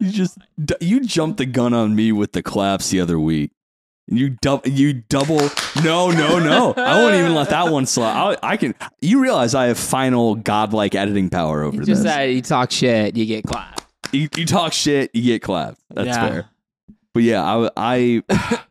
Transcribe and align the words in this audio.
You 0.00 0.10
just 0.12 0.38
you 0.80 1.00
jumped 1.00 1.38
the 1.38 1.46
gun 1.46 1.72
on 1.74 1.94
me 1.96 2.12
with 2.12 2.32
the 2.32 2.42
claps 2.42 2.90
the 2.90 3.00
other 3.00 3.18
week. 3.18 3.50
You 4.08 4.30
double, 4.40 4.68
you 4.70 4.92
double. 5.08 5.40
No, 5.82 6.10
no, 6.12 6.38
no. 6.38 6.74
I 6.76 7.02
won't 7.02 7.16
even 7.16 7.34
let 7.34 7.48
that 7.50 7.72
one 7.72 7.86
slide. 7.86 8.36
I, 8.42 8.52
I 8.52 8.56
can. 8.56 8.74
You 9.00 9.20
realize 9.20 9.54
I 9.54 9.66
have 9.66 9.78
final 9.78 10.36
godlike 10.36 10.94
editing 10.94 11.28
power 11.28 11.62
over 11.64 11.78
Just 11.78 11.88
this. 11.88 12.02
that 12.04 12.24
you 12.24 12.40
talk 12.42 12.70
shit, 12.70 13.16
you 13.16 13.26
get 13.26 13.44
clapped. 13.44 13.84
you, 14.12 14.28
you 14.36 14.46
talk 14.46 14.72
shit, 14.72 15.10
you 15.12 15.22
get 15.22 15.42
clapped. 15.42 15.80
That's 15.90 16.06
Yeah. 16.08 16.28
fair. 16.28 16.48
But 17.14 17.22
yeah, 17.24 17.42
I, 17.42 17.70
I 17.76 18.22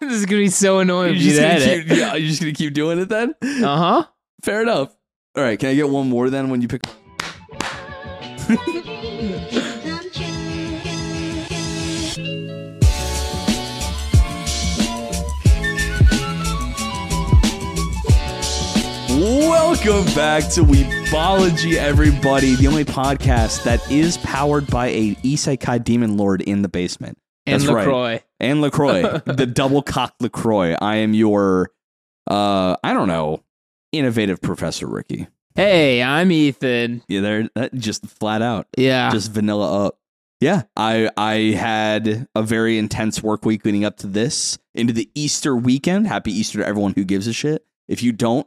this 0.00 0.12
is 0.12 0.24
gonna 0.24 0.40
be 0.42 0.48
so 0.48 0.78
annoying. 0.78 1.14
you're 1.14 1.16
if 1.16 1.22
you 1.22 1.30
just, 1.32 1.40
gonna 1.42 1.52
edit. 1.54 1.88
keep, 1.88 1.98
yeah, 1.98 2.14
you're 2.14 2.28
just 2.28 2.40
gonna 2.40 2.52
keep 2.52 2.72
doing 2.72 2.98
it 3.00 3.08
then. 3.10 3.34
Uh 3.42 3.76
huh. 3.76 4.04
Fair 4.42 4.62
enough. 4.62 4.96
All 5.36 5.42
right, 5.42 5.58
can 5.58 5.68
I 5.70 5.74
get 5.74 5.90
one 5.90 6.08
more 6.08 6.30
then 6.30 6.48
when 6.48 6.62
you 6.62 6.68
pick? 6.68 6.80
Welcome 19.30 20.04
back 20.14 20.44
to 20.52 20.60
Weebology, 20.62 21.74
everybody. 21.74 22.54
The 22.54 22.68
only 22.68 22.84
podcast 22.84 23.64
that 23.64 23.80
is 23.90 24.18
powered 24.18 24.68
by 24.68 24.86
a 24.86 25.14
isekai 25.16 25.82
demon 25.82 26.16
lord 26.16 26.42
in 26.42 26.62
the 26.62 26.68
basement. 26.68 27.18
And 27.44 27.60
That's 27.60 27.72
right. 27.72 28.22
And 28.38 28.60
Lacroix, 28.60 29.18
the 29.26 29.44
double 29.52 29.82
cock 29.82 30.14
Lacroix. 30.20 30.76
I 30.80 30.96
am 30.98 31.12
your, 31.12 31.72
uh, 32.30 32.76
I 32.84 32.92
don't 32.92 33.08
know, 33.08 33.42
innovative 33.90 34.40
Professor 34.40 34.86
Ricky. 34.86 35.26
Hey, 35.56 36.04
I'm 36.04 36.30
Ethan. 36.30 37.02
Yeah, 37.08 37.20
they're 37.22 37.48
that 37.56 37.74
just 37.74 38.06
flat 38.06 38.42
out, 38.42 38.68
Yeah. 38.78 39.10
just 39.10 39.32
vanilla 39.32 39.86
up. 39.86 39.98
Yeah, 40.40 40.62
I 40.76 41.10
I 41.16 41.34
had 41.58 42.28
a 42.36 42.42
very 42.44 42.78
intense 42.78 43.24
work 43.24 43.44
week 43.44 43.64
leading 43.64 43.84
up 43.84 43.96
to 43.98 44.06
this 44.06 44.56
into 44.72 44.92
the 44.92 45.10
Easter 45.16 45.56
weekend. 45.56 46.06
Happy 46.06 46.30
Easter 46.30 46.58
to 46.58 46.66
everyone 46.66 46.92
who 46.94 47.02
gives 47.02 47.26
a 47.26 47.32
shit. 47.32 47.64
If 47.88 48.04
you 48.04 48.12
don't, 48.12 48.46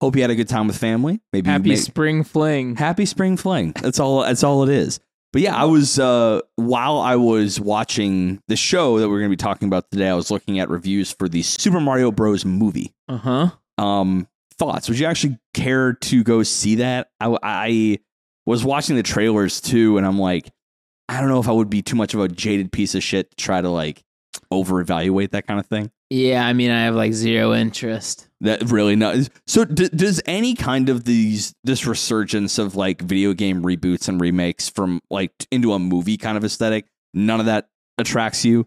hope 0.00 0.16
you 0.16 0.22
had 0.22 0.30
a 0.30 0.34
good 0.34 0.48
time 0.48 0.66
with 0.66 0.76
family. 0.78 1.20
Maybe 1.32 1.48
Happy 1.50 1.70
made- 1.70 1.76
spring 1.76 2.24
fling. 2.24 2.76
Happy 2.76 3.06
spring 3.06 3.36
fling. 3.36 3.72
That's 3.82 3.98
all. 4.00 4.22
That's 4.22 4.42
all 4.44 4.62
it 4.62 4.68
is. 4.70 5.00
But 5.32 5.42
yeah, 5.42 5.54
I 5.54 5.64
was 5.64 5.98
uh, 5.98 6.40
while 6.56 6.98
I 6.98 7.16
was 7.16 7.60
watching 7.60 8.40
the 8.48 8.56
show 8.56 8.98
that 8.98 9.08
we're 9.08 9.18
going 9.18 9.30
to 9.30 9.36
be 9.36 9.36
talking 9.36 9.68
about 9.68 9.90
today. 9.90 10.08
I 10.08 10.14
was 10.14 10.30
looking 10.30 10.58
at 10.58 10.70
reviews 10.70 11.12
for 11.12 11.28
the 11.28 11.42
Super 11.42 11.80
Mario 11.80 12.10
Bros. 12.10 12.44
movie. 12.46 12.94
Uh 13.08 13.18
huh. 13.18 13.50
Um, 13.76 14.26
thoughts? 14.58 14.88
Would 14.88 14.98
you 14.98 15.06
actually 15.06 15.38
care 15.52 15.92
to 15.92 16.24
go 16.24 16.42
see 16.42 16.76
that? 16.76 17.10
I, 17.20 17.36
I 17.42 17.98
was 18.46 18.64
watching 18.64 18.96
the 18.96 19.02
trailers 19.02 19.60
too, 19.60 19.98
and 19.98 20.06
I'm 20.06 20.18
like, 20.18 20.50
I 21.10 21.20
don't 21.20 21.28
know 21.28 21.40
if 21.40 21.48
I 21.48 21.52
would 21.52 21.68
be 21.70 21.82
too 21.82 21.96
much 21.96 22.14
of 22.14 22.20
a 22.20 22.28
jaded 22.28 22.72
piece 22.72 22.94
of 22.94 23.02
shit 23.02 23.30
to 23.30 23.36
try 23.36 23.60
to 23.60 23.68
like 23.68 24.02
over 24.50 24.80
evaluate 24.80 25.32
that 25.32 25.46
kind 25.46 25.60
of 25.60 25.66
thing. 25.66 25.90
Yeah, 26.10 26.46
I 26.46 26.54
mean, 26.54 26.70
I 26.70 26.84
have 26.84 26.94
like 26.94 27.12
zero 27.12 27.52
interest. 27.52 28.28
That 28.40 28.70
really 28.70 28.96
not. 28.96 29.16
So 29.46 29.64
d- 29.64 29.90
does 29.90 30.22
any 30.26 30.54
kind 30.54 30.88
of 30.88 31.04
these 31.04 31.54
this 31.64 31.86
resurgence 31.86 32.58
of 32.58 32.76
like 32.76 33.02
video 33.02 33.34
game 33.34 33.62
reboots 33.62 34.08
and 34.08 34.20
remakes 34.20 34.68
from 34.68 35.00
like 35.10 35.32
into 35.50 35.72
a 35.74 35.78
movie 35.78 36.16
kind 36.16 36.36
of 36.38 36.44
aesthetic? 36.44 36.86
None 37.12 37.40
of 37.40 37.46
that 37.46 37.68
attracts 37.98 38.44
you. 38.44 38.66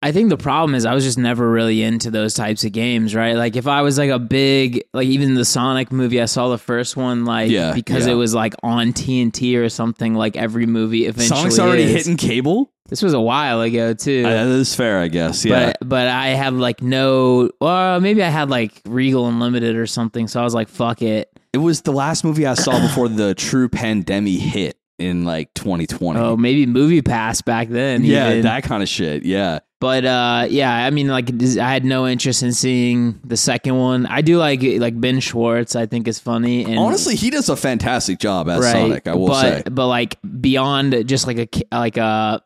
I 0.00 0.12
think 0.12 0.28
the 0.28 0.36
problem 0.36 0.76
is 0.76 0.86
I 0.86 0.94
was 0.94 1.02
just 1.02 1.18
never 1.18 1.50
really 1.50 1.82
into 1.82 2.12
those 2.12 2.32
types 2.34 2.62
of 2.62 2.70
games, 2.70 3.16
right? 3.16 3.34
Like 3.34 3.56
if 3.56 3.66
I 3.66 3.82
was 3.82 3.98
like 3.98 4.10
a 4.10 4.18
big 4.18 4.84
like 4.94 5.08
even 5.08 5.34
the 5.34 5.44
Sonic 5.44 5.90
movie, 5.90 6.22
I 6.22 6.26
saw 6.26 6.50
the 6.50 6.58
first 6.58 6.96
one 6.96 7.24
like 7.24 7.50
Yeah, 7.50 7.72
because 7.74 8.06
yeah. 8.06 8.12
it 8.12 8.16
was 8.16 8.32
like 8.32 8.54
on 8.62 8.92
TNT 8.92 9.56
or 9.56 9.68
something 9.68 10.14
like 10.14 10.36
every 10.36 10.66
movie 10.66 11.06
eventually. 11.06 11.36
Sonic's 11.38 11.58
already 11.58 11.82
is. 11.82 11.92
hitting 11.92 12.16
cable. 12.16 12.70
This 12.88 13.02
was 13.02 13.12
a 13.12 13.20
while 13.20 13.60
ago 13.60 13.94
too. 13.94 14.24
Uh, 14.26 14.30
that 14.30 14.46
is 14.46 14.74
fair, 14.74 14.98
I 14.98 15.08
guess. 15.08 15.44
Yeah. 15.44 15.74
But 15.80 15.88
but 15.88 16.08
I 16.08 16.28
had 16.28 16.54
like 16.54 16.82
no 16.82 17.50
well 17.60 18.00
maybe 18.00 18.22
I 18.22 18.28
had 18.28 18.50
like 18.50 18.80
Regal 18.86 19.26
Unlimited 19.28 19.76
or 19.76 19.86
something, 19.86 20.26
so 20.26 20.40
I 20.40 20.44
was 20.44 20.54
like, 20.54 20.68
fuck 20.68 21.02
it. 21.02 21.30
it 21.52 21.58
was 21.58 21.82
the 21.82 21.92
last 21.92 22.24
movie 22.24 22.46
I 22.46 22.54
saw 22.54 22.80
before 22.80 23.08
the 23.08 23.34
true 23.34 23.68
pandemic 23.68 24.40
hit 24.40 24.78
in 24.98 25.24
like 25.24 25.52
2020. 25.54 26.18
Oh, 26.18 26.36
maybe 26.36 26.66
Movie 26.66 27.02
Pass 27.02 27.42
back 27.42 27.68
then. 27.68 28.04
yeah, 28.04 28.30
even. 28.30 28.42
that 28.42 28.64
kind 28.64 28.82
of 28.82 28.88
shit. 28.88 29.24
Yeah. 29.24 29.60
But 29.80 30.04
uh, 30.04 30.46
yeah, 30.50 30.74
I 30.74 30.90
mean, 30.90 31.06
like 31.06 31.30
I 31.30 31.72
had 31.72 31.84
no 31.84 32.08
interest 32.08 32.42
in 32.42 32.52
seeing 32.52 33.20
the 33.22 33.36
second 33.36 33.76
one. 33.76 34.06
I 34.06 34.22
do 34.22 34.38
like 34.38 34.60
like 34.60 35.00
Ben 35.00 35.20
Schwartz. 35.20 35.76
I 35.76 35.86
think 35.86 36.08
is 36.08 36.18
funny. 36.18 36.64
And, 36.64 36.78
Honestly, 36.78 37.14
he 37.14 37.30
does 37.30 37.48
a 37.48 37.54
fantastic 37.54 38.18
job 38.18 38.48
as 38.48 38.60
right, 38.60 38.72
Sonic. 38.72 39.06
I 39.06 39.14
will 39.14 39.28
but, 39.28 39.40
say. 39.40 39.62
But 39.70 39.86
like 39.86 40.18
beyond 40.40 41.06
just 41.06 41.28
like 41.28 41.38
a 41.38 41.76
like 41.76 41.96
a 41.96 42.42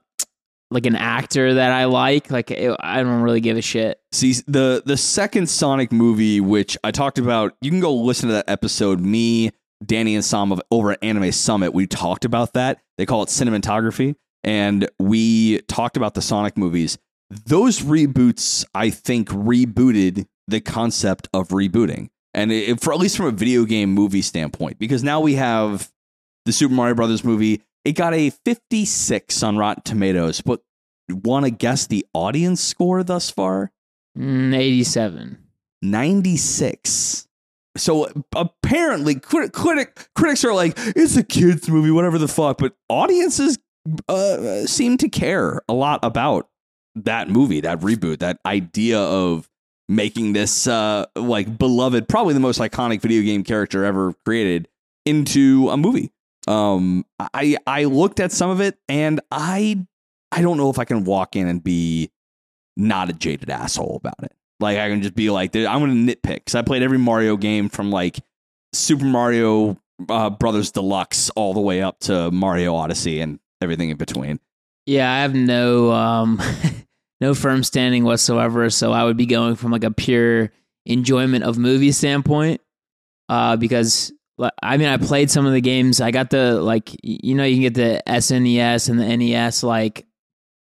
like 0.73 0.87
an 0.87 0.97
actor 0.97 1.55
that 1.55 1.71
I 1.71 1.85
like, 1.85 2.31
like 2.31 2.51
it, 2.51 2.77
I 2.81 3.03
don't 3.03 3.23
really 3.23 3.41
give 3.41 3.57
a 3.57 3.63
shit. 3.63 4.01
See 4.13 4.35
the 4.47 4.83
the 4.85 4.97
second 4.97 5.49
Sonic 5.49 5.93
movie, 5.93 6.41
which 6.41 6.77
I 6.83 6.91
talked 6.91 7.19
about, 7.19 7.55
you 7.61 7.71
can 7.71 7.81
go 7.81 7.95
listen 7.95 8.29
to 8.29 8.35
that 8.35 8.49
episode. 8.49 9.01
Me, 9.01 9.51
Danny, 9.85 10.15
and 10.15 10.25
Sam 10.25 10.53
of 10.53 10.61
over 10.71 10.93
at 10.93 11.03
Anime 11.03 11.33
Summit, 11.33 11.73
we 11.75 11.87
talked 11.87 12.25
about 12.25 12.55
that. 12.55 12.81
They 12.99 13.07
call 13.07 13.23
it 13.23 13.29
cinematography, 13.29 14.17
and 14.45 14.89
we 14.99 15.61
talked 15.63 15.97
about 15.97 16.15
the 16.15 16.23
Sonic 16.23 16.57
movies. 16.57 16.99
Those 17.31 17.81
reboots, 17.81 18.65
I 18.75 18.91
think, 18.91 19.29
rebooted 19.29 20.27
the 20.49 20.61
concept 20.61 21.29
of 21.33 21.49
rebooting, 21.49 22.09
and 22.35 22.53
it, 22.53 22.81
for 22.81 22.93
at 22.93 22.99
least 22.99 23.17
from 23.17 23.27
a 23.27 23.33
video 23.33 23.65
game 23.65 23.91
movie 23.91 24.23
standpoint, 24.23 24.79
because 24.79 25.03
now 25.03 25.21
we 25.21 25.35
have 25.35 25.91
the 26.45 26.53
Super 26.53 26.75
Mario 26.75 26.95
Brothers 26.95 27.25
movie. 27.25 27.63
It 27.85 27.93
got 27.93 28.15
a 28.15 28.31
56 28.31 29.43
on 29.43 29.57
Rotten 29.57 29.83
Tomatoes, 29.83 30.41
but 30.41 30.61
want 31.11 31.45
to 31.45 31.51
guess 31.51 31.87
the 31.87 32.07
audience 32.15 32.61
score 32.61 33.03
thus 33.03 33.31
far? 33.31 33.73
Mm, 34.17 34.55
Eighty-seven. 34.55 35.39
96. 35.83 37.27
So 37.77 38.09
apparently, 38.35 39.15
critic, 39.17 39.53
critic, 39.53 40.09
critics 40.15 40.45
are 40.45 40.55
like, 40.55 40.75
it's 40.77 41.17
a 41.17 41.23
kids' 41.23 41.69
movie, 41.69 41.91
whatever 41.91 42.19
the 42.19 42.29
fuck. 42.29 42.59
But 42.59 42.75
audiences 42.89 43.59
uh, 44.09 44.67
seem 44.67 44.97
to 44.99 45.09
care 45.09 45.63
a 45.69 45.73
lot 45.73 46.01
about 46.03 46.49
that 46.95 47.31
movie, 47.31 47.61
that 47.63 47.81
reboot, 47.81 48.19
that 48.19 48.39
idea 48.45 49.01
of 49.01 49.49
making 49.89 50.35
this 50.35 50.67
uh, 50.67 51.07
like 51.17 51.59
beloved, 51.59 52.09
probably 52.09 52.35
the 52.35 52.41
most 52.41 52.61
iconic 52.61 53.01
video 53.01 53.23
game 53.23 53.43
character 53.43 53.85
ever 53.85 54.15
created 54.25 54.69
into 55.07 55.69
a 55.71 55.77
movie. 55.77 56.13
Um, 56.49 57.05
I 57.19 57.57
I 57.67 57.85
looked 57.85 58.21
at 58.21 58.33
some 58.33 58.51
of 58.51 58.61
it, 58.61 58.77
and 58.89 59.21
I 59.31 59.85
I 60.31 60.43
don't 60.43 60.57
know 60.57 60.71
if 60.71 60.79
I 60.79 60.85
can 60.85 61.05
walk 61.05 61.37
in 61.37 61.47
and 61.47 61.63
be 61.63 62.11
not 62.77 63.11
a 63.11 63.13
jaded 63.13 63.51
asshole 63.51 63.97
about 63.97 64.23
it. 64.23 64.33
Like 64.61 64.79
I 64.79 64.89
can 64.89 65.03
just 65.03 65.15
be 65.15 65.31
like, 65.31 65.55
I'm 65.55 65.81
gonna 65.81 65.93
nitpick 65.93 66.37
because 66.37 66.55
I 66.55 66.63
played 66.63 66.83
every 66.83 66.99
Mario 66.99 67.37
game 67.37 67.69
from 67.69 67.91
like 67.91 68.21
Super 68.73 69.05
Mario 69.05 69.79
uh, 70.09 70.31
Brothers 70.31 70.71
Deluxe 70.73 71.31
all 71.31 71.55
the 71.55 71.61
way 71.61 71.83
up 71.83 72.01
to 72.01 72.31
Mario 72.31 72.75
Odyssey 72.75 73.21
and 73.21 73.39
everything 73.61 73.91
in 73.91 73.97
between. 73.97 74.41
Yeah, 74.87 75.13
I 75.13 75.21
have 75.21 75.35
no 75.35 75.93
um 75.93 76.41
no 77.21 77.35
firm 77.35 77.63
standing 77.63 78.05
whatsoever, 78.05 78.71
so 78.71 78.93
I 78.93 79.05
would 79.05 79.17
be 79.17 79.27
going 79.27 79.57
from 79.57 79.71
like 79.71 79.85
a 79.85 79.91
pure 79.91 80.51
enjoyment 80.87 81.45
of 81.45 81.59
movie 81.59 81.93
standpoint. 81.93 82.61
Uh 83.29 83.57
because 83.57 84.13
I 84.63 84.77
mean 84.77 84.89
I 84.89 84.97
played 84.97 85.31
some 85.31 85.47
of 85.47 85.53
the 85.53 85.61
games. 85.61 86.01
I 86.01 86.11
got 86.11 86.31
the 86.31 86.61
like 86.61 86.91
you 87.03 87.35
know 87.35 87.45
you 87.45 87.55
can 87.57 87.63
get 87.63 87.75
the 87.75 88.03
SNES 88.07 88.89
and 88.89 88.99
the 88.99 89.17
NES 89.17 89.63
like 89.63 90.07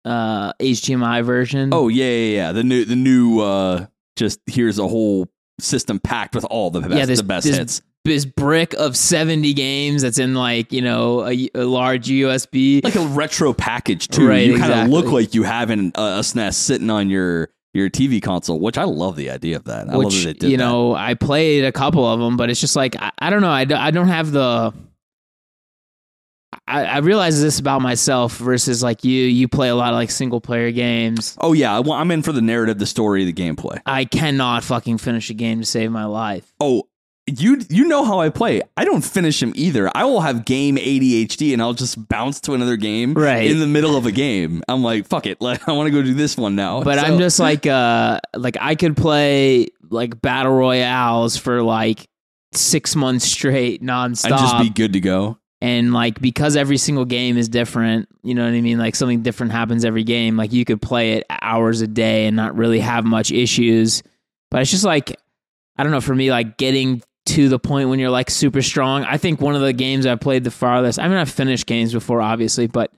uh 0.04 0.52
HDMI 0.54 1.24
version. 1.24 1.70
Oh 1.72 1.88
yeah, 1.88 2.04
yeah, 2.06 2.34
yeah. 2.36 2.52
The 2.52 2.64
new, 2.64 2.84
the 2.84 2.96
new. 2.96 3.40
uh 3.40 3.86
Just 4.16 4.40
here's 4.46 4.78
a 4.78 4.88
whole 4.88 5.28
system 5.60 5.98
packed 6.00 6.34
with 6.34 6.44
all 6.46 6.70
the 6.70 6.80
best, 6.80 6.94
Yeah, 6.94 7.06
this- 7.06 7.18
the 7.20 7.24
best 7.24 7.46
this- 7.46 7.56
hits. 7.56 7.82
this 8.04 8.24
brick 8.24 8.72
of 8.74 8.96
70 8.96 9.52
games 9.54 10.02
that's 10.02 10.18
in 10.18 10.34
like, 10.34 10.72
you 10.72 10.80
know, 10.80 11.26
a, 11.28 11.50
a 11.54 11.64
large 11.64 12.06
USB. 12.08 12.82
Like 12.82 12.94
a 12.94 13.06
retro 13.06 13.52
package 13.52 14.08
too. 14.08 14.26
Right, 14.26 14.46
you 14.46 14.52
kind 14.52 14.64
of 14.64 14.70
exactly. 14.70 14.94
look 14.96 15.12
like 15.12 15.34
you 15.34 15.42
have 15.42 15.68
an, 15.70 15.92
a, 15.94 16.00
a 16.00 16.20
SNES 16.20 16.54
sitting 16.54 16.90
on 16.90 17.10
your 17.10 17.50
your 17.74 17.90
TV 17.90 18.22
console, 18.22 18.58
which 18.58 18.78
I 18.78 18.84
love 18.84 19.16
the 19.16 19.30
idea 19.30 19.56
of 19.56 19.64
that. 19.64 19.88
I 19.88 19.92
love 19.92 20.04
which 20.04 20.24
that 20.24 20.42
you 20.42 20.56
that. 20.56 20.56
know 20.56 20.94
I 20.94 21.14
played 21.14 21.64
a 21.64 21.72
couple 21.72 22.06
of 22.06 22.18
them, 22.18 22.36
but 22.36 22.50
it's 22.50 22.60
just 22.60 22.76
like 22.76 22.96
I, 23.00 23.12
I 23.18 23.30
don't 23.30 23.42
know. 23.42 23.50
I 23.50 23.64
don't 23.64 24.08
have 24.08 24.32
the. 24.32 24.72
I, 26.66 26.84
I 26.84 26.98
realize 26.98 27.40
this 27.40 27.60
about 27.60 27.82
myself 27.82 28.38
versus 28.38 28.82
like 28.82 29.04
you. 29.04 29.24
You 29.24 29.48
play 29.48 29.68
a 29.68 29.74
lot 29.74 29.92
of 29.92 29.96
like 29.96 30.10
single 30.10 30.40
player 30.40 30.70
games. 30.70 31.36
Oh 31.40 31.52
yeah, 31.52 31.78
well, 31.80 31.92
I'm 31.92 32.10
in 32.10 32.22
for 32.22 32.32
the 32.32 32.42
narrative, 32.42 32.78
the 32.78 32.86
story, 32.86 33.24
the 33.24 33.32
gameplay. 33.32 33.80
I 33.84 34.06
cannot 34.06 34.64
fucking 34.64 34.98
finish 34.98 35.28
a 35.30 35.34
game 35.34 35.60
to 35.60 35.66
save 35.66 35.90
my 35.90 36.06
life. 36.06 36.50
Oh, 36.58 36.87
you 37.36 37.60
you 37.68 37.86
know 37.86 38.04
how 38.04 38.20
I 38.20 38.28
play. 38.30 38.62
I 38.76 38.84
don't 38.84 39.02
finish 39.04 39.40
them 39.40 39.52
either. 39.54 39.90
I 39.94 40.04
will 40.04 40.20
have 40.20 40.44
game 40.44 40.76
ADHD 40.76 41.52
and 41.52 41.60
I'll 41.62 41.74
just 41.74 42.08
bounce 42.08 42.40
to 42.42 42.54
another 42.54 42.76
game 42.76 43.14
Right. 43.14 43.50
in 43.50 43.60
the 43.60 43.66
middle 43.66 43.96
of 43.96 44.06
a 44.06 44.12
game. 44.12 44.62
I'm 44.68 44.82
like, 44.82 45.06
fuck 45.06 45.26
it, 45.26 45.40
like, 45.42 45.68
I 45.68 45.72
want 45.72 45.86
to 45.86 45.90
go 45.90 46.02
do 46.02 46.14
this 46.14 46.36
one 46.36 46.56
now. 46.56 46.82
But 46.82 46.98
So- 46.98 47.04
I'm 47.06 47.18
just 47.18 47.38
like 47.38 47.66
uh 47.66 48.20
like 48.34 48.56
I 48.60 48.74
could 48.74 48.96
play 48.96 49.68
like 49.90 50.20
battle 50.20 50.52
royales 50.52 51.36
for 51.36 51.62
like 51.62 52.08
six 52.52 52.96
months 52.96 53.24
straight 53.26 53.82
nonstop. 53.82 54.32
I'd 54.32 54.38
just 54.38 54.58
be 54.58 54.70
good 54.70 54.94
to 54.94 55.00
go. 55.00 55.38
and 55.60 55.92
like 55.92 56.20
because 56.20 56.56
every 56.56 56.76
single 56.78 57.04
game 57.04 57.36
is 57.36 57.48
different 57.48 58.08
you 58.22 58.32
know 58.34 58.44
what 58.44 58.54
i 58.54 58.60
mean 58.60 58.78
like 58.78 58.94
something 58.94 59.22
different 59.22 59.50
happens 59.50 59.84
every 59.84 60.04
game 60.04 60.36
like 60.36 60.52
you 60.52 60.64
could 60.64 60.80
play 60.80 61.14
it 61.14 61.24
hours 61.30 61.80
a 61.80 61.86
day 61.88 62.26
and 62.26 62.36
not 62.36 62.56
really 62.56 62.78
have 62.78 63.04
much 63.04 63.32
issues 63.32 64.02
but 64.52 64.62
it's 64.62 64.70
just 64.70 64.84
like 64.84 65.16
i 65.76 65.82
don't 65.82 65.90
know 65.90 66.00
for 66.00 66.14
me 66.14 66.30
like 66.30 66.58
getting 66.58 67.02
to 67.28 67.48
the 67.48 67.58
point 67.58 67.88
when 67.88 67.98
you're 67.98 68.10
like 68.10 68.30
super 68.30 68.62
strong 68.62 69.04
i 69.04 69.16
think 69.16 69.40
one 69.40 69.54
of 69.54 69.60
the 69.60 69.72
games 69.72 70.06
i 70.06 70.14
played 70.16 70.44
the 70.44 70.50
farthest 70.50 70.98
i 70.98 71.06
mean 71.08 71.16
i've 71.16 71.30
finished 71.30 71.66
games 71.66 71.92
before 71.92 72.20
obviously 72.22 72.66
but 72.66 72.92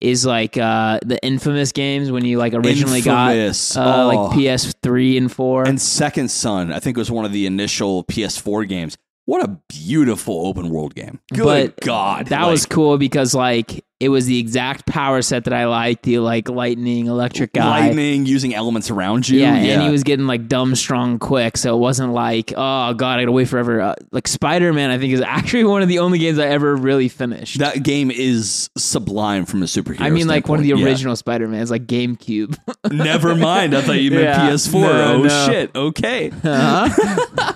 is 0.00 0.24
like 0.24 0.56
uh 0.56 0.98
the 1.04 1.18
infamous 1.24 1.72
games 1.72 2.10
when 2.10 2.24
you 2.24 2.38
like 2.38 2.54
originally 2.54 2.98
Infamous. 2.98 3.74
got 3.74 3.86
uh, 3.86 4.02
Oh. 4.04 4.06
like 4.08 4.36
ps3 4.38 5.16
and 5.18 5.32
4 5.32 5.66
And 5.66 5.80
Second 5.80 6.30
Son, 6.30 6.72
I 6.72 6.78
think 6.78 6.96
was 6.96 7.10
one 7.10 7.24
of 7.24 7.32
the 7.32 7.46
initial 7.46 8.04
PS4 8.04 8.68
games. 8.68 8.96
What 9.28 9.44
a 9.44 9.58
beautiful 9.68 10.46
open 10.46 10.70
world 10.70 10.94
game. 10.94 11.20
Good 11.34 11.44
But 11.76 11.84
God. 11.84 12.28
That 12.28 12.44
Like, 12.44 12.50
was 12.50 12.64
cool 12.64 12.96
because 12.96 13.34
like 13.34 13.84
it 14.00 14.08
was 14.08 14.24
the 14.24 14.38
exact 14.38 14.86
power 14.86 15.20
set 15.20 15.44
that 15.44 15.52
I 15.52 15.66
liked. 15.66 16.04
The 16.04 16.20
like 16.20 16.48
lightning, 16.48 17.08
electric 17.08 17.52
guy. 17.52 17.88
lightning 17.88 18.24
using 18.24 18.54
elements 18.54 18.90
around 18.90 19.28
you. 19.28 19.40
Yeah, 19.40 19.52
and 19.54 19.82
he 19.82 19.90
was 19.90 20.02
getting 20.02 20.26
like 20.26 20.48
dumb 20.48 20.74
strong 20.76 21.18
quick, 21.18 21.58
so 21.58 21.76
it 21.76 21.78
wasn't 21.78 22.14
like 22.14 22.54
oh 22.56 22.94
god, 22.94 23.18
I 23.18 23.22
gotta 23.22 23.32
wait 23.32 23.48
forever. 23.48 23.82
Uh, 23.82 23.94
like 24.12 24.26
Spider 24.28 24.72
Man, 24.72 24.90
I 24.90 24.96
think 24.96 25.12
is 25.12 25.20
actually 25.20 25.64
one 25.74 25.82
of 25.82 25.88
the 25.88 25.98
only 25.98 26.18
games 26.18 26.38
I 26.38 26.46
ever 26.46 26.74
really 26.74 27.08
finished. 27.10 27.58
that 27.58 27.82
game 27.82 28.10
is 28.10 28.70
sublime 28.78 29.44
from 29.44 29.62
a 29.62 29.66
superhero. 29.66 30.00
I 30.00 30.08
mean, 30.08 30.26
like 30.26 30.48
one 30.48 30.58
of 30.58 30.62
the 30.62 30.68
standpoint. 30.70 30.86
Yeah. 30.86 30.90
original 30.92 31.16
Spider 31.16 31.48
Mans, 31.48 31.70
like 31.70 31.84
GameCube. 31.86 32.56
Never 32.90 33.34
mind. 33.34 33.76
I 33.76 33.82
thought 33.82 34.00
you 34.00 34.10
meant 34.10 34.22
Yeah. 34.24 34.48
PS4. 34.48 34.80
No, 34.80 35.12
oh 35.16 35.22
no. 35.24 35.46
shit. 35.52 35.76
Okay. 35.76 36.32
Uh-huh. 36.42 37.52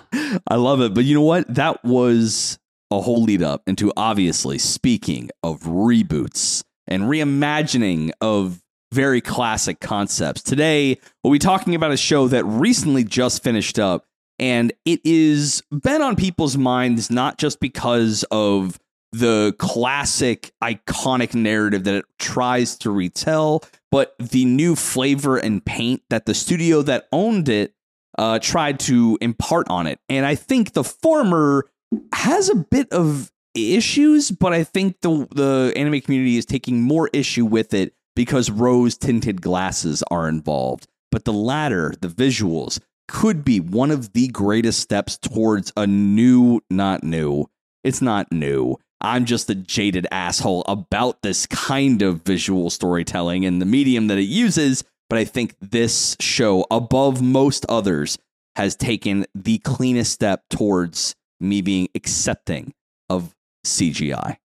I 0.47 0.57
love 0.57 0.81
it. 0.81 0.95
But 0.95 1.05
you 1.05 1.15
know 1.15 1.23
what? 1.23 1.53
That 1.55 1.85
was 1.85 2.59
a 2.91 3.01
whole 3.01 3.23
lead 3.23 3.43
up 3.43 3.63
into 3.67 3.93
obviously 3.97 4.59
speaking 4.59 5.31
of 5.43 5.61
reboots 5.63 6.63
and 6.87 7.05
reimagining 7.05 8.11
of 8.21 8.63
very 8.93 9.21
classic 9.21 9.81
concepts. 9.81 10.43
Today, 10.43 10.99
we'll 11.25 11.33
be 11.33 11.39
talking 11.39 11.75
about 11.75 11.93
a 11.93 11.97
show 11.97 12.29
that 12.29 12.45
recently 12.45 13.05
just 13.05 13.43
finished 13.43 13.79
up. 13.79 14.05
And 14.39 14.73
it 14.85 15.01
is 15.05 15.63
been 15.71 16.03
on 16.03 16.17
people's 16.17 16.57
minds 16.57 17.11
not 17.11 17.39
just 17.39 17.61
because 17.61 18.25
of 18.31 18.79
the 19.13 19.55
classic 19.59 20.53
iconic 20.63 21.35
narrative 21.35 21.85
that 21.85 21.95
it 21.95 22.05
tries 22.19 22.77
to 22.79 22.91
retell, 22.91 23.63
but 23.91 24.15
the 24.19 24.45
new 24.45 24.75
flavor 24.75 25.37
and 25.37 25.65
paint 25.65 26.03
that 26.11 26.27
the 26.27 26.35
studio 26.35 26.83
that 26.83 27.09
owned 27.13 27.49
it 27.49 27.75
uh, 28.19 28.39
tried 28.39 28.81
to 28.81 29.19
impart 29.21 29.69
on 29.71 29.87
it. 29.87 29.99
And 30.09 30.27
I 30.27 30.35
think 30.35 30.73
the 30.73 30.85
former 30.85 31.69
has 32.13 32.49
a 32.49 32.55
bit 32.55 32.93
of 32.93 33.31
issues, 33.55 34.31
but 34.31 34.53
I 34.53 34.65
think 34.65 35.01
the 35.01 35.27
the 35.31 35.73
anime 35.77 36.01
community 36.01 36.37
is 36.37 36.47
taking 36.47 36.83
more 36.83 37.11
issue 37.13 37.45
with 37.45 37.75
it 37.75 37.95
because 38.15 38.51
rose 38.51 38.97
tinted 38.97 39.41
glasses 39.41 40.03
are 40.11 40.29
involved. 40.29 40.87
But 41.11 41.25
the 41.25 41.33
latter, 41.33 41.93
the 42.01 42.09
visuals, 42.09 42.81
could 43.09 43.45
be 43.45 43.61
one 43.61 43.91
of 43.91 44.13
the 44.13 44.29
greatest 44.29 44.81
steps 44.81 45.19
towards 45.19 45.73
a 45.77 45.87
new, 45.87 46.61
not 46.71 47.05
new. 47.05 47.47
It's 47.85 48.01
not 48.01 48.33
new. 48.33 48.79
I'm 49.01 49.25
just 49.25 49.51
a 49.51 49.55
jaded 49.55 50.07
asshole 50.13 50.65
about 50.69 51.23
this 51.23 51.47
kind 51.47 52.03
of 52.03 52.23
visual 52.23 52.71
storytelling 52.71 53.45
and 53.45 53.61
the 53.61 53.67
medium 53.67 54.07
that 54.07 54.19
it 54.19 54.23
uses. 54.23 54.85
But 55.13 55.19
I 55.19 55.27
think 55.27 55.57
this 55.61 56.17
show, 56.21 56.67
above 56.71 57.21
most 57.21 57.67
others, 57.69 58.17
has 58.57 58.75
taken 58.75 59.27
the 59.35 59.59
cleanest 59.59 60.11
step 60.11 60.43
towards 60.49 61.15
me 61.39 61.61
being 61.61 61.89
accepting 61.95 62.73
of 63.11 63.35
CGI. 63.67 64.39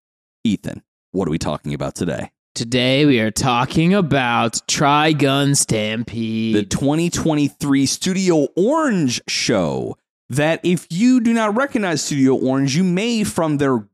Ethan, 0.43 0.83
what 1.13 1.25
are 1.25 1.31
we 1.31 1.37
talking 1.37 1.73
about 1.73 1.95
today? 1.95 2.31
Today 2.53 3.05
we 3.05 3.21
are 3.21 3.31
talking 3.31 3.93
about 3.93 4.59
Trigun 4.67 5.55
Stampede. 5.55 6.57
The 6.57 6.63
2023 6.63 7.85
Studio 7.85 8.49
Orange 8.57 9.21
show. 9.29 9.95
That 10.31 10.59
if 10.65 10.87
you 10.89 11.21
do 11.21 11.31
not 11.31 11.55
recognize 11.55 12.03
Studio 12.03 12.35
Orange, 12.35 12.75
you 12.75 12.83
may 12.83 13.23
from 13.23 13.55
their 13.55 13.87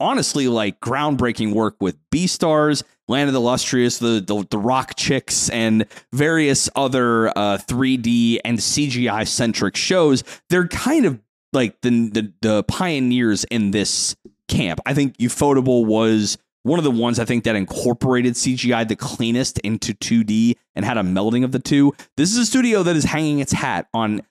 honestly 0.00 0.48
like 0.48 0.80
groundbreaking 0.80 1.52
work 1.54 1.76
with 1.80 1.96
Beastars, 2.10 2.82
Land 3.08 3.28
of 3.28 3.34
the 3.34 3.40
Illustrious, 3.40 3.98
the, 3.98 4.22
the 4.24 4.46
the 4.50 4.58
Rock 4.58 4.94
Chicks, 4.96 5.48
and 5.48 5.86
various 6.12 6.68
other 6.76 7.28
uh, 7.30 7.58
3D 7.58 8.40
and 8.44 8.58
CGI 8.58 9.26
centric 9.26 9.76
shows. 9.76 10.24
They're 10.50 10.68
kind 10.68 11.06
of 11.06 11.20
like 11.52 11.80
the, 11.80 12.10
the 12.10 12.32
the 12.42 12.62
pioneers 12.64 13.44
in 13.44 13.70
this 13.70 14.14
camp. 14.48 14.80
I 14.86 14.94
think 14.94 15.16
Ufotable 15.18 15.86
was 15.86 16.38
one 16.64 16.78
of 16.78 16.84
the 16.84 16.90
ones 16.90 17.18
I 17.18 17.24
think 17.24 17.44
that 17.44 17.56
incorporated 17.56 18.34
CGI 18.34 18.86
the 18.86 18.96
cleanest 18.96 19.58
into 19.60 19.94
2D 19.94 20.56
and 20.74 20.84
had 20.84 20.98
a 20.98 21.02
melding 21.02 21.44
of 21.44 21.52
the 21.52 21.58
two. 21.58 21.94
This 22.16 22.30
is 22.30 22.38
a 22.38 22.46
studio 22.46 22.82
that 22.82 22.96
is 22.96 23.04
hanging 23.04 23.38
its 23.38 23.52
hat 23.52 23.88
on 23.94 24.22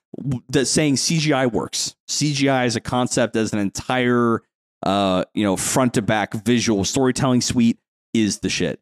that 0.48 0.66
saying 0.66 0.96
CGI 0.96 1.50
works. 1.50 1.96
CGI 2.08 2.64
as 2.64 2.76
a 2.76 2.80
concept 2.80 3.34
as 3.36 3.52
an 3.52 3.58
entire 3.58 4.42
uh, 4.84 5.24
you 5.34 5.44
know, 5.44 5.56
front 5.56 5.94
to 5.94 6.02
back 6.02 6.34
visual 6.34 6.84
storytelling 6.84 7.40
suite 7.40 7.78
is 8.14 8.38
the 8.40 8.48
shit. 8.48 8.80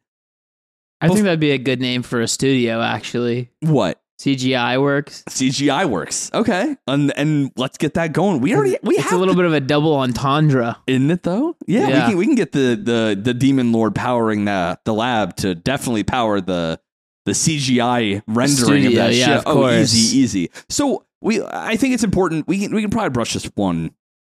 I 0.99 1.09
think 1.09 1.21
that'd 1.23 1.39
be 1.39 1.51
a 1.51 1.57
good 1.59 1.79
name 1.79 2.01
for 2.01 2.21
a 2.21 2.27
studio, 2.27 2.81
actually. 2.81 3.51
What? 3.61 4.01
CGI 4.19 4.81
works. 4.81 5.23
CGI 5.29 5.87
works. 5.87 6.31
Okay. 6.33 6.75
And 6.87 7.15
and 7.15 7.51
let's 7.55 7.77
get 7.77 7.93
that 7.93 8.13
going. 8.13 8.41
We 8.41 8.55
already 8.55 8.75
we 8.81 8.95
It's 8.95 9.03
have 9.03 9.13
a 9.13 9.17
little 9.17 9.35
bit 9.35 9.45
of 9.45 9.53
a 9.53 9.59
double 9.59 9.95
entendre. 9.95 10.75
isn't 10.87 11.11
it 11.11 11.21
though? 11.21 11.55
Yeah, 11.67 11.87
Yeah. 11.87 12.05
we 12.05 12.09
can 12.09 12.17
we 12.17 12.25
can 12.25 12.33
get 12.35 12.51
the 12.51 12.75
the 12.81 13.19
the 13.21 13.35
demon 13.35 13.71
lord 13.71 13.93
powering 13.93 14.45
the 14.45 14.79
the 14.85 14.93
lab 14.95 15.35
to 15.37 15.53
definitely 15.53 16.03
power 16.03 16.41
the 16.41 16.79
the 17.27 17.33
CGI 17.33 18.23
rendering 18.25 18.47
of 18.47 18.47
Studio, 18.57 18.89
that 19.03 19.13
yeah, 19.13 19.25
shit. 19.37 19.45
of 19.45 19.55
oh, 19.57 19.69
easy, 19.69 20.17
easy. 20.17 20.49
So 20.67 21.05
we 21.21 21.43
I 21.43 21.75
think 21.75 21.93
it's 21.93 22.03
important. 22.03 22.47
We 22.47 22.57
can 22.57 22.73
we 22.73 22.81
can 22.81 22.89
probably 22.89 23.11
brush 23.11 23.33
this 23.33 23.45
one 23.53 23.91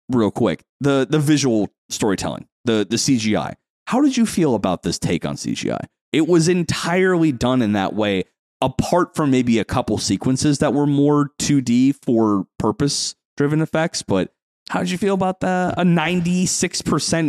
real 0.09 0.31
quick. 0.31 0.63
The 0.81 1.07
the 1.09 1.19
visual 1.19 1.69
storytelling, 1.89 2.47
the 2.65 2.85
the 2.89 2.97
CGI. 2.97 3.53
How 3.87 4.01
did 4.01 4.17
you 4.17 4.25
feel 4.25 4.55
about 4.55 4.83
this 4.83 4.97
take 4.97 5.25
on 5.25 5.35
CGI? 5.35 5.85
It 6.11 6.27
was 6.27 6.47
entirely 6.47 7.31
done 7.31 7.61
in 7.61 7.73
that 7.73 7.93
way, 7.93 8.23
apart 8.61 9.15
from 9.15 9.31
maybe 9.31 9.59
a 9.59 9.65
couple 9.65 9.97
sequences 9.97 10.59
that 10.59 10.73
were 10.73 10.85
more 10.87 11.31
2D 11.39 11.95
for 12.03 12.45
purpose 12.59 13.15
driven 13.35 13.61
effects. 13.61 14.03
But 14.03 14.33
how 14.69 14.79
did 14.79 14.91
you 14.91 14.97
feel 14.97 15.15
about 15.15 15.39
the 15.41 15.73
a 15.77 15.83
96% 15.83 16.47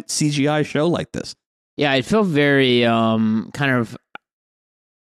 CGI 0.07 0.65
show 0.65 0.87
like 0.87 1.13
this? 1.13 1.35
Yeah, 1.77 1.93
I 1.93 2.03
feel 2.03 2.23
very 2.23 2.85
um 2.85 3.51
kind 3.53 3.73
of 3.73 3.97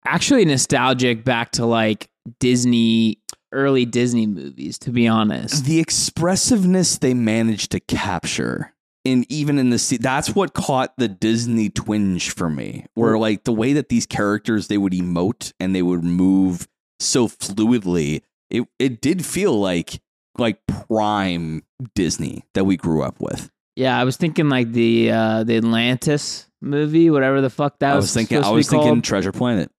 actually 0.06 0.44
nostalgic 0.44 1.24
back 1.24 1.52
to 1.52 1.66
like 1.66 2.08
Disney 2.40 3.18
early 3.52 3.84
Disney 3.84 4.26
movies, 4.26 4.78
to 4.80 4.90
be 4.90 5.06
honest. 5.06 5.64
The 5.64 5.80
expressiveness 5.80 6.98
they 6.98 7.14
managed 7.14 7.72
to 7.72 7.80
capture. 7.80 8.72
And 9.04 9.26
even 9.30 9.58
in 9.58 9.70
the 9.70 9.78
se- 9.78 9.98
that's 9.98 10.34
what 10.34 10.54
caught 10.54 10.94
the 10.96 11.08
Disney 11.08 11.68
twinge 11.70 12.30
for 12.30 12.48
me. 12.48 12.86
Where 12.94 13.18
like 13.18 13.44
the 13.44 13.52
way 13.52 13.72
that 13.72 13.88
these 13.88 14.06
characters 14.06 14.68
they 14.68 14.78
would 14.78 14.92
emote 14.92 15.52
and 15.58 15.74
they 15.74 15.82
would 15.82 16.04
move 16.04 16.68
so 17.00 17.26
fluidly, 17.26 18.22
it 18.48 18.66
it 18.78 19.00
did 19.00 19.24
feel 19.26 19.58
like 19.58 20.00
like 20.38 20.64
prime 20.66 21.64
Disney 21.94 22.44
that 22.54 22.64
we 22.64 22.76
grew 22.76 23.02
up 23.02 23.20
with. 23.20 23.50
Yeah, 23.74 23.98
I 23.98 24.04
was 24.04 24.16
thinking 24.16 24.48
like 24.48 24.70
the 24.72 25.10
uh 25.10 25.44
the 25.44 25.56
Atlantis 25.56 26.46
movie, 26.60 27.10
whatever 27.10 27.40
the 27.40 27.50
fuck 27.50 27.80
that 27.80 27.92
I 27.92 27.96
was. 27.96 28.04
was 28.04 28.14
thinking 28.14 28.44
I 28.44 28.50
was 28.50 28.68
thinking. 28.68 29.02
Treasure 29.02 29.32
Planet. 29.32 29.70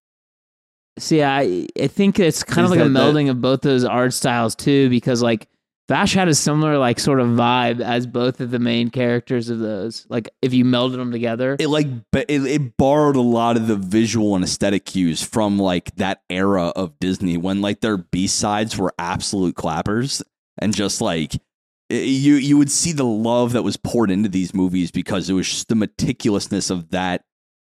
See, 1.00 1.24
I 1.24 1.68
I 1.82 1.88
think 1.88 2.20
it's 2.20 2.44
kind 2.44 2.66
Is 2.66 2.72
of 2.72 2.78
like 2.78 2.86
a 2.86 2.90
that 2.90 3.00
melding 3.14 3.30
of 3.30 3.42
both 3.42 3.62
those 3.62 3.84
art 3.84 4.14
styles 4.14 4.56
too, 4.56 4.90
because 4.90 5.22
like 5.22 5.48
Vash 5.90 6.14
had 6.14 6.28
a 6.30 6.36
similar 6.36 6.78
like 6.78 7.00
sort 7.00 7.20
of 7.20 7.28
vibe 7.30 7.82
as 7.82 8.08
both 8.08 8.40
of 8.40 8.52
the 8.52 8.60
main 8.60 8.90
characters 8.90 9.50
of 9.50 9.60
those. 9.60 10.06
Like 10.08 10.30
if 10.42 10.54
you 10.54 10.64
melded 10.66 10.98
them 10.98 11.12
together, 11.12 11.58
it 11.60 11.68
like 11.68 11.88
it, 12.14 12.30
it 12.30 12.78
borrowed 12.78 13.16
a 13.16 13.22
lot 13.22 13.58
of 13.58 13.68
the 13.68 13.76
visual 13.76 14.36
and 14.36 14.44
aesthetic 14.44 14.86
cues 14.86 15.22
from 15.24 15.58
like 15.58 15.96
that 15.96 16.22
era 16.30 16.68
of 16.76 16.98
Disney 17.00 17.38
when 17.38 17.62
like 17.62 17.82
their 17.82 17.98
B 17.98 18.28
sides 18.28 18.78
were 18.78 18.94
absolute 19.00 19.56
clappers 19.56 20.22
and 20.60 20.76
just 20.76 21.02
like 21.02 21.34
i- 21.92 21.96
you 21.96 22.36
you 22.36 22.56
would 22.58 22.72
see 22.72 22.92
the 22.94 23.04
love 23.04 23.54
that 23.54 23.64
was 23.64 23.76
poured 23.78 24.12
into 24.12 24.30
these 24.30 24.54
movies 24.54 24.92
because 24.92 25.30
it 25.30 25.34
was 25.34 25.50
just 25.50 25.68
the 25.70 25.76
meticulousness 25.76 26.70
of 26.72 26.92
that 26.92 27.24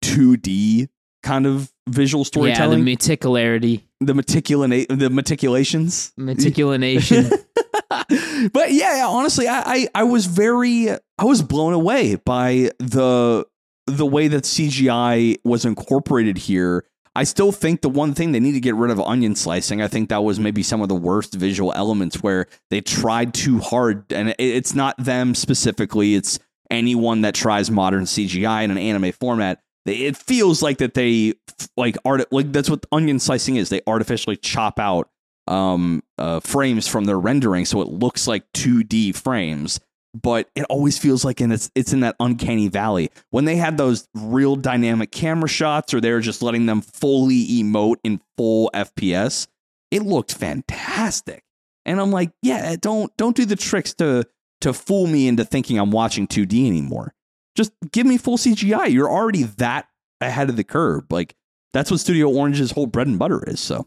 2D 0.02 0.88
kind 1.24 1.46
of 1.46 1.72
visual 1.88 2.24
storytelling. 2.24 2.78
yeah, 2.78 2.84
the 2.84 2.96
meticularity, 2.96 3.82
the 4.00 4.12
meticulina- 4.12 4.86
the 4.86 5.08
meticulations 5.10 6.12
meticulination. 6.18 7.30
but 8.52 8.72
yeah, 8.72 8.98
yeah, 8.98 9.06
honestly, 9.06 9.48
I, 9.48 9.62
I 9.66 9.88
I 9.94 10.02
was 10.04 10.26
very 10.26 10.90
I 10.90 11.24
was 11.24 11.42
blown 11.42 11.72
away 11.72 12.14
by 12.16 12.70
the 12.78 13.46
the 13.86 14.06
way 14.06 14.28
that 14.28 14.44
CGI 14.44 15.36
was 15.44 15.64
incorporated 15.64 16.38
here. 16.38 16.84
I 17.16 17.24
still 17.24 17.52
think 17.52 17.80
the 17.80 17.88
one 17.88 18.12
thing 18.12 18.32
they 18.32 18.40
need 18.40 18.52
to 18.52 18.60
get 18.60 18.74
rid 18.74 18.90
of 18.90 19.00
onion 19.00 19.36
slicing. 19.36 19.80
I 19.80 19.88
think 19.88 20.08
that 20.08 20.24
was 20.24 20.40
maybe 20.40 20.62
some 20.64 20.82
of 20.82 20.88
the 20.88 20.96
worst 20.96 21.34
visual 21.34 21.72
elements 21.74 22.22
where 22.22 22.46
they 22.70 22.80
tried 22.80 23.34
too 23.34 23.60
hard, 23.60 24.12
and 24.12 24.30
it, 24.30 24.36
it's 24.38 24.74
not 24.74 24.96
them 24.98 25.34
specifically. 25.34 26.16
It's 26.16 26.40
anyone 26.70 27.20
that 27.20 27.34
tries 27.34 27.70
modern 27.70 28.04
CGI 28.04 28.64
in 28.64 28.70
an 28.72 28.78
anime 28.78 29.12
format, 29.12 29.60
it 29.86 30.16
feels 30.16 30.62
like 30.62 30.78
that 30.78 30.94
they 30.94 31.34
like 31.76 31.96
art 32.04 32.30
like 32.32 32.52
that's 32.52 32.70
what 32.70 32.86
onion 32.92 33.18
slicing 33.18 33.56
is. 33.56 33.68
They 33.68 33.82
artificially 33.86 34.36
chop 34.36 34.78
out 34.78 35.08
um 35.46 36.02
uh, 36.16 36.40
frames 36.40 36.88
from 36.88 37.04
their 37.04 37.18
rendering 37.18 37.66
so 37.66 37.82
it 37.82 37.88
looks 37.88 38.26
like 38.26 38.50
2D 38.52 39.14
frames 39.14 39.78
but 40.14 40.48
it 40.54 40.62
always 40.70 40.96
feels 40.96 41.24
like 41.24 41.40
in 41.40 41.52
it's 41.52 41.70
it's 41.74 41.92
in 41.92 42.00
that 42.00 42.16
uncanny 42.20 42.68
valley. 42.68 43.10
When 43.30 43.44
they 43.44 43.56
had 43.56 43.76
those 43.76 44.08
real 44.14 44.56
dynamic 44.56 45.10
camera 45.10 45.48
shots 45.48 45.92
or 45.92 46.00
they're 46.00 46.20
just 46.20 46.42
letting 46.42 46.66
them 46.66 46.80
fully 46.80 47.46
emote 47.48 47.96
in 48.04 48.20
full 48.36 48.70
fps 48.74 49.48
it 49.90 50.02
looked 50.02 50.34
fantastic. 50.34 51.42
And 51.84 52.00
i'm 52.00 52.10
like 52.10 52.30
yeah 52.42 52.76
don't 52.80 53.14
don't 53.16 53.36
do 53.36 53.44
the 53.44 53.56
tricks 53.56 53.92
to 53.94 54.24
to 54.62 54.72
fool 54.72 55.06
me 55.06 55.28
into 55.28 55.44
thinking 55.44 55.78
i'm 55.78 55.90
watching 55.90 56.26
2d 56.26 56.66
anymore 56.66 57.12
just 57.54 57.72
give 57.92 58.06
me 58.06 58.16
full 58.16 58.36
cgi 58.36 58.90
you're 58.90 59.10
already 59.10 59.42
that 59.44 59.86
ahead 60.20 60.48
of 60.48 60.56
the 60.56 60.64
curve 60.64 61.04
like 61.10 61.34
that's 61.72 61.90
what 61.90 62.00
studio 62.00 62.28
orange's 62.28 62.70
whole 62.70 62.86
bread 62.86 63.06
and 63.06 63.18
butter 63.18 63.42
is 63.48 63.60
so 63.60 63.86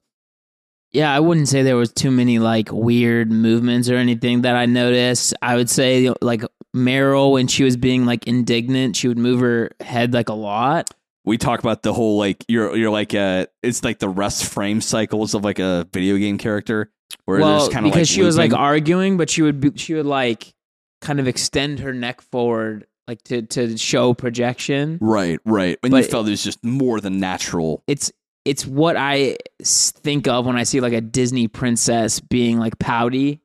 Yeah, 0.91 1.13
I 1.13 1.19
wouldn't 1.19 1.49
say 1.49 1.63
there 1.63 1.75
was 1.75 1.91
too 1.91 2.11
many 2.11 2.39
like 2.39 2.71
weird 2.71 3.31
movements 3.31 3.89
or 3.89 3.95
anything 3.95 4.41
that 4.41 4.55
I 4.55 4.65
noticed. 4.65 5.33
I 5.41 5.55
would 5.55 5.69
say 5.69 6.13
like 6.21 6.43
Meryl 6.75 7.33
when 7.33 7.47
she 7.47 7.63
was 7.63 7.75
being 7.75 8.05
like 8.05 8.25
indignant, 8.25 8.95
she 8.95 9.07
would 9.07 9.17
move 9.17 9.41
her 9.41 9.71
head 9.81 10.13
like 10.13 10.29
a 10.29 10.33
lot. 10.33 10.89
we 11.25 11.37
talk 11.37 11.59
about 11.59 11.83
the 11.83 11.93
whole 11.93 12.17
like 12.17 12.43
you're 12.47 12.75
you're 12.75 12.89
like 12.89 13.13
uh 13.13 13.45
it's 13.61 13.83
like 13.83 13.99
the 13.99 14.07
rest 14.07 14.45
frame 14.45 14.79
cycles 14.79 15.33
of 15.33 15.43
like 15.43 15.59
a 15.59 15.85
video 15.91 16.17
game 16.17 16.37
character 16.37 16.89
where 17.25 17.39
well, 17.39 17.59
there's 17.59 17.69
kind 17.69 17.85
of 17.85 17.91
because 17.91 18.09
like 18.09 18.15
she 18.15 18.23
was 18.23 18.37
like 18.37 18.53
arguing, 18.53 19.17
but 19.17 19.29
she 19.29 19.41
would 19.41 19.59
be, 19.59 19.71
she 19.75 19.93
would 19.93 20.05
like 20.05 20.53
kind 21.01 21.19
of 21.19 21.27
extend 21.27 21.79
her 21.79 21.93
neck 21.93 22.21
forward 22.21 22.87
like 23.07 23.21
to 23.23 23.41
to 23.43 23.77
show 23.77 24.13
projection. 24.13 24.97
right 25.01 25.39
right 25.45 25.77
and 25.83 25.93
you 25.93 26.01
but- 26.01 26.09
felt 26.11 26.27
it 26.27 26.31
was 26.31 26.43
just 26.43 26.63
more 26.63 26.99
than 26.99 27.19
natural 27.19 27.83
It's 27.87 28.11
it's 28.45 28.65
what 28.65 28.95
I 28.95 29.35
think 29.63 30.27
of 30.27 30.45
when 30.45 30.55
I 30.55 30.63
see 30.63 30.79
like 30.79 30.93
a 30.93 31.01
Disney 31.01 31.47
princess 31.49 32.19
being 32.21 32.57
like 32.59 32.79
pouty. 32.79 33.41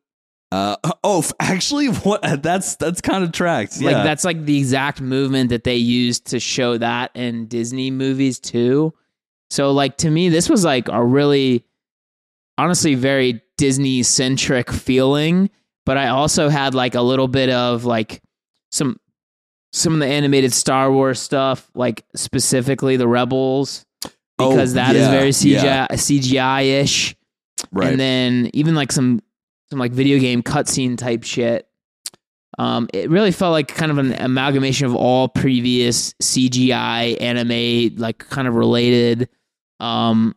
uh 0.51 0.75
oh 1.03 1.23
actually 1.39 1.87
what 1.87 2.21
that's 2.43 2.75
that's 2.77 3.01
kind 3.01 3.23
of 3.23 3.31
tracked 3.31 3.79
yeah 3.81 3.91
Like 3.91 4.03
that's 4.03 4.23
like 4.23 4.45
the 4.45 4.57
exact 4.57 5.01
movement 5.01 5.49
that 5.49 5.63
they 5.63 5.75
used 5.75 6.27
to 6.27 6.39
show 6.39 6.77
that 6.77 7.11
in 7.15 7.47
Disney 7.47 7.91
movies 7.91 8.39
too. 8.39 8.93
So 9.49 9.71
like 9.71 9.97
to 9.97 10.09
me 10.09 10.29
this 10.29 10.49
was 10.49 10.63
like 10.65 10.87
a 10.89 11.03
really 11.03 11.63
honestly 12.57 12.95
very 12.95 13.41
Disney 13.57 14.03
centric 14.03 14.71
feeling, 14.71 15.49
but 15.85 15.97
I 15.97 16.07
also 16.09 16.49
had 16.49 16.73
like 16.75 16.95
a 16.95 17.01
little 17.01 17.27
bit 17.27 17.49
of 17.49 17.85
like 17.85 18.21
some 18.71 18.99
some 19.73 19.93
of 19.93 19.99
the 19.99 20.07
animated 20.07 20.53
Star 20.53 20.91
Wars 20.91 21.19
stuff, 21.19 21.69
like 21.75 22.05
specifically 22.15 22.95
the 22.95 23.07
Rebels 23.07 23.85
Oh, 24.39 24.49
because 24.49 24.73
that 24.73 24.95
is 24.95 25.03
yeah, 25.03 25.11
very 25.11 25.29
CGI 25.29 25.63
yeah. 25.63 25.87
CGI-ish. 25.91 27.15
right 27.71 27.91
And 27.91 27.99
then 27.99 28.49
even 28.53 28.75
like 28.75 28.91
some 28.91 29.21
some 29.69 29.79
like 29.79 29.91
video 29.91 30.19
game 30.19 30.41
cutscene 30.41 30.97
type 30.97 31.23
shit. 31.23 31.67
Um, 32.59 32.87
it 32.93 33.09
really 33.09 33.31
felt 33.31 33.51
like 33.51 33.67
kind 33.67 33.91
of 33.91 33.97
an 33.97 34.13
amalgamation 34.13 34.85
of 34.85 34.95
all 34.95 35.27
previous 35.27 36.13
CGI 36.21 37.19
anime, 37.19 37.95
like 37.97 38.19
kind 38.29 38.47
of 38.47 38.53
related 38.53 39.27
um, 39.79 40.35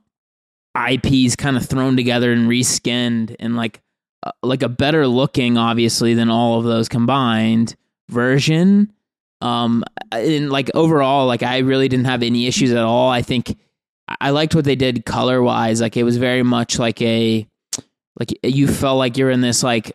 IPs, 0.74 1.36
kind 1.36 1.58
of 1.58 1.66
thrown 1.66 1.94
together 1.96 2.32
and 2.32 2.48
reskinned, 2.48 3.36
and 3.38 3.54
like 3.56 3.82
uh, 4.22 4.32
like 4.42 4.62
a 4.62 4.68
better 4.68 5.06
looking, 5.06 5.58
obviously, 5.58 6.14
than 6.14 6.30
all 6.30 6.58
of 6.58 6.64
those 6.64 6.88
combined 6.88 7.76
version. 8.08 8.92
Um, 9.40 9.84
and 10.12 10.50
like 10.50 10.70
overall, 10.74 11.26
like 11.26 11.42
I 11.42 11.58
really 11.58 11.88
didn't 11.88 12.06
have 12.06 12.22
any 12.22 12.46
issues 12.46 12.72
at 12.72 12.78
all. 12.82 13.10
I 13.10 13.22
think 13.22 13.56
I- 14.20 14.30
liked 14.30 14.54
what 14.54 14.64
they 14.64 14.76
did 14.76 15.04
color 15.04 15.42
wise. 15.42 15.80
Like 15.80 15.96
it 15.96 16.04
was 16.04 16.16
very 16.16 16.42
much 16.42 16.78
like 16.78 17.00
a 17.02 17.46
like 18.18 18.32
you 18.42 18.66
felt 18.68 18.98
like 18.98 19.16
you're 19.16 19.30
in 19.30 19.42
this 19.42 19.62
like 19.62 19.92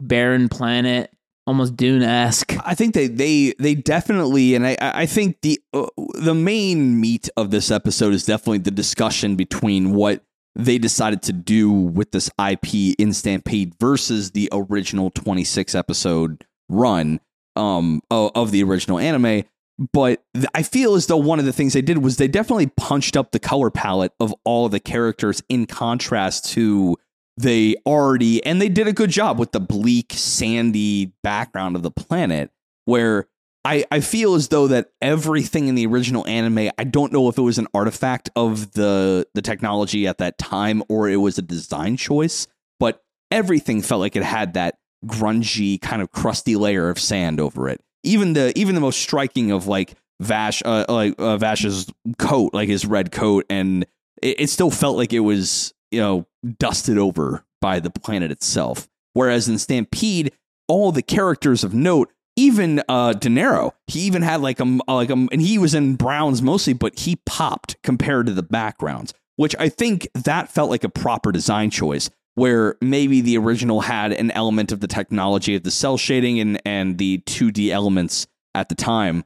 barren 0.00 0.48
planet, 0.48 1.10
almost 1.46 1.76
Dune 1.76 2.02
esque. 2.02 2.54
I 2.64 2.74
think 2.74 2.94
they 2.94 3.08
they 3.08 3.52
they 3.58 3.74
definitely, 3.74 4.54
and 4.54 4.66
I 4.66 4.76
I 4.80 5.06
think 5.06 5.42
the 5.42 5.60
uh, 5.74 5.86
the 6.14 6.34
main 6.34 6.98
meat 7.00 7.28
of 7.36 7.50
this 7.50 7.70
episode 7.70 8.14
is 8.14 8.24
definitely 8.24 8.58
the 8.58 8.70
discussion 8.70 9.36
between 9.36 9.92
what 9.92 10.22
they 10.54 10.78
decided 10.78 11.22
to 11.22 11.32
do 11.32 11.70
with 11.70 12.10
this 12.12 12.30
IP 12.42 12.94
in 12.98 13.12
Stampede 13.12 13.74
versus 13.78 14.32
the 14.32 14.48
original 14.50 15.10
26 15.10 15.74
episode 15.74 16.44
run 16.68 17.20
um 17.58 18.00
of, 18.10 18.50
the 18.50 18.62
original 18.62 18.98
anime. 18.98 19.44
But 19.92 20.24
I 20.54 20.62
feel 20.62 20.94
as 20.94 21.06
though 21.06 21.16
one 21.16 21.38
of 21.38 21.44
the 21.44 21.52
things 21.52 21.72
they 21.72 21.82
did 21.82 21.98
was 21.98 22.16
they 22.16 22.28
definitely 22.28 22.66
punched 22.76 23.16
up 23.16 23.30
the 23.30 23.38
color 23.38 23.70
palette 23.70 24.12
of 24.18 24.34
all 24.44 24.66
of 24.66 24.72
the 24.72 24.80
characters 24.80 25.42
in 25.48 25.66
contrast 25.66 26.50
to 26.52 26.96
they 27.36 27.76
already 27.86 28.44
and 28.44 28.60
they 28.60 28.68
did 28.68 28.88
a 28.88 28.92
good 28.92 29.10
job 29.10 29.38
with 29.38 29.52
the 29.52 29.60
bleak 29.60 30.12
sandy 30.12 31.12
background 31.22 31.76
of 31.76 31.82
the 31.82 31.90
planet 31.90 32.50
where 32.84 33.28
I, 33.64 33.84
I 33.92 34.00
feel 34.00 34.34
as 34.34 34.48
though 34.48 34.66
that 34.68 34.90
everything 35.00 35.68
in 35.68 35.76
the 35.76 35.86
original 35.86 36.26
anime 36.26 36.70
i 36.78 36.82
don't 36.82 37.12
know 37.12 37.28
if 37.28 37.38
it 37.38 37.42
was 37.42 37.58
an 37.58 37.68
artifact 37.72 38.28
of 38.34 38.72
the 38.72 39.24
the 39.34 39.42
technology 39.42 40.08
at 40.08 40.18
that 40.18 40.36
time 40.38 40.82
or 40.88 41.08
it 41.08 41.16
was 41.16 41.38
a 41.38 41.42
design 41.42 41.96
choice 41.96 42.48
but 42.80 43.04
everything 43.30 43.82
felt 43.82 44.00
like 44.00 44.16
it 44.16 44.24
had 44.24 44.54
that 44.54 44.77
grungy 45.06 45.80
kind 45.80 46.02
of 46.02 46.10
crusty 46.10 46.56
layer 46.56 46.88
of 46.88 46.98
sand 46.98 47.40
over 47.40 47.68
it 47.68 47.80
even 48.02 48.32
the 48.32 48.52
even 48.58 48.74
the 48.74 48.80
most 48.80 49.00
striking 49.00 49.50
of 49.50 49.66
like 49.66 49.94
vash 50.20 50.62
uh, 50.64 50.84
like 50.88 51.14
uh, 51.18 51.36
vash's 51.36 51.86
coat 52.18 52.52
like 52.52 52.68
his 52.68 52.84
red 52.84 53.12
coat 53.12 53.44
and 53.48 53.84
it, 54.22 54.40
it 54.40 54.50
still 54.50 54.70
felt 54.70 54.96
like 54.96 55.12
it 55.12 55.20
was 55.20 55.72
you 55.90 56.00
know 56.00 56.26
dusted 56.58 56.98
over 56.98 57.44
by 57.60 57.80
the 57.80 57.90
planet 57.90 58.30
itself. 58.30 58.88
Whereas 59.14 59.48
in 59.48 59.58
Stampede, 59.58 60.32
all 60.68 60.92
the 60.92 61.02
characters 61.02 61.64
of 61.64 61.74
note, 61.74 62.12
even 62.36 62.82
uh, 62.88 63.14
De 63.14 63.28
Niro, 63.28 63.72
he 63.86 64.00
even 64.00 64.22
had 64.22 64.40
like 64.40 64.60
a 64.60 64.78
like 64.86 65.10
a, 65.10 65.14
and 65.14 65.42
he 65.42 65.58
was 65.58 65.74
in 65.74 65.96
browns 65.96 66.40
mostly, 66.40 66.72
but 66.72 67.00
he 67.00 67.16
popped 67.26 67.76
compared 67.82 68.26
to 68.26 68.32
the 68.32 68.42
backgrounds, 68.42 69.12
which 69.36 69.56
I 69.58 69.68
think 69.68 70.08
that 70.14 70.50
felt 70.50 70.70
like 70.70 70.84
a 70.84 70.88
proper 70.88 71.32
design 71.32 71.70
choice. 71.70 72.10
Where 72.38 72.76
maybe 72.80 73.20
the 73.20 73.36
original 73.36 73.80
had 73.80 74.12
an 74.12 74.30
element 74.30 74.70
of 74.72 74.80
the 74.80 74.86
technology 74.86 75.56
of 75.56 75.64
the 75.64 75.70
cell 75.70 75.98
shading 75.98 76.38
and 76.40 76.60
and 76.64 76.98
the 76.98 77.18
2D 77.26 77.70
elements 77.70 78.26
at 78.54 78.68
the 78.68 78.74
time. 78.74 79.24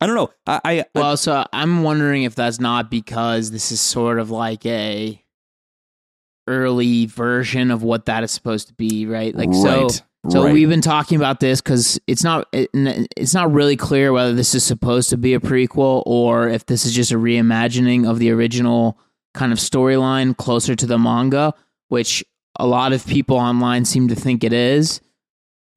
I 0.00 0.06
don't 0.06 0.14
know. 0.14 0.30
I, 0.46 0.60
I 0.64 0.84
Well, 0.94 1.16
so 1.16 1.44
I'm 1.52 1.82
wondering 1.82 2.22
if 2.22 2.34
that's 2.34 2.60
not 2.60 2.90
because 2.90 3.50
this 3.50 3.72
is 3.72 3.80
sort 3.80 4.18
of 4.18 4.30
like 4.30 4.64
a 4.64 5.22
early 6.46 7.06
version 7.06 7.70
of 7.70 7.82
what 7.82 8.06
that 8.06 8.24
is 8.24 8.30
supposed 8.30 8.68
to 8.68 8.74
be, 8.74 9.06
right? 9.06 9.34
Like 9.34 9.52
so. 9.52 9.88
So 10.28 10.44
right. 10.44 10.52
we've 10.52 10.68
been 10.68 10.80
talking 10.80 11.16
about 11.16 11.38
this 11.38 11.60
because 11.60 11.98
it's 12.06 12.24
not 12.24 12.48
it, 12.52 12.68
it's 13.16 13.34
not 13.34 13.52
really 13.52 13.76
clear 13.76 14.12
whether 14.12 14.34
this 14.34 14.54
is 14.54 14.64
supposed 14.64 15.10
to 15.10 15.16
be 15.16 15.32
a 15.34 15.40
prequel 15.40 16.02
or 16.06 16.48
if 16.48 16.66
this 16.66 16.84
is 16.84 16.92
just 16.92 17.12
a 17.12 17.16
reimagining 17.16 18.08
of 18.08 18.18
the 18.18 18.30
original 18.30 18.98
kind 19.32 19.52
of 19.52 19.58
storyline 19.58 20.36
closer 20.36 20.74
to 20.74 20.86
the 20.86 20.98
manga, 20.98 21.54
which 21.88 22.24
a 22.56 22.66
lot 22.66 22.92
of 22.92 23.06
people 23.06 23.36
online 23.36 23.84
seem 23.84 24.08
to 24.08 24.14
think 24.14 24.44
it 24.44 24.52
is. 24.52 25.00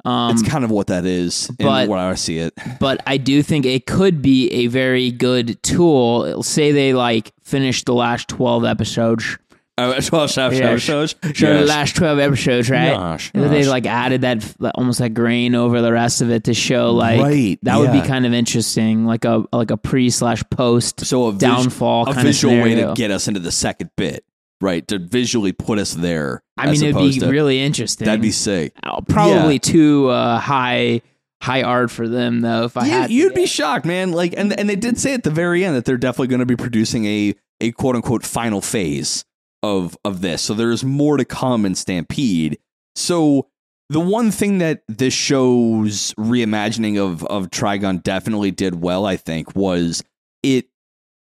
Um, 0.03 0.31
it's 0.31 0.41
kind 0.41 0.63
of 0.63 0.71
what 0.71 0.87
that 0.87 1.05
is, 1.05 1.49
but- 1.59 1.87
what 1.87 1.99
I 1.99 2.15
see 2.15 2.39
it. 2.39 2.53
but 2.79 3.03
I 3.05 3.17
do 3.17 3.43
think 3.43 3.65
it 3.67 3.85
could 3.85 4.21
be 4.23 4.49
a 4.51 4.67
very 4.67 5.11
good 5.11 5.61
tool. 5.61 6.23
It'll 6.23 6.41
say 6.41 6.71
they 6.71 6.93
like 6.93 7.31
finished 7.43 7.85
the 7.85 7.93
last 7.93 8.27
twelve 8.27 8.65
episodes, 8.65 9.37
Oh, 9.77 9.93
well, 10.11 10.25
show, 10.27 10.49
Yeah, 10.49 10.77
show, 10.77 10.77
shows. 10.77 11.15
so 11.35 11.59
the 11.59 11.65
last 11.65 11.95
twelve 11.95 12.17
episodes, 12.17 12.67
right? 12.71 12.93
Gosh, 12.95 13.29
And 13.35 13.43
They 13.51 13.65
like 13.65 13.85
added 13.85 14.21
that 14.21 14.43
almost 14.73 14.99
like 14.99 15.13
grain 15.13 15.53
over 15.53 15.81
the 15.83 15.91
rest 15.91 16.21
of 16.23 16.31
it 16.31 16.45
to 16.45 16.55
show 16.55 16.91
like 16.93 17.19
Right, 17.21 17.59
that 17.61 17.77
would 17.77 17.91
be 17.91 18.01
kind 18.01 18.25
of 18.25 18.33
interesting, 18.33 19.05
like 19.05 19.23
a 19.23 19.45
like 19.53 19.69
a 19.69 19.77
pre 19.77 20.09
slash 20.09 20.41
post 20.49 21.05
so 21.05 21.25
a 21.27 21.31
vis- 21.31 21.39
downfall 21.41 22.09
a 22.09 22.13
kind 22.15 22.25
visual 22.25 22.55
of 22.57 22.63
way 22.63 22.73
to 22.73 22.93
get 22.95 23.11
us 23.11 23.27
into 23.27 23.39
the 23.39 23.51
second 23.51 23.91
bit, 23.95 24.25
right? 24.61 24.87
To 24.87 24.99
visually 24.99 25.51
put 25.51 25.79
us 25.79 25.93
there. 25.93 26.43
I 26.57 26.71
mean, 26.71 26.83
it'd 26.83 26.95
be 26.95 27.19
to- 27.19 27.29
really 27.29 27.59
interesting. 27.59 28.05
That'd 28.05 28.21
be 28.21 28.31
sick. 28.31 28.73
Uh, 28.83 29.01
probably 29.01 29.55
yeah. 29.55 29.59
too 29.59 30.09
uh, 30.09 30.39
high 30.39 31.01
high 31.41 31.63
art 31.63 31.89
for 31.89 32.07
them 32.07 32.41
though. 32.41 32.65
If 32.65 32.77
I 32.77 32.85
You, 32.85 32.91
had, 32.91 33.11
you'd 33.11 33.33
be 33.33 33.47
shocked, 33.47 33.85
man. 33.85 34.11
Like, 34.11 34.33
and 34.37 34.57
and 34.57 34.69
they 34.69 34.75
did 34.75 34.97
say 34.99 35.13
at 35.13 35.23
the 35.23 35.31
very 35.31 35.65
end 35.65 35.75
that 35.75 35.85
they're 35.85 35.97
definitely 35.97 36.27
going 36.27 36.39
to 36.39 36.45
be 36.45 36.55
producing 36.55 37.05
a 37.05 37.35
a 37.59 37.71
quote 37.71 37.95
unquote 37.95 38.23
final 38.23 38.61
phase 38.61 39.25
of 39.63 39.97
of 40.05 40.21
this. 40.21 40.41
So 40.41 40.53
there's 40.53 40.83
more 40.83 41.17
to 41.17 41.25
come 41.25 41.65
in 41.65 41.75
Stampede. 41.75 42.59
So 42.95 43.47
the 43.89 43.99
one 43.99 44.31
thing 44.31 44.59
that 44.59 44.83
this 44.87 45.13
show's 45.13 46.13
reimagining 46.13 46.97
of 47.01 47.23
of 47.25 47.49
Trigun 47.49 48.03
definitely 48.03 48.51
did 48.51 48.81
well, 48.81 49.05
I 49.05 49.17
think, 49.17 49.55
was 49.55 50.03
it 50.43 50.67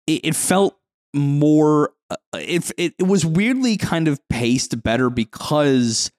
it, 0.06 0.20
it 0.24 0.36
felt 0.36 0.76
more 1.14 1.92
it, 2.34 2.70
it 2.76 2.94
it 2.98 3.06
was 3.06 3.24
weirdly 3.24 3.76
kind 3.76 4.08
of 4.08 4.20
paced 4.28 4.82
better 4.82 5.10
because 5.10 6.10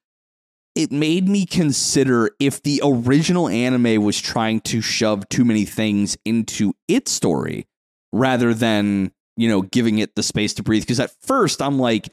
it 0.76 0.92
made 0.92 1.28
me 1.28 1.46
consider 1.46 2.32
if 2.40 2.62
the 2.64 2.82
original 2.84 3.50
anime 3.50 4.04
was 4.04 4.20
trying 4.20 4.62
to 4.62 4.82
shove 4.82 5.28
too 5.30 5.44
many 5.44 5.66
things 5.66 6.18
into 6.26 6.74
its 6.88 7.12
story 7.12 7.68
rather 8.14 8.54
than, 8.54 9.12
you 9.36 9.50
know, 9.50 9.62
giving 9.62 10.00
it 10.00 10.16
the 10.16 10.24
space 10.24 10.54
to 10.54 10.64
breathe. 10.64 10.84
Because 10.84 11.00
at 11.00 11.12
first 11.22 11.62
I'm 11.62 11.80
like, 11.80 12.10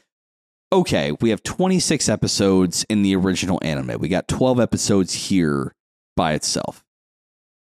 okay, 0.73 1.13
we 1.21 1.29
have 1.29 1.43
26 1.43 2.09
episodes 2.09 2.85
in 2.89 3.03
the 3.03 3.15
original 3.15 3.59
anime. 3.61 3.99
We 3.99 4.09
got 4.09 4.27
12 4.27 4.59
episodes 4.59 5.13
here 5.13 5.73
by 6.15 6.33
itself. 6.33 6.83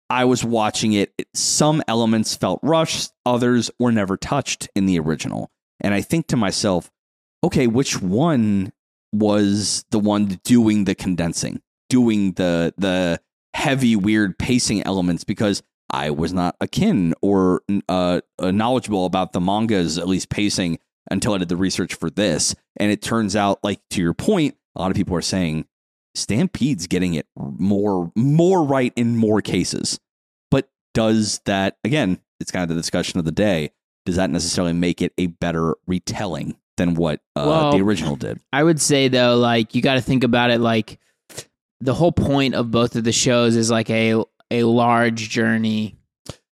I 0.10 0.26
was 0.26 0.44
watching 0.44 0.94
it. 0.94 1.14
Some 1.34 1.84
elements 1.88 2.36
felt 2.36 2.60
rushed, 2.64 3.12
others 3.26 3.70
were 3.78 3.92
never 3.92 4.16
touched 4.16 4.70
in 4.74 4.86
the 4.86 5.00
original. 5.00 5.52
And 5.81 5.93
I 5.93 6.01
think 6.01 6.27
to 6.27 6.38
myself, 6.38 6.91
okay, 7.43 7.67
which 7.67 8.01
one 8.01 8.74
was 9.13 9.86
the 9.91 10.00
one 10.00 10.39
doing 10.43 10.86
the 10.86 10.96
condensing, 10.96 11.62
doing 11.89 12.34
the 12.34 12.74
the 12.77 13.19
heavy, 13.53 13.96
weird 13.96 14.38
pacing 14.38 14.84
elements? 14.84 15.24
Because 15.24 15.63
I 15.91 16.10
was 16.10 16.34
not 16.34 16.55
akin 16.60 17.13
or 17.22 17.62
uh, 17.88 18.22
knowledgeable 18.39 19.05
about 19.05 19.34
the 19.34 19.39
mangas, 19.39 19.98
at 19.98 20.07
least 20.07 20.29
pacing, 20.29 20.79
until 21.10 21.34
I 21.34 21.38
did 21.38 21.50
the 21.50 21.55
research 21.55 21.93
for 21.93 22.10
this. 22.10 22.55
And 22.77 22.91
it 22.91 23.01
turns 23.01 23.36
out, 23.36 23.63
like 23.63 23.79
to 23.91 24.01
your 24.01 24.13
point, 24.13 24.55
a 24.75 24.81
lot 24.81 24.91
of 24.91 24.98
people 24.98 25.15
are 25.15 25.22
saying 25.22 25.65
Stampede's 26.15 26.88
getting 26.88 27.13
it 27.13 27.27
more 27.36 28.12
more 28.15 28.63
right 28.63 28.93
in 28.96 29.17
more 29.17 29.41
cases. 29.41 30.00
But 30.51 30.69
does 30.93 31.41
that 31.46 31.77
again? 31.84 32.19
It's 32.39 32.51
kind 32.51 32.63
of 32.63 32.69
the 32.69 32.75
discussion 32.75 33.19
of 33.19 33.25
the 33.25 33.31
day. 33.31 33.72
Does 34.08 34.16
that 34.16 34.30
necessarily 34.30 34.72
make 34.72 35.02
it 35.02 35.12
a 35.18 35.28
better 35.28 35.76
retelling 35.86 36.56
than 36.78 36.94
what 36.94 37.20
uh, 37.36 37.44
Well, 37.46 37.72
the 37.74 37.82
original 37.82 38.16
did? 38.16 38.40
I 38.54 38.64
would 38.64 38.80
say 38.80 39.10
though, 39.10 39.36
like 39.36 39.76
you 39.76 39.82
got 39.82 39.96
to 39.96 40.02
think 40.02 40.24
about 40.24 40.50
it 40.50 40.62
like 40.62 40.98
the 41.82 41.94
whole 41.94 42.14
point 42.14 42.56
of 42.56 42.72
both 42.72 42.96
of 42.96 43.04
the 43.04 43.12
shows 43.12 43.58
is 43.58 43.70
like 43.70 43.90
a 43.90 44.24
a 44.50 44.64
large 44.64 45.30
journey. 45.30 45.98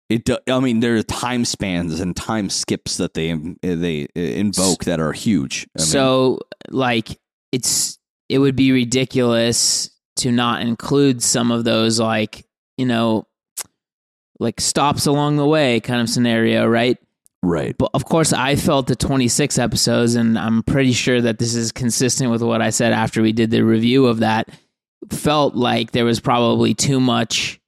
It. 0.10 0.26
Do, 0.26 0.38
I 0.46 0.60
mean, 0.60 0.82
there 0.82 0.98
are 0.98 1.04
time 1.04 1.46
spans 1.46 2.02
and 2.02 2.14
time 2.14 2.50
skips 2.50 2.98
that 2.98 3.14
they 3.14 3.32
they 3.62 4.10
invoke 4.14 4.84
that 4.84 5.00
are 5.00 5.14
huge. 5.14 5.70
I 5.78 5.80
mean, 5.80 5.88
so 5.88 6.40
like 6.70 7.18
it's 7.54 7.98
it 8.28 8.40
would 8.40 8.58
be 8.58 8.74
ridiculous 8.74 9.90
to 10.18 10.34
not 10.34 10.64
include 10.64 11.24
some 11.24 11.50
of 11.50 11.64
those 11.64 11.98
like, 11.98 12.46
you 12.78 12.86
know, 12.86 13.26
like 14.38 14.60
stops 14.60 15.06
along 15.06 15.38
the 15.38 15.48
way 15.48 15.80
kind 15.80 16.02
of 16.02 16.10
scenario, 16.10 16.68
right? 16.68 16.98
Right. 17.44 17.76
But 17.78 17.92
of 17.94 18.06
course, 18.06 18.34
I 18.34 18.56
felt 18.56 18.88
the 18.88 18.96
26 18.96 19.58
episodes, 19.58 20.16
and 20.16 20.38
I'm 20.38 20.64
pretty 20.64 20.92
sure 20.94 21.22
that 21.22 21.40
this 21.40 21.56
is 21.56 21.72
consistent 21.72 22.32
with 22.32 22.42
what 22.42 22.62
I 22.62 22.70
said 22.70 22.94
after 22.94 23.22
we 23.22 23.32
did 23.34 23.52
the 23.52 23.62
review 23.64 24.06
of 24.08 24.20
that. 24.20 24.50
Felt 25.12 25.56
like 25.56 25.92
there 25.92 26.06
was 26.06 26.20
probably 26.20 26.74
too 26.74 27.00
much, 27.00 27.60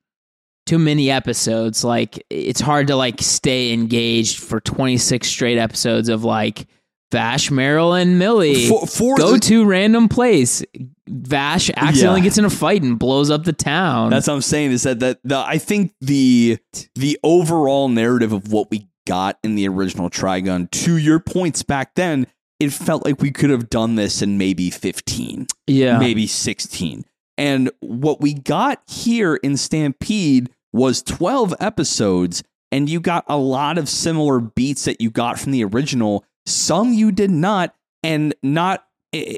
too 0.65 0.79
many 0.79 1.11
episodes. 1.11 1.83
Like 1.83 2.25
it's 2.29 2.59
hard 2.59 2.87
to 2.87 2.95
like 2.95 3.21
stay 3.21 3.71
engaged 3.71 4.39
for 4.39 4.59
26 4.59 5.27
straight 5.27 5.57
episodes 5.57 6.09
of 6.09 6.23
like 6.23 6.65
Vash, 7.11 7.49
Meryl, 7.49 7.99
and 7.99 8.19
Millie 8.19 8.67
For, 8.67 8.85
for 8.87 9.15
go 9.17 9.33
the- 9.33 9.39
to 9.39 9.65
random 9.65 10.09
place. 10.09 10.63
Vash 11.07 11.71
accidentally 11.75 12.19
Yeah. 12.19 12.23
gets 12.25 12.37
in 12.37 12.45
a 12.45 12.49
fight 12.51 12.83
and 12.83 12.99
blows 12.99 13.31
up 13.31 13.43
the 13.43 13.53
town. 13.53 14.09
That's 14.11 14.27
what 14.27 14.33
I'm 14.35 14.41
saying 14.41 14.71
is 14.73 14.83
that 14.83 14.99
that 14.99 15.19
the, 15.23 15.37
I 15.39 15.57
think 15.57 15.93
the 16.01 16.57
the 16.95 17.17
overall 17.23 17.89
narrative 17.89 18.31
of 18.31 18.51
what 18.51 18.69
we 18.69 18.87
got 19.09 19.39
in 19.43 19.55
the 19.55 19.67
original 19.67 20.07
Trigun, 20.09 20.69
to 20.69 20.97
your 20.97 21.19
points 21.19 21.63
back 21.63 21.95
then, 21.95 22.27
it 22.59 22.71
felt 22.71 23.03
like 23.05 23.21
we 23.21 23.31
could 23.31 23.49
have 23.49 23.67
done 23.67 23.95
this 23.95 24.21
in 24.21 24.37
maybe 24.37 24.69
15, 24.69 25.47
yeah. 25.65 25.97
maybe 25.97 26.27
16. 26.27 27.03
And 27.35 27.71
what 27.79 28.21
we 28.21 28.35
got 28.35 28.83
here 28.87 29.35
in 29.37 29.57
Stampede 29.57 30.51
was 30.71 31.01
12 31.01 31.55
episodes, 31.59 32.43
and 32.71 32.87
you 32.87 32.99
got 32.99 33.25
a 33.27 33.37
lot 33.37 33.79
of 33.79 33.89
similar 33.89 34.39
beats 34.39 34.85
that 34.85 35.01
you 35.01 35.09
got 35.09 35.39
from 35.39 35.53
the 35.53 35.63
original. 35.63 36.23
Some 36.45 36.93
you 36.93 37.11
did 37.11 37.31
not, 37.31 37.73
and 38.03 38.35
not. 38.43 38.85
eh, 39.11 39.37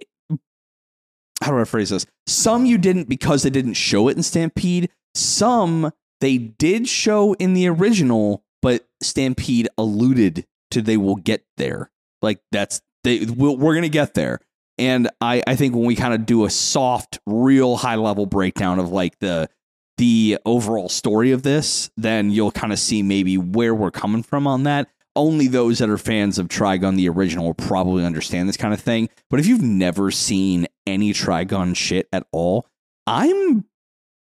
how 1.41 1.51
do 1.51 1.59
I 1.59 1.63
phrase 1.63 1.91
this? 1.91 2.05
Some 2.27 2.65
you 2.65 2.77
didn't 2.77 3.07
because 3.07 3.43
they 3.43 3.49
didn't 3.49 3.75
show 3.75 4.09
it 4.09 4.17
in 4.17 4.23
Stampede. 4.23 4.89
Some 5.15 5.93
they 6.19 6.37
did 6.37 6.87
show 6.87 7.33
in 7.33 7.53
the 7.53 7.67
original, 7.67 8.43
but 8.61 8.87
Stampede 9.01 9.67
alluded 9.77 10.45
to 10.71 10.81
they 10.81 10.97
will 10.97 11.15
get 11.15 11.43
there. 11.57 11.91
Like 12.21 12.41
that's 12.51 12.81
they 13.03 13.25
we'll, 13.25 13.57
we're 13.57 13.75
gonna 13.75 13.89
get 13.89 14.13
there. 14.13 14.39
And 14.77 15.09
I 15.19 15.43
I 15.45 15.55
think 15.55 15.75
when 15.75 15.85
we 15.85 15.95
kind 15.95 16.13
of 16.13 16.25
do 16.25 16.45
a 16.45 16.49
soft, 16.49 17.19
real 17.25 17.77
high 17.77 17.95
level 17.95 18.25
breakdown 18.25 18.79
of 18.79 18.91
like 18.91 19.19
the 19.19 19.49
the 19.97 20.39
overall 20.45 20.89
story 20.89 21.31
of 21.31 21.43
this, 21.43 21.91
then 21.97 22.31
you'll 22.31 22.51
kind 22.51 22.73
of 22.73 22.79
see 22.79 23.03
maybe 23.03 23.37
where 23.37 23.75
we're 23.75 23.91
coming 23.91 24.23
from 24.23 24.47
on 24.47 24.63
that. 24.63 24.87
Only 25.15 25.47
those 25.47 25.79
that 25.79 25.89
are 25.89 25.97
fans 25.97 26.39
of 26.39 26.47
Trigun 26.47 26.95
the 26.95 27.09
original 27.09 27.45
will 27.45 27.53
probably 27.53 28.05
understand 28.05 28.47
this 28.47 28.57
kind 28.57 28.73
of 28.73 28.79
thing. 28.79 29.09
But 29.29 29.39
if 29.39 29.45
you've 29.45 29.61
never 29.61 30.09
seen 30.09 30.67
any 30.87 31.11
Trigun 31.13 31.75
shit 31.75 32.07
at 32.13 32.25
all, 32.31 32.65
I'm 33.05 33.65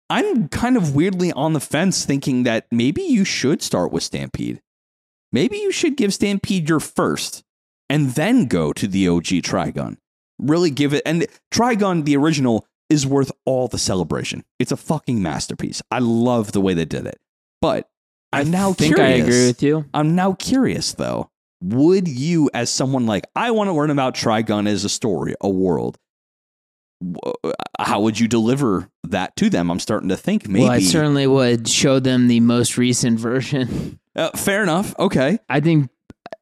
I'm 0.08 0.48
kind 0.48 0.76
of 0.76 0.94
weirdly 0.94 1.32
on 1.32 1.52
the 1.52 1.60
fence 1.60 2.04
thinking 2.04 2.44
that 2.44 2.66
maybe 2.70 3.02
you 3.02 3.24
should 3.24 3.62
start 3.62 3.92
with 3.92 4.02
Stampede. 4.02 4.60
Maybe 5.32 5.58
you 5.58 5.72
should 5.72 5.96
give 5.96 6.14
Stampede 6.14 6.68
your 6.68 6.80
first 6.80 7.42
and 7.90 8.10
then 8.10 8.46
go 8.46 8.72
to 8.72 8.86
the 8.86 9.08
OG 9.08 9.24
Trigun. 9.42 9.96
Really 10.38 10.70
give 10.70 10.92
it 10.92 11.02
and 11.04 11.26
Trigun 11.52 12.04
the 12.04 12.16
original 12.16 12.66
is 12.88 13.06
worth 13.06 13.32
all 13.44 13.68
the 13.68 13.78
celebration. 13.78 14.44
It's 14.58 14.72
a 14.72 14.76
fucking 14.76 15.20
masterpiece. 15.20 15.82
I 15.90 15.98
love 15.98 16.52
the 16.52 16.60
way 16.60 16.74
they 16.74 16.84
did 16.84 17.06
it. 17.06 17.18
But 17.60 17.88
I'm 18.32 18.50
now 18.50 18.72
think 18.72 18.94
curious. 18.94 19.20
I 19.20 19.24
agree 19.24 19.46
with 19.48 19.62
you. 19.62 19.84
I'm 19.92 20.14
now 20.14 20.34
curious 20.34 20.92
though. 20.92 21.30
Would 21.62 22.06
you, 22.06 22.50
as 22.52 22.70
someone 22.70 23.06
like, 23.06 23.26
I 23.34 23.50
want 23.50 23.68
to 23.68 23.72
learn 23.72 23.90
about 23.90 24.14
Trigun 24.14 24.68
as 24.68 24.84
a 24.84 24.90
story, 24.90 25.34
a 25.40 25.48
world, 25.48 25.98
how 27.78 28.00
would 28.00 28.18
you 28.18 28.28
deliver 28.28 28.88
that 29.04 29.36
to 29.36 29.50
them? 29.50 29.70
I'm 29.70 29.80
starting 29.80 30.08
to 30.08 30.16
think 30.16 30.48
maybe. 30.48 30.64
Well, 30.64 30.72
I 30.72 30.80
certainly 30.80 31.26
would 31.26 31.68
show 31.68 32.00
them 32.00 32.28
the 32.28 32.40
most 32.40 32.76
recent 32.78 33.18
version. 33.18 33.98
Uh, 34.16 34.30
fair 34.30 34.62
enough. 34.62 34.98
Okay. 34.98 35.38
I 35.46 35.60
think 35.60 35.90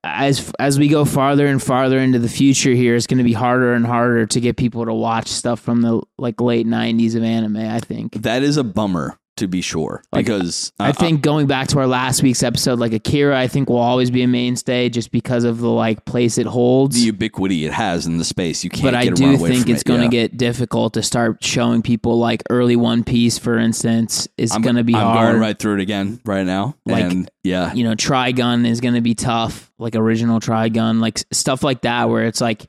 as 0.04 0.52
as 0.60 0.78
we 0.78 0.86
go 0.86 1.04
farther 1.04 1.48
and 1.48 1.60
farther 1.60 1.98
into 1.98 2.20
the 2.20 2.28
future 2.28 2.70
here, 2.70 2.94
it's 2.94 3.08
going 3.08 3.18
to 3.18 3.24
be 3.24 3.32
harder 3.32 3.72
and 3.72 3.84
harder 3.84 4.26
to 4.26 4.40
get 4.40 4.56
people 4.56 4.84
to 4.84 4.94
watch 4.94 5.26
stuff 5.26 5.58
from 5.58 5.82
the 5.82 6.00
like 6.16 6.40
late 6.40 6.68
'90s 6.68 7.16
of 7.16 7.24
anime. 7.24 7.56
I 7.56 7.80
think. 7.80 8.22
That 8.22 8.44
is 8.44 8.56
a 8.58 8.62
bummer 8.62 9.18
to 9.36 9.48
be 9.48 9.60
sure. 9.60 10.02
Because 10.12 10.72
I 10.78 10.92
think 10.92 11.22
going 11.22 11.46
back 11.46 11.68
to 11.68 11.78
our 11.80 11.86
last 11.86 12.22
week's 12.22 12.42
episode, 12.42 12.78
like 12.78 12.92
Akira, 12.92 13.38
I 13.38 13.48
think 13.48 13.68
will 13.68 13.76
always 13.78 14.10
be 14.10 14.22
a 14.22 14.28
mainstay 14.28 14.88
just 14.88 15.10
because 15.10 15.44
of 15.44 15.58
the 15.58 15.68
like 15.68 16.04
place 16.04 16.38
it 16.38 16.46
holds. 16.46 16.96
the 16.96 17.02
ubiquity 17.06 17.64
it 17.64 17.72
has 17.72 18.06
in 18.06 18.18
the 18.18 18.24
space, 18.24 18.62
you 18.62 18.70
can't 18.70 18.82
but 18.84 18.94
I 18.94 19.06
do 19.08 19.36
think 19.36 19.68
it's 19.68 19.82
it. 19.82 19.84
going 19.86 20.00
to 20.08 20.16
Yeah. 20.16 20.22
get 20.28 20.36
difficult 20.36 20.94
to 20.94 21.02
start 21.02 21.42
showing 21.42 21.82
people 21.82 22.18
like 22.18 22.42
early 22.50 22.76
One 22.76 23.02
Piece, 23.04 23.38
for 23.38 23.58
instance, 23.58 24.28
is 24.38 24.52
going 24.52 24.76
to 24.76 24.84
be 24.84 24.94
I'm 24.94 25.02
hard. 25.02 25.30
going 25.32 25.40
right 25.40 25.58
through 25.58 25.74
it 25.74 25.80
again 25.80 26.20
right 26.24 26.46
now. 26.46 26.76
Like, 26.86 27.04
and 27.04 27.30
yeah. 27.42 27.72
you 27.74 27.84
know, 27.84 27.94
Trigun 27.94 28.66
is 28.66 28.80
going 28.80 28.94
to 28.94 29.00
be 29.00 29.14
tough, 29.14 29.72
like 29.78 29.96
original 29.96 30.38
Trigun, 30.40 31.00
like 31.00 31.18
stuff 31.32 31.62
like 31.62 31.82
that, 31.82 32.08
where 32.08 32.24
it's 32.24 32.40
like 32.40 32.66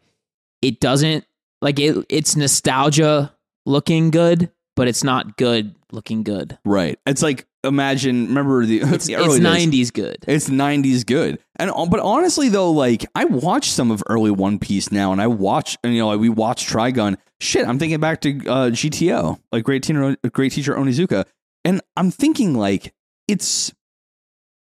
it 0.62 0.80
doesn't 0.80 1.26
like 1.62 1.80
it. 1.80 2.04
It's 2.10 2.36
nostalgia 2.36 3.32
looking 3.68 4.12
good, 4.12 4.52
but 4.76 4.88
it's 4.88 5.04
not 5.04 5.38
good 5.38 5.76
looking 5.92 6.24
good. 6.24 6.58
Right. 6.66 7.00
It's 7.06 7.22
like 7.22 7.48
imagine 7.64 8.28
remember 8.28 8.66
the, 8.66 8.82
It's, 8.84 9.08
the 9.08 9.14
it's 9.14 9.24
early 9.24 9.40
days. 9.40 9.90
90s 9.90 9.94
good. 9.94 10.18
It's 10.28 10.50
90s 10.50 11.06
good. 11.06 11.40
And 11.56 11.72
uh, 11.72 11.86
but 11.88 12.00
honestly 12.00 12.50
though, 12.50 12.72
like 12.72 13.06
I 13.16 13.26
watch 13.26 13.72
some 13.72 13.92
of 13.92 14.04
early 14.08 14.32
One 14.32 14.60
Piece 14.60 14.92
now 14.92 15.12
and 15.12 15.22
I 15.22 15.28
watch 15.28 15.78
and 15.84 15.94
you 15.94 16.00
know, 16.00 16.10
like, 16.10 16.20
we 16.20 16.30
watch 16.30 16.68
Trigun. 16.68 17.18
Shit, 17.42 17.68
I'm 17.68 17.80
thinking 17.80 18.00
back 18.00 18.22
to 18.22 18.30
uh, 18.48 18.70
GTO, 18.70 19.40
like 19.52 19.64
Great 19.64 19.84
Teacher 19.84 20.16
Great 20.32 20.52
Teacher 20.52 20.74
Onizuka, 20.74 21.26
and 21.64 21.82
I'm 21.98 22.12
thinking 22.12 22.54
like 22.54 22.94
it's 23.28 23.74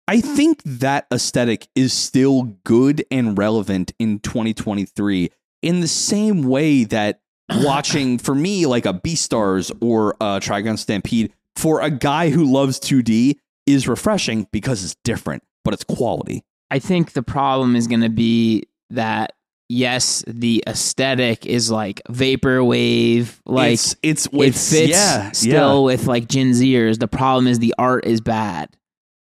I 0.08 0.20
think 0.20 0.62
that 0.64 1.06
aesthetic 1.12 1.68
is 1.74 1.92
still 1.92 2.54
good 2.64 3.04
and 3.10 3.38
relevant 3.38 3.92
in 3.98 4.18
2023 4.18 5.30
in 5.62 5.80
the 5.80 5.88
same 5.88 6.42
way 6.42 6.84
that 6.84 7.20
watching 7.58 8.18
for 8.18 8.34
me 8.34 8.66
like 8.66 8.86
a 8.86 8.94
Beastars 8.94 9.70
or 9.80 10.12
a 10.20 10.40
Trigun 10.40 10.78
Stampede 10.78 11.32
for 11.56 11.80
a 11.80 11.90
guy 11.90 12.30
who 12.30 12.44
loves 12.44 12.78
2D 12.80 13.36
is 13.66 13.86
refreshing 13.88 14.46
because 14.52 14.84
it's 14.84 14.96
different, 15.04 15.42
but 15.64 15.74
it's 15.74 15.84
quality. 15.84 16.44
I 16.70 16.78
think 16.78 17.12
the 17.12 17.22
problem 17.22 17.76
is 17.76 17.86
going 17.86 18.00
to 18.00 18.08
be 18.08 18.64
that 18.90 19.34
yes, 19.68 20.22
the 20.26 20.62
aesthetic 20.66 21.46
is 21.46 21.70
like 21.70 22.02
vaporwave, 22.08 23.38
like 23.46 23.72
it's 23.72 23.96
it's, 24.02 24.26
it 24.26 24.54
fits 24.54 24.90
yeah, 24.90 25.32
still 25.32 25.84
with 25.84 26.06
like 26.06 26.28
Gen 26.28 26.50
Zers. 26.50 26.98
The 26.98 27.08
problem 27.08 27.46
is 27.46 27.58
the 27.58 27.74
art 27.78 28.06
is 28.06 28.20
bad. 28.20 28.76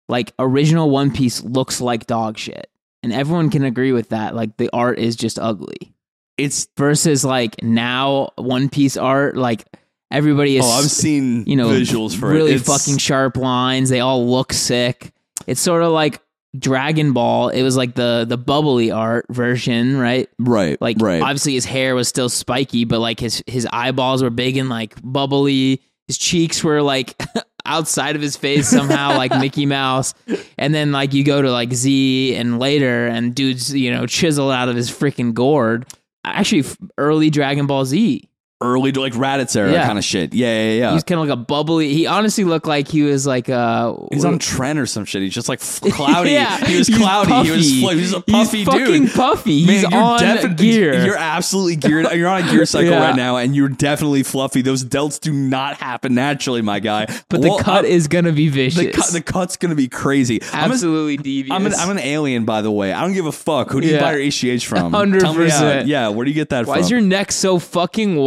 Like 0.09 0.33
original 0.39 0.89
One 0.89 1.11
Piece 1.11 1.43
looks 1.43 1.79
like 1.79 2.07
dog 2.07 2.37
shit, 2.37 2.69
and 3.03 3.13
everyone 3.13 3.49
can 3.49 3.63
agree 3.63 3.91
with 3.91 4.09
that. 4.09 4.35
Like 4.35 4.57
the 4.57 4.69
art 4.73 4.99
is 4.99 5.15
just 5.15 5.39
ugly. 5.39 5.93
It's 6.37 6.67
Versus 6.77 7.23
like 7.23 7.61
now 7.63 8.29
One 8.35 8.69
Piece 8.69 8.97
art, 8.97 9.37
like 9.37 9.65
Everybody 10.11 10.57
is 10.57 10.65
Oh, 10.65 10.69
I've 10.69 10.91
seen 10.91 11.45
you 11.45 11.55
know 11.55 11.69
visuals 11.69 12.17
for 12.17 12.27
really 12.29 12.53
it. 12.53 12.61
Fucking 12.61 12.97
sharp 12.97 13.37
lines. 13.37 13.89
They 13.89 14.01
all 14.01 14.27
look 14.27 14.51
sick. 14.51 15.13
It's 15.47 15.61
sort 15.61 15.83
of 15.83 15.91
like 15.93 16.19
Dragon 16.57 17.13
Ball. 17.13 17.47
It 17.49 17.63
was 17.63 17.77
like 17.77 17.95
the 17.95 18.25
the 18.27 18.37
bubbly 18.37 18.91
art 18.91 19.25
version, 19.29 19.95
right? 19.97 20.27
right, 20.37 20.79
Like 20.81 20.97
right. 20.99 21.21
obviously 21.21 21.53
his 21.53 21.63
hair 21.63 21.95
was 21.95 22.09
still 22.09 22.27
spiky, 22.27 22.83
but 22.83 22.99
like 22.99 23.21
his 23.21 23.41
his 23.47 23.65
eyeballs 23.71 24.21
were 24.21 24.29
big 24.29 24.57
and 24.57 24.67
like 24.67 24.95
bubbly. 25.01 25.81
His 26.07 26.17
cheeks 26.17 26.61
were 26.61 26.81
like 26.81 27.15
outside 27.65 28.17
of 28.17 28.21
his 28.21 28.35
face 28.35 28.67
somehow, 28.67 29.09
like 29.17 29.31
Mickey 29.39 29.65
Mouse. 29.65 30.13
And 30.57 30.75
then 30.75 30.91
like 30.91 31.13
you 31.13 31.23
go 31.23 31.41
to 31.41 31.49
like 31.49 31.71
Z 31.73 32.35
and 32.35 32.59
later, 32.59 33.07
and 33.07 33.33
dude's 33.33 33.73
you 33.73 33.91
know 33.91 34.05
chiseled 34.07 34.51
out 34.51 34.67
of 34.67 34.75
his 34.75 34.91
freaking 34.91 35.33
gourd. 35.33 35.85
Actually, 36.23 36.65
early 36.97 37.29
Dragon 37.29 37.65
Ball 37.67 37.85
Z. 37.85 38.29
Early 38.61 38.91
like 38.91 39.13
Raditz 39.13 39.55
era 39.55 39.71
Yeah. 39.71 39.85
kind 39.85 39.97
of 39.97 40.03
shit. 40.03 40.33
Yeah, 40.33 40.47
yeah, 40.63 40.73
yeah. 40.79 40.93
He's 40.93 41.03
kind 41.03 41.19
of 41.19 41.27
like 41.27 41.33
a 41.33 41.41
bubbly. 41.41 41.93
He 41.93 42.05
honestly 42.05 42.43
looked 42.43 42.67
like 42.67 42.87
he 42.87 43.01
was 43.03 43.25
like 43.25 43.49
uh 43.49 43.95
He's 44.11 44.23
on 44.23 44.37
trend 44.39 44.77
or 44.79 44.85
some 44.85 45.03
shit. 45.05 45.21
He's 45.23 45.33
just 45.33 45.49
like 45.49 45.59
f- 45.61 45.81
cloudy. 45.93 46.31
Yeah, 46.31 46.63
he 46.65 46.77
was 46.77 46.87
he's 46.87 46.97
cloudy. 46.97 47.33
He 47.49 47.51
was 47.51 47.65
puffy. 47.65 47.81
fl- 47.81 47.89
he 47.89 48.01
was 48.01 48.13
a 48.13 48.23
He's 48.27 48.33
puffy 48.47 48.65
fucking 48.65 48.85
dude. 49.05 49.11
puffy. 49.13 49.65
Man, 49.65 49.73
He's 49.75 49.81
you're 49.91 50.01
on 50.01 50.19
defi- 50.19 50.53
gear. 50.55 51.05
You're 51.05 51.17
absolutely 51.17 51.75
geared. 51.77 52.07
You're 52.13 52.27
on 52.29 52.47
a 52.47 52.51
gear 52.51 52.65
cycle 52.67 52.91
Yeah. 52.91 52.99
right 53.07 53.15
now, 53.15 53.37
and 53.37 53.55
you're 53.55 53.69
definitely 53.69 54.23
fluffy. 54.23 54.61
Those 54.61 54.83
delts 54.85 55.19
do 55.19 55.33
not 55.33 55.77
happen 55.77 56.13
naturally, 56.13 56.61
my 56.61 56.79
guy. 56.79 57.07
but 57.29 57.41
the 57.41 57.49
Well, 57.49 57.57
cut 57.59 57.85
is 57.85 58.07
gonna 58.07 58.31
be 58.31 58.47
vicious. 58.49 58.79
the 58.79 58.91
cut. 58.91 59.11
The 59.11 59.21
cut's 59.21 59.57
gonna 59.57 59.75
be 59.75 59.87
crazy. 59.87 60.39
I'm 60.53 60.69
a- 60.69 60.73
Absolutely 60.73 61.17
devious. 61.17 61.55
I'm 61.55 61.65
an, 61.65 61.73
I'm 61.75 61.89
an 61.89 61.99
alien, 61.99 62.45
by 62.45 62.61
the 62.61 62.71
way. 62.71 62.93
I 62.93 63.01
don't 63.01 63.13
give 63.13 63.25
a 63.25 63.31
fuck. 63.31 63.71
Who 63.71 63.81
do 63.81 63.87
you 63.87 63.95
Yeah. 63.95 64.01
buy 64.01 64.11
your 64.13 64.21
HGH 64.21 64.65
from? 64.65 64.91
100%. 64.91 65.19
Tell 65.19 65.33
me 65.33 65.51
out. 65.51 65.87
Yeah, 65.87 66.09
where 66.09 66.25
do 66.25 66.31
you 66.31 66.35
get 66.35 66.49
that 66.49 66.65
from? 66.65 66.69
Why 66.69 66.75
from? 66.75 66.83
is 66.83 66.91
your 66.91 67.01
neck 67.01 67.31
so 67.31 67.59
fucking 67.59 68.17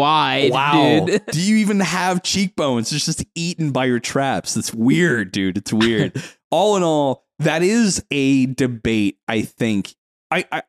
wow. 0.50 1.04
dude? 1.06 1.22
do 1.30 1.40
you 1.40 1.56
even 1.56 1.80
have 1.80 2.22
cheekbones? 2.22 2.92
It's 2.92 3.04
just 3.04 3.24
eaten 3.34 3.70
by 3.70 3.86
your 3.86 4.00
traps. 4.00 4.56
It's 4.56 4.72
weird, 4.72 5.32
dude. 5.32 5.58
It's 5.58 5.72
weird. 5.72 6.20
all 6.50 6.76
in 6.76 6.82
all, 6.82 7.24
that 7.38 7.62
is 7.62 8.04
a 8.10 8.46
debate. 8.46 9.18
I 9.28 9.42
think. 9.42 9.94
I, 10.30 10.44
I 10.50 10.62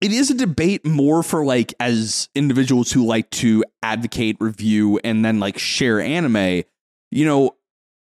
it 0.00 0.12
is 0.12 0.30
a 0.30 0.34
debate 0.34 0.86
more 0.86 1.22
for 1.22 1.44
like 1.44 1.74
as 1.78 2.28
individuals 2.34 2.90
who 2.90 3.04
like 3.04 3.28
to 3.30 3.64
advocate, 3.82 4.36
review, 4.40 4.98
and 5.04 5.24
then 5.24 5.40
like 5.40 5.58
share 5.58 6.00
anime. 6.00 6.62
You 7.10 7.26
know, 7.26 7.56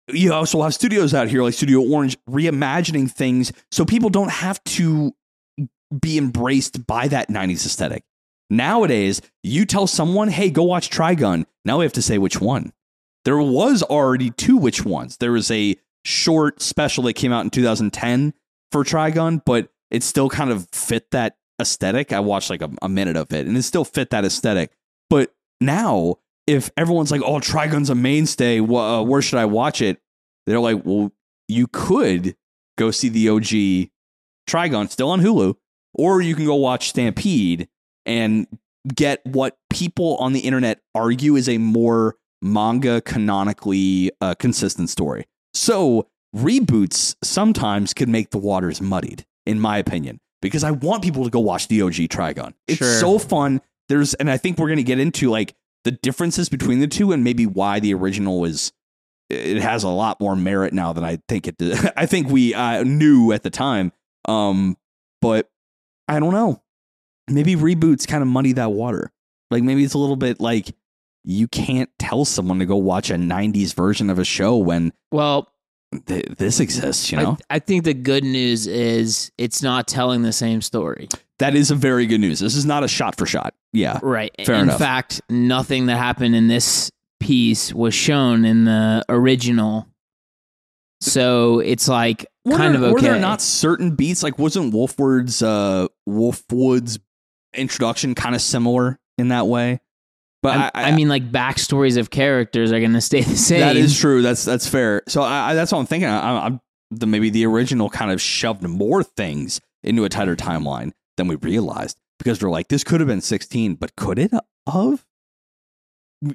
you 0.08 0.34
also 0.34 0.62
have 0.62 0.74
studios 0.74 1.13
out 1.13 1.28
here 1.28 1.41
like 1.41 1.54
Studio 1.54 1.82
Orange 1.82 2.17
reimagining 2.30 3.10
things 3.10 3.52
so 3.72 3.86
people 3.86 4.10
don't 4.10 4.32
have 4.32 4.63
to 4.65 5.13
be 6.00 6.17
embraced 6.17 6.86
by 6.86 7.08
that 7.08 7.30
90s 7.30 7.65
aesthetic. 7.65 8.04
Nowadays, 8.52 9.22
you 9.44 9.66
tell 9.66 9.88
someone, 9.88 10.28
hey, 10.28 10.50
go 10.50 10.64
watch 10.64 10.90
Trigun. 10.90 11.46
Now 11.64 11.80
we 11.80 11.86
have 11.86 11.94
to 11.94 12.02
say 12.02 12.18
which 12.18 12.42
one. 12.42 12.74
There 13.24 13.38
was 13.38 13.82
already 13.82 14.32
two 14.32 14.58
which 14.58 14.84
ones. 14.84 15.18
There 15.18 15.32
was 15.32 15.50
a 15.50 15.78
short 16.04 16.62
special 16.62 17.06
that 17.06 17.14
came 17.14 17.32
out 17.32 17.46
in 17.46 17.50
2010 17.50 18.34
for 18.70 18.84
Trigun, 18.84 19.42
but 19.46 19.70
it 19.90 20.04
still 20.04 20.30
kind 20.30 20.50
of 20.52 20.68
fit 20.74 21.12
that 21.12 21.38
aesthetic. 21.62 22.12
I 22.12 22.20
watched 22.20 22.50
like 22.50 22.62
a, 22.62 22.70
a 22.82 22.90
minute 22.90 23.16
of 23.16 23.32
it 23.32 23.48
and 23.48 23.56
it 23.56 23.64
still 23.64 23.86
fit 23.86 24.10
that 24.10 24.26
aesthetic. 24.26 24.72
But 25.10 25.34
now, 25.62 26.16
if 26.46 26.72
everyone's 26.76 27.12
like, 27.12 27.22
oh, 27.22 27.40
Trigun's 27.40 27.90
a 27.90 27.96
mainstay, 27.96 28.60
uh, 28.60 29.02
where 29.04 29.22
should 29.22 29.40
I 29.40 29.46
watch 29.46 29.82
it? 29.82 30.02
They're 30.46 30.60
like, 30.60 30.84
well, 30.84 31.14
you 31.48 31.68
could 31.68 32.36
go 32.78 32.92
see 32.92 33.08
the 33.08 33.30
OG 33.30 33.92
Trigun 34.50 34.90
still 34.90 35.10
on 35.10 35.22
Hulu, 35.22 35.56
or 35.94 36.22
you 36.22 36.36
can 36.36 36.46
go 36.46 36.56
watch 36.56 36.90
Stampede 36.90 37.70
and 38.06 38.48
get 38.96 39.22
what 39.26 39.58
people 39.70 40.16
on 40.18 40.34
the 40.34 40.40
internet 40.42 40.82
argue 40.96 41.36
is 41.36 41.48
a 41.48 41.58
more 41.58 42.16
manga 42.42 43.02
canonically 43.02 44.12
uh, 44.22 44.34
consistent 44.36 44.90
story. 44.90 45.26
So 45.54 46.08
reboots 46.36 47.16
sometimes 47.24 47.94
can 47.94 48.12
make 48.12 48.32
the 48.32 48.38
waters 48.38 48.82
muddied, 48.82 49.26
in 49.46 49.60
my 49.60 49.78
opinion, 49.78 50.20
because 50.42 50.64
I 50.64 50.72
want 50.72 51.04
people 51.04 51.24
to 51.24 51.30
go 51.30 51.40
watch 51.40 51.68
the 51.68 51.82
OG 51.82 51.94
Trigun. 52.10 52.54
It's 52.68 52.78
Sure. 52.80 53.00
so 53.00 53.20
fun. 53.20 53.62
There's, 53.90 54.14
and 54.16 54.30
I 54.32 54.38
think 54.38 54.58
we're 54.58 54.68
going 54.68 54.78
to 54.78 54.84
get 54.84 55.00
into 55.00 55.30
like 55.30 55.54
the 55.84 55.92
differences 55.92 56.50
between 56.50 56.80
the 56.80 56.88
two 56.88 57.12
and 57.12 57.24
maybe 57.24 57.46
why 57.46 57.80
the 57.80 57.94
original 57.94 58.46
is. 58.46 58.72
It 59.30 59.62
has 59.62 59.84
a 59.84 59.90
lot 59.90 60.20
more 60.20 60.36
merit 60.36 60.74
now 60.74 60.92
than 60.92 61.04
I 61.06 61.20
think 61.30 61.48
it 61.48 61.58
did. 61.58 61.78
I 61.96 62.06
think 62.06 62.30
we 62.30 62.54
uh, 62.54 62.84
knew 62.84 63.32
at 63.32 63.44
the 63.44 63.50
time. 63.50 63.92
Um, 64.28 64.78
but 65.22 65.50
I 66.08 66.20
don't 66.20 66.34
know. 66.34 66.62
Maybe 67.32 67.56
reboots 67.56 68.08
kind 68.08 68.22
of 68.22 68.28
muddy 68.28 68.54
that 68.54 68.72
water. 68.72 69.12
Like 69.50 69.63
maybe 69.63 69.84
it's 69.84 69.94
a 69.94 69.98
little 69.98 70.15
bit 70.15 70.39
like 70.39 70.76
you 71.24 71.48
can't 71.48 71.89
tell 72.00 72.26
someone 72.26 72.60
to 72.60 72.65
go 72.65 72.76
watch 72.78 73.10
a 73.10 73.15
90s 73.15 73.74
version 73.76 74.10
of 74.10 74.17
a 74.20 74.24
show 74.26 74.58
when 74.58 74.91
Well, 75.12 75.52
th- 76.08 76.26
this 76.38 76.60
exists, 76.60 77.12
you 77.12 77.17
know? 77.20 77.38
I, 77.50 77.56
I 77.56 77.60
think 77.60 77.84
the 77.84 77.94
good 77.94 78.24
news 78.24 78.65
is 78.67 79.32
it's 79.38 79.62
not 79.62 79.88
telling 79.88 80.24
the 80.24 80.34
same 80.34 80.62
story. 80.62 81.10
that 81.39 81.54
is 81.56 81.70
a 81.70 81.76
very 81.76 82.06
good 82.08 82.22
news. 82.22 82.39
This 82.39 82.56
is 82.56 82.65
not 82.65 82.84
a 82.84 82.88
shot 82.88 83.17
for 83.17 83.26
shot. 83.26 83.54
Yeah. 83.74 84.00
Right. 84.02 84.32
Fair 84.46 84.56
in 84.56 84.62
enough. 84.63 84.80
fact, 84.80 85.22
nothing 85.30 85.86
that 85.88 85.98
happened 85.98 86.36
in 86.36 86.48
this 86.48 86.91
piece 87.20 87.72
was 87.74 87.94
shown 87.94 88.44
in 88.46 88.65
the 88.65 89.04
original. 89.10 89.88
So 91.02 91.60
it's 91.60 91.88
like 91.88 92.26
Were 92.46 92.58
kind 92.58 92.76
there, 92.76 92.84
of 92.84 92.84
okay. 92.84 92.94
Were 92.94 93.02
there 93.02 93.20
not 93.20 93.41
certain 93.41 93.96
beats? 93.96 94.24
Like, 94.24 94.38
wasn't 94.39 94.74
Wolfwood's, 94.74 95.41
uh, 95.41 95.88
Wolfwood's 96.08 97.00
introduction 97.54 98.16
kind 98.16 98.36
of 98.36 98.42
similar 98.42 99.00
in 99.18 99.30
that 99.30 99.48
way? 99.48 99.80
But 100.42 100.58
I, 100.58 100.72
I, 100.74 100.84
I 100.90 100.92
mean, 100.96 101.08
like 101.08 101.32
backstories 101.32 101.98
of 101.98 102.10
characters 102.10 102.72
are 102.72 102.80
going 102.80 102.94
to 102.94 103.02
stay 103.02 103.22
the 103.22 103.38
same. 103.38 103.60
That 103.60 103.78
is 103.78 103.98
true. 104.00 104.22
That's 104.22 104.44
that's 104.44 104.68
fair. 104.68 105.04
So 105.08 105.22
I, 105.22 105.54
that's 105.54 105.72
what 105.72 105.80
I'm 105.80 105.86
thinking. 105.86 106.10
I, 106.10 106.46
I'm 106.46 106.60
the, 106.92 107.08
maybe 107.08 107.30
the 107.30 107.46
original 107.46 107.90
kind 107.90 108.12
of 108.12 108.22
shoved 108.22 108.64
more 108.64 109.04
things 109.04 109.62
into 109.84 110.04
a 110.04 110.10
tighter 110.10 110.36
timeline 110.36 110.92
than 111.18 111.28
we 111.28 111.36
realized 111.36 111.98
because 112.20 112.42
we're 112.42 112.52
like, 112.52 112.68
this 112.68 112.84
could 112.84 113.00
have 113.00 113.08
been 113.08 113.22
16, 113.22 113.76
but 113.76 113.96
could 113.96 114.20
it 114.20 114.32
have? 114.68 115.06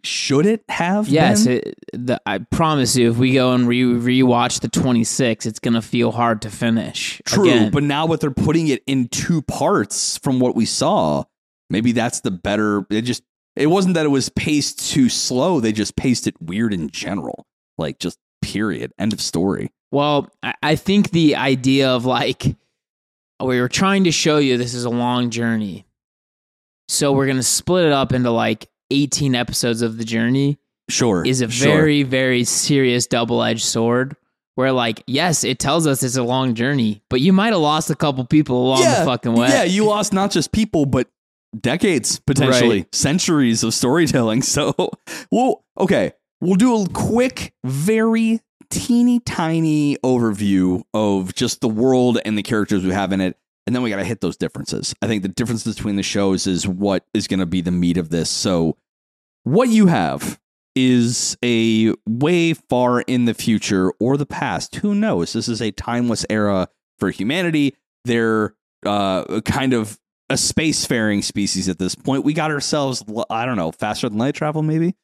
Should 0.03 0.47
it 0.47 0.65
have? 0.69 1.09
Yes, 1.09 1.47
it, 1.47 1.77
the, 1.93 2.21
I 2.27 2.39
promise 2.39 2.97
you, 2.97 3.11
if 3.11 3.17
we 3.19 3.33
go 3.35 3.53
and 3.53 3.69
re 3.69 3.83
rewatch 3.85 4.61
the 4.61 4.69
26, 4.69 5.47
it's 5.47 5.59
going 5.61 5.75
to 5.75 5.83
feel 5.83 6.11
hard 6.11 6.43
to 6.43 6.51
finish. 6.51 7.23
true. 7.25 7.45
Again. 7.45 7.71
But 7.71 7.85
now, 7.85 8.07
what 8.07 8.21
they're 8.21 8.31
putting 8.33 8.67
it 8.69 8.83
in 8.87 9.07
two 9.09 9.43
parts 9.43 10.19
from 10.19 10.41
what 10.41 10.57
we 10.57 10.67
saw, 10.67 11.25
maybe 11.71 11.93
that's 11.93 12.21
the 12.21 12.33
better. 12.33 12.85
It 12.91 13.03
just 13.03 13.23
it 13.55 13.69
wasn't 13.69 13.95
that 13.95 14.05
it 14.05 14.11
was 14.11 14.29
paced 14.29 14.91
too 14.91 15.09
slow. 15.09 15.61
They 15.61 15.73
just 15.73 15.95
paced 15.95 16.27
it 16.27 16.35
weird 16.41 16.75
in 16.75 16.91
general. 16.91 17.47
Like 17.79 17.99
just 18.01 18.19
period. 18.43 18.93
End 18.99 19.13
of 19.13 19.21
story. 19.21 19.71
Well, 19.93 20.29
I- 20.43 20.55
I 20.63 20.75
think 20.77 21.11
the 21.13 21.37
idea 21.37 21.91
of 21.91 22.05
like, 22.05 22.43
we 23.41 23.61
were 23.61 23.69
trying 23.69 24.05
to 24.05 24.11
show 24.13 24.39
you 24.39 24.59
this 24.59 24.75
is 24.75 24.85
a 24.85 24.91
long 24.91 25.31
journey. 25.31 25.87
So 26.89 27.13
we're 27.13 27.27
going 27.27 27.37
to 27.39 27.43
split 27.43 27.87
it 27.87 27.93
up 27.93 28.13
into 28.13 28.31
like 28.31 28.69
18 28.91 29.35
episodes 29.35 29.83
of 29.83 29.99
the 29.99 30.05
journey 30.05 30.59
Sure. 30.89 31.25
is 31.27 31.41
a 31.41 31.51
sure. 31.51 31.73
very, 31.77 32.03
very 32.03 32.45
serious 32.45 33.07
double 33.07 33.43
edged 33.43 33.65
sword. 33.65 34.17
Where, 34.55 34.73
like, 34.73 35.03
yes, 35.07 35.45
it 35.45 35.59
tells 35.59 35.87
us 35.87 36.03
it's 36.03 36.17
a 36.17 36.23
long 36.23 36.55
journey, 36.55 37.03
but 37.11 37.21
you 37.21 37.35
might 37.35 37.53
have 37.53 37.61
lost 37.61 37.91
a 37.91 37.95
couple 37.95 38.25
people 38.25 38.57
along 38.69 38.81
the 38.81 39.05
fucking 39.05 39.35
way. 39.35 39.49
Yeah, 39.49 39.65
you 39.65 39.85
lost 39.85 40.15
not 40.15 40.31
just 40.31 40.51
people, 40.51 40.87
but 40.87 41.09
decades, 41.61 42.19
potentially 42.21 42.79
Right. 42.79 42.95
centuries 42.95 43.63
of 43.63 43.75
storytelling. 43.75 44.41
So, 44.47 44.75
well, 45.31 45.63
okay, 45.79 46.13
we'll 46.41 46.55
do 46.55 46.75
a 46.83 46.89
quick, 46.89 47.53
very 47.65 48.41
teeny 48.71 49.21
tiny 49.21 49.97
overview 49.99 50.83
of 50.95 51.35
just 51.35 51.61
the 51.61 51.69
world 51.69 52.19
and 52.25 52.39
the 52.39 52.43
characters 52.43 52.83
we 52.83 52.93
have 52.93 53.13
in 53.13 53.21
it. 53.21 53.37
And 53.67 53.75
then 53.75 53.83
we 53.83 53.91
got 53.91 53.97
to 53.97 54.05
hit 54.05 54.21
those 54.21 54.37
differences. 54.37 54.95
I 55.03 55.07
think 55.07 55.23
the 55.23 55.29
differences 55.29 55.75
between 55.75 55.97
the 55.97 56.03
shows 56.03 56.47
is 56.47 56.69
what 56.69 57.05
is 57.13 57.27
going 57.27 57.41
to 57.41 57.47
be 57.47 57.61
the 57.61 57.73
meat 57.73 57.97
of 57.97 58.11
this. 58.11 58.31
So, 58.31 58.77
what 59.43 59.69
you 59.69 59.87
have 59.87 60.39
is 60.77 61.37
a 61.45 61.95
way 62.07 62.53
far 62.53 63.01
in 63.03 63.25
the 63.25 63.35
future 63.35 63.93
or 63.99 64.17
the 64.17 64.27
past. 64.27 64.77
Who 64.77 64.95
knows? 64.95 65.33
This 65.33 65.49
is 65.49 65.63
a 65.63 65.73
timeless 65.73 66.27
era 66.29 66.69
for 66.99 67.11
humanity. 67.11 67.75
They're 68.05 68.55
uh, 68.85 69.41
kind 69.41 69.73
of 69.73 69.99
a 70.29 70.35
spacefaring 70.35 71.25
species 71.25 71.69
at 71.69 71.79
this 71.79 71.95
point. 71.95 72.25
We 72.25 72.35
got 72.35 72.51
ourselves, 72.51 73.03
I 73.31 73.47
don't 73.47 73.57
know, 73.57 73.73
faster 73.73 74.09
than 74.09 74.19
light 74.19 74.35
travel, 74.35 74.63
maybe. 74.63 74.95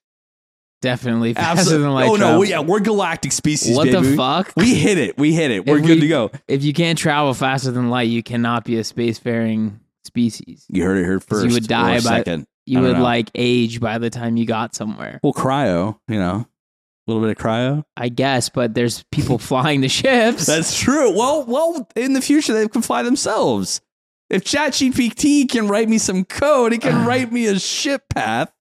Definitely 0.82 1.32
faster 1.32 1.60
Absolutely. 1.60 1.82
than 1.84 1.92
light 1.94 2.08
oh 2.10 2.16
no, 2.16 2.38
we, 2.40 2.50
yeah, 2.50 2.60
we're 2.60 2.80
galactic 2.80 3.32
species. 3.32 3.74
what 3.76 3.84
baby. 3.90 4.08
the 4.08 4.16
fuck? 4.16 4.52
We 4.56 4.74
hit 4.74 4.98
it. 4.98 5.16
We 5.16 5.32
hit 5.32 5.50
it. 5.50 5.64
We're 5.64 5.78
If 5.78 5.86
good 5.86 5.94
we- 5.94 6.00
to 6.00 6.08
go. 6.08 6.30
if 6.48 6.62
you 6.64 6.72
can't 6.74 6.98
travel 6.98 7.32
faster 7.34 7.70
than 7.70 7.88
light, 7.88 8.08
you 8.08 8.22
cannot 8.22 8.64
be 8.64 8.76
a 8.76 8.82
spacefaring 8.82 9.78
species. 10.04 10.66
You 10.68 10.84
heard 10.84 10.98
it 10.98 11.04
here 11.04 11.20
first. 11.20 11.46
you 11.46 11.54
would 11.54 11.66
die 11.68 11.94
by- 11.94 12.00
second. 12.00 12.46
You 12.66 12.80
would 12.80 12.96
know. 12.96 13.02
like 13.02 13.30
age 13.34 13.80
by 13.80 13.98
the 13.98 14.10
time 14.10 14.36
you 14.36 14.44
got 14.44 14.74
somewhere. 14.74 15.18
Well, 15.22 15.32
cryo. 15.32 15.98
You 16.08 16.18
know, 16.18 16.46
a 16.46 17.10
little 17.10 17.22
bit 17.22 17.30
of 17.36 17.42
cryo. 17.42 17.84
I 17.96 18.08
guess, 18.08 18.48
but 18.48 18.74
there's 18.74 19.04
people 19.12 19.38
flying 19.50 19.80
the 19.80 19.88
ships. 19.88 20.46
That's 20.46 20.78
true. 20.78 21.16
Well, 21.16 21.44
well, 21.44 21.88
in 21.96 22.12
the 22.12 22.20
future 22.20 22.52
they 22.54 22.66
can 22.68 22.82
fly 22.82 23.02
themselves. 23.02 23.80
If 24.30 24.44
ChatGPT 24.44 25.48
can 25.48 25.68
write 25.68 25.88
me 25.88 25.98
some 25.98 26.24
code, 26.24 26.72
it 26.72 26.80
can 26.80 27.06
write 27.06 27.30
me 27.32 27.46
a 27.46 27.58
ship 27.58 28.02
path. 28.12 28.52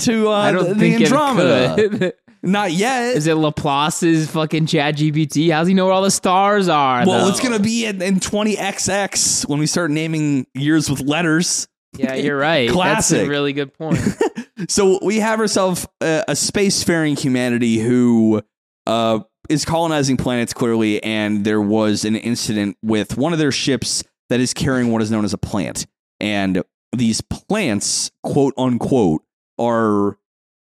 To 0.00 0.28
uh, 0.28 0.32
I 0.32 0.52
don't 0.52 0.68
the, 0.68 0.74
the 0.74 0.80
think 0.80 1.02
Andromeda. 1.02 2.12
Not 2.42 2.70
yet. 2.72 3.16
Is 3.16 3.26
it 3.26 3.34
Laplace's 3.34 4.30
fucking 4.30 4.66
Chat 4.66 4.96
GPT? 4.96 5.52
How's 5.52 5.66
he 5.66 5.74
know 5.74 5.86
where 5.86 5.94
all 5.94 6.02
the 6.02 6.10
stars 6.10 6.68
are? 6.68 7.04
well, 7.04 7.24
though? 7.24 7.30
it's 7.30 7.40
gonna 7.40 7.58
be 7.58 7.84
in, 7.84 8.00
in 8.00 8.20
20XX 8.20 9.48
when 9.48 9.58
we 9.58 9.66
start 9.66 9.90
naming 9.90 10.46
years 10.54 10.88
with 10.88 11.00
letters. 11.00 11.66
Yeah, 11.96 12.14
you're 12.14 12.38
right. 12.38 12.68
That's 12.68 12.76
Classic. 12.76 13.26
a 13.26 13.28
really 13.28 13.52
good 13.52 13.74
point. 13.78 13.98
So 14.68 14.98
we 15.02 15.18
have 15.18 15.40
ourselves 15.40 15.86
a, 16.00 16.24
a 16.28 16.32
spacefaring 16.32 17.18
humanity 17.18 17.78
who 17.78 18.42
uh, 18.86 19.20
is 19.48 19.64
colonizing 19.64 20.16
planets 20.16 20.52
clearly, 20.52 21.02
and 21.02 21.44
there 21.44 21.60
was 21.60 22.04
an 22.04 22.14
incident 22.14 22.76
with 22.82 23.16
one 23.16 23.32
of 23.32 23.38
their 23.40 23.52
ships 23.52 24.04
that 24.30 24.38
is 24.38 24.54
carrying 24.54 24.92
what 24.92 25.02
is 25.02 25.10
known 25.10 25.24
as 25.24 25.32
a 25.32 25.38
plant, 25.38 25.86
and 26.20 26.62
these 26.96 27.20
plants, 27.20 28.10
quote 28.22 28.54
unquote, 28.56 29.22
are 29.58 30.18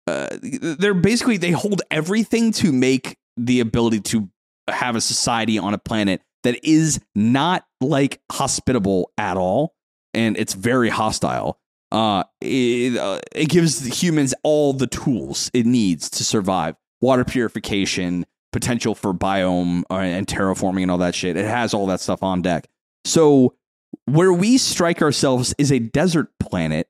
uh, 0.07 0.29
they're 0.43 0.95
basically 0.95 1.37
they 1.37 1.51
hold 1.51 1.83
everything 1.91 2.53
to 2.53 2.73
make 2.73 3.17
the 3.37 3.61
ability 3.61 4.01
to 4.01 4.29
have 4.69 4.97
a 4.97 5.01
society 5.01 5.59
on 5.59 5.75
a 5.75 5.79
planet 5.79 6.23
that 6.43 6.65
is 6.65 7.01
not 7.15 7.67
like 7.81 8.21
hospitable 8.31 9.13
at 9.19 9.37
all 9.37 9.75
and 10.15 10.37
it's 10.37 10.55
very 10.55 10.89
hostile. 10.89 11.59
Uh, 11.93 12.23
it, 12.41 12.97
uh, 12.97 13.21
it 13.33 13.49
gives 13.49 14.03
humans 14.03 14.33
all 14.43 14.73
the 14.73 14.87
tools 14.87 15.51
it 15.53 15.67
needs 15.67 16.09
to 16.09 16.25
survive. 16.25 16.77
Water 17.01 17.25
purification 17.25 18.27
potential 18.53 18.95
for 18.95 19.13
biome 19.15 19.83
uh, 19.91 19.95
and 19.95 20.27
terraforming 20.27 20.83
and 20.83 20.91
all 20.91 20.99
that 20.99 21.15
shit. 21.15 21.37
It 21.37 21.47
has 21.47 21.75
all 21.75 21.87
that 21.87 22.01
stuff 22.01 22.23
on 22.23 22.43
deck. 22.43 22.69
So 23.05 23.55
where 24.07 24.33
we 24.33 24.59
strike 24.59 25.03
ourselves 25.03 25.55
is 25.59 25.73
a 25.73 25.79
desert 25.79 26.29
planet 26.39 26.89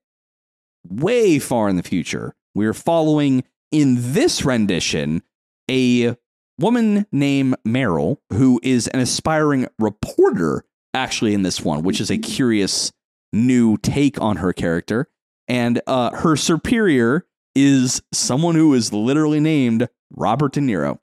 way 0.89 1.39
far 1.39 1.69
in 1.69 1.77
the 1.77 1.83
future 1.83 2.35
we 2.55 2.67
are 2.67 2.75
following 2.75 3.45
in 3.71 3.97
this 4.13 4.45
rendition 4.45 5.23
a 5.71 6.17
woman 6.59 7.07
named 7.13 7.57
Meryl, 7.67 8.19
who 8.33 8.61
is 8.63 8.89
an 8.89 9.01
aspiring 9.01 9.67
reporter, 9.79 10.65
actually, 10.93 11.33
in 11.33 11.43
this 11.43 11.61
one, 11.63 11.83
which 11.83 12.01
is 12.01 12.11
a 12.11 12.19
curious 12.19 12.93
new 13.33 13.77
take 13.77 14.21
on 14.21 14.37
her 14.39 14.53
character. 14.53 15.09
And 15.49 15.81
uh, 15.87 16.11
her 16.11 16.37
superior 16.37 17.27
is 17.55 18.03
someone 18.13 18.55
who 18.55 18.75
is 18.75 18.93
literally 18.93 19.41
named 19.41 19.89
Robert 20.11 20.53
De 20.53 20.61
Niro. 20.61 20.99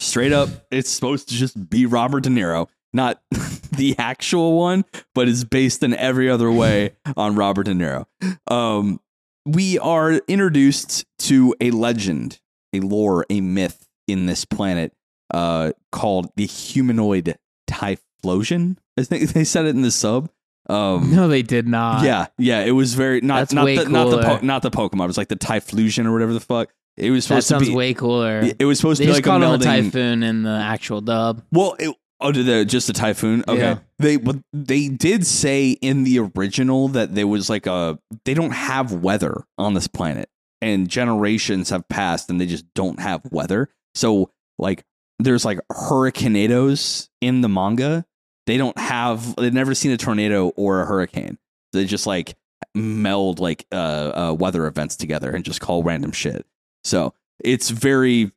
Straight 0.00 0.32
up, 0.32 0.48
it's 0.70 0.90
supposed 0.90 1.28
to 1.28 1.34
just 1.34 1.68
be 1.68 1.86
Robert 1.86 2.22
De 2.22 2.28
Niro, 2.28 2.68
not 2.94 3.20
the 3.72 3.94
actual 3.98 4.56
one, 4.58 4.84
but 5.14 5.28
is 5.28 5.44
based 5.44 5.82
in 5.82 5.92
every 5.94 6.30
other 6.30 6.50
way 6.50 6.96
on 7.16 7.34
Robert 7.34 7.64
De 7.64 7.72
Niro. 7.74 8.06
Um, 8.50 9.00
we 9.44 9.78
are 9.78 10.12
introduced 10.28 11.04
to 11.20 11.54
a 11.60 11.70
legend, 11.72 12.40
a 12.72 12.80
lore, 12.80 13.26
a 13.28 13.40
myth 13.42 13.86
in 14.08 14.26
this 14.26 14.44
planet 14.46 14.92
uh, 15.32 15.72
called 15.92 16.30
the 16.36 16.46
humanoid 16.46 17.36
typhlosion. 17.70 18.76
I 18.98 19.02
think 19.02 19.30
they 19.32 19.44
said 19.44 19.66
it 19.66 19.70
in 19.74 19.82
the 19.82 19.90
sub. 19.90 20.30
Um, 20.66 21.14
no, 21.14 21.28
they 21.28 21.42
did 21.42 21.68
not. 21.68 22.04
yeah, 22.04 22.28
yeah, 22.38 22.60
it 22.60 22.70
was 22.70 22.94
very 22.94 23.20
not 23.20 23.40
That's 23.40 23.52
not 23.52 23.66
the, 23.66 23.84
not 23.86 24.08
the 24.08 24.22
po- 24.22 24.40
not 24.40 24.62
the 24.62 24.70
Pokemon. 24.70 25.04
It 25.04 25.08
was 25.08 25.18
like 25.18 25.28
the 25.28 25.36
typhlosion 25.36 26.06
or 26.06 26.12
whatever 26.12 26.32
the 26.32 26.40
fuck. 26.40 26.72
It 26.96 27.10
was 27.10 27.24
that 27.24 27.42
supposed 27.42 27.48
sounds 27.48 27.64
to 27.64 27.70
be. 27.70 27.76
way 27.76 27.92
cooler. 27.92 28.40
it 28.58 28.64
was 28.64 28.78
supposed 28.78 29.00
they 29.00 29.04
to 29.06 29.10
be 29.10 29.14
like 29.14 29.26
a 29.26 29.28
called 29.28 29.42
him 29.42 29.50
a 29.50 29.58
melding. 29.58 29.64
typhoon 29.84 30.22
in 30.22 30.42
the 30.42 30.50
actual 30.50 31.02
dub. 31.02 31.42
Well, 31.52 31.76
it, 31.78 31.94
oh, 32.24 32.32
did 32.32 32.46
the 32.46 32.64
just 32.64 32.88
a 32.88 32.92
typhoon? 32.92 33.44
Okay, 33.46 33.60
Yeah. 33.60 33.78
they 33.98 34.18
they 34.52 34.88
did 34.88 35.26
say 35.26 35.70
in 35.70 36.04
the 36.04 36.18
original 36.18 36.88
that 36.88 37.14
there 37.14 37.26
was 37.26 37.48
like 37.48 37.66
a 37.66 37.98
they 38.24 38.34
don't 38.34 38.52
have 38.52 38.92
weather 38.92 39.44
on 39.58 39.74
this 39.74 39.86
planet, 39.86 40.28
and 40.60 40.88
generations 40.88 41.70
have 41.70 41.88
passed, 41.88 42.30
and 42.30 42.40
they 42.40 42.46
just 42.46 42.64
don't 42.74 42.98
have 42.98 43.22
weather. 43.30 43.68
So 43.94 44.30
like, 44.58 44.84
there's 45.18 45.44
like 45.44 45.60
hurricanedos 45.70 47.08
in 47.20 47.40
the 47.40 47.48
manga. 47.48 48.04
They 48.46 48.56
don't 48.56 48.78
have. 48.78 49.36
They've 49.36 49.52
never 49.52 49.74
seen 49.74 49.92
a 49.92 49.96
tornado 49.96 50.48
or 50.56 50.82
a 50.82 50.86
hurricane. 50.86 51.38
They 51.72 51.84
just 51.84 52.06
like 52.06 52.34
meld 52.74 53.38
like 53.40 53.66
uh, 53.72 54.30
uh 54.30 54.36
weather 54.38 54.66
events 54.66 54.96
together 54.96 55.30
and 55.30 55.44
just 55.44 55.60
call 55.60 55.82
random 55.82 56.12
shit. 56.12 56.46
So 56.82 57.14
it's 57.42 57.70
very 57.70 58.32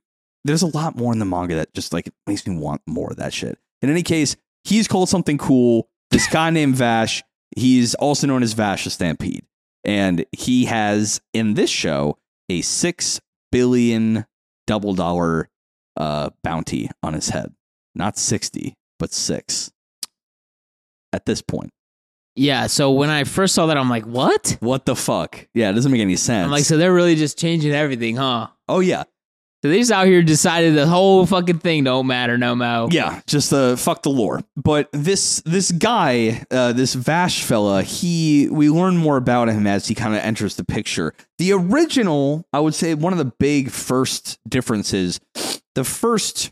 there's 0.46 0.62
a 0.62 0.68
lot 0.68 0.96
more 0.96 1.12
in 1.12 1.20
the 1.20 1.26
manga 1.26 1.56
that 1.56 1.74
just 1.74 1.92
like 1.94 2.10
makes 2.26 2.48
me 2.48 2.58
want 2.58 2.82
more 2.88 3.12
of 3.12 3.18
that 3.18 3.34
shit. 3.34 3.60
In 3.82 3.90
any 3.90 4.04
case, 4.04 4.36
he's 4.64 4.88
called 4.88 5.10
something 5.10 5.38
cool. 5.38 5.90
This 6.12 6.28
guy 6.32 6.50
named 6.50 6.76
Vash, 6.76 7.24
he's 7.56 7.96
also 7.96 8.28
known 8.28 8.44
as 8.44 8.54
Vash 8.54 8.84
the 8.84 8.90
Stampede. 8.90 9.46
And 9.84 10.26
he 10.32 10.66
has 10.66 11.22
in 11.34 11.54
this 11.54 11.70
show 11.70 12.18
a 12.50 12.62
six 12.62 13.22
billion 13.52 14.26
double 14.66 14.94
dollar 14.94 15.50
uh, 15.96 16.30
bounty 16.44 16.90
on 17.02 17.14
his 17.14 17.30
head. 17.30 17.54
Not 17.96 18.18
60, 18.18 18.76
but 19.00 19.14
six 19.14 19.72
at 21.14 21.26
this 21.26 21.42
point. 21.42 21.72
Yeah. 22.36 22.68
So 22.68 22.92
when 22.92 23.10
I 23.10 23.24
first 23.24 23.56
saw 23.56 23.66
that, 23.68 23.78
I'm 23.78 23.90
like, 23.90 24.06
what? 24.06 24.58
What 24.60 24.86
the 24.86 24.96
fuck? 24.96 25.48
Yeah, 25.56 25.72
it 25.72 25.74
doesn't 25.74 25.92
make 25.92 26.02
any 26.02 26.16
sense. 26.16 26.46
I'm 26.46 26.52
like, 26.52 26.66
so 26.66 26.78
they're 26.78 26.94
really 26.94 27.16
just 27.16 27.40
changing 27.40 27.72
everything, 27.74 28.18
huh? 28.18 28.48
oh, 28.70 28.80
yeah. 28.80 29.04
So 29.64 29.70
they 29.70 29.80
just 29.80 29.92
out 29.92 30.06
here 30.06 30.22
decided 30.22 30.76
the 30.76 30.86
whole 30.86 31.26
fucking 31.26 31.60
thing 31.60 31.84
don't 31.84 32.06
matter 32.06 32.38
no 32.38 32.54
mo. 32.54 32.90
Yeah, 32.92 33.22
just 33.26 33.52
uh, 33.52 33.76
fuck 33.76 34.04
the 34.04 34.10
lore. 34.10 34.42
But 34.56 34.90
this 34.92 35.42
this 35.46 35.72
guy, 35.72 36.46
uh, 36.52 36.74
this 36.74 36.94
Vash 36.94 37.42
fella, 37.42 37.82
he 37.82 38.50
we 38.52 38.70
learn 38.70 38.98
more 38.98 39.18
about 39.18 39.50
him 39.50 39.66
as 39.66 39.88
he 39.88 39.96
kind 39.96 40.14
of 40.14 40.22
enters 40.22 40.58
the 40.58 40.64
picture. 40.64 41.14
The 41.40 41.54
original, 41.54 42.46
I 42.54 42.60
would 42.60 42.76
say, 42.76 42.94
one 42.94 43.14
of 43.14 43.20
the 43.20 43.26
big 43.26 43.72
first 43.72 44.38
differences. 44.48 45.20
The 45.74 45.84
first 45.84 46.52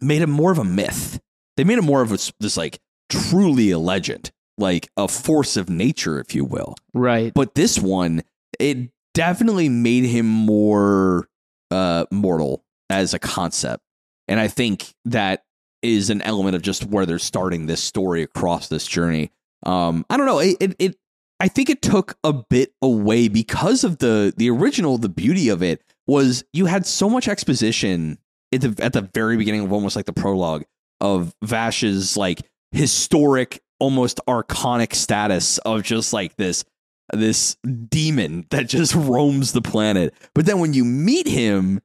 made 0.00 0.22
him 0.22 0.30
more 0.30 0.52
of 0.52 0.58
a 0.58 0.64
myth. 0.64 1.20
They 1.56 1.64
made 1.64 1.78
him 1.78 1.84
more 1.84 2.02
of 2.02 2.12
a, 2.12 2.18
this 2.40 2.56
like 2.56 2.78
truly 3.10 3.70
a 3.70 3.78
legend, 3.78 4.30
like 4.56 4.88
a 4.96 5.08
force 5.08 5.58
of 5.58 5.68
nature, 5.68 6.20
if 6.20 6.34
you 6.34 6.44
will. 6.44 6.74
Right. 6.94 7.34
But 7.34 7.54
this 7.54 7.78
one, 7.78 8.22
it 8.58 8.90
definitely 9.12 9.68
made 9.68 10.04
him 10.04 10.26
more 10.26 11.28
uh, 11.70 12.06
mortal 12.10 12.64
as 12.90 13.14
a 13.14 13.18
concept. 13.18 13.82
And 14.26 14.38
I 14.38 14.48
think 14.48 14.94
that 15.04 15.44
is 15.82 16.10
an 16.10 16.22
element 16.22 16.56
of 16.56 16.62
just 16.62 16.84
where 16.84 17.06
they're 17.06 17.18
starting 17.18 17.66
this 17.66 17.82
story 17.82 18.22
across 18.22 18.68
this 18.68 18.86
journey. 18.86 19.30
Um, 19.64 20.04
I 20.10 20.16
don't 20.16 20.26
know. 20.26 20.38
It, 20.38 20.56
it, 20.60 20.76
it, 20.78 20.96
I 21.40 21.48
think 21.48 21.70
it 21.70 21.82
took 21.82 22.16
a 22.24 22.32
bit 22.32 22.72
away 22.82 23.28
because 23.28 23.84
of 23.84 23.98
the 23.98 24.34
the 24.36 24.50
original. 24.50 24.98
The 24.98 25.08
beauty 25.08 25.48
of 25.48 25.62
it 25.62 25.82
was 26.06 26.44
you 26.52 26.66
had 26.66 26.84
so 26.84 27.08
much 27.08 27.28
exposition 27.28 28.18
at 28.52 28.60
the 28.60 28.84
at 28.84 28.92
the 28.92 29.08
very 29.14 29.36
beginning 29.36 29.62
of 29.62 29.72
almost 29.72 29.94
like 29.94 30.06
the 30.06 30.12
prologue 30.12 30.64
of 31.00 31.34
Vash's 31.42 32.16
like 32.16 32.42
historic, 32.72 33.62
almost 33.78 34.20
archonic 34.26 34.94
status 34.94 35.58
of 35.58 35.82
just 35.82 36.12
like 36.12 36.36
this 36.36 36.64
this 37.12 37.56
demon 37.88 38.46
that 38.50 38.68
just 38.68 38.94
roams 38.96 39.52
the 39.52 39.62
planet. 39.62 40.14
But 40.34 40.46
then 40.46 40.58
when 40.58 40.74
you 40.74 40.84
meet 40.84 41.26
him 41.26 41.80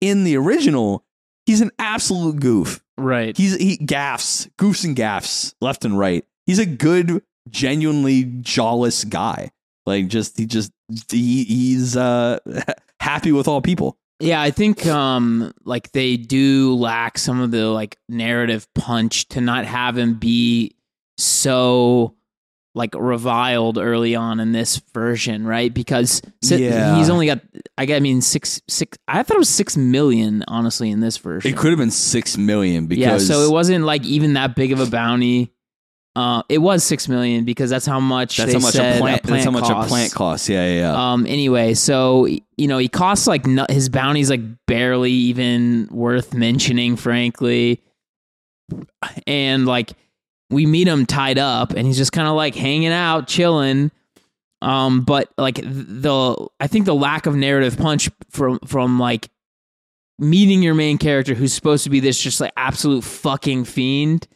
in 0.00 0.24
the 0.24 0.36
original, 0.36 1.04
he's 1.46 1.60
an 1.60 1.70
absolute 1.78 2.40
goof. 2.40 2.82
Right. 2.98 3.36
He's 3.36 3.56
he 3.56 3.76
gaffs, 3.76 4.46
goofs 4.58 4.84
and 4.84 4.96
gaffs 4.96 5.54
left 5.60 5.84
and 5.84 5.98
right. 5.98 6.24
He's 6.46 6.58
a 6.58 6.66
good, 6.66 7.22
genuinely 7.48 8.24
jawless 8.24 9.04
guy. 9.04 9.50
Like 9.84 10.08
just 10.08 10.38
he 10.38 10.46
just 10.46 10.72
he, 11.10 11.44
he's 11.44 11.96
uh 11.96 12.38
happy 13.00 13.32
with 13.32 13.48
all 13.48 13.60
people. 13.60 13.98
Yeah, 14.18 14.40
I 14.40 14.50
think 14.50 14.86
um 14.86 15.52
like 15.64 15.92
they 15.92 16.16
do 16.16 16.74
lack 16.74 17.18
some 17.18 17.40
of 17.40 17.50
the 17.50 17.66
like 17.66 17.98
narrative 18.08 18.66
punch 18.74 19.28
to 19.28 19.40
not 19.40 19.66
have 19.66 19.98
him 19.98 20.14
be 20.14 20.74
so 21.18 22.14
like 22.76 22.94
reviled 22.94 23.78
early 23.78 24.14
on 24.14 24.38
in 24.38 24.52
this 24.52 24.82
version, 24.92 25.46
right? 25.46 25.72
Because 25.72 26.20
si- 26.44 26.64
Yeah. 26.66 26.98
he's 26.98 27.08
only 27.08 27.26
got 27.26 27.40
I 27.78 28.00
mean 28.00 28.20
six 28.20 28.60
six 28.68 28.98
I 29.08 29.22
thought 29.22 29.36
it 29.36 29.38
was 29.38 29.48
six 29.48 29.78
million 29.78 30.44
honestly 30.46 30.90
in 30.90 31.00
this 31.00 31.16
version. 31.16 31.50
It 31.50 31.56
could 31.56 31.70
have 31.70 31.78
been 31.78 31.90
six 31.90 32.36
million 32.36 32.86
because 32.86 33.28
yeah, 33.28 33.34
so 33.34 33.40
it 33.48 33.50
wasn't 33.50 33.86
like 33.86 34.04
even 34.04 34.34
that 34.34 34.54
big 34.54 34.72
of 34.72 34.80
a 34.80 34.86
bounty. 34.86 35.52
Uh, 36.14 36.42
it 36.48 36.58
was 36.58 36.84
six 36.84 37.08
million 37.08 37.44
because 37.44 37.68
that's 37.70 37.84
how 37.86 37.98
much 38.00 38.36
that's 38.36 38.52
how 38.52 38.58
much 38.58 38.72
said 38.74 38.96
a 38.96 39.00
plant, 39.00 39.22
that's 39.22 39.44
how 39.44 39.50
much 39.50 39.64
costs. 39.64 39.86
a 39.86 39.88
plant 39.92 40.12
costs. 40.12 40.48
Yeah, 40.48 40.66
yeah, 40.66 40.74
yeah. 40.80 41.12
Um. 41.12 41.26
Anyway, 41.26 41.74
so 41.74 42.26
you 42.26 42.68
know 42.68 42.78
he 42.78 42.88
costs 42.88 43.26
like 43.26 43.46
no, 43.46 43.66
his 43.70 43.88
bounty's 43.88 44.30
like 44.30 44.40
barely 44.66 45.12
even 45.12 45.88
worth 45.90 46.34
mentioning, 46.34 46.96
frankly. 46.96 47.82
And 49.26 49.66
like 49.66 49.92
we 50.50 50.66
meet 50.66 50.88
him 50.88 51.06
tied 51.06 51.38
up, 51.38 51.72
and 51.72 51.86
he's 51.86 51.96
just 51.96 52.12
kind 52.12 52.28
of 52.28 52.34
like 52.34 52.54
hanging 52.54 52.92
out, 52.92 53.28
chilling. 53.28 53.90
Um. 54.62 55.02
But 55.02 55.32
like 55.36 55.56
the, 55.56 56.48
I 56.60 56.66
think 56.66 56.86
the 56.86 56.94
lack 56.94 57.26
of 57.26 57.34
narrative 57.34 57.76
punch 57.76 58.10
from 58.30 58.58
from 58.66 58.98
like 58.98 59.28
meeting 60.18 60.62
your 60.62 60.74
main 60.74 60.98
character, 60.98 61.34
who's 61.34 61.52
supposed 61.52 61.84
to 61.84 61.90
be 61.90 62.00
this 62.00 62.20
just 62.20 62.40
like 62.40 62.52
absolute 62.56 63.04
fucking 63.04 63.64
fiend. 63.64 64.26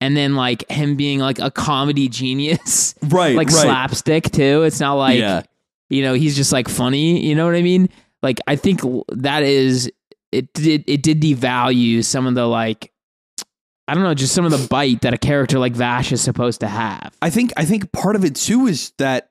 And 0.00 0.16
then 0.16 0.36
like 0.36 0.70
him 0.70 0.94
being 0.94 1.18
like 1.18 1.40
a 1.40 1.50
comedy 1.50 2.08
genius, 2.08 2.94
right, 3.02 3.34
like 3.34 3.48
right. 3.48 3.62
slapstick 3.62 4.30
too. 4.30 4.62
It's 4.62 4.78
not 4.78 4.94
like 4.94 5.18
yeah. 5.18 5.42
you 5.90 6.02
know, 6.02 6.14
he's 6.14 6.36
just 6.36 6.52
like 6.52 6.68
funny. 6.68 7.26
You 7.26 7.34
know 7.34 7.44
what 7.44 7.56
I 7.56 7.62
mean? 7.62 7.88
Like 8.22 8.38
I 8.46 8.54
think 8.54 8.80
that 9.08 9.42
is 9.42 9.90
it. 10.30 10.52
Did 10.52 10.84
it 10.86 11.02
did 11.02 11.20
devalue 11.20 12.04
some 12.04 12.26
of 12.26 12.34
the 12.34 12.46
like. 12.46 12.92
I 13.88 13.94
don't 13.94 14.02
know, 14.02 14.14
just 14.14 14.34
some 14.34 14.44
of 14.44 14.50
the 14.50 14.68
bite 14.68 15.00
that 15.00 15.14
a 15.14 15.18
character 15.18 15.58
like 15.58 15.72
Vash 15.72 16.12
is 16.12 16.20
supposed 16.20 16.60
to 16.60 16.68
have. 16.68 17.16
I 17.22 17.30
think 17.30 17.52
I 17.56 17.64
think 17.64 17.90
part 17.90 18.16
of 18.16 18.24
it 18.24 18.36
too 18.36 18.66
is 18.66 18.92
that, 18.98 19.30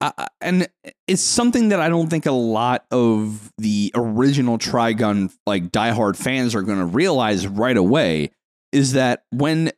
uh, 0.00 0.12
and 0.40 0.66
it's 1.06 1.20
something 1.20 1.68
that 1.68 1.80
I 1.80 1.90
don't 1.90 2.08
think 2.08 2.24
a 2.24 2.32
lot 2.32 2.86
of 2.90 3.52
the 3.58 3.92
original 3.94 4.56
Trigun 4.56 5.30
like 5.46 5.70
diehard 5.70 6.16
fans 6.16 6.54
are 6.54 6.62
going 6.62 6.78
to 6.78 6.86
realize 6.86 7.46
right 7.46 7.76
away 7.76 8.30
is 8.72 8.94
that 8.94 9.24
when 9.30 9.72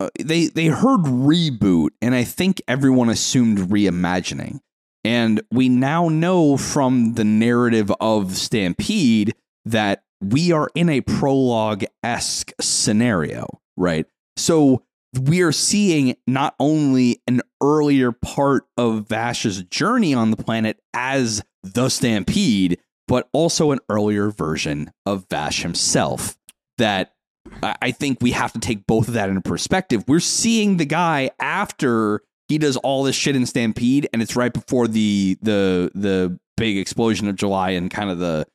uh, 0.00 0.08
they 0.18 0.46
they 0.46 0.66
heard 0.66 1.02
reboot, 1.02 1.90
and 2.02 2.12
I 2.14 2.24
think 2.24 2.60
everyone 2.66 3.08
assumed 3.08 3.58
reimagining, 3.58 4.58
and 5.04 5.40
we 5.52 5.68
now 5.68 6.08
know 6.08 6.56
from 6.56 7.14
the 7.14 7.24
narrative 7.24 7.92
of 8.00 8.36
Stampede 8.36 9.34
that 9.64 10.02
we 10.20 10.50
are 10.50 10.70
in 10.74 10.88
a 10.88 11.02
prologue 11.02 11.84
esque 12.02 12.52
scenario, 12.60 13.46
right? 13.76 14.06
So 14.36 14.82
we 15.20 15.42
are 15.42 15.52
seeing 15.52 16.16
not 16.26 16.54
only 16.60 17.22
an 17.26 17.40
earlier 17.62 18.12
part 18.12 18.64
of 18.76 19.08
Vash's 19.08 19.62
journey 19.64 20.14
on 20.14 20.30
the 20.30 20.36
planet 20.36 20.78
as 20.94 21.42
the 21.62 21.88
Stampede, 21.88 22.78
but 23.08 23.28
also 23.32 23.70
an 23.70 23.78
earlier 23.88 24.30
version 24.30 24.90
of 25.04 25.26
Vash 25.30 25.62
himself 25.62 26.36
that 26.78 27.12
I 27.62 27.92
think 27.92 28.18
we 28.20 28.32
have 28.32 28.52
to 28.52 28.58
take 28.58 28.86
both 28.86 29.08
of 29.08 29.14
that 29.14 29.28
into 29.28 29.40
perspective. 29.40 30.04
We're 30.08 30.20
seeing 30.20 30.76
the 30.76 30.84
guy 30.84 31.30
after 31.40 32.22
he 32.48 32.58
does 32.58 32.76
all 32.76 33.02
this 33.02 33.16
shit 33.16 33.36
in 33.36 33.46
Stampede, 33.46 34.08
and 34.12 34.22
it's 34.22 34.36
right 34.36 34.52
before 34.52 34.88
the 34.88 35.38
the 35.42 35.90
the 35.94 36.38
big 36.56 36.76
explosion 36.76 37.28
of 37.28 37.36
July 37.36 37.70
and 37.70 37.90
kind 37.90 38.10
of 38.10 38.18
the 38.18 38.46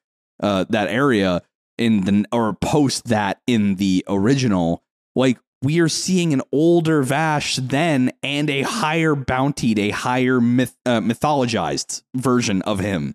uh, 0.41 0.65
that 0.69 0.89
area 0.89 1.41
in 1.77 2.01
the 2.01 2.25
or 2.31 2.53
post 2.53 3.05
that 3.05 3.41
in 3.47 3.75
the 3.75 4.03
original. 4.07 4.83
Like 5.15 5.37
we 5.61 5.79
are 5.79 5.89
seeing 5.89 6.33
an 6.33 6.41
older 6.51 7.03
Vash 7.03 7.57
then 7.57 8.11
and 8.23 8.49
a 8.49 8.61
higher 8.63 9.15
bountied, 9.15 9.77
a 9.77 9.89
higher 9.91 10.41
myth, 10.41 10.75
uh, 10.85 10.99
mythologized 11.01 12.01
version 12.15 12.61
of 12.63 12.79
him 12.79 13.13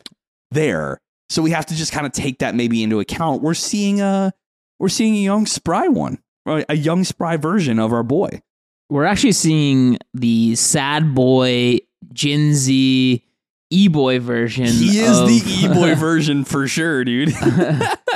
there. 0.50 1.00
So 1.28 1.42
we 1.42 1.50
have 1.50 1.66
to 1.66 1.74
just 1.74 1.92
kind 1.92 2.06
of 2.06 2.12
take 2.12 2.38
that 2.38 2.54
maybe 2.54 2.82
into 2.82 3.00
account. 3.00 3.42
We're 3.42 3.54
seeing 3.54 4.00
a 4.00 4.32
we're 4.78 4.88
seeing 4.90 5.14
a 5.16 5.20
young 5.20 5.46
spry 5.46 5.88
one, 5.88 6.18
right? 6.44 6.64
a 6.68 6.76
young 6.76 7.02
spry 7.02 7.36
version 7.36 7.78
of 7.78 7.92
our 7.92 8.02
boy. 8.04 8.42
We're 8.90 9.06
actually 9.06 9.32
seeing 9.32 9.98
the 10.14 10.54
sad 10.54 11.14
boy 11.14 11.78
Gen 12.12 12.54
Z 12.54 13.24
e 13.70 13.88
boy 13.88 14.20
version. 14.20 14.66
He 14.66 15.00
is 15.00 15.18
of- 15.18 15.26
the 15.28 15.42
e 15.44 15.66
boy 15.66 15.94
version 15.96 16.44
for 16.44 16.68
sure, 16.68 17.04
dude. 17.04 17.34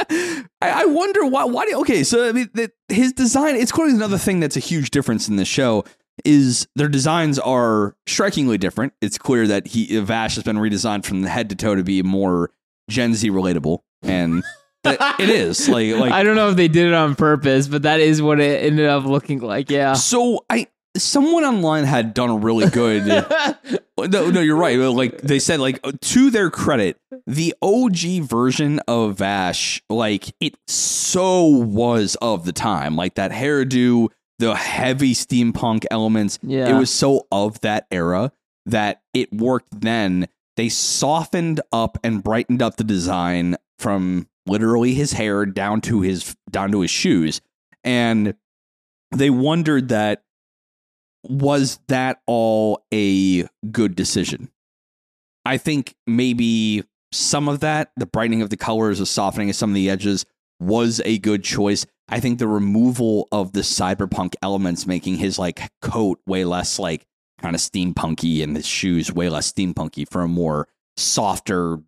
I, 0.61 0.83
I 0.83 0.85
wonder 0.87 1.25
why. 1.25 1.44
Why? 1.44 1.66
Do, 1.66 1.81
okay, 1.81 2.05
so 2.05 2.29
I 2.29 2.33
mean, 2.33 2.51
that 2.55 2.73
his 2.88 3.12
design. 3.12 3.57
It's 3.57 3.73
quite 3.73 3.90
another 3.90 4.18
thing 4.18 4.40
that's 4.40 4.57
a 4.57 4.61
huge 4.61 4.90
difference 4.90 5.29
in 5.29 5.37
the 5.37 5.44
show. 5.44 5.85
Is 6.25 6.68
their 6.77 6.88
designs 6.88 7.38
are 7.38 7.96
strikingly 8.07 8.59
different. 8.59 8.92
It's 9.01 9.16
clear 9.16 9.46
that 9.46 9.68
he 9.68 9.99
Vash 10.01 10.35
has 10.35 10.44
been 10.44 10.59
redesigned 10.59 11.07
from 11.07 11.23
the 11.23 11.31
head 11.31 11.49
to 11.49 11.57
toe 11.57 11.75
to 11.75 11.83
be 11.83 12.03
more 12.03 12.51
Gen 12.90 13.14
Z 13.14 13.31
relatable, 13.31 13.79
and 14.03 14.42
it 14.85 15.31
is 15.31 15.66
like 15.68 15.94
like 15.96 16.12
I 16.12 16.23
don't 16.23 16.37
know 16.37 16.51
if 16.51 16.57
they 16.57 16.68
did 16.68 16.88
it 16.88 16.92
on 16.92 17.14
purpose, 17.14 17.68
but 17.68 17.83
that 17.83 18.01
is 18.01 18.20
what 18.20 18.38
it 18.38 18.64
ended 18.64 18.87
up 18.87 19.05
looking 19.05 19.40
like. 19.40 19.70
Yeah. 19.70 19.94
So 19.94 20.44
I 20.51 20.66
someone 21.03 21.45
online 21.45 21.85
had 21.85 22.15
done 22.15 22.31
a 22.31 22.37
really 22.37 22.69
good. 22.69 23.07
no, 23.99 24.31
no, 24.31 24.41
you're 24.41 24.57
right. 24.57 24.77
Like 24.77 25.19
they 25.19 25.39
said, 25.39 25.61
like 25.61 25.81
to 26.01 26.31
their 26.31 26.51
credit, 26.51 26.99
the 27.27 27.55
OG 27.63 28.23
version 28.29 28.81
of 28.89 29.19
Vash, 29.19 29.83
like 29.89 30.35
it 30.41 30.57
so 30.67 31.45
was 31.47 32.17
of 32.23 32.45
the 32.45 32.53
time. 32.53 32.97
Like 32.97 33.15
that 33.15 33.31
hairdo, 33.31 34.09
the 34.39 34.55
heavy 34.55 35.15
steampunk 35.15 35.85
elements. 35.91 36.39
Yeah. 36.43 36.75
It 36.75 36.79
was 36.79 36.91
so 36.91 37.27
of 37.31 37.61
that 37.61 37.87
era 37.91 38.33
that 38.67 39.03
it 39.15 39.33
worked 39.33 39.81
then. 39.81 40.29
They 40.57 40.69
softened 40.69 41.61
up 41.73 41.99
and 42.05 42.23
brightened 42.23 42.63
up 42.63 42.77
the 42.77 42.85
design 42.85 43.57
from 43.79 44.29
literally 44.47 44.95
his 44.95 45.13
hair 45.13 45.47
down 45.47 45.81
to 45.83 46.01
his 46.01 46.37
down 46.51 46.73
to 46.73 46.81
his 46.81 46.91
shoes. 46.91 47.41
And 47.85 48.35
they 49.13 49.31
wondered 49.31 49.89
that 49.89 50.23
was 51.23 51.79
that 51.89 52.21
all 52.27 52.85
a 52.93 53.45
good 53.71 53.95
decision? 53.95 54.51
I 55.45 55.57
think 55.57 55.95
maybe 56.07 56.85
some 57.13 57.49
of 57.49 57.61
that, 57.61 57.91
the 57.97 58.07
brightening 58.07 58.43
of 58.43 58.51
the 58.51 58.57
colors, 58.57 58.99
the 58.99 59.07
softening 59.07 59.51
of 59.51 59.57
some 59.57 59.71
of 59.71 59.75
the 59.75 59.91
edges, 59.91 60.25
was 60.61 61.01
a 61.05 61.19
good 61.19 61.43
choice. 61.43 61.87
I 62.09 62.21
think 62.21 62.39
the 62.39 62.49
removal 62.49 63.29
of 63.33 63.53
the 63.53 63.61
cyberpunk 63.61 64.35
elements, 64.43 64.87
making 64.87 65.17
his 65.17 65.39
like 65.39 65.71
coat 65.81 66.21
way 66.27 66.45
less 66.45 66.79
like 66.79 67.07
kind 67.41 67.55
of 67.55 67.61
steampunky 67.61 68.43
and 68.43 68.57
his 68.57 68.67
shoes 68.67 69.13
way 69.13 69.29
less 69.29 69.51
steampunky 69.51 70.09
for 70.09 70.23
a 70.23 70.29
more 70.29 70.69
softer 70.97 71.79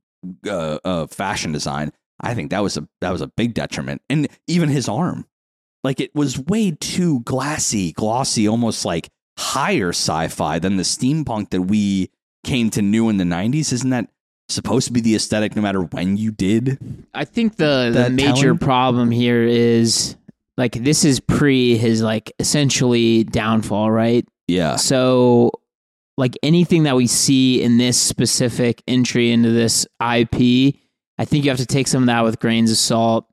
uh, 0.46 0.78
uh, 0.84 1.06
fashion 1.06 1.52
design. 1.52 1.92
I 2.20 2.34
think 2.34 2.50
that 2.50 2.62
was 2.62 2.76
a 2.76 2.88
that 3.00 3.10
was 3.10 3.20
a 3.20 3.26
big 3.26 3.54
detriment, 3.54 4.00
and 4.08 4.28
even 4.46 4.68
his 4.68 4.88
arm, 4.88 5.26
like 5.82 6.00
it 6.00 6.14
was 6.14 6.38
way 6.38 6.70
too 6.70 7.20
glassy, 7.20 7.92
glossy, 7.92 8.46
almost 8.46 8.84
like 8.84 9.10
higher 9.38 9.90
sci-fi 9.90 10.58
than 10.58 10.76
the 10.76 10.82
steampunk 10.82 11.50
that 11.50 11.62
we 11.62 12.10
came 12.44 12.70
to 12.70 12.82
new 12.82 13.08
in 13.08 13.16
the 13.16 13.24
'90s. 13.24 13.72
Isn't 13.72 13.90
that 13.90 14.08
supposed 14.48 14.86
to 14.86 14.92
be 14.92 15.00
the 15.00 15.14
aesthetic 15.14 15.56
no 15.56 15.62
matter 15.62 15.82
when 15.82 16.16
you 16.16 16.30
did? 16.30 16.78
I 17.14 17.24
think 17.24 17.56
the, 17.56 17.90
the 17.92 18.10
major 18.10 18.54
problem 18.54 19.10
here 19.10 19.42
is 19.42 20.16
like 20.56 20.72
this 20.72 21.04
is 21.04 21.20
pre 21.20 21.76
his 21.76 22.02
like 22.02 22.32
essentially 22.38 23.24
downfall, 23.24 23.90
right? 23.90 24.26
Yeah, 24.48 24.76
So 24.76 25.52
like 26.18 26.36
anything 26.42 26.82
that 26.82 26.96
we 26.96 27.06
see 27.06 27.62
in 27.62 27.78
this 27.78 27.98
specific 27.98 28.82
entry 28.86 29.30
into 29.30 29.50
this 29.50 29.86
IP, 30.00 30.74
I 31.18 31.24
think 31.24 31.44
you 31.44 31.50
have 31.50 31.58
to 31.58 31.66
take 31.66 31.88
some 31.88 32.02
of 32.02 32.06
that 32.06 32.22
with 32.22 32.38
grains 32.38 32.70
of 32.70 32.76
salt 32.76 33.26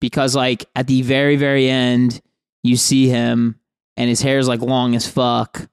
because 0.00 0.36
like 0.36 0.66
at 0.76 0.86
the 0.86 1.02
very 1.02 1.36
very 1.36 1.68
end 1.68 2.20
you 2.62 2.76
see 2.76 3.08
him 3.08 3.59
and 4.00 4.08
his 4.08 4.20
hair 4.22 4.38
is 4.38 4.48
like 4.48 4.60
long 4.62 4.94
as 4.96 5.06
fuck. 5.06 5.68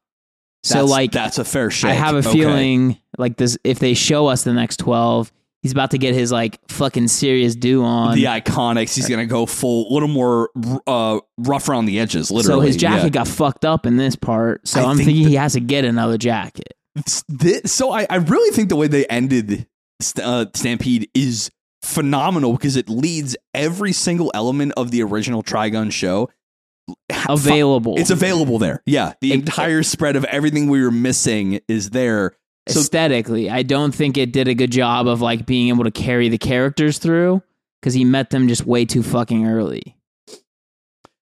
So 0.63 0.73
That's- 0.75 0.89
like 0.89 1.11
that's 1.11 1.37
a 1.37 1.45
fair 1.45 1.71
shake. 1.71 1.91
I 1.91 1.93
have 1.93 2.15
a 2.15 2.19
Okay. 2.19 2.31
feeling 2.31 2.97
like 3.17 3.37
this 3.37 3.57
if 3.63 3.79
they 3.79 3.93
show 3.93 4.27
us 4.27 4.43
the 4.43 4.53
next 4.53 4.77
12, 4.77 5.31
he's 5.61 5.71
about 5.71 5.91
to 5.91 5.97
get 5.97 6.13
his 6.13 6.31
like 6.31 6.59
fucking 6.69 7.07
serious 7.07 7.55
do 7.55 7.83
on. 7.85 8.15
the 8.15 8.25
iconics. 8.25 8.93
He's 8.95 9.07
gonna 9.07 9.25
go 9.27 9.45
full, 9.45 9.89
a 9.89 9.93
little 9.93 10.09
more 10.09 10.49
uh, 10.85 11.19
rough 11.37 11.69
around 11.69 11.85
the 11.85 11.99
edges. 11.99 12.29
Literally, 12.31 12.61
so 12.63 12.65
his 12.67 12.75
jacket 12.75 13.03
yeah. 13.03 13.09
got 13.09 13.27
fucked 13.29 13.63
up 13.65 13.85
in 13.85 13.95
this 13.97 14.15
part. 14.17 14.67
So 14.67 14.81
I 14.81 14.89
I'm 14.89 14.97
think 14.97 15.07
thinking 15.07 15.27
he 15.29 15.35
has 15.35 15.53
to 15.53 15.61
get 15.61 15.85
another 15.85 16.17
jacket. 16.17 16.73
It's 16.95 17.21
thi- 17.31 17.61
so 17.65 17.91
I, 17.91 18.05
I 18.09 18.15
really 18.17 18.53
think 18.53 18.69
the 18.69 18.75
way 18.75 18.87
they 18.87 19.05
ended 19.05 19.67
St- 20.01 20.25
uh, 20.25 20.45
Stampede 20.53 21.09
is 21.13 21.49
phenomenal 21.83 22.53
because 22.53 22.75
it 22.75 22.89
leads 22.89 23.37
every 23.53 23.93
single 23.93 24.31
element 24.33 24.73
of 24.75 24.91
the 24.91 25.01
original 25.03 25.43
Trigun 25.43 25.91
show 25.91 26.29
Available. 27.29 27.95
It's 27.97 28.09
available 28.09 28.59
there. 28.59 28.81
Yeah, 28.85 29.13
the 29.21 29.31
It- 29.33 29.39
entire 29.39 29.83
spread 29.83 30.15
of 30.15 30.23
everything 30.25 30.69
we 30.69 30.81
were 30.81 30.91
missing 30.91 31.59
is 31.67 31.89
there. 31.89 32.35
So 32.69 32.79
aesthetically. 32.81 33.49
I 33.49 33.63
don't 33.63 33.93
think 33.93 34.17
it 34.17 34.31
did 34.33 34.47
a 34.47 34.53
good 34.53 34.71
job 34.71 35.07
of 35.07 35.21
like 35.21 35.45
being 35.45 35.69
able 35.69 35.83
to 35.85 35.91
carry 35.91 36.29
the 36.29 36.37
characters 36.37 36.97
through 36.97 37.41
because 37.81 37.93
he 37.93 38.03
met 38.05 38.29
them 38.29 38.47
just 38.47 38.65
way 38.65 38.85
too 38.85 39.03
fucking 39.03 39.45
early. 39.45 39.95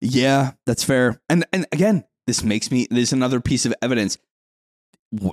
yeah, 0.02 0.52
that's 0.66 0.84
fair. 0.84 1.20
And 1.30 1.46
and 1.54 1.66
again, 1.72 2.04
this 2.28 2.44
makes 2.44 2.72
me. 2.72 2.88
There's 2.90 3.14
another 3.14 3.40
piece 3.40 3.66
of 3.66 3.74
evidence. 3.82 4.18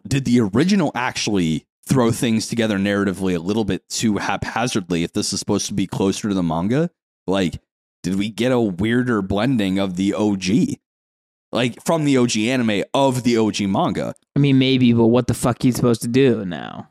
Did 0.06 0.24
the 0.24 0.40
original 0.40 0.92
actually 0.94 1.66
throw 1.86 2.10
things 2.12 2.46
together 2.48 2.78
narratively 2.78 3.34
a 3.34 3.40
little 3.40 3.64
bit 3.64 3.88
too 3.88 4.18
haphazardly? 4.18 5.02
If 5.04 5.12
this 5.12 5.32
is 5.32 5.38
supposed 5.40 5.66
to 5.66 5.74
be 5.74 5.86
closer 5.86 6.28
to 6.28 6.34
the 6.34 6.42
manga, 6.42 6.90
like, 7.26 7.58
did 8.04 8.16
we 8.16 8.28
get 8.28 8.52
a 8.52 8.60
weirder 8.60 9.22
blending 9.22 9.78
of 9.78 9.96
the 9.96 10.12
OG, 10.14 10.76
like 11.50 11.82
from 11.84 12.04
the 12.04 12.18
OG 12.18 12.36
anime 12.36 12.84
of 12.92 13.24
the 13.24 13.36
OG 13.38 13.62
manga? 13.62 14.14
I 14.36 14.38
mean, 14.38 14.58
maybe, 14.58 14.92
but 14.92 15.06
what 15.06 15.26
the 15.26 15.34
fuck 15.34 15.64
are 15.64 15.66
you 15.66 15.72
supposed 15.72 16.02
to 16.02 16.08
do 16.08 16.44
now? 16.44 16.88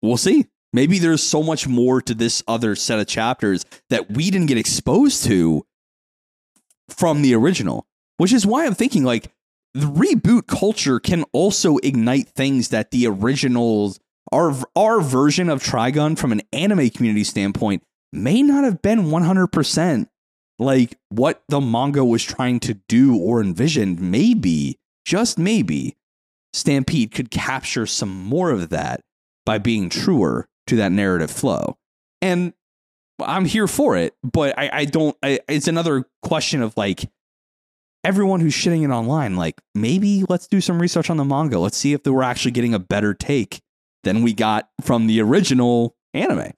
We'll 0.00 0.16
see. 0.16 0.46
Maybe 0.72 0.98
there's 0.98 1.22
so 1.22 1.42
much 1.42 1.68
more 1.68 2.00
to 2.00 2.14
this 2.14 2.42
other 2.48 2.74
set 2.74 2.98
of 2.98 3.06
chapters 3.06 3.66
that 3.90 4.10
we 4.10 4.30
didn't 4.30 4.46
get 4.46 4.56
exposed 4.56 5.24
to 5.24 5.66
from 6.88 7.20
the 7.20 7.34
original, 7.34 7.86
which 8.16 8.32
is 8.32 8.46
why 8.46 8.64
I'm 8.64 8.74
thinking 8.74 9.04
like 9.04 9.30
the 9.74 9.86
reboot 9.86 10.46
culture 10.46 10.98
can 10.98 11.24
also 11.32 11.76
ignite 11.78 12.30
things 12.30 12.68
that 12.68 12.90
the 12.90 13.06
originals, 13.06 14.00
our 14.32 14.54
our 14.74 15.02
version 15.02 15.50
of 15.50 15.62
Trigun 15.62 16.16
from 16.16 16.32
an 16.32 16.40
anime 16.54 16.88
community 16.88 17.24
standpoint, 17.24 17.82
may 18.14 18.42
not 18.42 18.64
have 18.64 18.80
been 18.80 19.04
100% 19.04 20.06
like 20.58 20.96
what 21.08 21.42
the 21.48 21.60
manga 21.60 22.04
was 22.04 22.22
trying 22.22 22.60
to 22.60 22.74
do 22.88 23.16
or 23.16 23.40
envisioned. 23.40 24.00
Maybe, 24.00 24.78
just 25.04 25.38
maybe, 25.38 25.96
Stampede 26.52 27.12
could 27.12 27.30
capture 27.30 27.86
some 27.86 28.10
more 28.24 28.50
of 28.50 28.70
that 28.70 29.00
by 29.44 29.58
being 29.58 29.88
truer 29.88 30.46
to 30.66 30.76
that 30.76 30.92
narrative 30.92 31.30
flow. 31.30 31.78
And 32.20 32.52
I'm 33.20 33.44
here 33.44 33.66
for 33.66 33.96
it, 33.96 34.14
but 34.22 34.58
I, 34.58 34.70
I 34.72 34.84
don't. 34.84 35.16
I, 35.22 35.40
it's 35.48 35.68
another 35.68 36.04
question 36.22 36.62
of 36.62 36.76
like 36.76 37.10
everyone 38.04 38.40
who's 38.40 38.54
shitting 38.54 38.84
it 38.84 38.90
online. 38.90 39.36
Like 39.36 39.60
maybe 39.74 40.24
let's 40.28 40.46
do 40.46 40.60
some 40.60 40.80
research 40.80 41.10
on 41.10 41.16
the 41.16 41.24
manga. 41.24 41.58
Let's 41.58 41.76
see 41.76 41.92
if 41.92 42.04
we're 42.04 42.22
actually 42.22 42.52
getting 42.52 42.74
a 42.74 42.78
better 42.78 43.14
take 43.14 43.60
than 44.04 44.22
we 44.22 44.34
got 44.34 44.68
from 44.80 45.06
the 45.06 45.20
original 45.20 45.96
anime. 46.14 46.52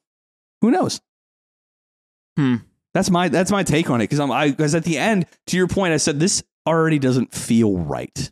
Who 0.60 0.70
knows? 0.70 1.00
Hmm. 2.36 2.56
That's 2.94 3.10
my 3.10 3.28
that's 3.28 3.50
my 3.50 3.64
take 3.64 3.90
on 3.90 4.00
it 4.00 4.04
because 4.04 4.20
I'm 4.20 4.30
I 4.30 4.50
because 4.50 4.74
at 4.74 4.84
the 4.84 4.98
end, 4.98 5.26
to 5.48 5.56
your 5.56 5.66
point, 5.66 5.92
I 5.92 5.96
said 5.96 6.20
this 6.20 6.44
already 6.66 6.98
doesn't 6.98 7.34
feel 7.34 7.76
right 7.76 8.30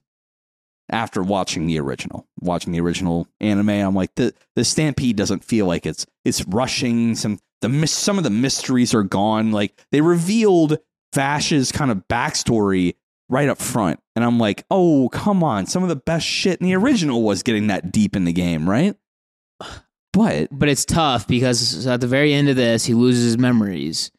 after 0.88 1.22
watching 1.22 1.66
the 1.66 1.80
original. 1.80 2.26
Watching 2.40 2.72
the 2.72 2.80
original 2.80 3.26
anime, 3.40 3.70
I'm 3.70 3.94
like 3.94 4.14
the 4.14 4.32
the 4.54 4.64
stampede 4.64 5.16
doesn't 5.16 5.44
feel 5.44 5.66
like 5.66 5.84
it's 5.84 6.06
it's 6.24 6.46
rushing. 6.46 7.16
Some 7.16 7.40
the 7.60 7.86
some 7.88 8.18
of 8.18 8.24
the 8.24 8.30
mysteries 8.30 8.94
are 8.94 9.02
gone. 9.02 9.50
Like 9.50 9.74
they 9.90 10.00
revealed 10.00 10.78
Vash's 11.12 11.72
kind 11.72 11.90
of 11.90 12.06
backstory 12.08 12.94
right 13.28 13.48
up 13.48 13.58
front, 13.58 13.98
and 14.14 14.24
I'm 14.24 14.38
like, 14.38 14.64
oh 14.70 15.08
come 15.08 15.42
on, 15.42 15.66
some 15.66 15.82
of 15.82 15.88
the 15.88 15.96
best 15.96 16.24
shit 16.24 16.60
in 16.60 16.66
the 16.66 16.76
original 16.76 17.22
was 17.22 17.42
getting 17.42 17.66
that 17.66 17.90
deep 17.90 18.14
in 18.14 18.24
the 18.24 18.32
game, 18.32 18.70
right? 18.70 18.94
But 20.12 20.48
but 20.52 20.68
it's 20.68 20.84
tough 20.84 21.26
because 21.26 21.86
at 21.86 22.00
the 22.00 22.06
very 22.06 22.34
end 22.34 22.48
of 22.48 22.56
this, 22.56 22.84
he 22.84 22.92
loses 22.94 23.24
his 23.24 23.38
memories. 23.38 24.10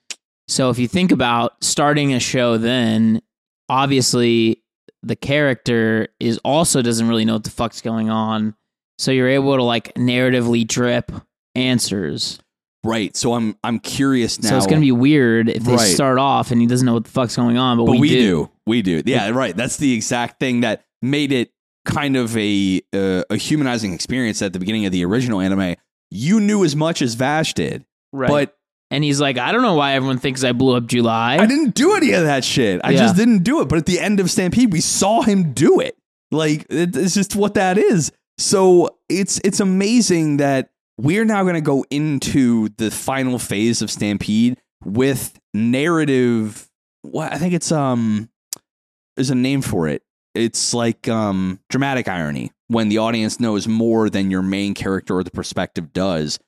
So 0.53 0.69
if 0.69 0.77
you 0.77 0.87
think 0.87 1.11
about 1.11 1.63
starting 1.63 2.13
a 2.13 2.19
show, 2.19 2.57
then 2.57 3.21
obviously 3.69 4.61
the 5.01 5.15
character 5.15 6.09
is 6.19 6.37
also 6.45 6.81
doesn't 6.81 7.07
really 7.07 7.25
know 7.25 7.33
what 7.33 7.43
the 7.43 7.49
fuck's 7.49 7.81
going 7.81 8.09
on. 8.09 8.55
So 8.99 9.11
you're 9.11 9.27
able 9.29 9.55
to 9.57 9.63
like 9.63 9.93
narratively 9.95 10.67
drip 10.67 11.11
answers. 11.55 12.39
right, 12.83 13.15
so 13.15 13.33
I'm 13.33 13.55
I'm 13.63 13.79
curious 13.79 14.41
now. 14.41 14.49
so 14.49 14.57
it's 14.57 14.67
gonna 14.67 14.81
be 14.81 14.91
weird 14.91 15.49
if 15.49 15.63
they 15.63 15.73
Right. 15.73 15.79
start 15.95 16.19
off 16.19 16.51
and 16.51 16.61
he 16.61 16.67
doesn't 16.67 16.85
know 16.85 16.93
what 16.93 17.05
the 17.05 17.09
fuck's 17.11 17.35
going 17.35 17.57
on, 17.57 17.77
but, 17.77 17.85
but 17.87 17.97
we, 17.99 18.09
do. 18.09 18.19
do. 18.19 18.51
we 18.67 18.81
do 18.81 19.01
yeah 19.05 19.29
right 19.29 19.55
that's 19.57 19.77
the 19.77 19.93
exact 19.93 20.39
thing 20.39 20.61
that 20.61 20.83
made 21.01 21.31
it 21.31 21.51
kind 21.85 22.15
of 22.15 22.35
a 22.37 22.81
uh, 22.93 23.23
a 23.29 23.35
humanizing 23.37 23.93
experience 23.93 24.41
at 24.41 24.53
the 24.53 24.59
beginning 24.59 24.85
of 24.85 24.91
the 24.91 25.03
original 25.03 25.41
anime 25.41 25.75
you 26.11 26.39
knew 26.39 26.63
as 26.63 26.75
much 26.75 27.01
as 27.01 27.15
vash 27.15 27.53
did 27.55 27.83
Right. 28.11 28.29
but 28.29 28.55
and 28.93 29.03
he's 29.03 29.19
like, 29.19 29.37
I 29.37 29.51
don't 29.51 29.61
know 29.63 29.73
why 29.75 29.93
everyone 29.93 30.19
thinks 30.19 30.43
I 30.43 30.51
blew 30.53 30.75
up 30.77 30.85
July. 30.87 31.37
i 31.37 31.45
didn't 31.45 31.73
do 31.75 31.95
any 31.95 32.11
of 32.13 32.23
that 32.23 32.43
shit 32.43 32.79
i 32.83 32.91
Yeah. 32.91 32.99
just 32.99 33.15
didn't 33.15 33.43
do 33.43 33.61
it 33.61 33.67
but 33.67 33.77
at 33.77 33.85
the 33.85 33.99
end 33.99 34.19
of 34.19 34.29
stampede 34.31 34.71
we 34.71 34.81
saw 34.81 35.21
him 35.21 35.53
do 35.53 35.79
it 35.79 35.97
like 36.31 36.65
it's 36.69 37.13
just 37.13 37.35
what 37.35 37.53
that 37.55 37.77
is 37.77 38.11
so 38.37 38.97
it's 39.09 39.39
it's 39.43 39.59
amazing 39.59 40.37
that 40.37 40.69
we're 40.97 41.25
now 41.25 41.43
going 41.43 41.55
to 41.55 41.61
go 41.61 41.83
into 41.89 42.69
the 42.77 42.89
final 42.91 43.37
phase 43.39 43.81
of 43.81 43.89
stampede 43.91 44.57
with 44.85 45.39
narrative 45.53 46.69
what 47.03 47.31
i 47.33 47.37
think 47.37 47.53
it's 47.53 47.71
um 47.71 48.29
there's 49.15 49.29
a 49.29 49.35
name 49.35 49.61
for 49.61 49.87
it. 49.87 50.01
It's 50.33 50.73
like 50.73 51.07
um, 51.07 51.59
dramatic 51.69 52.07
irony 52.07 52.51
when 52.67 52.89
the 52.89 52.97
audience 52.97 53.39
knows 53.39 53.67
more 53.67 54.09
than 54.09 54.31
your 54.31 54.41
main 54.41 54.73
character 54.73 55.15
or 55.17 55.23
the 55.23 55.29
perspective 55.29 55.93
does. 55.93 56.39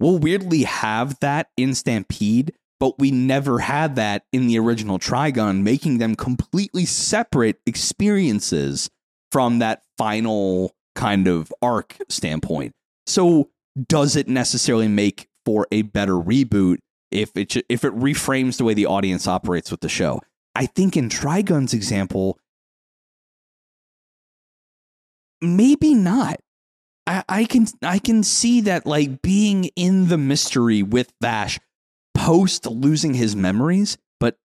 We'll 0.00 0.18
weirdly 0.18 0.62
have 0.64 1.18
that 1.20 1.50
in 1.56 1.74
Stampede, 1.74 2.54
but 2.80 2.98
we 2.98 3.10
never 3.10 3.58
had 3.60 3.94
that 3.96 4.24
in 4.32 4.46
the 4.46 4.58
original 4.58 4.98
Trigun, 4.98 5.62
making 5.62 5.98
them 5.98 6.16
completely 6.16 6.86
separate 6.86 7.60
experiences 7.66 8.88
from 9.30 9.58
that 9.58 9.82
final 9.98 10.74
kind 10.94 11.28
of 11.28 11.52
arc 11.62 11.96
standpoint. 12.08 12.72
So, 13.06 13.50
does 13.88 14.16
it 14.16 14.26
necessarily 14.26 14.88
make 14.88 15.28
for 15.44 15.66
a 15.70 15.82
better 15.82 16.14
reboot 16.14 16.78
if 17.10 17.36
it 17.36 17.56
if 17.68 17.84
it 17.84 17.94
reframes 17.94 18.56
the 18.56 18.64
way 18.64 18.74
the 18.74 18.86
audience 18.86 19.28
operates 19.28 19.70
with 19.70 19.80
the 19.80 19.88
show? 19.88 20.20
I 20.54 20.66
think 20.66 20.96
in 20.96 21.08
Trigun's 21.08 21.74
example, 21.74 22.38
maybe 25.40 25.94
not. 25.94 26.40
I, 27.06 27.44
can 27.44 27.66
I 27.82 27.98
can 27.98 28.22
see 28.22 28.60
that 28.62 28.86
like 28.86 29.20
being 29.22 29.64
in 29.76 30.08
the 30.08 30.18
mystery 30.18 30.82
with 30.82 31.12
Vash 31.20 31.58
post 32.14 32.66
losing 32.66 33.14
his 33.14 33.34
memories, 33.34 33.98
but 34.20 34.36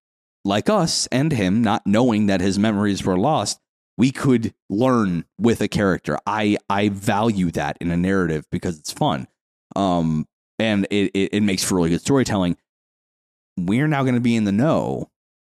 like 0.43 0.69
us 0.69 1.07
and 1.11 1.31
him 1.31 1.61
not 1.61 1.85
knowing 1.85 2.27
that 2.27 2.41
his 2.41 2.57
memories 2.57 3.03
were 3.05 3.17
lost, 3.17 3.59
we 3.97 4.11
could 4.11 4.53
learn 4.69 5.25
with 5.39 5.61
a 5.61 5.67
character. 5.67 6.17
I 6.25 6.57
I 6.69 6.89
value 6.89 7.51
that 7.51 7.77
in 7.79 7.91
a 7.91 7.97
narrative 7.97 8.45
because 8.51 8.79
it's 8.79 8.91
fun. 8.91 9.27
Um 9.75 10.25
and 10.57 10.87
it, 10.89 11.11
it, 11.13 11.33
it 11.33 11.43
makes 11.43 11.63
for 11.63 11.75
really 11.75 11.89
good 11.89 12.01
storytelling. 12.01 12.57
We're 13.57 13.87
now 13.87 14.03
going 14.03 14.15
to 14.15 14.21
be 14.21 14.35
in 14.35 14.45
the 14.45 14.51
know 14.51 15.09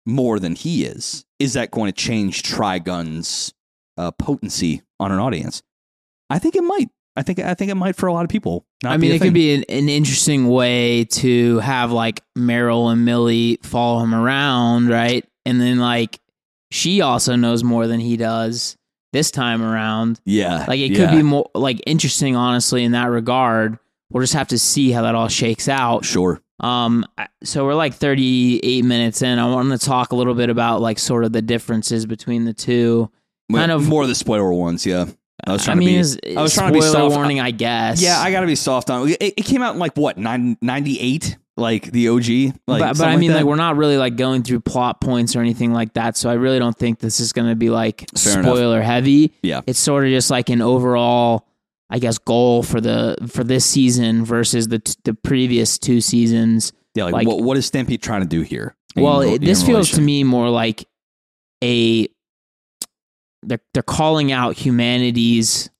more 0.07 0.38
than 0.38 0.55
he 0.55 0.84
is. 0.84 1.24
Is 1.38 1.53
that 1.53 1.70
going 1.70 1.86
to 1.86 1.96
change 1.96 2.42
Trigun's 2.42 3.55
uh, 3.96 4.11
potency 4.12 4.82
on 4.99 5.12
an 5.12 5.18
audience? 5.18 5.62
I 6.31 6.39
think 6.39 6.57
it 6.57 6.62
might. 6.62 6.89
I 7.16 7.22
think 7.22 7.41
I 7.41 7.55
think 7.55 7.70
it 7.70 7.74
might 7.74 7.97
for 7.97 8.07
a 8.07 8.12
lot 8.12 8.22
of 8.24 8.31
people. 8.31 8.64
not 8.85 8.93
I 8.93 8.97
mean, 8.97 9.11
it 9.11 9.18
thing. 9.18 9.29
could 9.29 9.35
be 9.35 9.55
an, 9.55 9.64
an 9.68 9.89
interesting 9.89 10.47
way 10.49 11.05
to 11.07 11.59
have 11.59 11.91
like 11.91 12.22
Meryl 12.37 12.93
and 12.93 13.05
Millie 13.05 13.59
follow 13.62 14.01
him 14.05 14.14
around, 14.14 14.89
right? 14.89 15.24
And 15.45 15.61
then 15.61 15.79
like 15.81 16.20
she 16.70 17.01
also 17.01 17.35
knows 17.35 17.64
more 17.64 17.87
than 17.89 17.99
he 17.99 18.16
does 18.16 18.76
this 19.12 19.31
time 19.31 19.62
around. 19.62 20.20
yeah, 20.26 20.64
Like 20.68 20.79
it 20.81 20.93
yeah. 20.93 21.09
could 21.09 21.16
be 21.16 21.22
more 21.22 21.49
like 21.55 21.81
interesting, 21.87 22.37
honestly, 22.37 22.85
in 22.85 22.93
that 22.93 23.07
regard. 23.11 23.79
We'll 24.11 24.22
just 24.22 24.35
have 24.35 24.49
to 24.49 24.59
see 24.59 24.91
how 24.93 25.03
that 25.03 25.14
all 25.14 25.29
shakes 25.29 25.68
out. 25.68 26.05
sure. 26.05 26.41
Um, 26.61 27.05
so 27.45 27.64
we're 27.64 27.74
like 27.74 27.95
38 27.95 28.85
minutes 28.85 29.22
in. 29.22 29.39
I 29.39 29.47
want 29.47 29.70
to 29.70 29.79
talk 29.85 30.12
a 30.12 30.16
little 30.16 30.35
bit 30.35 30.51
about 30.51 30.81
like 30.81 30.99
sort 30.99 31.24
of 31.24 31.33
the 31.33 31.41
differences 31.43 32.05
between 32.07 32.45
the 32.45 32.53
two. 32.55 33.11
Kind 33.53 33.70
of- 33.72 33.89
more 33.89 34.03
of 34.03 34.09
the 34.09 34.14
spoiler 34.14 34.53
ones. 34.53 34.85
Yeah, 34.85 35.07
I 35.47 35.53
was 35.53 35.62
I 35.62 35.64
trying 35.66 35.78
mean, 35.78 36.05
to 36.05 36.18
be. 36.22 36.36
I 36.36 36.43
was 36.43 36.53
trying 36.55 36.72
to 36.72 36.78
be 36.78 36.80
soft. 36.84 37.12
Uh, 37.14 37.16
warning, 37.16 37.41
I 37.41 37.51
guess. 37.53 38.03
yeah, 38.03 38.18
I 38.20 38.30
got 38.30 38.41
to 38.41 38.47
be 38.47 38.55
soft 38.57 38.91
on. 38.91 39.09
It, 39.09 39.16
it 39.20 39.45
came 39.45 39.62
out 39.62 39.74
in 39.74 39.78
like 39.80 39.97
what 39.97 40.18
nine, 40.18 40.57
98? 40.61 41.36
like 41.57 41.91
the 41.91 42.09
OG. 42.09 42.24
Like, 42.68 42.80
but, 42.80 42.99
but 42.99 43.09
I 43.09 43.16
mean, 43.16 43.30
that? 43.32 43.39
like, 43.39 43.45
we're 43.45 43.57
not 43.57 43.76
really 43.76 43.97
like 43.97 44.16
going 44.16 44.45
through 44.45 44.61
plot 44.61 45.01
points 45.01 45.34
or 45.34 45.41
anything 45.41 45.72
like 45.72 45.95
that. 45.95 46.16
So 46.16 46.30
I 46.30 46.34
really 46.34 46.59
don't 46.61 46.76
think 46.76 47.01
this 47.01 47.18
is 47.18 47.32
going 47.32 47.49
to 47.49 47.57
be 47.57 47.68
like 47.68 48.05
Fair 48.16 48.34
enough. 48.41 48.55
spoiler 48.55 48.80
heavy. 48.80 49.32
Yeah. 49.43 49.62
it's 49.66 49.80
sort 49.80 50.05
of 50.05 50.11
just 50.11 50.30
like 50.30 50.51
an 50.51 50.61
overall, 50.62 51.49
I 51.91 51.99
guess, 51.99 52.18
goal 52.18 52.62
for 52.62 52.80
the 52.80 53.16
for 53.28 53.43
this 53.43 53.64
season 53.66 54.24
versus 54.24 54.68
the 54.68 54.78
t- 54.78 54.95
the 55.05 55.14
previous 55.14 55.78
two 55.78 56.01
seasons. 56.01 56.72
yeah, 56.95 57.05
like, 57.05 57.12
like- 57.14 57.26
what 57.26 57.41
what 57.43 57.57
is 57.57 57.66
Stampede 57.66 58.03
trying 58.03 58.22
to 58.22 58.28
do 58.28 58.43
here? 58.43 58.76
well, 58.97 59.22
re- 59.22 59.34
it, 59.34 59.41
this 59.41 59.61
in 59.62 59.66
feels 59.66 59.91
to 59.93 60.01
me 60.01 60.22
more 60.24 60.51
like 60.51 60.84
a 61.62 62.07
they're 63.43 63.61
they're 63.74 63.82
calling 63.82 64.32
out 64.32 64.57
humanity's 64.57 65.70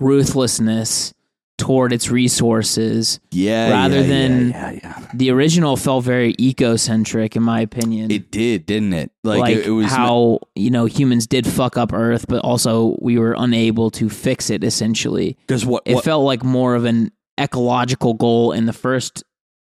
ruthlessness 0.00 1.14
toward 1.56 1.92
its 1.92 2.10
resources. 2.10 3.20
yeah, 3.30 3.70
rather 3.70 4.00
yeah, 4.00 4.06
than- 4.06 4.50
yeah. 4.50 5.06
The 5.14 5.30
original 5.30 5.76
felt 5.76 6.04
very 6.04 6.34
ecocentric, 6.34 7.36
in 7.36 7.42
my 7.42 7.60
opinion. 7.60 8.10
It 8.10 8.30
did, 8.32 8.66
didn't 8.66 8.92
it? 8.92 9.12
Like, 9.22 9.40
like, 9.40 9.56
it, 9.56 9.66
it 9.66 9.70
was 9.70 9.92
how 9.92 10.40
you 10.54 10.70
know 10.70 10.86
humans 10.86 11.26
did 11.26 11.46
fuck 11.46 11.76
up 11.76 11.92
Earth, 11.92 12.26
but 12.28 12.44
also 12.44 12.96
we 13.00 13.18
were 13.18 13.34
unable 13.38 13.90
to 13.92 14.08
fix 14.08 14.50
it. 14.50 14.64
Essentially, 14.64 15.36
because 15.46 15.64
what, 15.64 15.84
it 15.86 16.02
felt 16.02 16.24
like 16.24 16.42
more 16.42 16.74
of 16.74 16.84
an 16.84 17.12
ecological 17.40 18.14
goal 18.14 18.52
in 18.52 18.66
the 18.66 18.72
first 18.72 19.22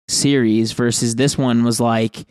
series 0.08 0.72
versus 0.72 1.16
this 1.16 1.38
one 1.38 1.64
was 1.64 1.80
like 1.80 2.26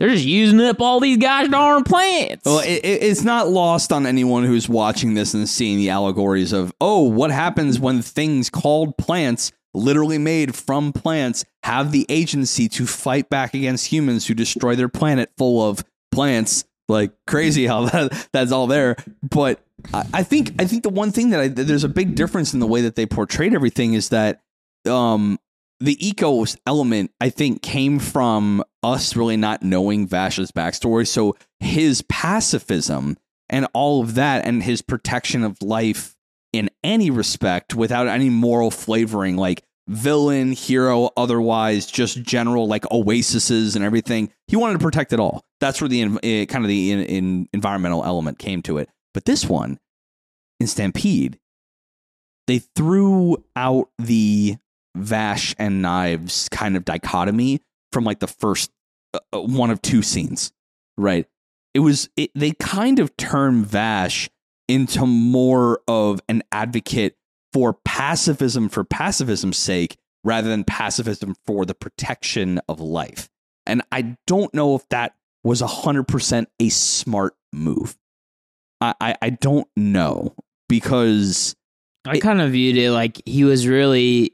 they're 0.00 0.08
just 0.08 0.24
using 0.24 0.60
up 0.62 0.80
all 0.80 0.98
these 0.98 1.18
gosh 1.18 1.46
darn 1.48 1.84
plants. 1.84 2.44
Well, 2.44 2.58
it, 2.60 2.84
it- 2.84 3.02
it's 3.04 3.22
not 3.22 3.48
lost 3.48 3.92
on 3.92 4.06
anyone 4.06 4.42
who's 4.44 4.68
watching 4.68 5.14
this 5.14 5.34
and 5.34 5.48
seeing 5.48 5.76
the 5.78 5.90
allegories 5.90 6.52
of, 6.52 6.72
oh, 6.80 7.02
what 7.02 7.30
happens 7.30 7.78
when 7.78 8.02
things 8.02 8.50
called 8.50 8.96
plants, 8.96 9.52
literally 9.74 10.18
made 10.18 10.56
from 10.56 10.92
plants, 10.92 11.44
have 11.62 11.92
the 11.92 12.04
agency 12.08 12.68
to 12.70 12.86
fight 12.86 13.28
back 13.30 13.54
against 13.54 13.86
humans 13.86 14.26
who 14.26 14.34
destroy 14.34 14.74
their 14.74 14.88
planet 14.88 15.30
full 15.38 15.62
of 15.68 15.84
plants. 16.10 16.64
Like 16.88 17.12
crazy 17.28 17.66
how 17.66 17.84
that 17.90 18.28
that's 18.32 18.50
all 18.50 18.66
there. 18.66 18.96
But 19.22 19.60
I, 19.94 20.04
I 20.14 20.22
think 20.24 20.54
I 20.58 20.64
think 20.64 20.82
the 20.82 20.88
one 20.88 21.12
thing 21.12 21.30
that 21.30 21.40
I, 21.40 21.46
there's 21.48 21.84
a 21.84 21.88
big 21.88 22.16
difference 22.16 22.52
in 22.52 22.58
the 22.58 22.66
way 22.66 22.80
that 22.80 22.96
they 22.96 23.06
portrayed 23.06 23.54
everything 23.54 23.94
is 23.94 24.08
that 24.08 24.40
um 24.88 25.38
the 25.80 26.06
eco 26.06 26.44
element, 26.66 27.10
I 27.20 27.30
think, 27.30 27.62
came 27.62 27.98
from 27.98 28.62
us 28.82 29.16
really 29.16 29.36
not 29.36 29.62
knowing 29.62 30.06
Vash's 30.06 30.52
backstory. 30.52 31.06
So 31.06 31.36
his 31.58 32.02
pacifism 32.02 33.16
and 33.48 33.66
all 33.72 34.00
of 34.00 34.14
that, 34.14 34.46
and 34.46 34.62
his 34.62 34.80
protection 34.80 35.42
of 35.42 35.60
life 35.60 36.14
in 36.52 36.70
any 36.84 37.10
respect 37.10 37.74
without 37.74 38.06
any 38.06 38.30
moral 38.30 38.70
flavoring, 38.70 39.36
like 39.36 39.64
villain, 39.88 40.52
hero, 40.52 41.10
otherwise, 41.16 41.86
just 41.86 42.22
general 42.22 42.68
like 42.68 42.84
oases 42.92 43.74
and 43.74 43.84
everything. 43.84 44.32
He 44.46 44.56
wanted 44.56 44.74
to 44.74 44.84
protect 44.84 45.12
it 45.12 45.18
all. 45.18 45.44
That's 45.58 45.80
where 45.80 45.88
the 45.88 46.02
eh, 46.22 46.44
kind 46.46 46.64
of 46.64 46.68
the 46.68 46.92
in, 46.92 47.00
in 47.00 47.48
environmental 47.52 48.04
element 48.04 48.38
came 48.38 48.62
to 48.62 48.78
it. 48.78 48.88
But 49.12 49.24
this 49.24 49.46
one, 49.46 49.78
in 50.60 50.68
Stampede, 50.68 51.38
they 52.46 52.60
threw 52.76 53.44
out 53.56 53.88
the 53.98 54.56
Vash 54.96 55.54
and 55.58 55.82
Knives 55.82 56.48
kind 56.50 56.76
of 56.76 56.84
dichotomy 56.84 57.60
from 57.92 58.04
like 58.04 58.20
the 58.20 58.26
first 58.26 58.70
uh, 59.14 59.18
uh, 59.32 59.40
one 59.40 59.70
of 59.70 59.82
two 59.82 60.02
scenes, 60.02 60.52
right? 60.96 61.26
It 61.74 61.80
was 61.80 62.08
it, 62.16 62.30
they 62.34 62.52
kind 62.52 62.98
of 62.98 63.16
turned 63.16 63.66
Vash 63.66 64.28
into 64.68 65.06
more 65.06 65.80
of 65.88 66.20
an 66.28 66.42
advocate 66.52 67.16
for 67.52 67.74
pacifism 67.84 68.68
for 68.68 68.84
pacifism's 68.84 69.58
sake 69.58 69.96
rather 70.22 70.48
than 70.48 70.64
pacifism 70.64 71.34
for 71.46 71.64
the 71.64 71.74
protection 71.74 72.60
of 72.68 72.80
life. 72.80 73.28
And 73.66 73.82
I 73.90 74.16
don't 74.26 74.52
know 74.54 74.74
if 74.74 74.88
that 74.90 75.14
was 75.42 75.62
100% 75.62 76.46
a 76.60 76.68
smart 76.68 77.34
move. 77.52 77.96
I, 78.80 78.94
I, 79.00 79.14
I 79.22 79.30
don't 79.30 79.68
know 79.76 80.34
because 80.68 81.56
I 82.06 82.18
kind 82.18 82.40
of 82.40 82.52
viewed 82.52 82.76
it 82.76 82.90
like 82.92 83.22
he 83.26 83.44
was 83.44 83.66
really 83.66 84.32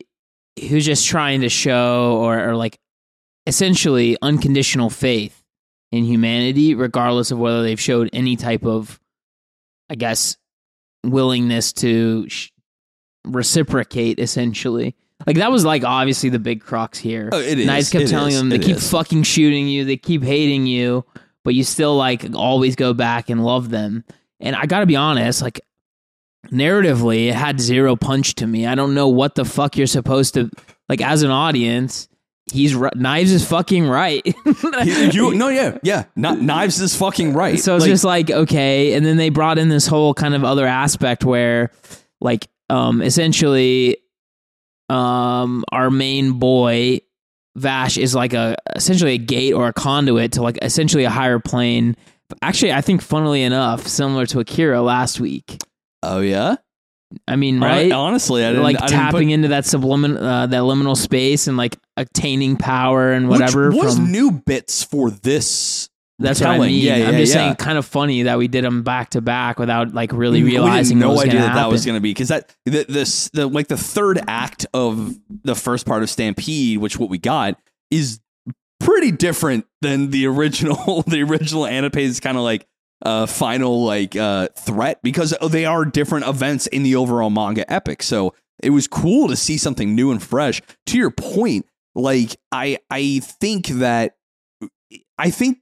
was 0.71 0.85
just 0.85 1.07
trying 1.07 1.43
to 1.43 1.49
show 1.49 2.19
or, 2.21 2.51
or 2.51 2.57
like 2.57 2.79
essentially 3.47 4.17
unconditional 4.23 4.91
faith 4.91 5.43
in 5.93 6.05
humanity, 6.05 6.75
regardless 6.75 7.31
of 7.31 7.39
whether 7.39 7.63
they've 7.63 7.81
showed 7.81 8.11
any 8.13 8.37
type 8.37 8.65
of, 8.65 8.99
I 9.89 9.95
guess, 9.95 10.37
willingness 11.05 11.73
to 11.75 12.29
sh- 12.29 12.51
reciprocate. 13.25 14.19
Essentially, 14.19 14.97
like 15.27 15.37
that 15.37 15.51
was 15.53 15.65
like 15.65 15.85
obviously 15.85 16.29
the 16.31 16.39
big 16.39 16.61
crux 16.61 16.99
here. 16.99 17.29
Oh, 17.33 17.39
it 17.41 17.59
is. 17.59 17.67
Knives 17.67 17.91
kept 17.91 18.05
It 18.05 18.09
telling 18.09 18.33
is. 18.33 18.39
them 18.39 18.49
they 18.49 18.57
It 18.57 18.63
keep 18.63 18.77
is. 18.77 18.91
fucking 18.91 19.23
shooting 19.25 19.69
you, 19.69 19.85
they 19.85 19.97
keep 19.97 20.23
hating 20.23 20.67
you, 20.67 21.05
but 21.45 21.55
you 21.55 21.65
still 21.65 21.97
like 21.97 22.25
always 22.35 22.77
go 22.77 22.93
back 22.95 23.31
and 23.31 23.45
love 23.45 23.71
them. 23.71 24.05
And 24.41 24.55
I 24.57 24.67
got 24.67 24.81
to 24.81 24.87
be 24.87 24.97
honest, 24.97 25.41
like 25.43 25.61
narratively, 26.51 27.29
it 27.29 27.35
had 27.35 27.61
zero 27.61 27.97
punch 27.97 28.35
to 28.37 28.47
me. 28.47 28.67
I 28.67 28.75
don't 28.75 28.95
know 28.95 29.09
what 29.09 29.35
the 29.35 29.45
fuck 29.45 29.77
you're 29.77 29.87
supposed 29.87 30.35
to 30.35 30.51
like 30.89 31.01
as 31.01 31.23
an 31.23 31.31
audience. 31.31 32.09
He's 32.53 32.75
ri- 32.77 32.91
Knives 32.95 33.33
is 33.33 33.45
fucking 33.49 33.89
right. 33.89 34.25
you- 35.13 35.35
no 35.35 35.49
yeah 35.49 35.79
yeah 35.83 36.05
not 36.15 36.41
knives 36.41 36.81
is 36.81 36.95
fucking 36.97 37.33
right. 37.33 37.59
so 37.59 37.75
it's 37.75 37.83
Like, 37.83 37.91
just 37.91 38.05
like 38.05 38.31
okay, 38.31 38.93
and 38.95 39.05
then 39.05 39.17
they 39.17 39.31
brought 39.31 39.59
in 39.59 39.69
this 39.69 39.87
whole 39.89 40.15
kind 40.15 40.35
of 40.35 40.45
other 40.45 40.65
aspect 40.67 41.25
where, 41.25 41.73
like, 42.21 42.49
um, 42.71 43.03
essentially, 43.03 43.97
um, 44.89 45.65
our 45.73 45.91
main 45.91 46.33
boy 46.39 47.01
Vash 47.57 47.97
is 47.97 48.15
like 48.15 48.33
a 48.35 48.55
essentially 48.77 49.15
a 49.15 49.19
gate 49.19 49.53
or 49.53 49.67
a 49.67 49.73
conduit 49.73 50.33
to 50.33 50.43
like 50.43 50.59
essentially 50.63 51.05
a 51.05 51.11
higher 51.11 51.39
plane. 51.39 51.97
Actually, 52.43 52.73
I 52.73 52.81
think 52.81 53.03
funnily 53.03 53.43
enough, 53.43 53.87
similar 53.87 54.27
to 54.27 54.41
Akira 54.41 54.83
last 54.83 55.21
week. 55.21 55.59
Oh 56.07 56.21
yeah 56.21 56.57
I 57.29 57.37
mean, 57.37 57.61
right? 57.61 57.93
honestly 57.93 58.45
I 58.45 58.49
didn't 58.49 58.65
like 58.65 58.77
I 58.83 58.87
didn't 58.87 58.99
tapping 59.01 59.29
put- 59.29 59.35
into 59.35 59.49
that 59.49 59.65
subliminal, 59.65 60.23
uh, 60.23 60.47
that 60.47 60.63
liminal 60.63 60.97
space 60.97 61.47
and 61.47 61.57
like 61.57 61.79
attaining 61.97 62.57
power 62.57 63.13
and 63.13 63.29
whatever. 63.29 63.71
which 63.71 63.81
was 63.83 63.95
from, 63.97 64.11
new 64.11 64.33
bits 64.33 64.83
for 64.83 65.11
this 65.11 65.89
that's 66.19 66.41
what 66.41 66.49
I 66.49 66.59
mean. 66.59 66.83
Yeah, 66.83 67.09
I'm 67.09 67.17
just 67.17 67.35
yeah. 67.35 67.45
saying, 67.45 67.57
kind 67.57 67.77
of 67.77 67.85
funny 67.85 68.23
that 68.23 68.39
we 68.39 68.49
did 68.49 68.65
them 68.65 68.83
back 68.83 69.11
to 69.11 69.21
back 69.21 69.59
without 69.59 69.93
like 69.93 70.13
really 70.13 70.43
We 70.43 70.53
didn't- 70.53 70.65
realizing 70.65 70.99
no 70.99 71.11
was 71.11 71.25
idea 71.25 71.41
that 71.41 71.55
that 71.55 71.69
was 71.69 71.85
going 71.85 71.97
to 71.97 72.01
be 72.01 72.11
because 72.11 72.29
that 72.29 72.55
the, 72.65 72.87
this 72.89 73.29
the 73.35 73.47
like 73.47 73.69
the 73.69 73.77
third 73.77 74.21
act 74.27 74.65
of 74.73 75.15
the 75.45 75.55
first 75.55 75.85
part 75.85 76.03
of 76.03 76.09
Stampede, 76.09 76.79
which 76.79 76.99
what 76.99 77.11
we 77.11 77.19
got 77.19 77.61
is 77.91 78.19
pretty 78.81 79.13
different 79.13 79.67
than 79.83 80.11
the 80.11 80.27
original. 80.27 81.03
the 81.07 81.23
original 81.23 81.67
Anapa's 81.67 82.19
kind 82.19 82.39
of 82.39 82.43
like 82.45 82.67
uh 83.03 83.27
final 83.27 83.85
like 83.85 84.17
uh 84.17 84.49
threat 84.57 85.01
because 85.03 85.35
they 85.51 85.65
are 85.65 85.85
different 85.85 86.27
events 86.27 86.67
in 86.69 86.83
the 86.83 86.97
overall 86.97 87.31
manga 87.31 87.71
epic. 87.71 88.03
So 88.03 88.35
it 88.63 88.71
was 88.71 88.89
cool 88.89 89.29
to 89.29 89.37
see 89.37 89.59
something 89.59 89.95
new 89.95 90.11
and 90.11 90.23
fresh. 90.23 90.63
To 90.87 90.99
your 90.99 91.11
point, 91.11 91.67
like 91.95 92.37
I 92.53 92.79
I 92.91 93.21
think 93.23 93.67
that 93.69 94.17
I 95.19 95.31
think 95.31 95.59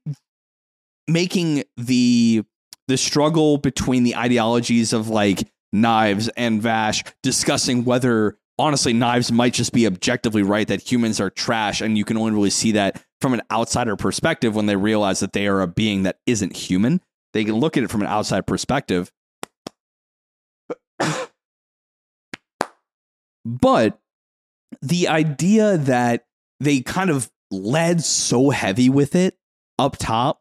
making 1.09 1.65
the 1.77 2.45
the 2.89 2.97
struggle 2.97 3.59
between 3.59 4.05
the 4.05 4.17
ideologies 4.17 4.93
of 4.93 5.09
like 5.09 5.49
knives 5.73 6.29
and 6.37 6.63
vash 6.63 7.03
discussing 7.23 7.85
whether 7.85 8.39
honestly 8.59 8.93
knives 8.93 9.33
might 9.33 9.53
just 9.53 9.73
be 9.73 9.87
objectively 9.87 10.43
right 10.43 10.69
that 10.69 10.81
humans 10.81 11.21
are 11.21 11.31
trash 11.31 11.81
and 11.81 11.99
you 11.99 12.05
can 12.05 12.17
only 12.17 12.31
really 12.31 12.51
see 12.51 12.73
that 12.73 13.03
from 13.21 13.35
an 13.35 13.43
outsider 13.51 13.97
perspective 13.97 14.55
when 14.55 14.67
they 14.67 14.77
realize 14.77 15.21
that 15.21 15.33
they 15.33 15.49
are 15.49 15.61
a 15.61 15.67
being 15.67 16.05
that 16.05 16.19
isn't 16.27 16.57
human 16.57 17.01
they 17.35 17.45
can 17.45 17.57
look 17.57 17.77
at 17.77 17.83
it 17.83 17.91
from 17.91 18.01
an 18.01 18.07
outside 18.07 18.47
perspective 18.47 19.13
but 23.45 24.01
the 24.81 25.09
idea 25.09 25.77
that 25.77 26.25
they 26.61 26.81
kind 26.81 27.11
of 27.11 27.31
led 27.51 28.03
so 28.03 28.49
heavy 28.51 28.89
with 28.89 29.15
it 29.15 29.37
up 29.79 29.97
top 29.99 30.41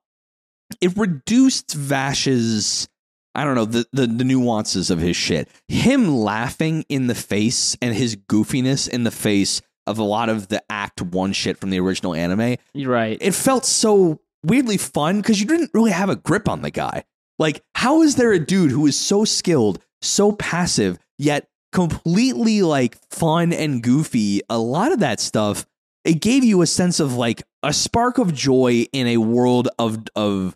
it 0.82 0.96
reduced 0.98 1.74
Vash's 1.74 2.88
I 3.36 3.44
don't 3.44 3.56
know 3.56 3.66
the, 3.66 3.86
the 3.92 4.08
the 4.08 4.24
nuances 4.24 4.92
of 4.92 5.00
his 5.00 5.16
shit. 5.16 5.50
Him 5.68 6.16
laughing 6.16 6.86
in 6.88 7.08
the 7.08 7.16
face 7.16 7.76
and 7.82 7.96
his 7.96 8.16
goofiness 8.16 8.88
in 8.88 9.04
the 9.04 9.12
face 9.12 9.62
of 9.88 9.98
a 9.98 10.04
lot 10.04 10.30
of 10.30 10.50
the 10.50 10.64
Act 10.70 11.02
One 11.02 11.34
shit 11.34 11.58
from 11.58 11.72
the 11.72 11.80
original 11.80 12.14
anime. 12.14 12.58
You're 12.74 12.92
right. 12.92 13.18
It 13.20 13.34
felt 13.34 13.66
so 13.66 14.20
weirdly 14.44 14.78
fun 14.78 15.18
because 15.18 15.40
you 15.40 15.48
didn't 15.48 15.72
really 15.74 15.92
have 15.92 16.10
a 16.10 16.16
grip 16.16 16.48
on 16.48 16.62
the 16.62 16.72
guy. 16.72 17.04
Like, 17.40 17.64
how 17.76 18.02
is 18.02 18.16
there 18.16 18.32
a 18.32 18.40
dude 18.40 18.72
who 18.72 18.86
is 18.86 19.00
so 19.00 19.26
skilled, 19.26 19.82
so 20.02 20.32
passive, 20.32 21.00
yet 21.18 21.48
completely 21.72 22.62
like 22.62 22.98
fun 23.10 23.54
and 23.54 23.82
goofy? 23.82 24.42
A 24.50 24.58
lot 24.58 24.92
of 24.92 25.00
that 25.00 25.20
stuff 25.20 25.66
it 26.04 26.22
gave 26.22 26.44
you 26.44 26.62
a 26.62 26.68
sense 26.68 27.00
of 27.00 27.16
like 27.16 27.44
a 27.62 27.74
spark 27.74 28.18
of 28.18 28.34
joy 28.34 28.86
in 28.92 29.08
a 29.08 29.18
world 29.18 29.70
of 29.80 30.00
of 30.16 30.56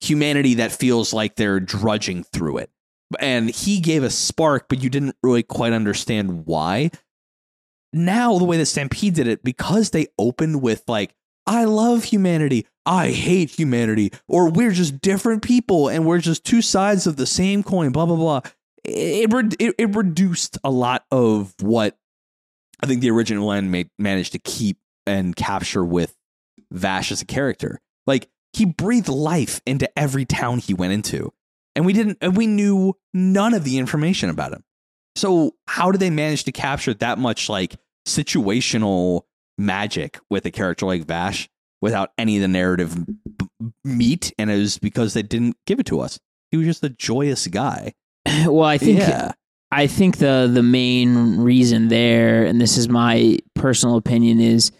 humanity 0.00 0.54
that 0.54 0.72
feels 0.72 1.12
like 1.12 1.36
they're 1.36 1.60
drudging 1.60 2.22
through 2.22 2.58
it. 2.58 2.70
And 3.18 3.50
he 3.50 3.80
gave 3.80 4.02
a 4.02 4.10
spark, 4.10 4.68
but 4.68 4.82
you 4.82 4.90
didn't 4.90 5.16
really 5.22 5.42
quite 5.42 5.72
understand 5.72 6.46
why. 6.46 6.90
Now, 7.92 8.38
the 8.38 8.44
way 8.44 8.58
that 8.58 8.66
Stampede 8.66 9.14
did 9.14 9.26
it, 9.26 9.42
because 9.42 9.90
they 9.90 10.08
opened 10.18 10.60
with 10.60 10.82
like, 10.86 11.14
I 11.46 11.64
love 11.64 12.04
humanity, 12.04 12.66
I 12.84 13.10
hate 13.10 13.50
humanity, 13.50 14.12
or 14.28 14.50
we're 14.50 14.72
just 14.72 15.00
different 15.00 15.42
people 15.42 15.88
and 15.88 16.04
we're 16.04 16.18
just 16.18 16.44
two 16.44 16.62
sides 16.62 17.06
of 17.06 17.16
the 17.16 17.26
same 17.26 17.62
coin, 17.62 17.92
blah, 17.92 18.06
blah, 18.06 18.16
blah. 18.16 18.40
It, 18.84 19.32
it, 19.58 19.74
it, 19.78 19.96
reduced 19.96 20.58
a 20.62 20.70
lot 20.70 21.04
of 21.10 21.54
what 21.60 21.98
I 22.80 22.86
think 22.86 23.00
the 23.00 23.10
original 23.10 23.50
end 23.50 23.72
made, 23.72 23.90
managed 23.98 24.32
to 24.32 24.38
keep 24.38 24.78
and 25.06 25.34
capture 25.34 25.84
with 25.84 26.16
Vash 26.70 27.10
as 27.10 27.20
a 27.20 27.26
character. 27.26 27.80
Like, 28.06 28.28
he 28.52 28.64
breathed 28.64 29.08
life 29.08 29.60
into 29.66 29.90
every 29.98 30.24
town 30.24 30.58
he 30.58 30.72
went 30.72 30.92
into. 30.92 31.32
And 31.74 31.84
we 31.84 31.92
didn't 31.92 32.18
and 32.22 32.36
we 32.36 32.46
knew 32.46 32.94
none 33.12 33.52
of 33.52 33.64
the 33.64 33.76
information 33.76 34.30
about 34.30 34.52
him. 34.52 34.64
So 35.14 35.56
how 35.66 35.92
did 35.92 36.00
they 36.00 36.10
manage 36.10 36.44
to 36.44 36.52
capture 36.52 36.94
that 36.94 37.18
much 37.18 37.50
like 37.50 37.76
situational 38.06 39.22
magic 39.58 40.18
with 40.30 40.44
a 40.46 40.50
character 40.50 40.86
like 40.86 41.04
Vash 41.04 41.48
without 41.80 42.10
any 42.18 42.36
of 42.36 42.42
the 42.42 42.48
narrative 42.48 43.06
b- 43.06 43.46
meat? 43.84 44.32
And 44.38 44.50
it 44.50 44.58
was 44.58 44.78
because 44.78 45.14
they 45.14 45.22
didn't 45.22 45.56
give 45.66 45.80
it 45.80 45.86
to 45.86 46.00
us. 46.00 46.18
He 46.50 46.56
was 46.56 46.66
just 46.66 46.84
a 46.84 46.90
joyous 46.90 47.46
guy. 47.46 47.94
well, 48.46 48.68
I 48.68 48.78
think 48.78 48.98
yeah. 49.00 49.32
I 49.72 49.86
think 49.86 50.18
the 50.18 50.50
the 50.52 50.62
main 50.62 51.38
reason 51.38 51.88
there, 51.88 52.44
and 52.44 52.60
this 52.60 52.76
is 52.78 52.88
my 52.88 53.38
personal 53.54 53.96
opinion, 53.96 54.40
is 54.40 54.70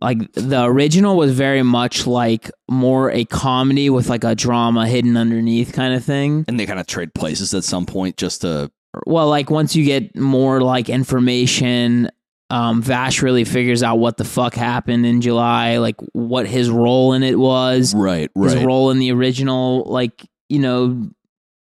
like 0.00 0.32
the 0.32 0.64
original 0.64 1.16
was 1.16 1.32
very 1.32 1.62
much 1.62 2.06
like 2.06 2.50
more 2.68 3.10
a 3.10 3.24
comedy 3.24 3.88
with 3.90 4.08
like 4.08 4.24
a 4.24 4.34
drama 4.34 4.86
hidden 4.88 5.16
underneath 5.16 5.72
kind 5.72 5.94
of 5.94 6.04
thing. 6.04 6.44
And 6.48 6.58
they 6.58 6.66
kind 6.66 6.80
of 6.80 6.86
trade 6.86 7.14
places 7.14 7.54
at 7.54 7.64
some 7.64 7.86
point 7.86 8.16
just 8.16 8.40
to 8.40 8.70
Well, 9.06 9.28
like 9.28 9.50
once 9.50 9.76
you 9.76 9.84
get 9.84 10.16
more 10.16 10.60
like 10.60 10.88
information, 10.88 12.10
um, 12.52 12.82
Vash 12.82 13.22
really 13.22 13.44
figures 13.44 13.82
out 13.82 13.96
what 13.96 14.18
the 14.18 14.26
fuck 14.26 14.54
happened 14.54 15.06
in 15.06 15.22
July, 15.22 15.78
like 15.78 15.96
what 16.12 16.46
his 16.46 16.68
role 16.68 17.14
in 17.14 17.22
it 17.22 17.38
was, 17.38 17.94
right, 17.94 18.30
right. 18.34 18.52
his 18.52 18.62
role 18.62 18.90
in 18.90 18.98
the 18.98 19.10
original, 19.10 19.84
like 19.84 20.28
you 20.50 20.58
know, 20.58 21.08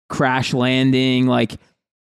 crash 0.09 0.53
landing, 0.53 1.25
like 1.25 1.57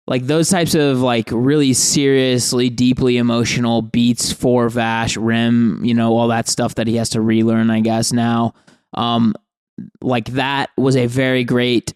like 0.06 0.26
those 0.26 0.50
types 0.50 0.74
of 0.74 1.00
like 1.00 1.30
really 1.32 1.72
seriously, 1.72 2.68
deeply 2.68 3.16
emotional 3.16 3.80
beats 3.80 4.34
for 4.34 4.68
Vash, 4.68 5.16
Rem, 5.16 5.80
you 5.82 5.94
know, 5.94 6.14
all 6.14 6.28
that 6.28 6.46
stuff 6.46 6.74
that 6.74 6.86
he 6.86 6.96
has 6.96 7.08
to 7.10 7.22
relearn, 7.22 7.70
I 7.70 7.80
guess 7.80 8.12
now. 8.12 8.52
Um, 8.92 9.34
like 10.02 10.26
that 10.32 10.68
was 10.76 10.94
a 10.94 11.06
very 11.06 11.42
great 11.42 11.94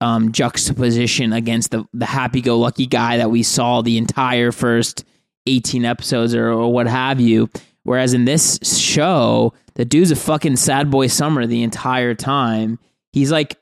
um, 0.00 0.32
juxtaposition 0.32 1.34
against 1.34 1.70
the 1.70 1.84
the 1.92 2.06
happy 2.06 2.40
go 2.40 2.58
lucky 2.58 2.86
guy 2.86 3.18
that 3.18 3.30
we 3.30 3.42
saw 3.42 3.82
the 3.82 3.98
entire 3.98 4.52
first 4.52 5.04
18 5.46 5.84
episodes 5.84 6.34
or, 6.34 6.50
or 6.50 6.72
what 6.72 6.86
have 6.86 7.20
you. 7.20 7.50
Whereas 7.82 8.14
in 8.14 8.24
this 8.24 8.58
show, 8.62 9.52
the 9.74 9.84
dude's 9.84 10.10
a 10.10 10.16
fucking 10.16 10.56
sad 10.56 10.90
boy 10.90 11.06
summer 11.08 11.46
the 11.46 11.62
entire 11.62 12.14
time. 12.14 12.78
He's 13.12 13.30
like 13.30 13.56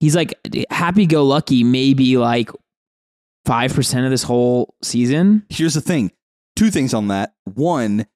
he's 0.00 0.16
like 0.16 0.34
happy 0.70 1.06
go 1.06 1.24
lucky 1.24 1.62
maybe 1.64 2.16
like 2.16 2.50
five 3.44 3.74
percent 3.74 4.04
of 4.04 4.10
this 4.10 4.22
whole 4.22 4.74
season. 4.82 5.44
Here's 5.48 5.74
the 5.74 5.80
thing 5.80 6.10
two 6.56 6.70
things 6.70 6.94
on 6.94 7.08
that. 7.08 7.34
One, 7.44 8.06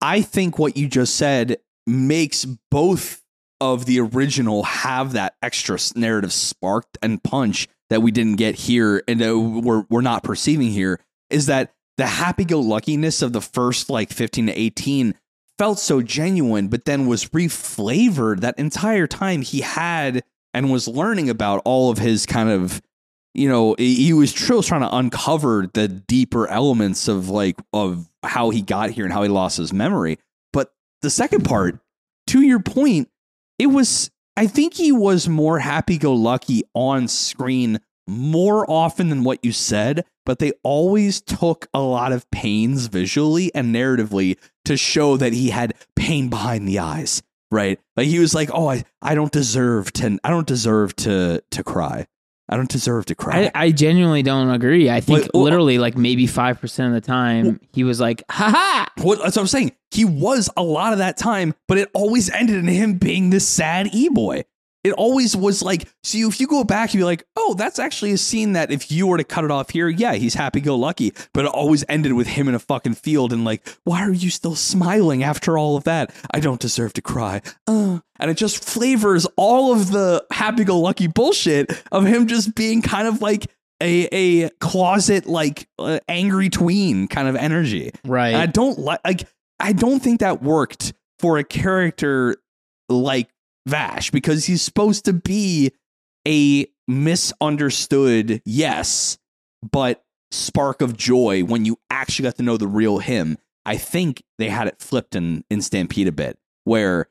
I 0.00 0.20
think 0.20 0.58
what 0.58 0.76
you 0.76 0.88
just 0.88 1.16
said 1.16 1.56
makes 1.86 2.44
both 2.70 3.22
of 3.60 3.86
the 3.86 4.00
original 4.00 4.64
have 4.64 5.12
that 5.12 5.34
extra 5.42 5.78
narrative 5.94 6.32
spark 6.32 6.84
and 7.02 7.22
punch 7.22 7.68
that 7.88 8.02
we 8.02 8.10
didn't 8.10 8.36
get 8.36 8.54
here 8.54 9.02
and 9.08 9.64
we're, 9.64 9.84
we're 9.88 10.02
not 10.02 10.22
perceiving 10.22 10.70
here 10.70 11.00
is 11.30 11.46
that 11.46 11.72
the 11.96 12.06
happy-go-luckiness 12.06 13.22
of 13.22 13.32
the 13.32 13.40
first 13.40 13.88
like 13.88 14.12
15 14.12 14.46
to 14.46 14.52
18 14.52 15.14
felt 15.58 15.78
so 15.78 16.02
genuine 16.02 16.68
but 16.68 16.84
then 16.84 17.06
was 17.06 17.26
reflavored 17.26 18.40
that 18.40 18.58
entire 18.58 19.06
time 19.06 19.42
he 19.42 19.62
had 19.62 20.22
and 20.52 20.70
was 20.70 20.86
learning 20.88 21.30
about 21.30 21.62
all 21.64 21.90
of 21.90 21.98
his 21.98 22.26
kind 22.26 22.50
of 22.50 22.82
you 23.34 23.48
know 23.48 23.74
he 23.78 23.94
he 23.94 24.12
was 24.12 24.30
still 24.30 24.62
trying 24.62 24.82
to 24.82 24.96
uncover 24.96 25.68
the 25.74 25.88
deeper 25.88 26.46
elements 26.48 27.08
of 27.08 27.28
like 27.28 27.56
of 27.72 28.08
how 28.22 28.50
he 28.50 28.62
got 28.62 28.90
here 28.90 29.04
and 29.04 29.12
how 29.12 29.22
he 29.22 29.28
lost 29.28 29.58
his 29.58 29.72
memory. 29.72 30.18
But 30.52 30.72
the 31.02 31.10
second 31.10 31.44
part 31.44 31.78
to 32.28 32.40
your 32.42 32.60
point 32.60 33.08
it 33.58 33.66
was 33.66 34.10
i 34.36 34.46
think 34.46 34.74
he 34.74 34.92
was 34.92 35.28
more 35.28 35.58
happy-go-lucky 35.58 36.62
on 36.74 37.08
screen 37.08 37.78
more 38.08 38.68
often 38.70 39.08
than 39.08 39.24
what 39.24 39.44
you 39.44 39.52
said 39.52 40.04
but 40.26 40.38
they 40.40 40.52
always 40.62 41.22
took 41.22 41.66
a 41.72 41.80
lot 41.80 42.12
of 42.12 42.30
pains 42.30 42.88
visually 42.88 43.50
and 43.54 43.74
narratively 43.74 44.36
to 44.66 44.76
show 44.76 45.16
that 45.16 45.32
he 45.32 45.48
had 45.48 45.72
pain 45.94 46.28
behind 46.28 46.68
the 46.68 46.78
eyes 46.78 47.22
right 47.50 47.80
like 47.96 48.06
he 48.08 48.18
was 48.18 48.34
like 48.34 48.50
oh 48.52 48.68
i, 48.68 48.84
I 49.00 49.14
don't 49.14 49.32
deserve 49.32 49.92
to 49.94 50.18
i 50.24 50.28
don't 50.30 50.46
deserve 50.46 50.94
to 50.96 51.42
to 51.52 51.64
cry 51.64 52.06
i 52.48 52.56
don't 52.56 52.68
deserve 52.68 53.06
to 53.06 53.14
cry 53.14 53.50
I, 53.54 53.66
I 53.66 53.70
genuinely 53.70 54.22
don't 54.22 54.50
agree. 54.50 54.90
I 54.90 55.00
think 55.00 55.22
Like, 55.22 55.30
well- 55.32 55.44
literally 55.44 55.78
like 55.78 55.96
maybe 55.96 56.26
five 56.26 56.60
percent 56.60 56.88
of 56.94 57.00
the 57.00 57.06
time 57.06 57.60
he 57.72 57.82
was 57.84 58.00
like, 58.00 58.22
"Ha 58.30 58.50
ha!" 58.50 58.92
What, 59.02 59.18
that's 59.20 59.36
what 59.36 59.42
I'm 59.42 59.48
saying. 59.48 59.72
He 59.90 60.04
was 60.04 60.48
a 60.56 60.62
lot 60.62 60.92
of 60.92 60.98
that 60.98 61.16
time, 61.16 61.54
but 61.68 61.78
it 61.78 61.88
always 61.94 62.30
ended 62.30 62.56
in 62.56 62.66
him 62.68 62.98
being 62.98 63.30
this 63.30 63.46
sad 63.48 63.88
e 63.92 64.08
boy. 64.08 64.44
It 64.86 64.92
always 64.92 65.36
was 65.36 65.62
like, 65.62 65.88
so 66.04 66.18
if 66.28 66.38
you 66.40 66.46
go 66.46 66.62
back, 66.62 66.94
you'd 66.94 67.00
be 67.00 67.04
like, 67.04 67.24
oh, 67.34 67.54
that's 67.54 67.80
actually 67.80 68.12
a 68.12 68.18
scene 68.18 68.52
that 68.52 68.70
if 68.70 68.92
you 68.92 69.08
were 69.08 69.16
to 69.16 69.24
cut 69.24 69.42
it 69.42 69.50
off 69.50 69.70
here, 69.70 69.88
yeah, 69.88 70.14
he's 70.14 70.34
happy 70.34 70.60
go 70.60 70.76
lucky. 70.76 71.12
But 71.34 71.44
it 71.44 71.50
always 71.50 71.84
ended 71.88 72.12
with 72.12 72.28
him 72.28 72.46
in 72.46 72.54
a 72.54 72.60
fucking 72.60 72.94
field 72.94 73.32
and 73.32 73.44
like, 73.44 73.66
why 73.82 74.02
are 74.02 74.12
you 74.12 74.30
still 74.30 74.54
smiling 74.54 75.24
after 75.24 75.58
all 75.58 75.76
of 75.76 75.82
that? 75.84 76.14
I 76.30 76.38
don't 76.38 76.60
deserve 76.60 76.92
to 76.92 77.02
cry. 77.02 77.42
Uh. 77.66 77.98
And 78.20 78.30
it 78.30 78.36
just 78.36 78.64
flavors 78.64 79.26
all 79.36 79.72
of 79.72 79.90
the 79.90 80.24
happy 80.30 80.62
go 80.62 80.78
lucky 80.78 81.08
bullshit 81.08 81.82
of 81.90 82.06
him 82.06 82.28
just 82.28 82.54
being 82.54 82.80
kind 82.80 83.08
of 83.08 83.20
like 83.20 83.50
a, 83.82 84.08
a 84.12 84.50
closet, 84.60 85.26
like 85.26 85.68
uh, 85.80 85.98
angry 86.08 86.48
tween 86.48 87.08
kind 87.08 87.26
of 87.26 87.34
energy. 87.34 87.90
Right. 88.04 88.28
And 88.28 88.36
I 88.36 88.46
don't 88.46 88.78
like 88.78 89.00
like 89.04 89.26
I 89.58 89.72
don't 89.72 90.00
think 90.00 90.20
that 90.20 90.42
worked 90.42 90.92
for 91.18 91.38
a 91.38 91.44
character 91.44 92.36
like 92.88 93.28
Vash 93.66 94.10
because 94.10 94.46
he's 94.46 94.62
supposed 94.62 95.04
to 95.04 95.12
be 95.12 95.72
a 96.26 96.66
misunderstood, 96.88 98.42
yes, 98.44 99.18
but 99.70 100.04
spark 100.30 100.82
of 100.82 100.96
joy 100.96 101.42
when 101.42 101.64
you 101.64 101.78
actually 101.90 102.24
got 102.24 102.36
to 102.36 102.42
know 102.42 102.56
the 102.56 102.66
real 102.66 102.98
him. 102.98 103.38
I 103.64 103.76
think 103.76 104.22
they 104.38 104.48
had 104.48 104.68
it 104.68 104.80
flipped 104.80 105.16
in, 105.16 105.44
in 105.50 105.60
Stampede 105.60 106.08
a 106.08 106.12
bit, 106.12 106.38
where 106.64 107.08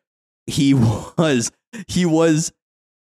he 0.47 0.73
was 1.17 1.51
he 1.87 2.05
was 2.05 2.53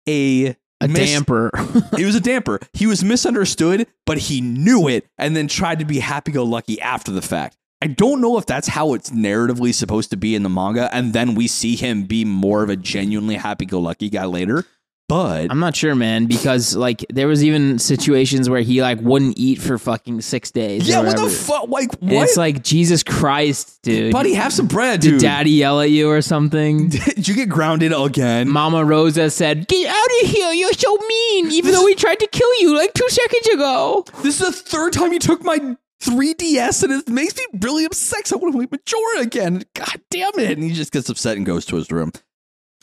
a 0.07 0.55
a 0.81 0.87
mis- 0.87 1.11
damper. 1.11 1.51
he 1.95 2.05
was 2.05 2.15
a 2.15 2.21
damper. 2.21 2.59
He 2.73 2.87
was 2.87 3.03
misunderstood, 3.03 3.87
but 4.05 4.17
he 4.17 4.41
knew 4.41 4.87
it 4.87 5.07
and 5.17 5.35
then 5.35 5.47
tried 5.47 5.79
to 5.79 5.85
be 5.85 5.99
happy 5.99 6.31
go 6.31 6.43
lucky 6.43 6.81
after 6.81 7.11
the 7.11 7.21
fact. 7.21 7.57
I 7.83 7.87
don't 7.87 8.21
know 8.21 8.37
if 8.37 8.45
that's 8.45 8.69
how 8.69 8.93
it's 8.93 9.09
narratively 9.09 9.73
supposed 9.73 10.09
to 10.11 10.17
be 10.17 10.35
in 10.35 10.43
the 10.43 10.49
manga, 10.49 10.89
and 10.95 11.11
then 11.11 11.35
we 11.35 11.47
see 11.47 11.75
him 11.75 12.03
be 12.05 12.23
more 12.23 12.63
of 12.63 12.69
a 12.69 12.77
genuinely 12.77 13.35
happy 13.35 13.65
go 13.65 13.79
lucky 13.81 14.09
guy 14.09 14.23
later. 14.23 14.63
But 15.09 15.51
I'm 15.51 15.59
not 15.59 15.75
sure, 15.75 15.93
man, 15.95 16.27
because 16.27 16.77
like 16.77 17.05
there 17.09 17.27
was 17.27 17.43
even 17.43 17.77
situations 17.77 18.49
where 18.49 18.61
he 18.61 18.81
like 18.81 19.01
wouldn't 19.01 19.37
eat 19.37 19.59
for 19.61 19.77
fucking 19.77 20.21
six 20.21 20.49
days. 20.49 20.87
yeah, 20.87 21.01
what 21.01 21.17
the 21.17 21.29
fuck? 21.29 21.67
Like, 21.67 21.89
And 22.01 22.11
what? 22.13 22.23
It's 22.23 22.37
like 22.37 22.63
Jesus 22.63 23.03
Christ, 23.03 23.81
dude. 23.83 24.13
Buddy, 24.13 24.33
have 24.33 24.53
some 24.53 24.67
bread, 24.67 25.01
Did 25.01 25.11
dude. 25.11 25.21
daddy 25.21 25.51
yell 25.51 25.81
at 25.81 25.89
you 25.91 26.09
or 26.09 26.21
something? 26.21 26.87
Did 26.89 27.27
you 27.27 27.35
get 27.35 27.49
grounded 27.49 27.91
again? 27.91 28.47
Mama 28.47 28.85
Rosa 28.85 29.29
said, 29.29 29.67
"Get 29.67 29.87
out 29.89 30.23
of 30.23 30.29
here! 30.29 30.53
You're 30.53 30.71
so 30.71 30.95
mean. 31.05 31.51
Even 31.51 31.73
though 31.73 31.83
we 31.83 31.95
tried 31.95 32.19
to 32.21 32.27
kill 32.27 32.49
you 32.61 32.73
like 32.77 32.93
two 32.93 33.09
seconds 33.09 33.47
ago." 33.49 34.05
This 34.23 34.39
is 34.39 34.47
the 34.47 34.53
third 34.53 34.93
time 34.93 35.11
you 35.11 35.19
took 35.19 35.43
my 35.43 35.75
3DS, 36.03 36.83
and 36.83 36.93
it 36.93 37.07
makes 37.09 37.35
me 37.37 37.45
really 37.61 37.85
upset. 37.85 38.23
'cause 38.23 38.33
I 38.33 38.35
want 38.37 38.53
to 38.53 38.57
play 38.59 38.67
Majora 38.71 39.21
again. 39.21 39.63
God 39.73 40.01
damn 40.09 40.37
it! 40.37 40.51
And 40.57 40.63
he 40.63 40.71
just 40.73 40.91
gets 40.91 41.09
upset 41.09 41.37
and 41.37 41.45
goes 41.45 41.65
to 41.67 41.75
his 41.75 41.91
room. 41.91 42.11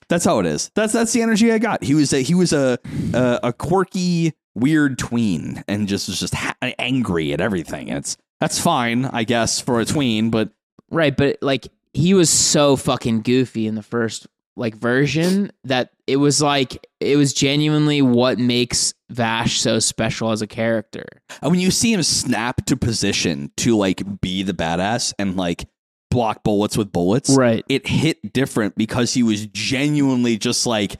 That's 0.08 0.24
how 0.24 0.40
it 0.40 0.46
is. 0.46 0.70
That's 0.74 0.92
that's 0.92 1.12
the 1.12 1.22
energy 1.22 1.52
I 1.52 1.58
got. 1.58 1.84
He 1.84 1.94
was 1.94 2.12
a 2.12 2.22
he 2.22 2.34
was 2.34 2.52
a 2.52 2.78
a, 3.14 3.40
a 3.44 3.52
quirky, 3.52 4.32
weird 4.54 4.98
tween, 4.98 5.62
and 5.68 5.86
just 5.86 6.08
was 6.08 6.18
just 6.18 6.34
ha- 6.34 6.56
angry 6.78 7.32
at 7.32 7.40
everything. 7.40 7.88
It's 7.88 8.16
that's 8.40 8.58
fine, 8.60 9.04
I 9.04 9.24
guess, 9.24 9.60
for 9.60 9.80
a 9.80 9.84
tween, 9.84 10.30
but 10.30 10.50
Right, 10.92 11.16
but 11.16 11.38
like 11.40 11.68
he 11.92 12.14
was 12.14 12.28
so 12.30 12.74
fucking 12.74 13.22
goofy 13.22 13.68
in 13.68 13.76
the 13.76 13.82
first 13.82 14.26
like 14.61 14.76
version 14.76 15.50
that 15.64 15.90
it 16.06 16.16
was 16.16 16.40
like 16.40 16.86
it 17.00 17.16
was 17.16 17.32
genuinely 17.32 18.02
what 18.02 18.38
makes 18.38 18.94
Vash 19.11 19.58
so 19.61 19.80
special 19.80 20.30
as 20.30 20.42
a 20.42 20.46
character. 20.46 21.04
And 21.42 21.50
when 21.50 21.61
you 21.61 21.70
see 21.72 21.92
him 21.92 22.02
snap 22.04 22.64
to 22.66 22.76
position 22.76 23.50
to 23.56 23.76
like 23.76 24.20
be 24.20 24.44
the 24.44 24.52
badass 24.52 25.12
and 25.18 25.36
like 25.36 25.66
block 26.11 26.44
bullets 26.44 26.76
with 26.76 26.92
bullets, 26.92 27.30
Right. 27.36 27.64
it 27.68 27.86
hit 27.88 28.32
different 28.32 28.76
because 28.76 29.14
he 29.14 29.22
was 29.22 29.46
genuinely 29.46 30.36
just 30.38 30.66
like 30.66 30.96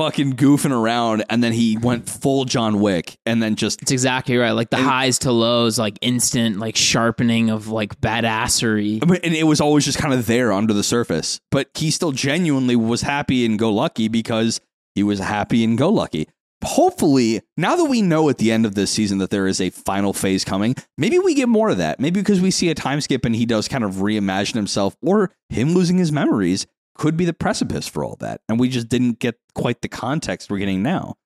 fucking 0.00 0.32
goofing 0.32 0.72
around 0.72 1.22
and 1.28 1.44
then 1.44 1.52
he 1.52 1.76
went 1.76 2.08
full 2.08 2.46
John 2.46 2.80
Wick 2.80 3.18
and 3.26 3.42
then 3.42 3.54
just 3.54 3.82
It's 3.82 3.90
exactly 3.90 4.38
right. 4.38 4.52
Like 4.52 4.70
the 4.70 4.78
highs 4.78 5.18
to 5.20 5.32
lows, 5.32 5.78
like 5.78 5.98
instant 6.00 6.58
like 6.58 6.74
sharpening 6.74 7.50
of 7.50 7.68
like 7.68 8.00
badassery. 8.00 9.02
I 9.02 9.06
mean, 9.06 9.20
and 9.22 9.34
it 9.34 9.44
was 9.44 9.60
always 9.60 9.84
just 9.84 9.98
kind 9.98 10.14
of 10.14 10.26
there 10.26 10.52
under 10.52 10.72
the 10.72 10.82
surface. 10.82 11.38
But 11.50 11.68
he 11.74 11.90
still 11.90 12.12
genuinely 12.12 12.76
was 12.76 13.02
happy 13.02 13.44
and 13.44 13.58
go 13.58 13.70
lucky 13.70 14.08
because 14.08 14.62
he 14.94 15.02
was 15.02 15.18
happy 15.18 15.62
and 15.64 15.76
go 15.76 15.90
lucky. 15.90 16.28
Hopefully, 16.64 17.42
now 17.58 17.76
that 17.76 17.84
we 17.84 18.00
know 18.00 18.30
at 18.30 18.38
the 18.38 18.52
end 18.52 18.64
of 18.64 18.74
this 18.74 18.90
season 18.90 19.18
that 19.18 19.28
there 19.28 19.46
is 19.46 19.60
a 19.60 19.68
final 19.68 20.14
phase 20.14 20.46
coming, 20.46 20.76
maybe 20.96 21.18
we 21.18 21.34
get 21.34 21.48
more 21.48 21.68
of 21.68 21.76
that. 21.76 22.00
Maybe 22.00 22.20
because 22.20 22.40
we 22.40 22.50
see 22.50 22.70
a 22.70 22.74
time 22.74 23.02
skip 23.02 23.26
and 23.26 23.36
he 23.36 23.44
does 23.44 23.68
kind 23.68 23.84
of 23.84 23.96
reimagine 23.96 24.54
himself, 24.54 24.96
or 25.02 25.30
him 25.50 25.74
losing 25.74 25.98
his 25.98 26.10
memories 26.10 26.66
could 27.00 27.16
be 27.16 27.24
the 27.24 27.32
precipice 27.32 27.88
for 27.88 28.04
all 28.04 28.16
that. 28.20 28.42
And 28.48 28.60
we 28.60 28.68
just 28.68 28.88
didn't 28.90 29.18
get 29.20 29.36
quite 29.54 29.80
the 29.80 29.88
context 29.88 30.50
we're 30.50 30.58
getting 30.58 30.82
now. 30.82 31.16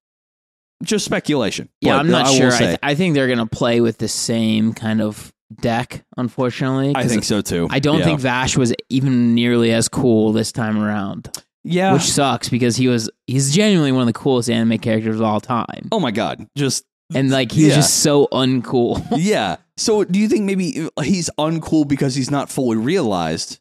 Just 0.85 1.05
speculation. 1.05 1.69
Yeah, 1.81 1.97
I'm 1.97 2.09
not 2.11 2.27
I 2.27 2.37
sure. 2.39 2.53
I, 2.53 2.59
th- 2.59 2.79
I 2.83 2.95
think 2.95 3.15
they're 3.15 3.29
gonna 3.29 3.47
play 3.47 3.81
with 3.81 3.99
the 3.99 4.09
same 4.09 4.73
kind 4.73 5.03
of 5.03 5.33
deck. 5.61 6.05
Unfortunately, 6.17 6.93
I 6.95 7.07
think 7.09 7.25
so 7.25 7.41
too. 7.41 7.67
I 7.71 7.79
don't 7.81 7.99
Yeah. 7.99 8.05
think 8.05 8.21
Vash 8.21 8.57
was 8.57 8.73
even 8.89 9.35
nearly 9.35 9.73
as 9.73 9.89
cool 9.89 10.33
this 10.33 10.53
time 10.53 10.79
around, 10.79 11.31
Yeah. 11.65 11.93
which 11.93 12.03
sucks 12.03 12.49
because 12.49 12.77
he 12.77 12.87
was 12.89 13.11
he's 13.27 13.53
genuinely 13.55 13.93
one 13.93 14.03
of 14.03 14.07
the 14.07 14.13
coolest 14.19 14.49
anime 14.51 14.79
characters 14.79 15.17
of 15.17 15.23
all 15.23 15.41
time, 15.41 15.89
oh 15.91 15.99
my 16.01 16.11
God. 16.13 16.47
Just 16.57 16.85
and 17.15 17.31
like 17.31 17.51
he's 17.53 17.69
Yeah. 17.69 17.77
just 17.77 17.97
so 18.01 18.29
uncool. 18.33 19.05
yeah. 19.17 19.57
So 19.77 20.05
do 20.05 20.19
you 20.21 20.29
think 20.29 20.43
maybe 20.45 20.89
uh, 20.97 21.03
he's 21.03 21.31
uncool 21.39 21.87
because 21.89 22.15
he's 22.15 22.31
not 22.31 22.49
fully 22.51 22.77
realized, 22.77 23.59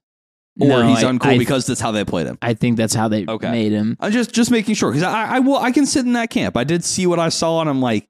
or 0.59 0.67
No, 0.67 0.87
he's 0.87 1.03
I- 1.03 1.11
uncool 1.11 1.25
I- 1.33 1.37
because 1.37 1.65
that's 1.65 1.81
how 1.81 1.91
they 1.91 2.05
played 2.05 2.27
him? 2.27 2.37
I 2.41 2.53
think 2.53 2.77
that's 2.77 2.93
how 2.93 3.07
they 3.07 3.25
Okay. 3.27 3.49
made 3.51 3.71
him. 3.71 3.97
I'm 3.99 4.11
just 4.11 4.31
just 4.33 4.51
making 4.51 4.75
sure 4.75 4.91
because 4.91 5.03
I 5.03 5.35
I 5.35 5.39
will 5.39 5.57
I 5.57 5.71
can 5.71 5.85
sit 5.85 6.05
in 6.05 6.13
that 6.13 6.29
camp. 6.29 6.55
I 6.57 6.63
did 6.63 6.83
see 6.83 7.07
what 7.07 7.19
I 7.19 7.29
saw 7.29 7.61
and 7.61 7.69
I'm 7.69 7.81
like, 7.81 8.07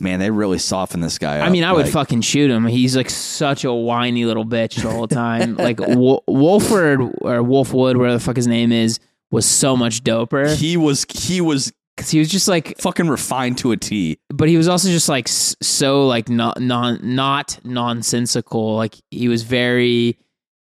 man, 0.00 0.18
they 0.18 0.30
really 0.30 0.58
softened 0.58 1.04
this 1.04 1.18
guy. 1.18 1.40
I 1.40 1.48
mean, 1.48 1.62
I 1.64 1.72
would 1.72 1.88
fucking 1.88 2.22
shoot 2.22 2.50
him. 2.50 2.66
He's 2.66 2.96
like 2.96 3.08
such 3.10 3.64
a 3.64 3.72
whiny 3.72 4.24
little 4.24 4.44
bitch 4.44 4.82
the 4.82 4.90
whole 4.90 5.06
time. 5.06 5.56
like 5.58 5.78
Wo- 5.80 6.24
Wolford 6.26 7.00
or 7.00 7.42
Wolfwood, 7.42 7.96
whatever 7.96 8.12
the 8.14 8.20
fuck 8.20 8.36
his 8.36 8.46
name 8.48 8.72
is, 8.72 8.98
was 9.30 9.46
so 9.46 9.76
much 9.76 10.02
doper 10.02 10.54
He 10.56 10.76
was 10.76 11.06
he 11.10 11.40
was 11.40 11.72
because 11.96 12.10
he 12.10 12.18
was 12.18 12.30
just 12.30 12.48
like 12.48 12.78
fucking 12.80 13.06
refined 13.08 13.58
to 13.58 13.70
a 13.72 13.76
T. 13.76 14.18
but 14.30 14.48
he 14.48 14.56
was 14.56 14.66
also 14.66 14.88
just 14.88 15.08
like 15.10 15.28
so 15.28 16.06
like 16.06 16.28
not 16.30 16.58
non 16.60 16.98
not 17.02 17.58
nonsensical. 17.64 18.76
Like 18.76 18.96
he 19.10 19.28
was 19.28 19.42
very 19.42 20.16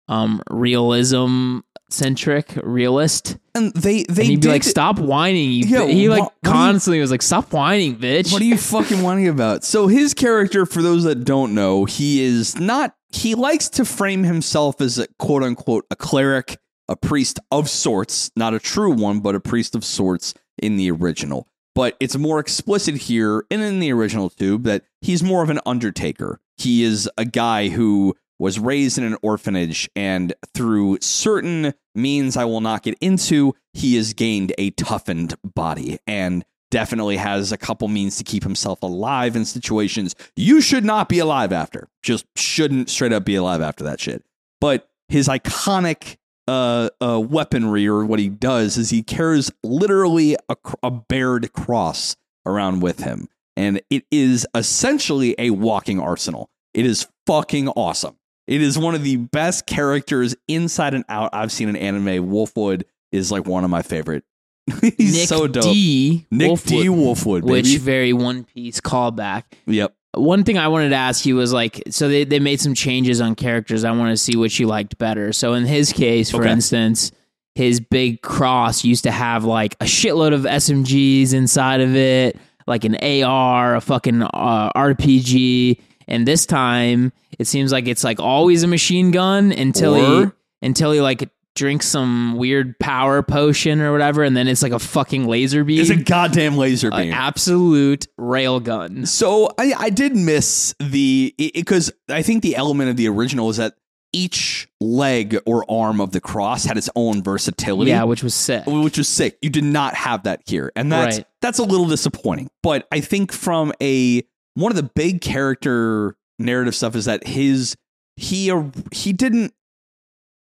um 0.07 0.41
realism 0.49 1.59
centric, 1.89 2.53
realist. 2.63 3.37
And 3.53 3.73
they 3.73 4.03
they 4.03 4.21
and 4.23 4.29
he'd 4.31 4.35
did 4.41 4.47
be 4.47 4.47
like, 4.47 4.63
"Stop 4.63 4.97
whining!" 4.99 5.51
You, 5.51 5.65
Yeah, 5.65 5.85
he 5.87 6.07
like 6.09 6.21
what 6.23 6.33
do 6.43 6.49
you- 6.49 6.53
constantly 6.53 6.99
was 6.99 7.11
like, 7.11 7.21
"Stop 7.21 7.51
whining, 7.51 7.97
bitch." 7.97 8.31
What 8.31 8.41
are 8.41 8.45
you 8.45 8.57
fucking 8.57 9.01
whining 9.03 9.27
about? 9.27 9.63
So 9.65 9.87
his 9.87 10.13
character, 10.13 10.65
for 10.65 10.81
those 10.81 11.03
that 11.03 11.23
don't 11.25 11.53
know, 11.53 11.85
he 11.85 12.21
is 12.23 12.57
not. 12.59 12.95
He 13.13 13.35
likes 13.35 13.67
to 13.71 13.83
frame 13.85 14.23
himself 14.23 14.79
as 14.79 14.97
a 14.97 15.07
quote 15.19 15.43
unquote 15.43 15.85
a 15.91 15.97
cleric, 15.97 16.57
a 16.87 16.95
priest 16.95 17.39
of 17.51 17.69
sorts, 17.69 18.31
not 18.37 18.53
a 18.53 18.59
true 18.59 18.91
one, 18.93 19.19
but 19.19 19.35
a 19.35 19.39
priest 19.41 19.75
of 19.75 19.83
sorts 19.83 20.33
in 20.61 20.77
the 20.77 20.89
original. 20.91 21.47
but 21.73 21.95
it's 22.01 22.17
more 22.17 22.37
explicit 22.39 22.95
here 22.97 23.45
and 23.49 23.61
in 23.61 23.79
the 23.79 23.91
original 23.93 24.29
tube 24.29 24.63
that 24.63 24.83
he's 24.99 25.23
more 25.23 25.41
of 25.41 25.49
an 25.49 25.59
undertaker. 25.65 26.37
He 26.57 26.83
is 26.83 27.09
a 27.17 27.23
guy 27.23 27.69
who 27.69 28.13
was 28.41 28.57
raised 28.57 28.97
in 28.97 29.03
an 29.03 29.15
orphanage 29.21 29.87
and 29.95 30.33
through 30.55 30.97
certain 30.99 31.75
means 31.93 32.35
I 32.35 32.43
will 32.45 32.59
not 32.59 32.81
get 32.81 32.97
into, 32.99 33.53
he 33.71 33.95
has 33.97 34.13
gained 34.13 34.51
a 34.57 34.71
toughened 34.71 35.35
body 35.43 35.99
and 36.07 36.43
definitely 36.71 37.17
has 37.17 37.51
a 37.51 37.57
couple 37.57 37.87
means 37.87 38.17
to 38.17 38.23
keep 38.23 38.41
himself 38.41 38.81
alive 38.81 39.35
in 39.35 39.45
situations 39.45 40.15
you 40.35 40.59
should 40.59 40.83
not 40.83 41.07
be 41.07 41.19
alive 41.19 41.53
after. 41.53 41.87
Just 42.01 42.25
shouldn't 42.35 42.89
straight 42.89 43.13
up 43.13 43.25
be 43.25 43.35
alive 43.35 43.61
after 43.61 43.83
that 43.83 43.99
shit. 43.99 44.23
But 44.59 44.89
his 45.07 45.27
iconic 45.27 46.17
uh, 46.47 46.89
uh, 46.99 47.19
weaponry 47.19 47.87
or 47.87 48.03
what 48.03 48.17
he 48.17 48.29
does 48.29 48.75
is 48.75 48.89
he 48.89 49.03
carries 49.03 49.51
literally 49.63 50.35
a, 50.49 50.57
a 50.81 50.89
bared 50.89 51.53
cross 51.53 52.15
around 52.47 52.79
with 52.79 53.01
him. 53.01 53.27
And 53.55 53.83
it 53.91 54.05
is 54.09 54.47
essentially 54.55 55.35
a 55.37 55.51
walking 55.51 55.99
arsenal. 55.99 56.49
It 56.73 56.87
is 56.87 57.07
fucking 57.27 57.67
awesome. 57.69 58.15
It 58.47 58.61
is 58.61 58.77
one 58.77 58.95
of 58.95 59.03
the 59.03 59.17
best 59.17 59.65
characters 59.65 60.35
inside 60.47 60.93
and 60.93 61.05
out 61.09 61.29
I've 61.33 61.51
seen 61.51 61.69
in 61.69 61.75
anime. 61.75 62.29
Wolfwood 62.29 62.83
is 63.11 63.31
like 63.31 63.45
one 63.45 63.63
of 63.63 63.69
my 63.69 63.81
favorite. 63.81 64.23
He's 64.97 65.13
Nick 65.17 65.27
so 65.27 65.47
dope. 65.47 65.63
D. 65.63 66.27
Nick 66.31 66.49
Wolfwood, 66.51 66.67
D. 66.83 66.87
Wolfwood, 66.89 67.41
baby. 67.41 67.51
which 67.51 67.77
very 67.77 68.13
One 68.13 68.43
Piece 68.43 68.79
callback. 68.81 69.43
yep. 69.65 69.93
One 70.13 70.43
thing 70.43 70.57
I 70.57 70.67
wanted 70.67 70.89
to 70.89 70.95
ask 70.95 71.25
you 71.25 71.35
was 71.37 71.53
like, 71.53 71.81
so 71.89 72.09
they, 72.09 72.25
they 72.25 72.39
made 72.39 72.59
some 72.59 72.73
changes 72.73 73.21
on 73.21 73.33
characters. 73.35 73.85
I 73.85 73.91
want 73.91 74.11
to 74.11 74.17
see 74.17 74.35
which 74.35 74.59
you 74.59 74.67
liked 74.67 74.97
better. 74.97 75.31
So 75.31 75.53
in 75.53 75.65
his 75.65 75.93
case, 75.93 76.29
for 76.31 76.41
Okay. 76.41 76.51
instance, 76.51 77.11
his 77.55 77.79
big 77.79 78.21
cross 78.21 78.83
used 78.83 79.03
to 79.05 79.11
have 79.11 79.45
like 79.45 79.75
a 79.79 79.85
shitload 79.85 80.33
of 80.33 80.41
SMGs 80.41 81.33
inside 81.33 81.79
of 81.79 81.95
it, 81.95 82.37
like 82.67 82.83
an 82.83 82.95
AR, 83.23 83.75
a 83.75 83.81
fucking 83.81 84.21
uh, 84.23 84.71
RPG. 84.75 85.79
And 86.11 86.27
this 86.27 86.45
time, 86.45 87.11
it 87.39 87.47
seems 87.47 87.71
like 87.71 87.87
it's 87.87 88.03
like 88.03 88.19
always 88.19 88.61
a 88.63 88.67
machine 88.67 89.09
gun 89.11 89.51
until 89.51 89.95
he 89.95 90.29
until 90.61 90.91
he 90.91 91.01
like 91.01 91.27
drinks 91.55 91.85
some 91.85 92.37
weird 92.37 92.77
power 92.79 93.21
potion 93.23 93.81
or 93.81 93.91
whatever, 93.91 94.23
and 94.23 94.37
then 94.37 94.47
it's 94.47 94.61
like 94.63 94.71
a 94.71 94.79
fucking 94.79 95.25
laser 95.27 95.63
beam, 95.63 95.81
It's 95.81 95.89
a 95.89 95.95
goddamn 95.97 96.55
laser 96.57 96.89
An 96.93 97.01
beam. 97.07 97.13
absolute 97.13 98.07
rail 98.17 98.59
gun. 98.59 99.05
So 99.05 99.49
I, 99.57 99.73
I 99.77 99.89
did 99.89 100.15
miss 100.15 100.75
the 100.79 101.33
because 101.37 101.91
I 102.09 102.21
think 102.21 102.41
the 102.43 102.55
element 102.55 102.89
of 102.89 102.95
the 102.97 103.07
original 103.09 103.49
is 103.49 103.57
that 103.57 103.73
each 104.13 104.67
leg 104.81 105.39
or 105.45 105.63
arm 105.71 106.01
of 106.01 106.11
the 106.11 106.19
cross 106.19 106.65
had 106.65 106.77
its 106.77 106.89
own 106.95 107.23
versatility. 107.23 107.91
Yeah, 107.91 108.03
which 108.03 108.23
was 108.23 108.33
sick. 108.33 108.65
which 108.67 108.97
was 108.97 109.07
sick. 109.07 109.37
You 109.41 109.49
did 109.49 109.63
not 109.63 109.93
have 109.95 110.23
that 110.23 110.41
here, 110.45 110.71
and 110.75 110.91
that's 110.91 111.17
Right. 111.17 111.25
that's 111.41 111.59
a 111.59 111.63
little 111.63 111.87
disappointing. 111.87 112.49
But 112.61 112.87
I 112.91 112.99
think 113.01 113.31
from 113.31 113.71
a 113.81 114.23
one 114.55 114.71
of 114.71 114.75
the 114.75 114.89
big 114.95 115.21
character 115.21 116.15
narrative 116.39 116.75
stuff 116.75 116.95
is 116.95 117.05
that 117.05 117.27
his 117.27 117.75
he 118.15 118.51
he 118.91 119.13
didn't 119.13 119.53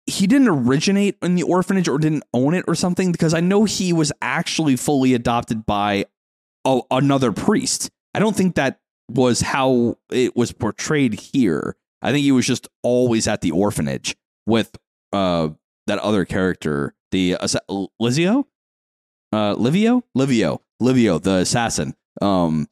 he 0.06 0.28
didn't 0.28 0.50
originate 0.50 1.18
in 1.22 1.36
the 1.36 1.44
orphanage 1.44 1.88
or 1.88 1.98
didn't 1.98 2.24
own 2.34 2.54
it 2.54 2.66
or 2.68 2.76
something 2.76 3.12
because 3.12 3.34
I 3.34 3.40
know 3.40 3.64
he 3.64 3.94
was 3.94 4.12
actually 4.22 4.76
fully 4.76 5.14
adopted 5.14 5.66
by 5.66 6.06
a, 6.66 6.82
another 6.92 7.32
priest. 7.32 7.90
I 8.14 8.20
don't 8.20 8.36
think 8.36 8.56
that 8.56 8.80
was 9.10 9.42
how 9.42 9.98
it 10.12 10.36
was 10.36 10.52
portrayed 10.52 11.14
here. 11.14 11.76
I 12.02 12.12
think 12.12 12.24
he 12.24 12.32
was 12.32 12.46
just 12.46 12.68
always 12.84 13.28
at 13.28 13.42
the 13.42 13.52
orphanage 13.52 14.16
with 14.46 14.78
uh 15.14 15.50
that 15.88 16.00
other 16.00 16.26
character, 16.26 16.94
the 17.12 17.36
assa- 17.42 17.62
Lizio, 18.02 18.46
uh, 19.34 19.54
Livio, 19.54 20.04
Livio, 20.16 20.62
Livio, 20.80 21.20
the 21.20 21.36
assassin. 21.38 21.94
Um, 22.22 22.68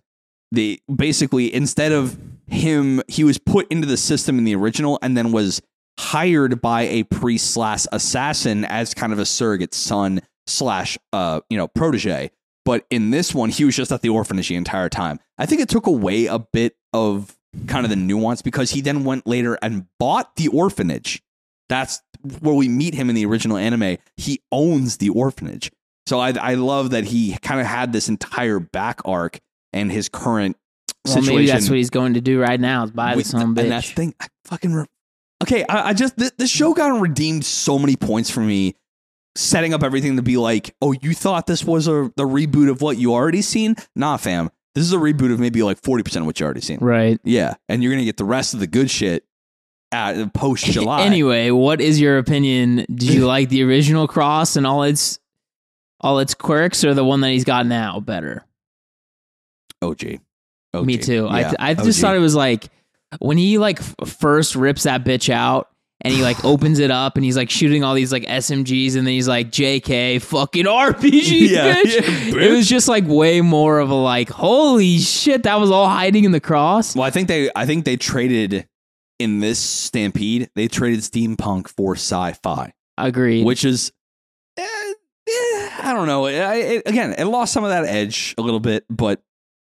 the 0.51 0.81
basically 0.93 1.53
instead 1.53 1.91
of 1.91 2.17
him, 2.47 3.01
he 3.07 3.23
was 3.23 3.37
put 3.37 3.71
into 3.71 3.87
the 3.87 3.97
system 3.97 4.37
in 4.37 4.43
the 4.43 4.55
original, 4.55 4.99
and 5.01 5.15
then 5.15 5.31
was 5.31 5.61
hired 5.99 6.61
by 6.61 6.83
a 6.83 7.03
priest 7.03 7.51
slash 7.51 7.85
assassin 7.91 8.65
as 8.65 8.93
kind 8.93 9.13
of 9.13 9.19
a 9.19 9.25
surrogate 9.25 9.73
son 9.73 10.21
slash 10.47 10.97
uh 11.13 11.41
you 11.49 11.57
know 11.57 11.67
protege. 11.67 12.31
But 12.63 12.85
in 12.89 13.09
this 13.11 13.33
one, 13.33 13.49
he 13.49 13.65
was 13.65 13.75
just 13.75 13.91
at 13.91 14.01
the 14.01 14.09
orphanage 14.09 14.49
the 14.49 14.55
entire 14.55 14.89
time. 14.89 15.19
I 15.37 15.45
think 15.45 15.61
it 15.61 15.69
took 15.69 15.87
away 15.87 16.27
a 16.27 16.39
bit 16.39 16.75
of 16.93 17.35
kind 17.67 17.85
of 17.85 17.89
the 17.89 17.95
nuance 17.95 18.41
because 18.41 18.71
he 18.71 18.81
then 18.81 19.03
went 19.03 19.25
later 19.25 19.57
and 19.61 19.87
bought 19.99 20.35
the 20.35 20.47
orphanage. 20.47 21.23
That's 21.69 22.01
where 22.39 22.53
we 22.53 22.67
meet 22.67 22.93
him 22.93 23.09
in 23.09 23.15
the 23.15 23.25
original 23.25 23.57
anime. 23.57 23.97
He 24.17 24.41
owns 24.51 24.97
the 24.97 25.09
orphanage. 25.09 25.71
So 26.05 26.19
I 26.19 26.33
I 26.39 26.53
love 26.55 26.91
that 26.91 27.05
he 27.05 27.37
kind 27.41 27.61
of 27.61 27.67
had 27.67 27.93
this 27.93 28.09
entire 28.09 28.59
back 28.59 29.01
arc 29.05 29.39
and 29.73 29.91
his 29.91 30.09
current 30.09 30.57
Well, 31.05 31.13
situation. 31.15 31.35
maybe 31.35 31.47
that's 31.47 31.69
what 31.69 31.77
he's 31.77 31.89
going 31.89 32.13
to 32.15 32.21
do 32.21 32.39
right 32.39 32.59
now 32.59 32.83
is 32.83 32.91
buy 32.91 33.15
this 33.15 33.29
some 33.29 33.55
bitch. 33.55 33.61
And 33.63 33.71
that's 33.71 33.89
the 33.89 33.95
thing. 33.95 34.15
I 34.19 34.27
fucking 34.45 34.73
re- 34.73 34.85
okay. 35.43 35.65
I, 35.67 35.89
I 35.89 35.93
just 35.93 36.17
the, 36.17 36.31
the 36.37 36.47
show 36.47 36.73
got 36.73 36.99
redeemed 36.99 37.45
so 37.45 37.79
many 37.79 37.95
points 37.95 38.29
for 38.29 38.41
me, 38.41 38.75
setting 39.35 39.73
up 39.73 39.83
everything 39.83 40.15
to 40.17 40.21
be 40.21 40.37
like, 40.37 40.75
oh, 40.81 40.91
you 40.93 41.13
thought 41.13 41.47
this 41.47 41.63
was 41.63 41.87
a 41.87 42.11
the 42.15 42.25
reboot 42.25 42.69
of 42.69 42.81
what 42.81 42.97
you 42.97 43.13
already 43.13 43.41
seen? 43.41 43.75
Nah, 43.95 44.17
fam. 44.17 44.49
This 44.75 44.85
is 44.85 44.93
a 44.93 44.97
reboot 44.97 45.33
of 45.33 45.39
maybe 45.39 45.63
like 45.63 45.81
forty 45.83 46.03
percent 46.03 46.21
of 46.23 46.27
what 46.27 46.39
you 46.39 46.45
already 46.45 46.61
seen. 46.61 46.79
right. 46.79 47.19
Yeah, 47.23 47.55
and 47.67 47.83
you're 47.83 47.91
gonna 47.91 48.05
get 48.05 48.17
the 48.17 48.23
rest 48.25 48.53
of 48.53 48.59
the 48.61 48.67
good 48.67 48.89
shit 48.89 49.25
at 49.91 50.17
uh, 50.17 50.27
post 50.29 50.63
July. 50.65 51.01
Anyway, 51.05 51.49
what 51.51 51.81
is 51.81 51.99
your 51.99 52.17
opinion? 52.17 52.85
Did 52.87 53.03
you 53.13 53.25
like 53.27 53.49
the 53.49 53.63
original 53.63 54.07
cross 54.07 54.55
and 54.55 54.65
all 54.65 54.83
its 54.83 55.19
all 55.99 56.19
its 56.19 56.33
quirks, 56.33 56.85
or 56.85 56.93
the 56.93 57.03
one 57.03 57.19
that 57.21 57.31
he's 57.31 57.43
got 57.43 57.65
now 57.65 57.99
better? 57.99 58.45
OG. 59.81 60.19
OG. 60.73 60.85
Me 60.85 60.97
too. 60.97 61.27
Yeah, 61.31 61.53
I 61.59 61.71
I 61.71 61.73
just 61.73 61.99
OG. 61.99 62.01
thought 62.01 62.15
it 62.15 62.19
was 62.19 62.35
like 62.35 62.69
when 63.19 63.37
he 63.37 63.57
like 63.57 63.79
first 64.05 64.55
rips 64.55 64.83
that 64.83 65.03
bitch 65.03 65.29
out. 65.29 65.67
And 66.03 66.11
he 66.11 66.23
like 66.23 66.43
opens 66.43 66.79
it 66.79 66.89
up 66.89 67.15
and 67.15 67.23
he's 67.23 67.37
like 67.37 67.51
shooting 67.51 67.83
all 67.83 67.93
these 67.93 68.11
like 68.11 68.23
SMGs 68.23 68.95
and 68.97 69.05
then 69.05 69.13
he's 69.13 69.27
like 69.27 69.51
JK 69.51 70.19
fucking 70.23 70.65
RPG 70.65 71.11
Yeah, 71.51 71.75
bitch. 71.75 72.33
yeah, 72.33 72.41
It 72.41 72.51
was 72.51 72.67
just 72.67 72.87
like 72.87 73.03
way 73.05 73.41
more 73.41 73.77
of 73.77 73.91
a 73.91 73.93
like 73.95 74.29
holy 74.31 74.97
shit 74.97 75.43
that 75.43 75.59
was 75.59 75.69
all 75.69 75.87
hiding 75.87 76.23
in 76.23 76.31
the 76.31 76.39
cross. 76.39 76.95
Well, 76.95 77.03
I 77.03 77.11
think 77.11 77.27
they 77.27 77.51
I 77.55 77.67
think 77.67 77.85
they 77.85 77.97
traded 77.97 78.67
in 79.19 79.41
this 79.41 79.59
stampede. 79.59 80.49
They 80.55 80.67
traded 80.67 81.01
steampunk 81.01 81.67
for 81.67 81.93
sci-fi. 81.93 82.73
Agreed. 82.97 83.45
which 83.45 83.63
is 83.63 83.91
eh, 84.57 84.63
eh, 84.63 85.69
I 85.83 85.93
don't 85.95 86.07
know. 86.07 86.25
I, 86.25 86.55
it, 86.55 86.83
again, 86.87 87.13
it 87.15 87.25
lost 87.25 87.53
some 87.53 87.63
of 87.63 87.69
that 87.69 87.85
edge 87.85 88.33
a 88.39 88.41
little 88.41 88.59
bit, 88.59 88.85
but 88.89 89.21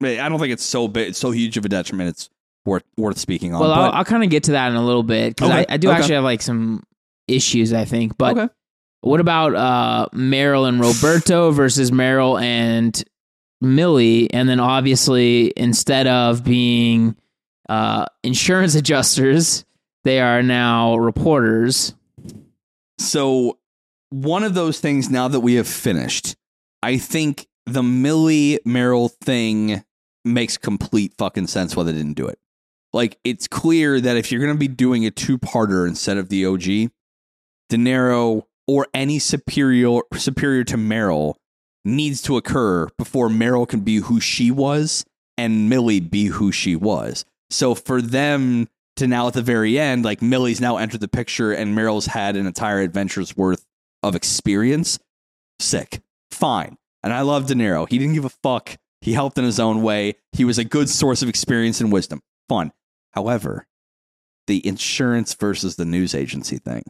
I 0.03 0.29
don't 0.29 0.39
think 0.39 0.53
it's 0.53 0.63
so 0.65 0.87
big, 0.87 1.09
it's 1.09 1.19
so 1.19 1.31
huge 1.31 1.57
of 1.57 1.65
a 1.65 1.69
detriment. 1.69 2.09
It's 2.09 2.29
worth 2.65 2.83
worth 2.97 3.17
speaking 3.17 3.53
on. 3.53 3.61
Well, 3.61 3.71
I'll, 3.71 3.91
I'll 3.91 4.05
kind 4.05 4.23
of 4.23 4.29
get 4.29 4.43
to 4.45 4.51
that 4.53 4.69
in 4.69 4.75
a 4.75 4.85
little 4.85 5.03
bit 5.03 5.35
because 5.35 5.49
Okay, 5.49 5.65
I, 5.69 5.73
I 5.73 5.77
do 5.77 5.89
okay. 5.89 5.97
actually 5.97 6.15
have 6.15 6.23
like 6.23 6.41
some 6.41 6.83
issues, 7.27 7.73
I 7.73 7.85
think. 7.85 8.17
But 8.17 8.37
Okay. 8.37 8.53
what 9.01 9.19
about 9.19 9.55
uh, 9.55 10.07
Meryl 10.13 10.67
and 10.67 10.79
Roberto 10.79 11.51
versus 11.51 11.91
Meryl 11.91 12.41
and 12.41 13.03
Millie? 13.61 14.31
And 14.33 14.47
then 14.49 14.59
obviously, 14.59 15.53
instead 15.55 16.07
of 16.07 16.43
being 16.43 17.15
uh, 17.69 18.05
insurance 18.23 18.75
adjusters, 18.81 19.65
they 20.03 20.19
are 20.19 20.41
now 20.43 20.95
reporters. 20.97 21.93
so 22.97 23.57
one 24.09 24.43
of 24.43 24.53
those 24.53 24.79
things. 24.79 25.09
Now 25.09 25.27
that 25.29 25.39
we 25.39 25.55
have 25.55 25.67
finished, 25.67 26.35
I 26.83 26.97
think 26.97 27.47
the 27.65 27.81
Millie 27.83 28.59
Meryl 28.65 29.09
thing 29.09 29.83
makes 30.23 30.57
complete 30.57 31.13
fucking 31.17 31.47
sense 31.47 31.75
why 31.75 31.83
they 31.83 31.93
didn't 31.93 32.13
do 32.13 32.27
it. 32.27 32.39
Like 32.93 33.17
it's 33.23 33.47
clear 33.47 34.01
that 34.01 34.17
if 34.17 34.31
you're 34.31 34.41
going 34.41 34.53
to 34.53 34.59
be 34.59 34.67
doing 34.67 35.05
a 35.05 35.11
two-parter 35.11 35.87
instead 35.87 36.17
of 36.17 36.29
the 36.29 36.45
OG, 36.45 36.63
De 36.63 37.77
Niro 37.77 38.43
or 38.67 38.87
any 38.93 39.17
superior 39.19 40.01
superior 40.13 40.63
to 40.65 40.77
Meryl 40.77 41.35
needs 41.83 42.21
to 42.23 42.37
occur 42.37 42.87
before 42.97 43.29
Meryl 43.29 43.67
can 43.67 43.81
be 43.81 43.97
who 43.97 44.19
she 44.19 44.51
was 44.51 45.05
and 45.37 45.69
Millie 45.69 45.99
be 45.99 46.25
who 46.27 46.51
she 46.51 46.75
was. 46.75 47.25
So 47.49 47.73
for 47.73 48.01
them 48.01 48.67
to 48.97 49.07
now 49.07 49.27
at 49.27 49.33
the 49.33 49.41
very 49.41 49.79
end, 49.79 50.05
like 50.05 50.21
Millie's 50.21 50.61
now 50.61 50.77
entered 50.77 51.01
the 51.01 51.07
picture 51.07 51.51
and 51.51 51.75
Meryl's 51.75 52.07
had 52.07 52.35
an 52.35 52.45
entire 52.45 52.81
adventure's 52.81 53.35
worth 53.35 53.65
of 54.03 54.15
experience, 54.15 54.99
sick. 55.59 56.01
Fine. 56.29 56.77
And 57.03 57.13
I 57.13 57.21
love 57.21 57.47
De 57.47 57.55
Niro. 57.55 57.89
He 57.89 57.97
didn't 57.97 58.13
give 58.13 58.25
a 58.25 58.29
fuck. 58.29 58.77
He 59.01 59.13
helped 59.13 59.37
in 59.37 59.43
his 59.43 59.59
own 59.59 59.81
way. 59.81 60.15
He 60.31 60.45
was 60.45 60.57
a 60.57 60.63
good 60.63 60.89
source 60.89 61.21
of 61.21 61.29
experience 61.29 61.81
and 61.81 61.91
wisdom. 61.91 62.21
Fun. 62.47 62.71
However, 63.13 63.65
the 64.47 64.65
insurance 64.65 65.33
versus 65.33 65.75
the 65.75 65.85
news 65.85 66.13
agency 66.13 66.57
thing, 66.57 66.83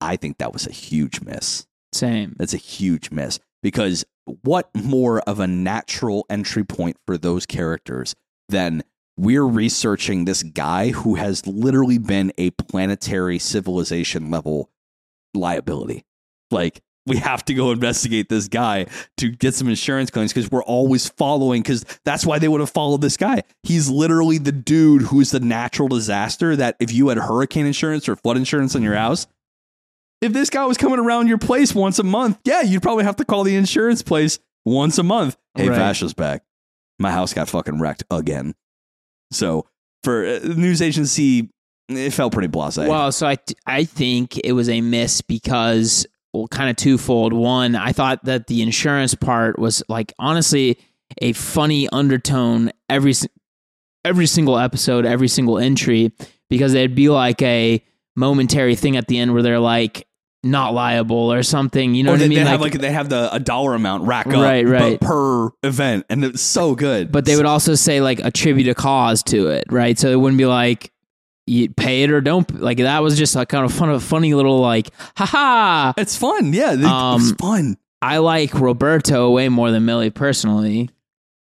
I 0.00 0.16
think 0.16 0.38
that 0.38 0.52
was 0.52 0.66
a 0.66 0.72
huge 0.72 1.20
miss. 1.20 1.66
Same. 1.92 2.34
That's 2.38 2.54
a 2.54 2.58
huge 2.58 3.10
miss 3.10 3.38
because 3.62 4.04
what 4.42 4.70
more 4.74 5.20
of 5.20 5.40
a 5.40 5.46
natural 5.46 6.26
entry 6.28 6.64
point 6.64 6.96
for 7.06 7.16
those 7.16 7.46
characters 7.46 8.14
than 8.48 8.82
we're 9.16 9.44
researching 9.44 10.24
this 10.24 10.42
guy 10.42 10.90
who 10.90 11.16
has 11.16 11.46
literally 11.46 11.98
been 11.98 12.32
a 12.38 12.50
planetary 12.50 13.38
civilization 13.38 14.30
level 14.30 14.70
liability? 15.34 16.04
Like, 16.50 16.82
we 17.08 17.16
have 17.16 17.44
to 17.46 17.54
go 17.54 17.72
investigate 17.72 18.28
this 18.28 18.48
guy 18.48 18.86
to 19.16 19.30
get 19.30 19.54
some 19.54 19.68
insurance 19.68 20.10
claims 20.10 20.32
because 20.32 20.50
we're 20.50 20.62
always 20.62 21.08
following 21.08 21.62
because 21.62 21.84
that's 22.04 22.24
why 22.24 22.38
they 22.38 22.48
would 22.48 22.60
have 22.60 22.70
followed 22.70 23.00
this 23.00 23.16
guy. 23.16 23.42
He's 23.62 23.88
literally 23.88 24.38
the 24.38 24.52
dude 24.52 25.02
who's 25.02 25.30
the 25.30 25.40
natural 25.40 25.88
disaster 25.88 26.54
that 26.56 26.76
if 26.80 26.92
you 26.92 27.08
had 27.08 27.18
hurricane 27.18 27.66
insurance 27.66 28.08
or 28.08 28.16
flood 28.16 28.36
insurance 28.36 28.76
on 28.76 28.82
your 28.82 28.94
house, 28.94 29.26
if 30.20 30.32
this 30.32 30.50
guy 30.50 30.64
was 30.66 30.76
coming 30.76 30.98
around 30.98 31.28
your 31.28 31.38
place 31.38 31.74
once 31.74 31.98
a 31.98 32.02
month, 32.02 32.38
yeah, 32.44 32.62
you'd 32.62 32.82
probably 32.82 33.04
have 33.04 33.16
to 33.16 33.24
call 33.24 33.44
the 33.44 33.56
insurance 33.56 34.02
place 34.02 34.38
once 34.64 34.98
a 34.98 35.02
month. 35.02 35.36
Hey, 35.54 35.68
Right. 35.68 35.76
Vash 35.76 36.02
back. 36.14 36.42
My 36.98 37.12
house 37.12 37.32
got 37.32 37.48
fucking 37.48 37.80
wrecked 37.80 38.04
again. 38.10 38.54
So 39.30 39.66
for 40.02 40.26
uh, 40.26 40.38
news 40.40 40.82
agency, 40.82 41.50
it 41.88 42.10
felt 42.10 42.32
pretty 42.32 42.48
blasé. 42.48 42.88
Well, 42.88 43.12
so 43.12 43.26
I 43.26 43.38
I 43.66 43.84
think 43.84 44.38
it 44.38 44.52
was 44.52 44.68
a 44.68 44.80
miss 44.80 45.20
because 45.22 46.06
well, 46.32 46.48
kind 46.48 46.70
of 46.70 46.76
twofold. 46.76 47.32
One, 47.32 47.74
I 47.74 47.92
thought 47.92 48.24
that 48.24 48.46
the 48.46 48.62
insurance 48.62 49.14
part 49.14 49.58
was 49.58 49.82
like 49.88 50.12
honestly 50.18 50.78
a 51.22 51.32
funny 51.32 51.88
undertone 51.90 52.70
every 52.88 53.14
every 54.04 54.26
single 54.26 54.58
episode, 54.58 55.04
every 55.06 55.28
single 55.28 55.58
entry, 55.58 56.12
because 56.50 56.74
it'd 56.74 56.94
be 56.94 57.08
like 57.08 57.40
a 57.42 57.82
momentary 58.16 58.74
thing 58.74 58.96
at 58.96 59.06
the 59.08 59.18
end 59.18 59.32
where 59.32 59.42
they're 59.42 59.58
like 59.58 60.06
not 60.44 60.72
liable 60.72 61.32
or 61.32 61.42
something. 61.42 61.94
You 61.94 62.04
know 62.04 62.10
or 62.10 62.14
what 62.14 62.18
they, 62.20 62.24
I 62.26 62.28
mean? 62.28 62.38
they 62.38 62.44
like, 62.44 62.50
have 62.52 62.60
like 62.60 62.72
they 62.80 62.92
have 62.92 63.08
the 63.08 63.34
a 63.34 63.40
dollar 63.40 63.74
amount 63.74 64.04
rack 64.04 64.26
up 64.26 64.34
Right, 64.34 64.66
right. 64.66 64.98
but 65.00 65.06
per 65.06 65.48
event, 65.62 66.06
and 66.10 66.24
it's 66.24 66.42
so 66.42 66.74
good. 66.74 67.10
but 67.10 67.24
they 67.24 67.36
would 67.36 67.46
also 67.46 67.74
say 67.74 68.00
like 68.00 68.20
attribute 68.20 68.68
a 68.68 68.74
cause 68.74 69.22
to 69.24 69.48
it, 69.48 69.64
right? 69.70 69.98
So 69.98 70.10
it 70.10 70.16
wouldn't 70.16 70.38
be 70.38 70.46
like 70.46 70.92
you 71.48 71.70
pay 71.70 72.02
it 72.02 72.10
or 72.10 72.20
don't. 72.20 72.60
Like 72.60 72.78
that 72.78 73.00
was 73.02 73.16
just 73.18 73.34
like 73.34 73.48
kind 73.48 73.64
of 73.64 73.72
fun, 73.72 73.90
a 73.90 73.98
funny 74.00 74.34
little 74.34 74.60
like, 74.60 74.90
haha. 75.16 75.92
it's 75.96 76.16
fun. 76.16 76.52
Yeah, 76.52 76.74
it- 76.74 76.84
Um, 76.84 77.20
it's 77.20 77.32
fun. 77.32 77.76
I 78.00 78.18
like 78.18 78.54
Roberto 78.54 79.30
way 79.30 79.48
more 79.48 79.70
than 79.72 79.84
Millie 79.84 80.10
personally. 80.10 80.90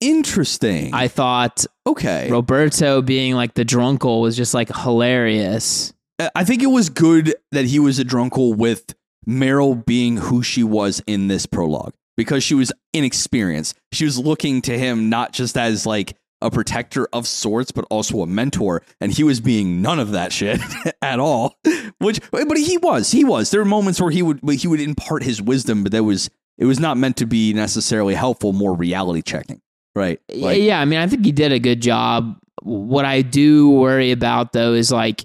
Interesting. 0.01 0.93
I 0.93 1.09
thought 1.09 1.65
okay. 1.87 2.29
Roberto 2.31 3.01
being 3.01 3.35
like 3.35 3.55
the 3.55 3.65
drunkle 3.65 4.21
was 4.21 4.37
just 4.37 4.53
like 4.53 4.75
hilarious. 4.77 5.93
I 6.35 6.45
think 6.45 6.63
it 6.63 6.67
was 6.67 6.91
good 6.91 7.35
that 7.53 7.65
he 7.65 7.79
was 7.79 7.99
a 7.99 8.05
drunkle 8.05 8.55
with 8.55 8.95
Meryl 9.27 9.85
being 9.85 10.19
who 10.19 10.43
she 10.43 10.63
was 10.63 11.03
in 11.07 11.29
this 11.29 11.47
prologue 11.47 11.95
because 12.17 12.45
she 12.45 12.55
was 12.55 12.71
inexperienced. 12.93 13.77
She 13.93 14.05
was 14.05 14.19
looking 14.19 14.61
to 14.63 14.79
him 14.79 15.09
not 15.09 15.33
just 15.33 15.57
as 15.57 15.87
like 15.87 16.17
a 16.45 16.51
protector 16.51 17.09
of 17.13 17.27
sorts, 17.27 17.73
but 17.73 17.87
also 17.91 18.21
a 18.21 18.27
mentor, 18.27 18.83
and 19.01 19.11
he 19.11 19.25
was 19.25 19.41
being 19.41 19.81
none 19.81 19.99
of 19.99 20.13
that 20.13 20.33
shit 20.33 20.61
at 21.03 21.19
all. 21.19 21.59
Which, 21.99 22.21
but 22.31 22.57
he 22.57 22.77
was, 22.77 23.11
he 23.11 23.25
was. 23.25 23.51
There 23.51 23.61
were 23.61 23.65
moments 23.65 24.01
where 24.01 24.11
he 24.11 24.23
would 24.23 24.41
he 24.51 24.69
would 24.69 24.81
impart 24.81 25.23
his 25.23 25.41
wisdom, 25.41 25.83
but 25.83 25.93
that 25.93 26.05
was 26.05 26.31
it 26.59 26.67
was 26.67 26.79
not 26.79 26.99
meant 26.99 27.17
to 27.17 27.27
be 27.27 27.55
necessarily 27.55 28.15
helpful, 28.15 28.53
more 28.53 28.75
reality 28.75 29.23
checking, 29.23 29.61
right? 29.95 30.21
Yeah, 30.29 30.53
yeah, 30.53 30.81
I 30.81 30.85
mean, 30.85 31.01
I 31.01 31.07
think 31.07 31.25
he 31.25 31.33
did 31.33 31.51
a 31.51 31.59
good 31.59 31.81
job. 31.81 32.39
What 32.63 33.05
I 33.05 33.23
do 33.23 33.71
worry 33.71 34.13
about 34.13 34.53
though 34.53 34.75
is 34.75 34.93
like, 34.93 35.25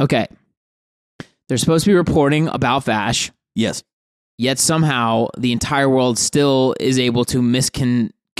okay, 0.00 0.26
they're 1.48 1.58
supposed 1.58 1.84
to 1.84 1.90
be 1.90 1.94
reporting 1.94 2.48
about 2.48 2.84
Vash, 2.84 3.30
yes, 3.54 3.84
yet 4.36 4.58
somehow 4.58 5.28
the 5.38 5.52
entire 5.52 5.88
world 5.88 6.18
still 6.18 6.74
is 6.80 6.98
able 6.98 7.24
to 7.26 7.40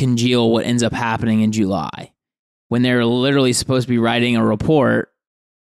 miscongeal 0.01 0.51
what 0.51 0.65
ends 0.67 0.83
up 0.83 0.93
happening 0.93 1.41
in 1.41 1.53
July 1.53 2.13
when 2.69 2.83
they're 2.83 3.05
literally 3.05 3.53
supposed 3.53 3.87
to 3.87 3.91
be 3.91 3.99
writing 3.99 4.37
a 4.37 4.45
report 4.45 5.13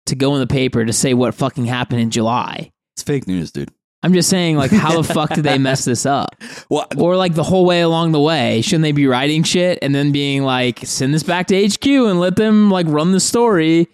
to 0.06 0.16
go 0.16 0.36
in 0.36 0.42
the 0.42 0.48
paper 0.48 0.84
to 0.86 0.94
say 0.94 1.14
what 1.14 1.34
fucking 1.34 1.66
happened 1.66 2.02
in 2.02 2.10
July. 2.10 2.72
it's 2.96 3.04
fake 3.04 3.28
news, 3.28 3.52
dude. 3.52 3.72
I'm 4.06 4.14
just 4.14 4.30
saying, 4.30 4.58
like, 4.58 4.70
how 4.72 5.02
the 5.02 5.04
fuck 5.14 5.30
did 5.34 5.46
they 5.46 5.58
mess 5.58 5.86
this 5.86 6.06
up? 6.06 6.36
Well, 6.70 6.88
Or 6.98 7.16
like 7.16 7.36
the 7.36 7.44
whole 7.44 7.66
way 7.66 7.82
along 7.82 8.12
the 8.12 8.20
way, 8.20 8.62
shouldn't 8.62 8.84
they 8.84 8.92
be 8.92 9.08
writing 9.08 9.44
shit 9.44 9.80
and 9.82 9.96
then 9.96 10.12
being 10.12 10.44
like, 10.44 10.80
send 10.80 11.14
this 11.14 11.24
back 11.24 11.48
to 11.48 11.68
HQ 11.68 11.86
and 11.86 12.20
let 12.20 12.36
them 12.36 12.70
like 12.70 12.86
run 12.90 13.14
the 13.14 13.22
story? 13.22 13.88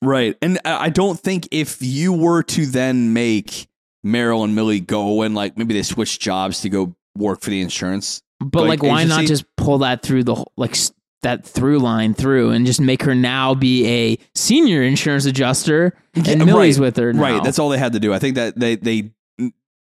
Right. 0.00 0.36
And 0.40 0.60
I 0.64 0.84
I 0.84 0.88
don't 0.90 1.18
think 1.18 1.48
if 1.50 1.78
you 1.82 2.12
were 2.12 2.44
to 2.44 2.66
then 2.66 3.12
make 3.12 3.66
Meryl 4.06 4.44
and 4.44 4.54
Millie 4.54 4.78
go 4.78 5.22
and 5.22 5.34
like 5.34 5.58
maybe 5.58 5.74
they 5.74 5.82
switch 5.82 6.20
jobs 6.20 6.60
to 6.60 6.68
go 6.68 6.94
work 7.16 7.40
for 7.40 7.50
the 7.50 7.60
insurance. 7.60 8.22
But 8.40 8.62
Like, 8.66 8.82
like, 8.82 8.90
why 8.90 9.04
not 9.04 9.24
just 9.24 9.44
pull 9.56 9.78
that 9.78 10.02
through 10.02 10.24
the 10.24 10.34
whole- 10.36 10.52
like 10.56 10.76
that 11.22 11.44
through 11.44 11.80
line 11.80 12.14
through 12.14 12.50
and 12.50 12.64
just 12.64 12.80
make 12.80 13.02
her 13.02 13.14
now 13.14 13.54
be 13.54 13.86
a 13.86 14.18
senior 14.36 14.82
insurance 14.82 15.26
adjuster 15.26 15.94
and 16.14 16.44
Millie's 16.44 16.78
right, 16.78 16.86
with 16.86 16.96
her. 16.96 17.12
Now. 17.12 17.20
Right. 17.22 17.42
That's 17.44 17.58
all 17.58 17.68
they 17.70 17.78
had 17.78 17.92
to 17.94 18.00
do. 18.00 18.12
I 18.14 18.20
think 18.20 18.36
that 18.36 18.58
they 18.58 18.76
they 18.76 19.10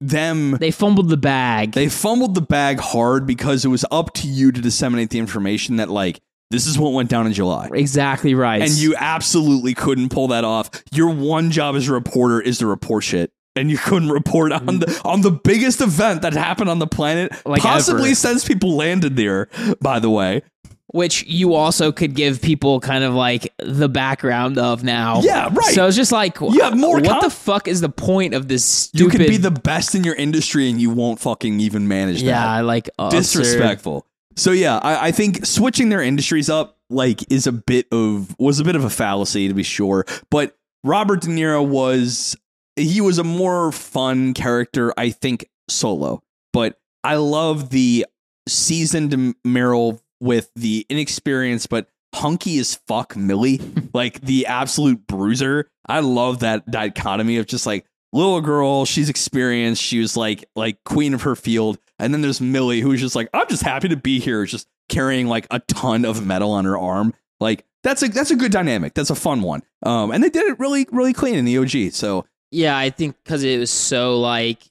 them 0.00 0.52
they 0.60 0.70
fumbled 0.70 1.08
the 1.08 1.16
bag. 1.16 1.72
they 1.72 1.88
fumbled 1.88 2.34
the 2.34 2.42
bag 2.42 2.80
hard 2.80 3.26
because 3.26 3.64
it 3.64 3.68
was 3.68 3.84
up 3.90 4.12
to 4.14 4.28
you 4.28 4.52
to 4.52 4.60
disseminate 4.60 5.10
the 5.10 5.18
information 5.18 5.76
that 5.76 5.88
like 5.88 6.20
this 6.50 6.66
is 6.66 6.78
what 6.78 6.92
went 6.92 7.08
down 7.08 7.26
in 7.26 7.32
July. 7.32 7.70
exactly 7.72 8.34
right. 8.34 8.60
And 8.60 8.72
you 8.72 8.94
absolutely 8.98 9.72
couldn't 9.72 10.10
pull 10.10 10.28
that 10.28 10.44
off. 10.44 10.68
Your 10.92 11.08
one 11.08 11.50
job 11.50 11.76
as 11.76 11.88
a 11.88 11.94
reporter 11.94 12.42
is 12.42 12.58
to 12.58 12.66
report 12.66 13.04
shit. 13.04 13.32
And 13.54 13.70
you 13.70 13.76
couldn't 13.76 14.08
report 14.08 14.50
on 14.52 14.78
the 14.78 14.86
mm. 14.86 15.04
on 15.04 15.20
the 15.20 15.30
biggest 15.30 15.80
event 15.82 16.22
that 16.22 16.32
happened 16.32 16.70
on 16.70 16.78
the 16.78 16.86
planet, 16.86 17.32
Like 17.44 17.60
possibly 17.60 18.10
ever. 18.10 18.14
since 18.14 18.46
people 18.46 18.76
landed 18.76 19.16
there. 19.16 19.48
By 19.80 19.98
the 19.98 20.08
way, 20.08 20.42
which 20.92 21.24
you 21.26 21.54
also 21.54 21.90
could 21.90 22.14
give 22.14 22.40
people 22.40 22.80
kind 22.80 23.02
of 23.02 23.14
like 23.14 23.52
the 23.58 23.88
background 23.88 24.58
of 24.58 24.84
now. 24.84 25.20
Yeah, 25.22 25.48
right. 25.52 25.74
So 25.74 25.86
it's 25.86 25.96
just 25.96 26.12
like, 26.12 26.38
You 26.40 26.60
have 26.60 26.76
more 26.76 27.00
what 27.00 27.22
the 27.22 27.30
fuck 27.30 27.66
is 27.66 27.80
the 27.80 27.88
point 27.88 28.34
of 28.34 28.48
this 28.48 28.90
you 28.92 29.10
stupid? 29.10 29.18
could 29.18 29.26
be 29.26 29.36
the 29.38 29.50
best 29.50 29.94
in 29.94 30.04
your 30.04 30.14
industry 30.14 30.70
and 30.70 30.80
you 30.80 30.90
won't 30.90 31.18
fucking 31.18 31.60
even 31.60 31.88
manage 31.88 32.20
that. 32.20 32.26
yeah, 32.26 32.60
like 32.60 32.88
absurd. 32.98 33.18
Disrespectful. 33.18 34.06
So 34.36 34.52
yeah, 34.52 34.78
I, 34.78 35.08
I 35.08 35.12
think 35.12 35.44
switching 35.44 35.88
their 35.88 36.02
industries 36.02 36.48
up 36.48 36.78
like 36.90 37.30
is 37.30 37.46
a 37.46 37.52
bit 37.52 37.86
of 37.90 38.38
was 38.38 38.60
a 38.60 38.64
bit 38.64 38.76
of 38.76 38.84
a 38.84 38.90
fallacy 38.90 39.48
to 39.48 39.54
be 39.54 39.62
sure. 39.62 40.04
But 40.30 40.56
Robert 40.84 41.22
De 41.22 41.28
Niro 41.28 41.66
was 41.66 42.36
he 42.76 43.00
was 43.00 43.18
a 43.18 43.24
more 43.24 43.72
fun 43.72 44.34
character, 44.34 44.92
I 44.96 45.10
think, 45.10 45.48
solo. 45.68 46.22
But 46.52 46.78
I 47.04 47.16
love 47.16 47.70
the 47.70 48.06
seasoned 48.48 49.34
Meryl 49.46 50.00
with 50.20 50.50
the 50.54 50.86
inexperienced 50.88 51.68
but 51.68 51.88
hunky 52.14 52.58
as 52.58 52.76
fuck 52.86 53.16
Millie, 53.16 53.60
like 53.94 54.20
the 54.20 54.46
absolute 54.46 55.06
bruiser. 55.06 55.68
I 55.86 56.00
love 56.00 56.40
that 56.40 56.70
dichotomy 56.70 57.38
of 57.38 57.46
just 57.46 57.66
like 57.66 57.86
little 58.12 58.40
girl, 58.40 58.84
she's 58.84 59.08
experienced, 59.08 59.82
she 59.82 59.98
was 59.98 60.16
like 60.16 60.44
like 60.54 60.82
queen 60.84 61.14
of 61.14 61.22
her 61.22 61.34
field, 61.34 61.78
and 61.98 62.12
then 62.12 62.22
there's 62.22 62.40
Millie 62.40 62.80
who's 62.80 63.00
just 63.00 63.16
like 63.16 63.28
I'm 63.32 63.48
just 63.48 63.62
happy 63.62 63.88
to 63.88 63.96
be 63.96 64.20
here, 64.20 64.44
just 64.44 64.68
carrying 64.88 65.26
like 65.26 65.46
a 65.50 65.60
ton 65.60 66.04
of 66.04 66.24
metal 66.24 66.52
on 66.52 66.64
her 66.64 66.78
arm. 66.78 67.14
Like 67.40 67.64
that's 67.82 68.02
a 68.02 68.08
that's 68.08 68.30
a 68.30 68.36
good 68.36 68.52
dynamic. 68.52 68.94
That's 68.94 69.10
a 69.10 69.14
fun 69.16 69.42
one. 69.42 69.62
Um, 69.82 70.12
and 70.12 70.22
they 70.22 70.30
did 70.30 70.46
it 70.46 70.60
really 70.60 70.86
really 70.92 71.12
clean 71.12 71.34
in 71.34 71.44
the 71.44 71.58
OG. 71.58 71.92
So 71.92 72.26
Yeah, 72.52 72.76
I 72.76 72.90
think 72.90 73.16
because 73.24 73.42
it 73.42 73.58
was 73.58 73.70
so 73.70 74.20
like 74.20 74.62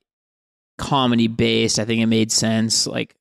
comedy 0.78 1.28
based, 1.28 1.80
I 1.80 1.86
think 1.86 2.02
it 2.02 2.06
made 2.06 2.32
sense. 2.32 2.88
Like 2.88 3.16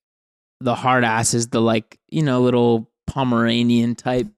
the 0.60 0.74
hard 0.74 1.02
ass 1.02 1.34
is 1.34 1.48
the 1.48 1.60
like 1.60 1.98
you 2.10 2.22
know 2.22 2.42
little 2.42 2.90
Pomeranian 3.06 3.96
type. 3.96 4.28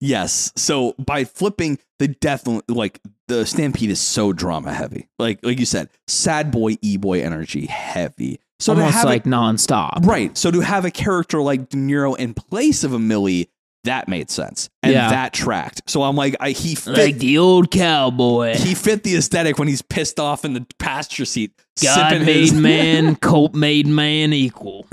Yes. 0.00 0.52
So 0.56 0.94
by 0.98 1.24
flipping, 1.24 1.78
they 1.98 2.08
definitely 2.08 2.74
like 2.74 3.00
the 3.28 3.46
Stampede 3.46 3.90
is 3.90 4.00
so 4.00 4.32
drama 4.32 4.72
heavy. 4.72 5.08
Like 5.18 5.40
like 5.42 5.58
you 5.58 5.66
said, 5.66 5.88
sad 6.06 6.50
boy 6.50 6.76
e 6.82 6.96
boy 6.96 7.22
energy 7.22 7.66
heavy. 7.66 8.40
So 8.60 8.74
to 8.74 8.84
have 8.84 9.04
like 9.06 9.26
it, 9.26 9.28
nonstop. 9.28 10.06
right. 10.06 10.36
So 10.38 10.50
to 10.50 10.60
have 10.60 10.84
a 10.84 10.90
character 10.90 11.40
like 11.40 11.68
De 11.68 11.76
Niro 11.76 12.16
in 12.16 12.32
place 12.34 12.84
of 12.84 12.92
a 12.92 12.98
Millie, 12.98 13.48
that 13.84 14.08
made 14.08 14.30
sense 14.30 14.70
and 14.82 14.92
Yeah. 14.92 15.10
that 15.10 15.32
tracked. 15.32 15.82
So 15.90 16.02
I'm 16.02 16.14
like, 16.16 16.36
I 16.40 16.50
he 16.50 16.74
fit 16.74 16.96
Like 16.96 17.18
the 17.18 17.38
old 17.38 17.70
cowboy. 17.70 18.54
he 18.56 18.74
fit 18.74 19.02
the 19.02 19.16
aesthetic 19.16 19.58
when 19.58 19.66
he's 19.68 19.82
pissed 19.82 20.20
off 20.20 20.44
in 20.44 20.52
the 20.54 20.64
pasture 20.78 21.24
seat. 21.24 21.52
God 21.82 22.12
made 22.20 22.26
his- 22.26 22.52
man, 22.54 23.16
colt 23.16 23.54
made 23.54 23.86
man 23.86 24.32
equal. 24.32 24.86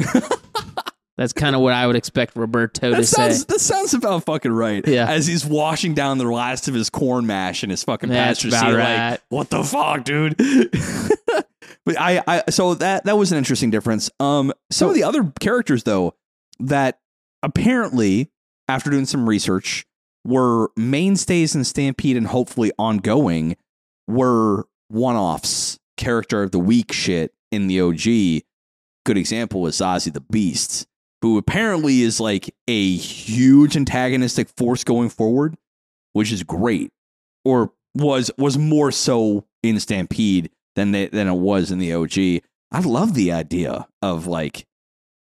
That's 1.18 1.34
kind 1.34 1.54
of 1.54 1.62
what 1.62 1.74
I 1.74 1.86
would 1.86 1.98
expect 1.98 2.38
Roberto 2.38 2.92
to 2.92 2.96
That 2.96 3.06
say. 3.06 3.28
that 3.50 3.60
sounds 3.60 3.94
about 3.94 4.24
fucking 4.24 4.54
right. 4.54 4.88
Yeah. 4.88 5.06
As 5.10 5.28
he's 5.28 5.46
washing 5.46 5.94
down 5.94 6.18
the 6.18 6.24
last 6.24 6.70
of 6.70 6.74
his 6.74 6.90
corn 6.90 7.28
mash 7.28 7.62
in 7.62 7.70
his 7.70 7.84
fucking 7.84 8.08
That's 8.08 8.42
about 8.46 8.62
seat, 8.72 8.74
right. 8.78 9.10
like, 9.12 9.22
what 9.28 9.50
the 9.50 9.62
fuck, 9.66 10.06
dude? 10.06 10.38
but 11.86 12.00
I, 12.00 12.24
I 12.26 12.44
so 12.50 12.74
that 12.76 13.04
that 13.04 13.18
was 13.18 13.34
an 13.34 13.38
interesting 13.38 13.70
difference. 13.70 14.10
Um 14.22 14.54
some 14.72 14.88
of 14.88 14.96
the 14.96 15.04
other 15.04 15.32
characters 15.42 15.84
though 15.84 16.16
that 16.62 17.00
apparently 17.44 18.32
after 18.70 18.90
doing 18.90 19.06
some 19.06 19.28
research 19.28 19.86
were 20.24 20.70
mainstays 20.78 21.56
in 21.56 21.64
Stampede 21.64 22.16
and 22.16 22.28
hopefully 22.28 22.72
ongoing 22.78 23.58
were 24.08 24.68
one-offs, 24.88 25.80
character 25.98 26.44
of 26.44 26.52
the 26.52 26.60
week 26.60 26.92
shit 26.92 27.34
in 27.52 27.68
the 27.68 27.82
OG. 27.82 28.44
Good 29.06 29.18
example 29.18 29.62
was 29.62 29.78
Zazie 29.78 30.14
the 30.14 30.22
Beast 30.22 30.88
who 31.22 31.38
apparently 31.38 32.02
is 32.02 32.20
like 32.20 32.54
a 32.68 32.96
huge 32.96 33.76
antagonistic 33.76 34.48
force 34.50 34.84
going 34.84 35.10
forward, 35.10 35.56
which 36.14 36.32
is 36.32 36.44
great, 36.44 36.92
or 37.44 37.74
was 37.96 38.32
was 38.38 38.58
more 38.58 38.92
so 38.92 39.46
in 39.64 39.80
Stampede 39.80 40.50
than 40.76 40.92
they, 40.92 41.08
than 41.08 41.28
it 41.28 41.36
was 41.36 41.72
in 41.72 41.80
the 41.80 41.94
OG. 41.94 42.44
I 42.72 42.80
love 42.82 43.16
the 43.16 43.32
idea 43.32 43.88
of 44.02 44.28
like 44.28 44.66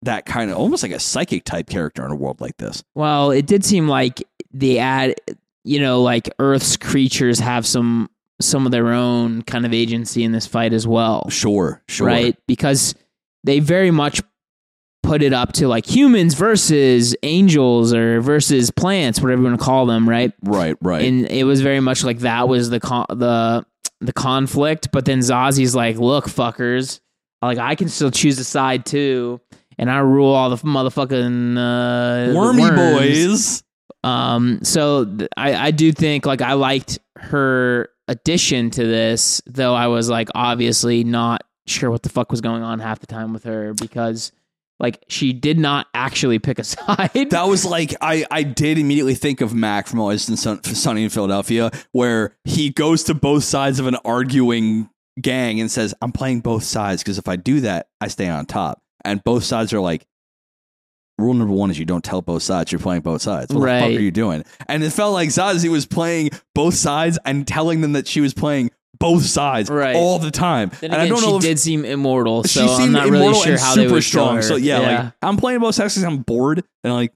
that 0.03 0.25
kind 0.25 0.49
of 0.51 0.57
almost 0.57 0.83
like 0.83 0.91
a 0.91 0.99
psychic 0.99 1.43
type 1.43 1.69
character 1.69 2.03
in 2.05 2.11
a 2.11 2.15
world 2.15 2.41
like 2.41 2.57
this. 2.57 2.83
Well, 2.95 3.31
it 3.31 3.45
did 3.45 3.63
seem 3.63 3.87
like 3.87 4.23
the 4.51 4.79
ad, 4.79 5.15
you 5.63 5.79
know, 5.79 6.01
like 6.01 6.29
Earth's 6.39 6.77
creatures 6.77 7.39
have 7.39 7.65
some 7.67 8.09
some 8.41 8.65
of 8.65 8.71
their 8.71 8.87
own 8.87 9.43
kind 9.43 9.65
of 9.67 9.73
agency 9.73 10.23
in 10.23 10.31
this 10.31 10.47
fight 10.47 10.73
as 10.73 10.87
well, 10.87 11.29
Sure, 11.29 11.83
sure. 11.87 12.07
right? 12.07 12.35
Because 12.47 12.95
they 13.43 13.59
very 13.59 13.91
much 13.91 14.19
put 15.03 15.21
it 15.21 15.31
up 15.33 15.51
to 15.53 15.67
like 15.67 15.85
humans 15.85 16.33
versus 16.33 17.15
angels 17.21 17.93
or 17.93 18.19
versus 18.21 18.71
plants, 18.71 19.21
whatever 19.21 19.41
you 19.43 19.47
want 19.47 19.59
to 19.59 19.63
call 19.63 19.85
them, 19.85 20.09
right? 20.09 20.33
Right, 20.43 20.75
right. 20.81 21.05
And 21.05 21.27
it 21.27 21.43
was 21.43 21.61
very 21.61 21.79
much 21.79 22.03
like 22.03 22.19
that 22.19 22.47
was 22.47 22.71
the 22.71 22.79
con- 22.79 23.05
the 23.09 23.63
the 23.99 24.13
conflict. 24.13 24.89
But 24.91 25.05
then 25.05 25.19
Zazie's 25.19 25.75
like, 25.75 25.97
"Look, 25.97 26.25
fuckers, 26.25 26.99
like 27.43 27.59
I 27.59 27.75
can 27.75 27.89
still 27.89 28.09
choose 28.11 28.39
a 28.39 28.43
side 28.43 28.85
too." 28.87 29.39
And 29.81 29.89
I 29.91 29.97
rule 29.99 30.31
all 30.31 30.49
the 30.49 30.57
motherfucking 30.57 31.57
uh, 31.57 32.33
Wormy 32.33 32.61
worms." 32.61 32.93
boys. 32.93 33.63
Um, 34.03 34.63
so 34.63 35.05
th- 35.05 35.29
I, 35.35 35.67
I 35.67 35.71
do 35.71 35.91
think 35.91 36.25
like 36.25 36.41
I 36.41 36.53
liked 36.53 36.99
her 37.17 37.89
addition 38.07 38.69
to 38.71 38.85
this, 38.85 39.41
though 39.45 39.73
I 39.73 39.87
was 39.87 40.09
like 40.09 40.29
obviously 40.35 41.03
not 41.03 41.43
sure 41.67 41.91
what 41.91 42.03
the 42.03 42.09
fuck 42.09 42.31
was 42.31 42.41
going 42.41 42.63
on 42.63 42.79
half 42.79 42.99
the 42.99 43.07
time 43.07 43.33
with 43.33 43.43
her 43.43 43.73
because 43.73 44.31
like 44.79 45.03
she 45.07 45.31
did 45.33 45.59
not 45.59 45.87
actually 45.93 46.39
pick 46.39 46.59
a 46.59 46.63
side. 46.65 47.29
That 47.31 47.47
was 47.47 47.65
like 47.65 47.95
I, 48.01 48.25
I 48.31 48.43
did 48.43 48.77
immediately 48.77 49.15
think 49.15 49.41
of 49.41 49.53
Mac 49.53 49.87
from 49.87 49.99
Always 49.99 50.23
Sunny 50.39 51.03
in 51.03 51.09
Philadelphia, 51.09 51.71
where 51.91 52.35
he 52.43 52.69
goes 52.69 53.03
to 53.05 53.13
both 53.13 53.43
sides 53.43 53.79
of 53.79 53.87
an 53.87 53.95
arguing 54.05 54.89
gang 55.19 55.59
and 55.59 55.69
says, 55.69 55.93
"I'm 56.01 56.11
playing 56.11 56.41
both 56.41 56.63
sides 56.63 57.03
because 57.03 57.17
if 57.17 57.27
I 57.27 57.35
do 57.35 57.61
that, 57.61 57.87
I 57.99 58.07
stay 58.07 58.27
on 58.27 58.45
top." 58.45 58.81
And 59.03 59.23
both 59.23 59.43
sides 59.43 59.73
are 59.73 59.79
like, 59.79 60.05
"Rule 61.17 61.33
number 61.33 61.53
one 61.53 61.69
is 61.71 61.77
you 61.79 61.85
don't 61.85 62.03
tell 62.03 62.21
both 62.21 62.43
sides 62.43 62.71
you're 62.71 62.79
playing 62.79 63.01
both 63.01 63.21
sides. 63.21 63.53
What 63.53 63.61
the 63.61 63.67
fuck 63.79 63.89
are 63.89 64.01
you 64.01 64.11
doing?" 64.11 64.43
And 64.67 64.83
it 64.83 64.91
felt 64.91 65.13
like 65.13 65.29
Zazie 65.29 65.69
was 65.69 65.85
playing 65.85 66.31
both 66.55 66.73
sides 66.75 67.17
and 67.25 67.47
telling 67.47 67.81
them 67.81 67.93
that 67.93 68.07
she 68.07 68.21
was 68.21 68.33
playing 68.33 68.71
both 68.99 69.23
sides 69.25 69.69
Right. 69.69 69.95
all 69.95 70.19
the 70.19 70.29
time. 70.31 70.69
then 70.79 70.91
and 70.91 70.93
again, 70.93 71.05
I 71.05 71.09
don't 71.09 71.19
she 71.21 71.25
know 71.27 71.37
if 71.37 71.41
did 71.41 71.59
seem 71.59 71.85
immortal, 71.85 72.43
so 72.43 72.65
she 72.67 72.71
I'm 72.71 72.77
seemed 72.81 72.93
not 72.93 73.05
really 73.05 73.17
immortal 73.17 73.41
sure 73.41 73.51
and 73.53 73.61
how 73.61 73.73
super 73.73 74.01
strong. 74.01 74.41
So 74.43 74.55
yeah, 74.55 74.79
like 74.79 75.13
I'm 75.23 75.37
playing 75.37 75.59
both 75.59 75.75
sides 75.75 75.95
because 75.95 76.03
I'm 76.03 76.17
bored 76.19 76.63
and 76.83 76.93
like, 76.93 77.11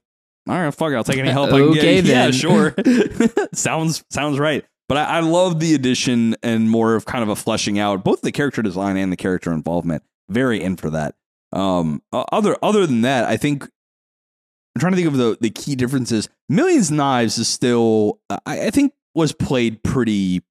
all 0.48 0.58
right, 0.58 0.74
fuck 0.74 0.92
it, 0.92 0.96
I'll 0.96 1.04
take 1.04 1.18
any 1.18 1.30
help 1.30 1.48
I 1.50 1.58
can 1.58 1.62
Okay, 1.70 2.02
get. 2.02 2.04
Yeah, 2.06 2.30
sure. 2.32 2.74
sounds 3.54 4.04
sounds 4.10 4.38
right. 4.38 4.64
But 4.88 4.98
I, 4.98 5.16
I 5.18 5.20
love 5.20 5.58
the 5.60 5.74
addition 5.74 6.36
and 6.42 6.70
more 6.70 6.94
of 6.94 7.04
kind 7.04 7.22
of 7.22 7.28
a 7.28 7.36
fleshing 7.36 7.78
out, 7.78 8.04
both 8.04 8.20
the 8.22 8.30
character 8.32 8.62
design 8.62 8.96
and 8.96 9.10
the 9.12 9.16
character 9.16 9.52
involvement. 9.52 10.02
Very 10.28 10.62
in 10.62 10.76
for 10.76 10.90
that. 10.90 11.14
Um, 11.56 12.02
other 12.12 12.56
other 12.62 12.86
than 12.86 13.00
that, 13.02 13.24
I 13.24 13.36
think 13.36 13.64
I'm 13.64 14.80
trying 14.80 14.92
to 14.92 14.96
think 14.96 15.08
of 15.08 15.16
the 15.16 15.38
the 15.40 15.50
key 15.50 15.74
differences. 15.74 16.28
Millions 16.48 16.90
Knives 16.90 17.38
is 17.38 17.48
still, 17.48 18.20
I, 18.28 18.66
I 18.66 18.70
think, 18.70 18.92
was 19.14 19.32
played 19.32 19.82
pretty 19.82 20.42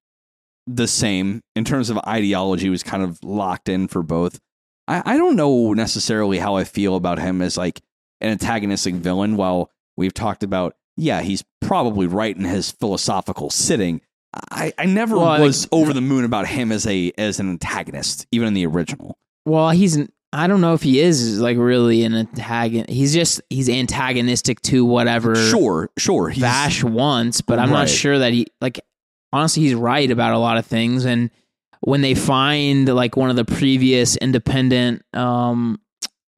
the 0.66 0.88
same 0.88 1.42
in 1.54 1.64
terms 1.64 1.90
of 1.90 1.98
ideology. 1.98 2.68
Was 2.68 2.82
kind 2.82 3.02
of 3.02 3.22
locked 3.22 3.68
in 3.68 3.86
for 3.88 4.02
both. 4.02 4.40
I, 4.88 5.14
I 5.14 5.16
don't 5.16 5.36
know 5.36 5.72
necessarily 5.74 6.38
how 6.38 6.56
I 6.56 6.64
feel 6.64 6.96
about 6.96 7.18
him 7.20 7.40
as 7.40 7.56
like 7.56 7.80
an 8.20 8.30
antagonistic 8.30 8.94
villain. 8.96 9.36
While 9.36 9.70
we've 9.96 10.14
talked 10.14 10.42
about, 10.42 10.74
yeah, 10.96 11.20
he's 11.22 11.44
probably 11.60 12.06
right 12.08 12.36
in 12.36 12.44
his 12.44 12.72
philosophical 12.72 13.48
sitting. 13.50 14.00
I, 14.50 14.72
I 14.76 14.84
never 14.86 15.16
Well, 15.16 15.26
I 15.28 15.40
was 15.40 15.62
think- 15.66 15.72
over 15.72 15.92
the 15.92 16.00
moon 16.00 16.24
about 16.24 16.48
him 16.48 16.72
as 16.72 16.84
a 16.86 17.12
as 17.16 17.38
an 17.38 17.48
antagonist, 17.48 18.26
even 18.32 18.48
in 18.48 18.54
the 18.54 18.66
original. 18.66 19.18
Well, 19.44 19.70
he's 19.70 19.94
an, 19.94 20.10
I 20.36 20.46
don't 20.48 20.60
know 20.60 20.74
if 20.74 20.82
he 20.82 21.00
is 21.00 21.40
like 21.40 21.56
really 21.56 22.04
an 22.04 22.14
antagonist. 22.14 22.90
He's 22.90 23.14
just 23.14 23.40
he's 23.48 23.68
antagonistic 23.70 24.60
to 24.62 24.84
whatever 24.84 25.34
Sure, 25.34 25.88
sure. 25.96 26.28
He's, 26.28 26.42
Vash 26.42 26.84
wants, 26.84 27.40
but 27.40 27.58
I'm 27.58 27.70
Right. 27.70 27.78
not 27.80 27.88
sure 27.88 28.18
that 28.18 28.32
he 28.34 28.46
like 28.60 28.80
honestly 29.32 29.62
he's 29.62 29.74
right 29.74 30.10
about 30.10 30.34
a 30.34 30.38
lot 30.38 30.58
of 30.58 30.66
things 30.66 31.04
and 31.06 31.30
when 31.80 32.00
they 32.02 32.14
find 32.14 32.86
like 32.88 33.16
one 33.16 33.30
of 33.30 33.36
the 33.36 33.44
previous 33.46 34.16
independent 34.16 35.02
um 35.14 35.80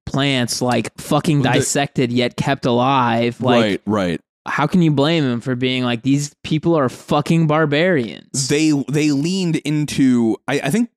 plants 0.07 0.63
like 0.63 0.97
fucking 0.99 1.43
dissected 1.43 2.13
yet 2.13 2.37
kept 2.37 2.67
alive 2.67 3.41
like 3.41 3.63
right, 3.63 3.83
right. 3.87 4.21
how 4.47 4.67
can 4.67 4.81
you 4.81 4.91
blame 4.91 5.23
him 5.25 5.41
for 5.41 5.55
being 5.55 5.85
like 5.85 6.03
these 6.03 6.35
people 6.43 6.75
are 6.75 6.89
fucking 6.89 7.47
barbarians 7.47 8.49
they 8.49 8.71
they 8.89 9.11
leaned 9.11 9.57
into 9.57 10.37
I, 10.49 10.61
I 10.61 10.71
think 10.71 10.89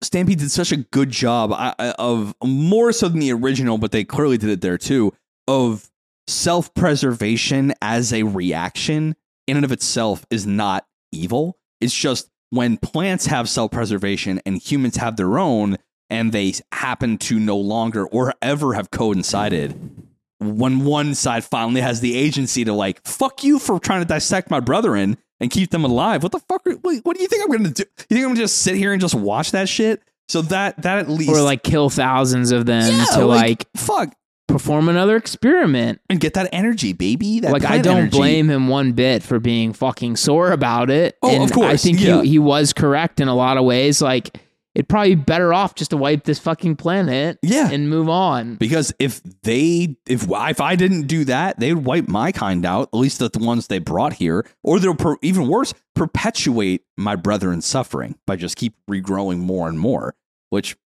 Stampede 0.00 0.38
did 0.38 0.50
such 0.50 0.72
a 0.72 0.76
good 0.76 1.10
job 1.10 1.52
of 1.78 2.34
more 2.44 2.92
so 2.92 3.08
than 3.08 3.20
the 3.20 3.32
original, 3.32 3.78
but 3.78 3.90
they 3.90 4.04
clearly 4.04 4.38
did 4.38 4.50
it 4.50 4.60
there 4.60 4.78
too 4.78 5.12
of 5.48 5.90
self 6.28 6.72
preservation 6.74 7.74
as 7.82 8.12
a 8.12 8.22
reaction 8.22 9.16
in 9.48 9.56
and 9.56 9.64
of 9.64 9.72
itself 9.72 10.24
is 10.30 10.46
not 10.46 10.86
evil. 11.10 11.58
It's 11.80 11.94
just 11.94 12.30
when 12.50 12.76
plants 12.76 13.26
have 13.26 13.48
self 13.48 13.72
preservation 13.72 14.40
and 14.46 14.58
humans 14.58 14.96
have 14.96 15.16
their 15.16 15.38
own, 15.38 15.78
and 16.10 16.32
they 16.32 16.54
happen 16.72 17.18
to 17.18 17.40
no 17.40 17.56
longer 17.56 18.06
or 18.06 18.34
ever 18.40 18.74
have 18.74 18.90
coincided. 18.90 19.74
When 20.40 20.84
one 20.84 21.16
side 21.16 21.44
finally 21.44 21.80
has 21.80 22.00
the 22.00 22.16
agency 22.16 22.64
to 22.64 22.72
like 22.72 23.04
fuck 23.04 23.42
you 23.42 23.58
for 23.58 23.80
trying 23.80 24.02
to 24.02 24.08
dissect 24.08 24.50
my 24.50 24.60
brethren 24.60 25.18
and 25.40 25.50
keep 25.50 25.70
them 25.70 25.84
alive, 25.84 26.22
what 26.22 26.32
the 26.32 26.40
fuck? 26.40 26.66
Are, 26.66 26.72
what, 26.72 27.04
what 27.04 27.16
do 27.16 27.22
you 27.22 27.28
think 27.28 27.44
I'm 27.44 27.50
gonna 27.50 27.70
do? 27.70 27.84
You 28.08 28.16
think 28.16 28.24
I'm 28.24 28.30
gonna 28.30 28.40
just 28.40 28.58
sit 28.58 28.76
here 28.76 28.92
and 28.92 29.00
just 29.00 29.14
watch 29.14 29.52
that 29.52 29.68
shit? 29.68 30.02
So 30.28 30.42
that 30.42 30.82
that 30.82 30.98
at 30.98 31.08
least 31.08 31.30
or 31.30 31.40
like 31.40 31.62
kill 31.62 31.90
thousands 31.90 32.50
of 32.50 32.66
them 32.66 32.94
yeah, 32.94 33.04
to 33.16 33.24
like, 33.24 33.66
fuck 33.76 34.14
perform 34.46 34.88
another 34.88 35.16
experiment 35.16 36.00
and 36.10 36.20
get 36.20 36.34
that 36.34 36.48
energy, 36.52 36.92
baby. 36.92 37.40
That 37.40 37.52
like 37.52 37.64
I 37.64 37.78
don't 37.78 37.98
energy. 37.98 38.16
blame 38.16 38.50
him 38.50 38.68
one 38.68 38.92
bit 38.92 39.22
for 39.22 39.38
being 39.38 39.72
fucking 39.72 40.16
sore 40.16 40.52
about 40.52 40.90
it. 40.90 41.16
Oh, 41.22 41.30
and 41.30 41.44
of 41.44 41.52
course, 41.52 41.66
I 41.66 41.76
think 41.76 42.00
yeah. 42.00 42.22
he 42.22 42.30
he 42.30 42.38
was 42.38 42.72
correct 42.72 43.20
in 43.20 43.28
a 43.28 43.34
lot 43.34 43.56
of 43.56 43.64
ways. 43.64 44.02
Like 44.02 44.38
it'd 44.78 44.88
probably 44.88 45.16
be 45.16 45.20
better 45.22 45.52
off 45.52 45.74
just 45.74 45.90
to 45.90 45.96
wipe 45.96 46.22
this 46.22 46.38
fucking 46.38 46.76
planet 46.76 47.36
Yeah. 47.42 47.68
and 47.68 47.90
move 47.90 48.08
on. 48.08 48.54
Because 48.54 48.94
if 49.00 49.20
they, 49.42 49.96
if 50.06 50.26
if 50.30 50.60
I 50.60 50.76
didn't 50.76 51.08
do 51.08 51.24
that, 51.24 51.58
they'd 51.58 51.74
wipe 51.74 52.06
my 52.06 52.30
kind 52.30 52.64
out. 52.64 52.88
At 52.94 52.98
least 52.98 53.18
the 53.18 53.28
the 53.28 53.40
ones 53.44 53.66
they 53.66 53.80
brought 53.80 54.12
here, 54.14 54.46
or 54.62 54.78
they'll 54.78 54.94
per, 54.94 55.16
even 55.20 55.48
worse 55.48 55.74
perpetuate 55.96 56.82
my 56.96 57.16
brethren's 57.16 57.66
suffering 57.66 58.14
by 58.26 58.36
just 58.36 58.56
keep 58.56 58.74
regrowing 58.88 59.38
more 59.38 59.68
and 59.68 59.78
more. 59.80 60.14
Which, 60.50 60.76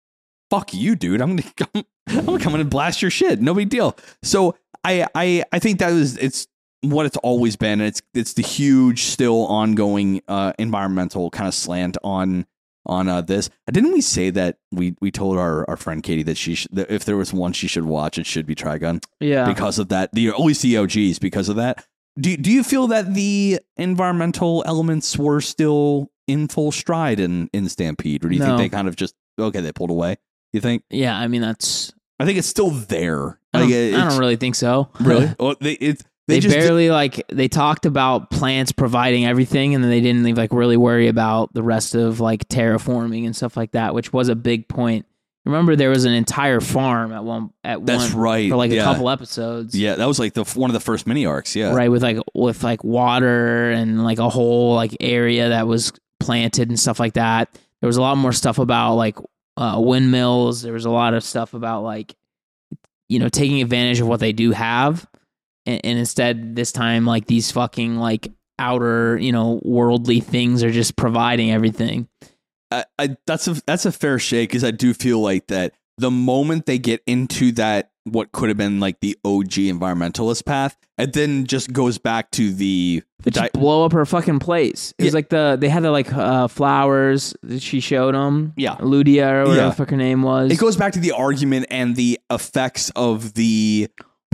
fuck 0.51 0.73
you, 0.75 0.97
dude. 0.97 1.21
I'm 1.21 1.37
gonna 1.37 1.53
come, 1.57 1.85
I'm 2.09 2.25
gonna 2.27 2.39
come 2.43 2.55
in 2.55 2.63
and 2.63 2.71
blast 2.71 3.03
your 3.03 3.11
shit. 3.11 3.41
No 3.43 3.53
big 3.55 3.69
deal. 3.69 3.97
So 4.23 4.57
I 4.83 5.07
I 5.15 5.45
I 5.53 5.59
think 5.59 5.79
that 5.81 5.93
is 5.93 6.17
it's 6.17 6.49
what 6.81 7.05
it's 7.07 7.19
always 7.19 7.57
been. 7.57 7.81
And 7.81 7.83
it's 7.89 8.01
it's 8.15 8.33
the 8.33 8.43
huge, 8.43 9.03
still 9.05 9.47
ongoing 9.47 10.23
uh, 10.29 10.55
environmental 10.59 11.31
kind 11.31 11.47
of 11.47 11.55
slant 11.55 11.97
on 12.03 12.47
on 12.87 13.09
uh, 13.09 13.21
this. 13.21 13.49
Didn't 13.71 13.93
we 13.93 14.01
say 14.01 14.31
that 14.31 14.59
we 14.71 14.95
we 15.01 15.11
told 15.11 15.39
our, 15.39 15.69
our 15.69 15.77
friend 15.77 16.03
Katie 16.03 16.23
that 16.25 16.37
she 16.37 16.55
should, 16.55 16.71
that 16.75 16.91
if 16.91 17.05
there 17.05 17.17
was 17.17 17.33
one 17.33 17.53
she 17.53 17.69
should 17.69 17.85
watch, 17.85 18.19
it 18.19 18.27
should 18.27 18.47
be 18.47 18.55
Trigun 18.55 19.03
Yeah. 19.21 19.45
because 19.47 19.79
of 19.79 19.89
that. 19.89 20.11
The 20.13 20.29
at 20.29 20.41
least 20.41 20.63
the 20.63 20.77
OGs 20.77 21.19
because 21.19 21.49
of 21.49 21.57
that. 21.57 21.87
Do 22.21 22.37
do 22.37 22.51
you 22.51 22.63
feel 22.63 22.87
that 22.89 23.15
the 23.15 23.61
environmental 23.77 24.63
elements 24.67 25.17
were 25.19 25.41
still 25.41 26.11
in 26.27 26.49
full 26.49 26.73
stride 26.73 27.21
in 27.21 27.49
in 27.53 27.69
Stampede, 27.69 28.25
or 28.25 28.29
do 28.29 28.35
you 28.35 28.41
No. 28.41 28.47
think 28.57 28.59
they 28.59 28.69
kind 28.77 28.89
of 28.89 28.97
just 28.97 29.15
okay 29.39 29.61
they 29.61 29.73
pulled 29.73 29.91
away? 29.91 30.17
You 30.53 30.61
think? 30.61 30.83
yeah, 30.91 31.17
I 31.17 31.29
mean 31.29 31.41
that's 31.43 31.93
I 32.21 32.25
think 32.27 32.39
it's 32.39 32.49
still 32.49 32.71
there. 32.71 33.39
I 33.55 33.61
don't, 33.61 33.71
Like, 33.71 33.95
I 34.01 34.09
don't 34.09 34.19
really 34.19 34.37
think 34.37 34.55
so. 34.55 34.89
really. 35.01 35.35
well, 35.41 35.55
they 35.61 35.73
it, 35.75 36.03
they, 36.33 36.41
They, 36.49 36.61
barely 36.61 36.91
like 36.91 37.27
they 37.29 37.49
talked 37.49 37.87
about 37.87 38.31
plants 38.31 38.73
providing 38.73 39.27
everything, 39.27 39.75
and 39.75 39.83
then 39.83 39.91
they 39.91 40.01
didn't 40.01 40.37
like 40.37 40.53
really 40.53 40.77
worry 40.77 41.09
about 41.09 41.53
the 41.55 41.63
rest 41.63 41.95
of 41.95 42.21
like 42.21 42.49
terraforming 42.49 43.27
and 43.27 43.35
stuff 43.35 43.57
like 43.57 43.73
that, 43.73 43.95
which 43.95 44.13
was 44.13 44.29
a 44.29 44.35
big 44.35 44.69
point. 44.69 45.07
Remember, 45.45 45.75
there 45.75 45.91
was 45.91 46.05
an 46.05 46.13
entire 46.13 46.61
farm 46.61 47.13
at 47.13 47.25
one 47.25 47.51
at 47.65 47.85
That's 47.85 48.13
one 48.13 48.23
right. 48.23 48.51
for 48.51 48.57
like 48.57 48.71
yeah. 48.71 48.83
a 48.83 48.85
couple 48.85 49.11
episodes. 49.11 49.75
Yeah, 49.77 49.97
that 49.97 50.07
was 50.07 50.19
like 50.19 50.35
the 50.35 50.45
one 50.55 50.71
of 50.71 50.75
the 50.75 50.81
first 50.81 51.07
mini 51.07 51.27
arcs. 51.27 51.57
Yeah, 51.57 51.75
right 51.75 51.91
with 51.91 52.03
like 52.03 52.19
with 52.35 52.63
like 52.63 52.85
water 52.85 53.71
and 53.71 54.05
like 54.05 54.19
a 54.19 54.29
whole 54.29 54.75
like 54.75 54.97
area 55.01 55.49
that 55.49 55.67
was 55.67 55.93
planted 56.21 56.69
and 56.69 56.79
stuff 56.79 57.01
like 57.01 57.15
that 57.15 57.49
there 57.83 57.89
was 57.89 57.99
a 57.99 58.01
lot 58.01 58.17
more 58.17 58.33
stuff 58.33 58.59
about 58.59 58.95
like 58.95 59.19
uh, 59.59 59.79
windmills 59.79 60.63
there 60.63 60.73
was 60.73 60.87
a 60.87 60.91
lot 60.91 61.13
of 61.13 61.23
stuff 61.23 61.53
about 61.53 61.83
like 61.83 62.15
you 63.09 63.19
know 63.19 63.29
taking 63.29 63.61
advantage 63.61 64.01
of 64.01 64.09
what 64.09 64.21
they 64.21 64.33
do 64.33 64.53
have 64.53 65.07
and, 65.67 65.81
and 65.85 65.99
instead 65.99 66.57
this 66.57 66.73
time 66.73 67.05
like 67.07 67.27
these 67.27 67.51
fucking 67.51 67.97
like 67.97 68.31
outer 68.59 69.19
you 69.19 69.33
know 69.33 69.61
worldly 69.65 70.21
things 70.21 70.63
are 70.63 70.71
just 70.71 70.97
providing 70.97 71.51
everything 71.51 72.09
I, 72.71 72.85
I 72.99 73.17
that's 73.27 73.49
a 73.49 73.61
that's 73.67 73.85
a 73.87 73.93
fair 73.93 74.19
shake 74.19 74.51
because 74.51 74.65
I 74.65 74.71
do 74.71 74.95
feel 74.95 75.21
like 75.21 75.49
that 75.49 75.75
the 75.99 76.11
moment 76.11 76.67
they 76.67 76.79
get 76.79 77.03
into 77.07 77.53
that 77.53 77.91
what 78.05 78.33
could 78.33 78.49
have 78.49 78.57
been 78.59 78.81
like 78.81 78.99
the 79.01 79.17
OG 79.25 79.51
environmentalist 79.71 80.45
path, 80.45 80.77
and 80.99 81.13
then 81.13 81.47
just 81.47 81.73
goes 81.73 81.99
back 81.99 82.33
to 82.33 82.53
the 82.53 83.01
But 83.23 83.35
di- 83.35 83.41
just 83.43 83.53
blow 83.53 83.85
up 83.85 83.93
her 83.93 84.05
fucking 84.05 84.41
place. 84.41 84.93
It 84.99 85.05
was 85.05 85.13
Yeah. 85.13 85.17
like 85.19 85.29
the 85.29 85.57
they 85.61 85.69
had 85.69 85.85
the 85.85 85.91
like 85.93 86.13
uh, 86.13 86.49
flowers 86.49 87.37
that 87.45 87.63
she 87.63 87.79
showed 87.79 88.15
them. 88.17 88.55
Yeah. 88.57 88.75
Ludia 88.77 89.31
or 89.31 89.39
whatever 89.43 89.57
Yeah. 89.57 89.69
the 89.69 89.75
fuck 89.77 89.91
her 89.91 89.97
name 89.97 90.23
was. 90.23 90.51
it 90.51 90.59
goes 90.59 90.77
back 90.77 90.95
to 90.95 90.99
the 91.01 91.13
argument 91.13 91.67
and 91.71 91.95
the 91.95 92.19
effects 92.31 92.91
of 92.97 93.35
the 93.35 93.89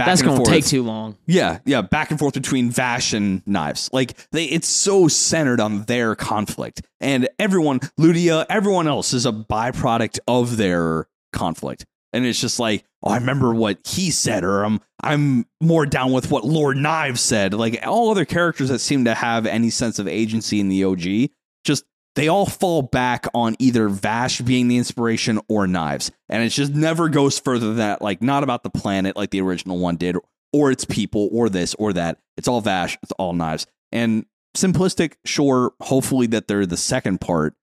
That's 0.06 0.20
and 0.20 0.30
gonna 0.30 0.44
take 0.44 0.64
too 0.64 0.82
long. 0.82 1.16
Yeah, 1.26 1.58
yeah, 1.64 1.82
back 1.82 2.10
and 2.10 2.18
forth 2.18 2.34
between 2.34 2.70
Vash 2.70 3.12
and 3.12 3.46
Knives. 3.46 3.90
Like 3.92 4.16
they 4.30 4.44
it's 4.44 4.68
so 4.68 5.08
centered 5.08 5.60
on 5.60 5.84
their 5.84 6.14
conflict. 6.14 6.82
And 7.00 7.28
everyone, 7.38 7.80
Ludia, 7.98 8.46
everyone 8.48 8.88
else 8.88 9.12
is 9.12 9.26
a 9.26 9.32
byproduct 9.32 10.18
of 10.26 10.56
their 10.56 11.08
conflict. 11.32 11.84
And 12.12 12.24
it's 12.24 12.40
just 12.40 12.58
like, 12.58 12.84
oh, 13.02 13.10
I 13.10 13.18
remember 13.18 13.52
what 13.54 13.78
he 13.86 14.10
said, 14.10 14.44
or 14.44 14.64
I'm 14.64 14.80
I'm 15.02 15.46
more 15.60 15.84
down 15.84 16.12
with 16.12 16.30
what 16.30 16.44
Lord 16.44 16.76
Knives 16.76 17.20
said. 17.20 17.52
Like 17.52 17.86
all 17.86 18.10
other 18.10 18.24
characters 18.24 18.68
that 18.70 18.78
seem 18.78 19.04
to 19.04 19.14
have 19.14 19.46
any 19.46 19.70
sense 19.70 19.98
of 19.98 20.08
agency 20.08 20.60
in 20.60 20.68
the 20.68 20.84
OG, 20.84 21.30
just 21.64 21.84
they 22.14 22.28
all 22.28 22.46
fall 22.46 22.82
back 22.82 23.26
on 23.34 23.54
either 23.58 23.88
Vash 23.88 24.40
being 24.40 24.68
the 24.68 24.76
inspiration 24.76 25.40
or 25.48 25.66
Knives. 25.66 26.10
And 26.28 26.42
it 26.42 26.48
just 26.50 26.72
never 26.72 27.08
goes 27.08 27.38
further 27.38 27.68
than 27.68 27.76
that, 27.76 28.02
like 28.02 28.22
not 28.22 28.42
about 28.42 28.62
the 28.62 28.70
planet 28.70 29.16
like 29.16 29.30
the 29.30 29.40
original 29.40 29.78
one 29.78 29.96
did, 29.96 30.16
or 30.52 30.70
its 30.70 30.84
people, 30.84 31.28
or 31.32 31.48
this, 31.48 31.74
or 31.74 31.92
that. 31.92 32.18
It's 32.36 32.48
all 32.48 32.60
Vash, 32.60 32.98
it's 33.02 33.12
all 33.12 33.32
Knives. 33.34 33.66
And 33.92 34.26
simplistic, 34.56 35.14
sure, 35.24 35.72
hopefully 35.80 36.26
that 36.28 36.48
they're 36.48 36.66
the 36.66 36.76
second 36.76 37.20
part, 37.20 37.54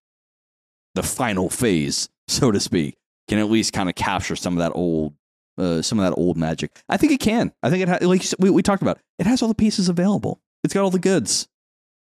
the 0.93 1.03
final 1.03 1.49
phase, 1.49 2.09
so 2.27 2.51
to 2.51 2.59
speak, 2.59 2.97
can 3.27 3.39
at 3.39 3.49
least 3.49 3.73
kind 3.73 3.89
of 3.89 3.95
capture 3.95 4.35
some 4.35 4.53
of 4.53 4.59
that 4.59 4.71
old 4.75 5.13
uh, 5.57 5.81
some 5.81 5.99
of 5.99 6.05
that 6.05 6.19
old 6.19 6.37
magic. 6.37 6.81
I 6.89 6.97
think 6.97 7.13
it 7.13 7.19
can. 7.19 7.53
I 7.63 7.69
think 7.69 7.83
it 7.83 7.89
ha- 7.89 7.99
like 8.01 8.23
we, 8.39 8.49
we 8.49 8.61
talked 8.61 8.81
about. 8.81 8.99
It 9.19 9.25
has 9.25 9.41
all 9.41 9.47
the 9.47 9.55
pieces 9.55 9.87
available. 9.89 10.41
It's 10.63 10.73
got 10.73 10.83
all 10.83 10.89
the 10.89 10.99
goods. 10.99 11.47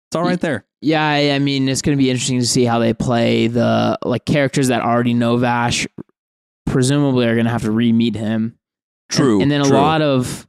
It's 0.10 0.16
all 0.16 0.24
right 0.24 0.40
there. 0.40 0.66
Yeah, 0.84 1.06
I, 1.06 1.40
mean, 1.40 1.70
it's 1.70 1.82
going 1.82 1.98
to 1.98 2.02
be 2.02 2.10
interesting 2.10 2.40
to 2.40 2.46
see 2.46 2.66
how 2.66 2.80
they 2.80 2.94
play 2.94 3.48
the 3.48 3.98
like 4.04 4.26
characters 4.26 4.68
that 4.68 4.82
already 4.82 5.14
know 5.14 5.38
Vash. 5.38 5.88
Presumably, 6.66 7.26
are 7.26 7.36
going 7.36 7.46
to 7.46 7.52
have 7.52 7.64
to 7.64 7.72
re-meet 7.72 8.16
him. 8.16 8.58
True. 9.10 9.36
And, 9.36 9.44
and 9.44 9.52
then 9.52 9.62
a 9.62 9.66
true. 9.66 9.78
lot 9.78 10.02
of, 10.02 10.48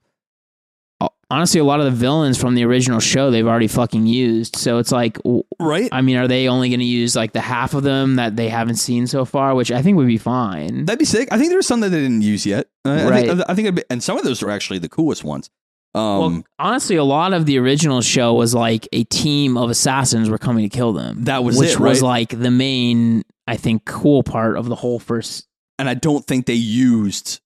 uh, 1.01 1.09
honestly, 1.31 1.61
a 1.61 1.65
lot 1.65 1.81
of 1.81 1.87
the 1.87 1.91
villains 1.91 2.39
from 2.41 2.55
the 2.55 2.65
original 2.65 2.99
show 3.01 3.31
they've 3.31 3.47
already 3.47 3.67
fucking 3.67 4.07
used. 4.07 4.57
So 4.57 4.79
it's 4.79 4.91
like, 4.91 5.19
right. 5.61 5.89
I 5.93 6.01
mean, 6.01 6.17
are 6.17 6.29
they 6.29 6.49
only 6.49 6.69
going 6.69 6.81
to 6.81 6.87
use 6.87 7.15
like 7.15 7.33
the 7.33 7.41
half 7.41 7.75
of 7.75 7.83
them 7.83 8.17
that 8.17 8.37
they 8.37 8.49
haven't 8.49 8.77
seen 8.77 9.07
so 9.07 9.25
far? 9.25 9.55
Which 9.55 9.71
I 9.71 9.83
think 9.83 9.97
would 9.99 10.07
be 10.07 10.19
fine. 10.19 10.85
That'd 10.87 10.99
be 10.99 11.05
sick. 11.05 11.29
I 11.31 11.39
think 11.39 11.51
there's 11.51 11.67
some 11.67 11.81
that 11.81 11.91
they 11.91 12.01
didn't 12.01 12.23
use 12.23 12.47
yet. 12.47 12.69
Uh, 12.85 12.91
I 12.91 13.09
Right. 13.09 13.27
think, 13.29 13.41
I 13.49 13.55
think 13.55 13.67
it'd 13.67 13.75
be, 13.75 13.85
and 13.91 14.03
some 14.03 14.17
of 14.17 14.25
those 14.25 14.43
are 14.43 14.51
actually 14.51 14.79
the 14.79 14.89
coolest 14.89 15.25
ones. 15.25 15.51
Um, 15.95 16.19
well, 16.19 16.45
honestly, 16.59 16.97
a 16.97 17.05
lot 17.05 17.33
of 17.33 17.47
the 17.47 17.59
original 17.59 18.01
show 18.03 18.35
was 18.35 18.55
like 18.55 18.89
a 18.93 19.05
team 19.05 19.57
of 19.57 19.71
assassins 19.71 20.29
were 20.29 20.39
coming 20.39 20.69
to 20.69 20.75
kill 20.75 20.93
them. 20.93 21.25
That 21.25 21.45
was 21.45 21.57
which 21.57 21.73
it, 21.73 21.81
was 21.81 22.03
like 22.03 22.31
the 22.31 22.51
main, 22.51 23.23
I 23.47 23.57
think, 23.57 23.85
cool 23.85 24.23
part 24.23 24.57
of 24.57 24.69
the 24.69 24.75
whole 24.75 24.99
first. 24.99 25.47
and 25.79 25.89
I 25.89 25.95
don't 25.95 26.27
think 26.27 26.47
they 26.47 26.55
used. 26.55 27.41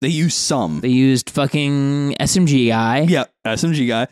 They 0.00 0.08
used 0.08 0.36
some. 0.36 0.80
They 0.80 0.90
used 0.90 1.30
fucking 1.30 2.14
SMG 2.20 2.68
guy. 2.68 3.00
yeah, 3.00 3.24
SMG 3.44 3.88
guy. 3.88 4.06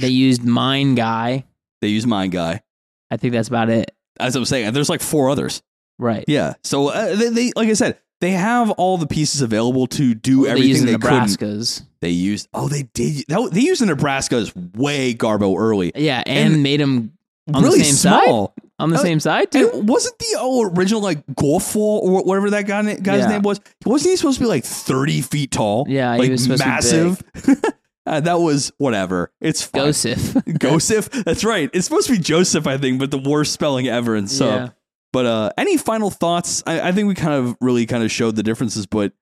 They 0.00 0.08
used 0.08 0.42
mine 0.42 0.94
guy. 0.94 1.44
They 1.82 1.88
used 1.88 2.06
mine 2.06 2.30
Guy. 2.30 2.62
I 3.10 3.16
think 3.16 3.32
that's 3.32 3.48
about 3.48 3.68
it. 3.68 3.92
As 4.18 4.34
I'm 4.34 4.44
saying, 4.44 4.72
there's 4.72 4.88
like 4.88 5.02
four 5.02 5.30
others. 5.30 5.62
Right. 5.98 6.24
Yeah. 6.26 6.54
So 6.64 6.88
uh, 6.88 7.14
they, 7.14 7.28
they, 7.28 7.52
like 7.54 7.68
I 7.68 7.74
said, 7.74 7.98
they 8.20 8.32
have 8.32 8.70
all 8.72 8.98
the 8.98 9.06
pieces 9.06 9.40
available 9.42 9.86
to 9.88 10.14
do 10.14 10.44
they 10.44 10.50
everything 10.50 10.68
used 10.70 10.86
they, 10.86 10.92
the 10.92 10.98
couldn't. 10.98 11.82
They 12.00 12.10
used. 12.10 12.48
Oh, 12.54 12.68
they 12.68 12.84
did. 12.94 13.24
That, 13.28 13.50
they 13.52 13.60
used 13.60 13.80
the 13.82 13.86
Nebraska's 13.86 14.54
way 14.54 15.14
Garbo 15.14 15.58
early. 15.58 15.92
Yeah, 15.94 16.22
and, 16.26 16.54
And 16.54 16.62
made 16.62 16.80
him 16.80 17.12
on 17.52 17.62
really 17.62 17.78
the 17.78 17.84
same 17.84 17.94
side. 17.94 18.24
small. 18.24 18.54
On 18.78 18.90
the 18.90 18.98
Oh, 18.98 19.02
same 19.02 19.20
side 19.20 19.50
too. 19.50 19.70
Wasn't 19.72 20.18
the 20.18 20.36
oh, 20.38 20.70
original 20.76 21.00
like 21.00 21.26
Golfwall 21.28 22.02
or 22.02 22.22
whatever 22.24 22.50
that 22.50 22.66
guy 22.66 22.82
guy's 22.96 23.20
Yeah. 23.20 23.28
name 23.28 23.42
was? 23.42 23.58
Wasn't 23.86 24.10
he 24.10 24.16
supposed 24.16 24.36
to 24.38 24.44
be 24.44 24.48
like 24.48 24.64
thirty 24.64 25.22
feet 25.22 25.50
tall? 25.50 25.86
Yeah, 25.88 26.16
he 26.18 26.28
was 26.30 26.42
supposed 26.42 26.62
to 26.62 26.68
be 26.68 26.70
massive. 26.70 27.22
Uh, 28.08 28.20
that 28.20 28.38
was 28.38 28.70
whatever. 28.78 29.32
It's 29.40 29.64
fine. 29.64 29.86
Joseph. 29.86 30.36
Joseph. 30.60 31.10
That's 31.10 31.42
right. 31.42 31.68
It's 31.72 31.86
supposed 31.86 32.06
to 32.06 32.12
be 32.12 32.20
Joseph, 32.20 32.64
I 32.68 32.78
think, 32.78 33.00
but 33.00 33.10
the 33.10 33.18
worst 33.18 33.52
spelling 33.52 33.88
ever. 33.88 34.14
And 34.14 34.30
so, 34.30 34.46
Yeah. 34.48 34.68
But 35.16 35.24
uh, 35.24 35.50
any 35.56 35.78
final 35.78 36.10
thoughts? 36.10 36.62
I, 36.66 36.88
I 36.88 36.92
think 36.92 37.08
we 37.08 37.14
kind 37.14 37.32
of 37.32 37.56
really 37.62 37.86
kind 37.86 38.04
of 38.04 38.12
showed 38.12 38.36
the 38.36 38.42
differences, 38.42 38.84
but 38.84 39.14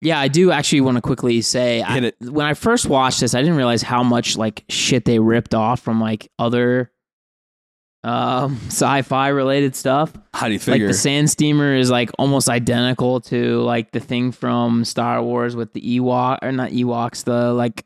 Yeah, 0.00 0.18
I 0.18 0.26
do 0.26 0.50
actually 0.50 0.80
want 0.80 0.96
to 0.96 1.02
quickly 1.02 1.40
say 1.40 1.82
I, 1.82 2.10
when 2.20 2.44
I 2.44 2.54
first 2.54 2.86
watched 2.86 3.20
this, 3.20 3.32
I 3.32 3.40
didn't 3.40 3.54
realize 3.54 3.80
how 3.80 4.02
much 4.02 4.36
like 4.36 4.64
shit 4.68 5.04
they 5.04 5.20
ripped 5.20 5.54
off 5.54 5.78
from 5.78 6.00
like 6.00 6.32
other 6.36 6.90
um 8.02 8.58
sci-fi 8.66 9.28
related 9.28 9.76
stuff. 9.76 10.12
how 10.32 10.48
do 10.48 10.54
you 10.54 10.58
figure? 10.58 10.86
Like 10.86 10.92
the 10.92 10.98
sand 10.98 11.30
steamer 11.30 11.76
is 11.76 11.92
like 11.92 12.10
almost 12.18 12.48
identical 12.48 13.20
to 13.20 13.60
like 13.60 13.92
the 13.92 14.00
thing 14.00 14.32
from 14.32 14.84
Star 14.84 15.22
Wars 15.22 15.54
with 15.54 15.74
the 15.74 16.00
Ewok 16.00 16.38
or 16.42 16.50
not 16.50 16.72
Ewoks, 16.72 17.22
the 17.22 17.52
like 17.52 17.84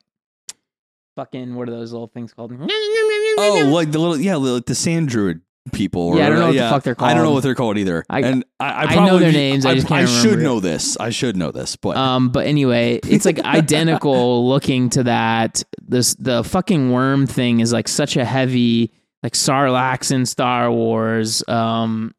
fucking 1.15 1.55
what 1.57 1.69
are 1.69 1.73
those 1.73 1.93
little 1.93 2.09
things 2.09 2.33
called? 2.33 2.55
oh, 2.59 3.71
like 3.71 3.93
the 3.93 3.99
little 3.99 4.19
yeah, 4.19 4.37
like 4.37 4.65
the 4.65 4.75
sand 4.75 5.11
druid 5.11 5.43
people. 5.73 6.03
Or 6.03 6.17
Yeah, 6.19 6.27
I 6.27 6.29
don't 6.31 6.39
know 6.39 6.47
what 6.47 6.53
the 6.57 6.69
fuck 6.71 6.83
they're 6.83 6.97
I 6.99 7.09
don't 7.15 7.19
know 7.19 7.23
called. 7.25 7.35
what 7.35 7.43
they're 7.43 7.55
called 7.55 7.79
either. 7.79 8.05
I- 8.11 8.21
and 8.21 8.45
I, 8.61 8.67
I, 8.69 8.83
I 8.83 8.85
know 8.91 8.95
probably, 9.09 9.19
their 9.21 9.33
names, 9.33 9.67
I 9.67 9.75
just 9.75 9.87
can't 9.87 10.09
should 10.09 10.23
remember 10.25 10.41
it. 10.41 10.45
know 10.45 10.61
this. 10.61 10.97
I 10.99 11.11
should 11.11 11.37
know 11.37 11.51
this, 11.51 11.77
but 11.77 11.97
Um, 11.97 12.31
but 12.31 12.47
anyway, 12.47 13.01
it's 13.07 13.25
like 13.25 13.39
identical 13.45 14.49
looking 14.49 14.91
to 14.91 15.05
that. 15.05 15.63
This 15.81 16.15
the 16.15 16.45
fucking 16.45 16.91
worm 16.93 17.27
thing 17.27 17.61
is 17.61 17.73
like 17.73 17.89
such 17.89 18.17
a 18.17 18.25
heavy 18.25 18.93
like 19.23 19.33
Sarlacc 19.33 20.11
in 20.13 20.27
Star 20.27 20.71
Wars. 20.71 21.43
Um, 21.49 22.15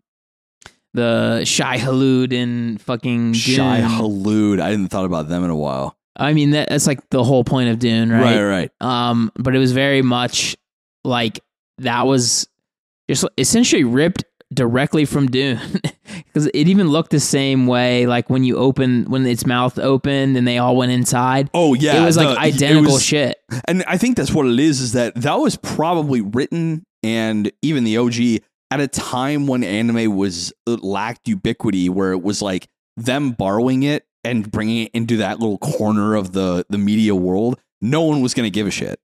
the 0.93 1.45
Shai 1.45 1.77
Hulud 1.77 2.33
in 2.33 2.77
fucking 2.79 3.33
Shy 3.33 3.79
Dune. 3.81 3.89
Hulud. 3.89 4.59
I 4.59 4.69
hadn't 4.71 4.87
thought 4.89 5.05
about 5.05 5.27
them 5.29 5.43
in 5.43 5.49
a 5.49 5.55
while. 5.55 5.95
I 6.15 6.33
mean 6.33 6.51
that, 6.51 6.67
that's 6.69 6.87
like 6.87 7.07
the 7.11 7.23
whole 7.23 7.43
point 7.43 7.69
of 7.69 7.79
Dune, 7.79 8.11
right? 8.11 8.37
Right, 8.37 8.43
right. 8.43 8.71
Um, 8.81 9.31
but 9.35 9.55
it 9.55 9.59
was 9.59 9.71
very 9.71 10.01
much 10.01 10.57
like 11.05 11.39
that 11.77 12.07
was 12.07 12.47
just 13.09 13.25
essentially 13.37 13.83
ripped 13.83 14.23
directly 14.53 15.05
from 15.05 15.27
Dune 15.27 15.59
because 16.25 16.47
it 16.47 16.67
even 16.67 16.87
looked 16.87 17.11
the 17.11 17.19
same 17.19 17.67
way. 17.67 18.07
Like 18.07 18.29
when 18.29 18.43
you 18.43 18.57
open 18.57 19.05
when 19.05 19.25
its 19.25 19.45
mouth 19.45 19.77
opened 19.77 20.37
and 20.37 20.47
they 20.47 20.57
all 20.57 20.75
went 20.75 20.91
inside. 20.91 21.49
Oh 21.53 21.73
yeah, 21.73 22.01
it 22.01 22.05
was 22.05 22.17
like 22.17 22.37
identical 22.37 22.93
was- 22.93 23.03
shit. 23.03 23.37
And 23.67 23.83
I 23.87 23.97
think 23.97 24.17
that's 24.17 24.31
what 24.33 24.45
it 24.45 24.59
is. 24.59 24.81
Is 24.81 24.93
that 24.93 25.15
that 25.15 25.35
was 25.35 25.55
probably 25.55 26.21
written 26.21 26.85
and 27.03 27.51
even 27.61 27.83
the 27.83 27.97
OG 27.97 28.43
at 28.71 28.79
a 28.79 28.87
time 28.87 29.47
when 29.47 29.63
anime 29.63 30.15
was 30.15 30.53
uh, 30.67 30.77
lacked 30.81 31.27
ubiquity, 31.27 31.89
where 31.89 32.11
it 32.11 32.21
was 32.21 32.41
like 32.41 32.67
them 32.97 33.31
borrowing 33.31 33.83
it 33.83 34.05
and 34.23 34.51
bringing 34.51 34.83
it 34.85 34.91
into 34.93 35.17
that 35.17 35.39
little 35.39 35.57
corner 35.57 36.15
of 36.15 36.33
the 36.33 36.65
the 36.69 36.77
media 36.77 37.15
world. 37.15 37.59
No 37.81 38.01
one 38.01 38.21
was 38.21 38.33
going 38.33 38.45
to 38.45 38.51
give 38.51 38.67
a 38.67 38.71
shit. 38.71 38.99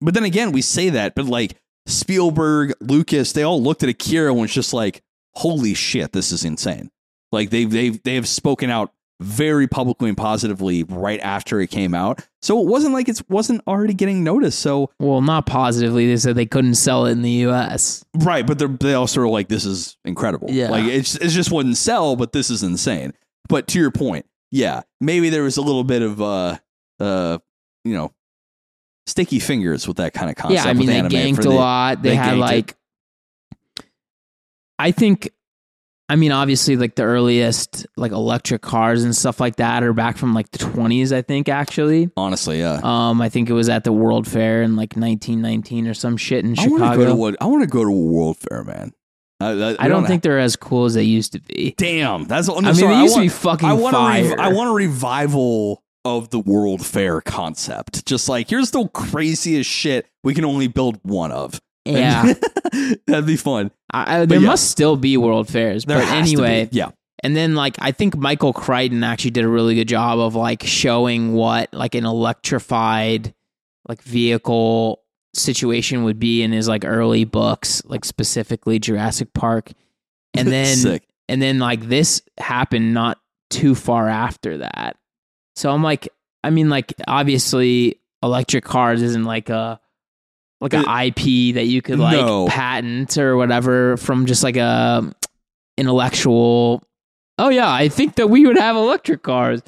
But 0.00 0.14
then 0.14 0.24
again, 0.24 0.52
we 0.52 0.60
say 0.60 0.90
that, 0.90 1.14
but 1.14 1.26
like 1.26 1.56
Spielberg, 1.86 2.74
Lucas, 2.80 3.32
they 3.32 3.42
all 3.42 3.62
looked 3.62 3.82
at 3.82 3.88
Akira 3.88 4.30
and 4.32 4.40
was 4.40 4.52
just 4.52 4.72
like, 4.72 5.02
"Holy 5.34 5.74
shit, 5.74 6.12
this 6.12 6.32
is 6.32 6.44
insane!" 6.44 6.90
Like 7.32 7.50
they've 7.50 7.70
they've 7.70 8.02
they 8.02 8.14
have 8.16 8.28
spoken 8.28 8.70
out 8.70 8.92
very 9.20 9.66
publicly 9.66 10.08
and 10.08 10.16
positively 10.16 10.82
right 10.84 11.20
after 11.20 11.60
it 11.60 11.68
came 11.68 11.94
out. 11.94 12.26
So 12.42 12.60
it 12.60 12.66
wasn't 12.66 12.92
like 12.92 13.08
it 13.08 13.22
wasn't 13.28 13.62
already 13.66 13.94
getting 13.94 14.22
noticed. 14.22 14.58
So 14.58 14.90
Well, 15.00 15.22
not 15.22 15.46
positively. 15.46 16.06
They 16.06 16.16
said 16.16 16.36
they 16.36 16.46
couldn't 16.46 16.74
sell 16.74 17.06
it 17.06 17.12
in 17.12 17.22
the 17.22 17.30
U.S. 17.30 18.04
right, 18.14 18.46
but 18.46 18.58
they're, 18.58 18.68
they 18.68 18.94
also 18.94 19.22
are 19.22 19.28
like, 19.28 19.48
"This 19.48 19.64
is 19.64 19.96
incredible." 20.04 20.48
Yeah. 20.50 20.70
like 20.70 20.84
it's 20.84 21.16
it 21.16 21.28
just 21.28 21.50
wouldn't 21.50 21.76
sell, 21.76 22.16
but 22.16 22.32
this 22.32 22.50
is 22.50 22.62
insane. 22.62 23.12
But 23.48 23.68
to 23.68 23.78
your 23.78 23.90
point, 23.90 24.26
yeah, 24.50 24.82
maybe 25.00 25.30
there 25.30 25.44
was 25.44 25.56
a 25.56 25.62
little 25.62 25.84
bit 25.84 26.02
of 26.02 26.20
uh 26.20 26.58
uh 27.00 27.38
you 27.84 27.94
know 27.94 28.12
sticky 29.06 29.38
fingers 29.38 29.86
with 29.86 29.98
that 29.98 30.12
kind 30.14 30.30
of 30.30 30.36
concept. 30.36 30.64
yeah, 30.64 30.70
I 30.70 30.74
mean 30.74 30.86
they 30.86 31.00
ganked 31.00 31.36
for 31.36 31.40
a 31.42 31.44
the- 31.44 31.50
lot. 31.50 32.02
They, 32.02 32.10
they 32.10 32.14
had 32.16 32.34
ganked 32.34 32.36
it. 32.36 32.40
like, 32.40 32.76
I 34.78 34.90
think, 34.90 35.30
I 36.08 36.16
mean, 36.16 36.32
obviously, 36.32 36.76
like 36.76 36.94
the 36.94 37.02
earliest 37.02 37.86
like 37.96 38.12
electric 38.12 38.62
cars 38.62 39.04
and 39.04 39.16
stuff 39.16 39.40
like 39.40 39.56
that 39.56 39.82
are 39.82 39.92
back 39.92 40.16
from 40.18 40.34
like 40.34 40.50
the 40.50 40.58
twenties. 40.58 41.12
I 41.12 41.22
think 41.22 41.48
actually. 41.48 42.10
Honestly, 42.16 42.60
yeah. 42.60 42.80
Um, 42.82 43.20
I 43.20 43.28
think 43.28 43.48
it 43.48 43.54
was 43.54 43.68
at 43.68 43.84
the 43.84 43.92
World 43.92 44.26
Fair 44.28 44.62
in 44.62 44.76
like 44.76 44.94
1919 44.94 45.88
or 45.88 45.94
some 45.94 46.16
shit 46.16 46.44
in 46.44 46.52
I 46.52 46.64
to 46.64 46.68
go 46.70 46.76
to 46.78 46.84
Chicago. 46.84 47.14
what 47.14 47.36
I 47.40 47.46
want 47.46 47.62
to 47.62 47.68
go 47.68 47.82
to 47.84 47.90
a 47.90 47.92
World 47.92 48.36
Fair, 48.38 48.64
man. 48.64 48.92
I, 49.38 49.50
I, 49.50 49.76
I 49.80 49.88
don't 49.88 50.06
think 50.06 50.22
they're 50.22 50.38
as 50.38 50.56
cool 50.56 50.86
as 50.86 50.94
they 50.94 51.02
used 51.02 51.32
to 51.32 51.40
be. 51.40 51.74
Damn, 51.76 52.24
that's. 52.24 52.48
No, 52.48 52.56
I 52.56 52.60
mean, 52.60 52.74
sorry, 52.74 52.94
they 52.94 53.02
used 53.02 53.14
to 53.14 53.20
want, 53.20 53.24
be 53.24 53.28
fucking 53.28 53.68
I 53.68 53.72
want 53.74 53.96
rev- 53.96 54.38
I 54.38 54.52
want 54.52 54.70
a 54.70 54.72
revival 54.72 55.82
of 56.06 56.30
the 56.30 56.38
World 56.38 56.84
Fair 56.84 57.20
concept. 57.20 58.06
Just 58.06 58.28
like 58.28 58.48
here's 58.50 58.70
the 58.70 58.86
craziest 58.88 59.68
shit 59.70 60.06
we 60.22 60.34
can 60.34 60.44
only 60.44 60.68
build 60.68 60.98
one 61.02 61.32
of. 61.32 61.60
yeah, 61.84 62.32
that'd 63.06 63.26
be 63.26 63.36
fun. 63.36 63.70
I, 63.92 64.20
I, 64.20 64.26
there 64.26 64.40
yeah. 64.40 64.46
must 64.46 64.70
still 64.70 64.96
be 64.96 65.16
World 65.16 65.48
Fairs, 65.48 65.84
There 65.84 65.98
but 65.98 66.06
has 66.08 66.30
to 66.30 66.36
be. 66.36 66.42
anyway, 66.42 66.68
yeah, 66.72 66.90
And 67.22 67.36
then 67.36 67.54
like 67.54 67.76
I 67.80 67.92
think 67.92 68.16
Michael 68.16 68.52
Crichton 68.52 69.04
actually 69.04 69.30
did 69.32 69.44
a 69.44 69.48
really 69.48 69.74
good 69.74 69.88
job 69.88 70.18
of 70.18 70.34
like 70.34 70.62
showing 70.64 71.32
what 71.34 71.72
like 71.72 71.94
an 71.94 72.04
electrified 72.04 73.34
like 73.88 74.02
vehicle 74.02 75.02
situation 75.34 76.02
would 76.04 76.18
be 76.18 76.42
in 76.42 76.50
his 76.52 76.66
like 76.66 76.84
early 76.84 77.24
books, 77.24 77.82
like 77.84 78.04
specifically 78.04 78.78
Jurassic 78.78 79.32
Park. 79.32 79.70
And 80.34 80.48
then 80.52 81.00
and 81.28 81.40
then 81.42 81.58
like 81.58 81.82
this 81.88 82.22
happened 82.38 82.94
not 82.94 83.18
too 83.50 83.74
far 83.74 84.08
after 84.08 84.58
that. 84.58 84.96
So 85.56 85.70
I'm 85.72 85.82
like 85.82 86.08
I 86.44 86.50
mean 86.50 86.68
like 86.70 86.92
obviously 87.08 88.00
electric 88.22 88.64
cars 88.64 89.02
isn't 89.02 89.24
like 89.24 89.48
a 89.48 89.80
like 90.60 90.72
an 90.74 90.84
IP 90.84 91.54
that 91.56 91.64
you 91.66 91.82
could 91.82 91.98
like 91.98 92.16
No. 92.16 92.46
patent 92.46 93.18
or 93.18 93.36
whatever 93.36 93.96
from 93.98 94.26
just 94.26 94.42
like 94.42 94.56
a 94.56 95.12
intellectual 95.76 96.82
oh 97.38 97.50
yeah 97.50 97.70
i 97.70 97.88
think 97.88 98.14
that 98.14 98.28
we 98.28 98.46
would 98.46 98.56
have 98.56 98.74
electric 98.76 99.22
cars 99.22 99.60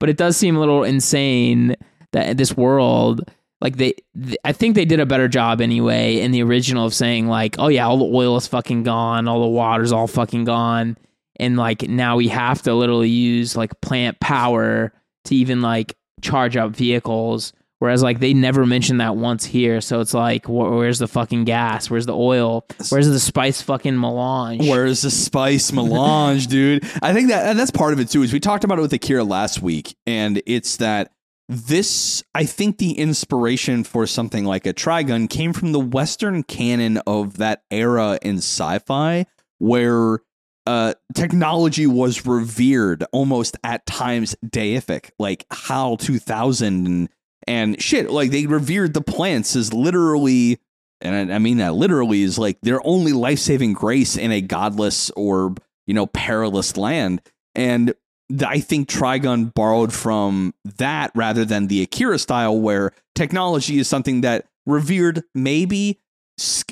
but 0.00 0.08
it 0.08 0.16
does 0.16 0.36
seem 0.36 0.56
a 0.56 0.58
little 0.60 0.82
insane 0.82 1.76
that 2.10 2.36
this 2.36 2.56
world 2.56 3.30
like 3.60 3.76
they 3.76 3.94
th- 4.20 4.36
i 4.44 4.52
think 4.52 4.74
they 4.74 4.84
did 4.84 4.98
a 4.98 5.06
better 5.06 5.28
job 5.28 5.60
anyway 5.60 6.18
in 6.20 6.32
the 6.32 6.42
original 6.42 6.84
of 6.86 6.92
saying 6.92 7.28
like 7.28 7.54
oh 7.60 7.68
yeah 7.68 7.86
all 7.86 7.96
the 7.98 8.04
oil 8.16 8.36
is 8.36 8.48
fucking 8.48 8.82
gone 8.82 9.28
all 9.28 9.40
the 9.40 9.46
water's 9.46 9.92
all 9.92 10.08
fucking 10.08 10.42
gone 10.44 10.96
and 11.38 11.56
like 11.56 11.82
now 11.88 12.16
we 12.16 12.26
have 12.26 12.60
to 12.62 12.74
literally 12.74 13.08
use 13.08 13.56
like 13.56 13.80
plant 13.80 14.18
power 14.18 14.92
to 15.24 15.34
even 15.34 15.60
like 15.62 15.96
charge 16.20 16.56
up 16.56 16.70
vehicles 16.76 17.52
whereas 17.78 18.02
like 18.02 18.20
they 18.20 18.32
never 18.32 18.64
mentioned 18.64 19.00
that 19.00 19.16
once 19.16 19.44
here 19.44 19.80
so 19.80 20.00
it's 20.00 20.14
like 20.14 20.46
wh- 20.46 20.70
where's 20.76 21.00
the 21.00 21.08
fucking 21.08 21.44
gas 21.44 21.90
where's 21.90 22.06
the 22.06 22.14
oil 22.16 22.64
where's 22.90 23.08
the 23.08 23.18
spice 23.18 23.60
fucking 23.60 23.98
melange 23.98 24.68
Where's 24.68 25.02
the 25.02 25.10
spice 25.10 25.72
melange, 25.72 26.46
dude? 26.46 26.84
I 27.02 27.12
think 27.12 27.28
that 27.30 27.48
and 27.48 27.58
that's 27.58 27.70
part 27.72 27.92
of 27.92 27.98
it 28.00 28.08
too. 28.08 28.22
Is 28.22 28.32
we 28.32 28.38
talked 28.40 28.62
about 28.64 28.78
it 28.78 28.82
with 28.82 28.92
Akira 28.92 29.24
last 29.24 29.62
week, 29.62 29.96
and 30.06 30.40
it's 30.46 30.76
that 30.76 31.10
this. 31.48 32.22
I 32.34 32.44
think 32.44 32.78
the 32.78 32.92
inspiration 32.92 33.82
for 33.84 34.06
something 34.06 34.44
like 34.44 34.64
a 34.66 34.72
Trigun 34.72 35.28
came 35.28 35.52
from 35.52 35.72
the 35.72 35.80
Western 35.80 36.42
canon 36.44 36.98
of 37.06 37.38
that 37.38 37.62
era 37.70 38.18
in 38.22 38.36
sci-fi, 38.38 39.26
where 39.58 40.20
uh, 40.66 40.94
technology 41.14 41.86
was 41.86 42.26
revered 42.26 43.04
almost 43.12 43.56
at 43.64 43.84
times 43.86 44.36
deific, 44.44 45.10
like 45.18 45.46
HAL 45.50 45.96
2000 45.96 46.86
and 46.86 47.08
and 47.48 47.82
shit. 47.82 48.10
Like 48.10 48.30
they 48.30 48.46
revered 48.46 48.94
the 48.94 49.00
plants 49.00 49.56
as 49.56 49.72
literally 49.72 50.60
and 51.00 51.32
I, 51.32 51.36
I 51.36 51.38
mean 51.38 51.58
that 51.58 51.74
literally 51.74 52.22
is 52.22 52.38
like 52.38 52.60
their 52.60 52.80
only 52.86 53.12
life 53.12 53.40
saving 53.40 53.72
grace 53.72 54.16
in 54.16 54.30
a 54.30 54.40
godless 54.40 55.10
or 55.10 55.54
you 55.86 55.94
know 55.94 56.06
perilous 56.06 56.76
land. 56.76 57.20
And 57.54 57.94
I 58.46 58.60
think 58.60 58.88
Trigun 58.88 59.52
borrowed 59.52 59.92
from 59.92 60.54
that 60.78 61.10
rather 61.14 61.44
than 61.44 61.66
the 61.66 61.82
Akira 61.82 62.18
style, 62.18 62.58
where 62.58 62.92
technology 63.14 63.78
is 63.78 63.88
something 63.88 64.22
that 64.22 64.46
revered, 64.64 65.22
maybe 65.34 65.98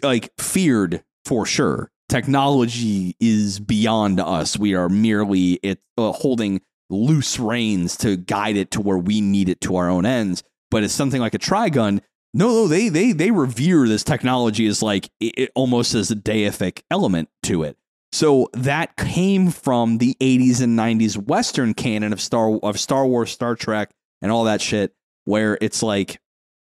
like 0.02 0.32
feared 0.38 1.02
for 1.24 1.44
sure. 1.44 1.90
Technology 2.10 3.16
is 3.20 3.58
beyond 3.58 4.20
us. 4.20 4.58
We 4.58 4.74
are 4.74 4.88
merely 4.88 5.54
it 5.62 5.80
uh, 5.96 6.12
holding 6.12 6.60
loose 6.90 7.38
reins 7.38 7.96
to 7.98 8.16
guide 8.16 8.56
it 8.56 8.72
to 8.72 8.80
where 8.80 8.98
we 8.98 9.22
need 9.22 9.48
it 9.48 9.62
to 9.62 9.76
our 9.76 9.88
own 9.88 10.04
ends. 10.04 10.42
But 10.70 10.82
it's 10.82 10.92
something 10.92 11.20
like 11.20 11.34
a 11.34 11.38
Trigun 11.38 12.00
no, 12.32 12.48
no, 12.48 12.68
they 12.68 12.88
they 12.88 13.12
they 13.12 13.30
revere 13.30 13.88
this 13.88 14.04
technology 14.04 14.66
as 14.66 14.82
like 14.82 15.10
it, 15.18 15.34
it 15.36 15.52
almost 15.54 15.94
as 15.94 16.10
a 16.10 16.16
deific 16.16 16.82
element 16.90 17.28
to 17.44 17.64
it. 17.64 17.76
So 18.12 18.48
that 18.54 18.96
came 18.96 19.50
from 19.50 19.98
the 19.98 20.16
80s 20.20 20.60
and 20.60 20.78
90s 20.78 21.16
Western 21.16 21.74
canon 21.74 22.12
of 22.12 22.20
Star 22.20 22.56
of 22.62 22.78
Star 22.78 23.06
Wars, 23.06 23.30
Star 23.30 23.56
Trek, 23.56 23.90
and 24.22 24.30
all 24.30 24.44
that 24.44 24.60
shit, 24.60 24.94
where 25.24 25.58
it's 25.60 25.82
like 25.82 26.20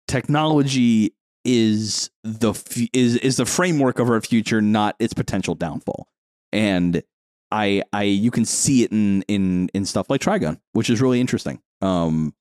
technology 0.08 1.14
is 1.44 2.10
the 2.24 2.54
is 2.94 3.16
is 3.18 3.38
the 3.38 3.46
framework 3.46 4.00
of 4.00 4.10
our 4.10 4.22
future, 4.22 4.62
not 4.62 4.96
its 5.00 5.14
potential 5.14 5.56
downfall. 5.56 6.08
And 6.52 7.04
I 7.52 7.84
I 7.92 8.04
you 8.04 8.32
can 8.32 8.46
see 8.46 8.84
it 8.84 8.92
in 8.92 9.24
in 9.24 9.70
in 9.74 9.86
stuff 9.86 10.10
like 10.10 10.22
Trigun, 10.22 10.60
which 10.74 10.90
is 10.90 11.02
really 11.02 11.20
interesting. 11.20 11.62
Um, 11.82 12.34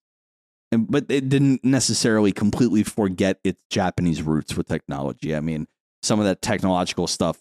and, 0.73 0.89
but 0.91 1.07
it 1.09 1.29
didn't 1.29 1.65
necessarily 1.65 2.33
completely 2.33 2.85
forget 2.85 3.41
its 3.43 3.63
Japanese 3.71 4.23
roots 4.23 4.57
with 4.57 4.69
technology. 4.69 5.35
I 5.35 5.41
mean, 5.41 5.67
some 6.03 6.21
of 6.21 6.27
that 6.27 6.43
technological 6.43 7.07
stuff 7.07 7.41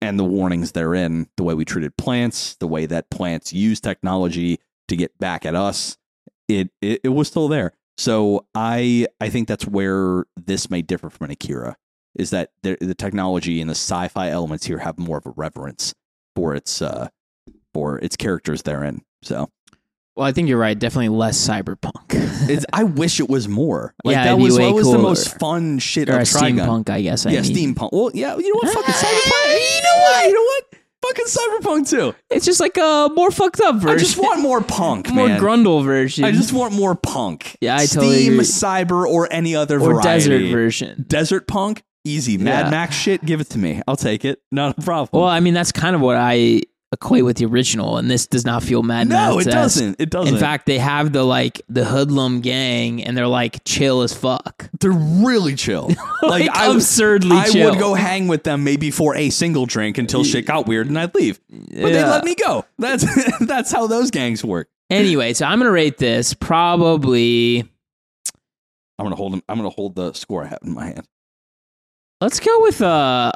and 0.00 0.18
the 0.18 0.24
warnings 0.24 0.72
therein, 0.72 1.28
the 1.36 1.42
way 1.42 1.54
we 1.54 1.64
treated 1.64 1.96
plants, 1.96 2.56
the 2.56 2.66
way 2.66 2.86
that 2.86 3.10
plants 3.10 3.52
use 3.52 3.80
technology 3.80 4.58
to 4.88 4.96
get 4.96 5.16
back 5.18 5.44
at 5.44 5.54
us, 5.54 5.98
it 6.48 6.70
it, 6.80 7.00
it 7.04 7.08
was 7.10 7.28
still 7.28 7.48
there. 7.48 7.72
So 7.98 8.46
I 8.54 9.06
I 9.20 9.28
think 9.28 9.48
that's 9.48 9.66
where 9.66 10.24
this 10.36 10.70
may 10.70 10.82
differ 10.82 11.10
from 11.10 11.26
an 11.26 11.30
Akira 11.32 11.76
is 12.16 12.30
that 12.30 12.50
the, 12.62 12.76
the 12.80 12.94
technology 12.94 13.60
and 13.60 13.70
the 13.70 13.74
sci-fi 13.74 14.28
elements 14.30 14.66
here 14.66 14.78
have 14.78 14.98
more 14.98 15.18
of 15.18 15.26
a 15.26 15.30
reverence 15.30 15.94
for 16.36 16.54
its 16.54 16.82
uh 16.82 17.08
for 17.72 17.98
its 17.98 18.16
characters 18.16 18.62
therein. 18.62 19.02
So 19.22 19.50
well 20.14 20.26
i 20.26 20.32
think 20.32 20.46
you're 20.46 20.58
right 20.58 20.78
definitely 20.78 21.08
less 21.08 21.38
cyberpunk 21.48 21.92
it's, 22.50 22.66
I 22.72 22.82
wish 22.84 23.20
it 23.20 23.28
was 23.30 23.46
more. 23.48 23.94
Like 24.04 24.14
Yeah, 24.14 24.24
that 24.24 24.38
was 24.38 24.58
what 24.58 24.74
was 24.74 24.90
the 24.90 24.98
most 24.98 25.38
fun 25.38 25.78
shit 25.78 26.08
or 26.10 26.14
of 26.14 26.18
a 26.18 26.22
Trigun. 26.22 26.58
steampunk 26.58 26.90
i 26.90 27.00
guess 27.00 27.24
I 27.24 27.30
yeah, 27.30 27.40
mean. 27.42 27.74
steampunk. 27.74 27.90
Well, 27.92 28.10
yeah, 28.12 28.36
you 28.36 28.52
know 28.52 28.60
what? 28.62 28.74
Fucking 28.74 28.94
cyberpunk. 28.94 29.54
You 29.54 29.82
know 29.82 30.02
what? 30.02 30.26
You 30.26 30.32
know 30.34 30.42
what? 30.42 30.71
Fucking 31.02 31.24
cyberpunk 31.26 31.88
too. 31.90 32.14
it's 32.30 32.44
just 32.46 32.60
like 32.60 32.76
a 32.78 33.10
more 33.14 33.30
fucked 33.30 33.60
up 33.60 33.76
version 33.76 33.90
I 33.96 33.98
just 33.98 34.16
want 34.18 34.40
more 34.40 34.60
punk, 34.60 35.10
more 35.12 35.28
man. 35.28 35.40
grundle 35.40 35.84
version 35.84 36.24
I 36.24 36.30
just 36.32 36.52
want 36.52 36.72
more 36.74 36.94
punk. 36.94 37.56
Yeah, 37.60 37.74
I 37.76 37.86
Steam, 37.86 38.00
totally 38.02 38.26
agree. 38.28 38.38
cyber, 38.40 39.04
or 39.06 39.28
any 39.32 39.54
other 39.56 39.76
or 39.76 39.94
variety. 39.94 40.08
desert 40.28 40.50
version 40.52 41.04
Desert 41.08 41.46
punk, 41.48 41.82
easy. 42.04 42.38
Mad 42.38 42.66
Yeah. 42.66 42.70
Max 42.70 42.94
shit, 42.96 43.24
give 43.24 43.40
it 43.40 43.50
to 43.50 43.58
me. 43.58 43.82
I'll 43.88 43.96
take 43.96 44.24
it. 44.24 44.40
Not 44.52 44.78
a 44.78 44.82
problem. 44.82 45.20
well 45.20 45.28
i 45.28 45.40
mean 45.40 45.54
that's 45.54 45.72
kind 45.72 45.94
of 45.96 46.00
what 46.00 46.16
i 46.16 46.62
equate 46.92 47.24
with 47.24 47.38
the 47.38 47.46
original 47.46 47.96
and 47.96 48.10
this 48.10 48.26
does 48.26 48.44
not 48.44 48.62
feel 48.62 48.82
mad 48.82 49.08
no, 49.08 49.38
it 49.38 49.44
doesn't. 49.44 49.98
It 49.98 50.10
doesn't. 50.10 50.34
in 50.34 50.38
fact 50.40 50.66
they 50.66 50.78
have 50.78 51.12
the 51.12 51.24
like 51.24 51.62
the 51.68 51.84
hoodlum 51.84 52.42
gang 52.42 53.02
and 53.02 53.16
they're 53.16 53.26
like 53.26 53.64
chill 53.64 54.02
as 54.02 54.12
fuck 54.12 54.68
they're 54.78 54.92
really 54.92 55.54
chill. 55.54 55.90
like, 56.22 56.50
I 56.50 56.68
would- 56.68 56.76
absurdly 56.76 57.36
I 57.36 57.48
chill 57.48 57.70
would 57.70 57.78
go 57.78 57.94
hang 57.94 58.28
with 58.28 58.44
them 58.44 58.62
maybe 58.62 58.90
for 58.90 59.16
a 59.16 59.30
single 59.30 59.64
drink 59.66 59.96
until 59.96 60.22
shit 60.22 60.44
got 60.46 60.66
weird 60.66 60.88
and 60.88 60.98
I'd 60.98 61.14
leave. 61.14 61.40
But 61.50 61.70
they 61.70 62.04
let 62.04 62.24
me 62.24 62.34
go. 62.34 62.64
That's 62.78 63.04
that's 63.46 63.72
how 63.72 63.86
those 63.86 64.10
gangs 64.10 64.44
work. 64.44 64.68
anyway 64.90 65.32
so 65.32 65.46
i'm 65.46 65.58
gonna 65.58 65.70
rate 65.70 65.96
this 65.98 66.34
probably 66.34 67.60
I'm 68.98 69.06
gonna 69.06 69.16
hold 69.16 69.32
him. 69.34 69.42
I'm 69.48 69.56
gonna 69.56 69.70
hold 69.70 69.94
the 69.96 70.12
score 70.12 70.44
I 70.44 70.48
have 70.48 70.58
in 70.62 70.74
my 70.74 70.84
hand. 70.86 71.06
let's 72.20 72.38
go 72.38 72.60
with 72.60 72.82
uh 72.82 73.32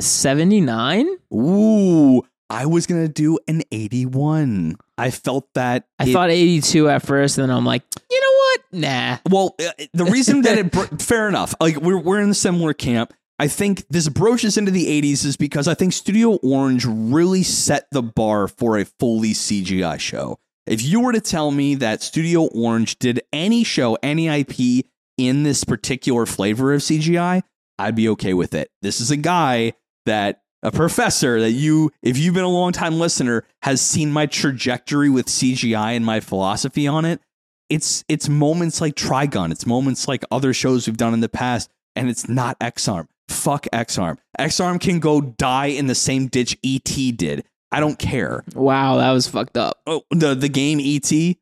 79 0.00 1.08
Ooh, 1.34 2.22
I 2.50 2.66
was 2.66 2.86
gonna 2.86 3.08
do 3.08 3.38
an 3.46 3.62
81. 3.70 4.76
I 4.96 5.10
felt 5.10 5.48
that. 5.54 5.86
i 5.98 6.04
it- 6.08 6.12
thought 6.12 6.30
82 6.30 6.88
at 6.88 7.02
first 7.02 7.38
and 7.38 7.48
then 7.48 7.56
i'm 7.56 7.64
like 7.64 7.82
you 8.10 8.20
know 8.20 8.32
what 8.38 8.60
nah 8.72 9.18
Well, 9.30 9.54
uh, 9.60 9.84
the 9.94 10.04
reason 10.04 10.42
that 10.42 10.58
it 10.58 10.72
bro- 10.72 10.86
fair 10.98 11.28
enough. 11.28 11.54
Like 11.60 11.76
we're 11.76 11.98
we're 11.98 12.20
in 12.20 12.30
a 12.30 12.34
similar 12.34 12.72
camp. 12.74 13.12
I 13.40 13.46
think 13.46 13.86
this 13.88 14.08
broaches 14.08 14.56
into 14.58 14.72
the 14.72 14.86
80s 15.00 15.24
is 15.24 15.36
because 15.36 15.68
I 15.68 15.74
think 15.74 15.92
Studio 15.92 16.40
Orange 16.42 16.84
really 16.84 17.44
set 17.44 17.86
the 17.92 18.02
bar 18.02 18.48
for 18.48 18.76
a 18.78 18.84
fully 18.84 19.32
CGI 19.32 20.00
show. 20.00 20.40
If 20.66 20.82
you 20.82 20.98
were 21.00 21.12
to 21.12 21.20
tell 21.20 21.52
me 21.52 21.76
that 21.76 22.02
Studio 22.02 22.46
Orange 22.46 22.98
did 22.98 23.22
any 23.32 23.62
show, 23.62 23.96
any 24.02 24.26
IP 24.26 24.86
in 25.16 25.44
this 25.44 25.62
particular 25.62 26.26
flavor 26.26 26.74
of 26.74 26.80
CGI, 26.80 27.42
I'd 27.78 27.94
be 27.94 28.08
okay 28.10 28.34
with 28.34 28.54
it. 28.54 28.70
This 28.82 29.00
is 29.00 29.12
a 29.12 29.16
guy 29.16 29.74
that 30.04 30.42
a 30.62 30.70
professor 30.72 31.40
that 31.40 31.52
you 31.52 31.90
if 32.02 32.18
you've 32.18 32.34
been 32.34 32.44
a 32.44 32.48
long 32.48 32.72
time 32.72 32.98
listener 32.98 33.44
has 33.62 33.80
seen 33.80 34.10
my 34.10 34.26
trajectory 34.26 35.08
with 35.10 35.26
CGI 35.26 35.94
and 35.96 36.04
my 36.04 36.20
philosophy 36.20 36.86
on 36.86 37.04
it 37.04 37.20
it's 37.68 38.02
it's 38.08 38.28
moments 38.30 38.80
like 38.80 38.94
Trigun, 38.94 39.52
it's 39.52 39.66
moments 39.66 40.08
like 40.08 40.24
other 40.30 40.54
shows 40.54 40.86
we've 40.86 40.96
done 40.96 41.12
in 41.12 41.20
the 41.20 41.28
past, 41.28 41.68
and 41.94 42.08
it's 42.08 42.26
not 42.26 42.56
Ex-Arm. 42.62 43.08
Fuck 43.28 43.66
Ex-Arm. 43.74 44.16
Ex-Arm 44.38 44.78
can 44.78 45.00
go 45.00 45.20
die 45.20 45.66
in 45.66 45.86
the 45.86 45.94
same 45.94 46.28
ditch 46.28 46.56
ET 46.64 46.84
did. 47.18 47.44
I 47.70 47.80
don't 47.80 47.98
care. 47.98 48.42
wow 48.54 48.96
that 48.96 49.10
was 49.12 49.28
fucked 49.28 49.58
up 49.58 49.82
Oh, 49.86 50.00
the 50.10 50.34
the 50.34 50.48
game 50.48 50.80
ET 50.80 51.36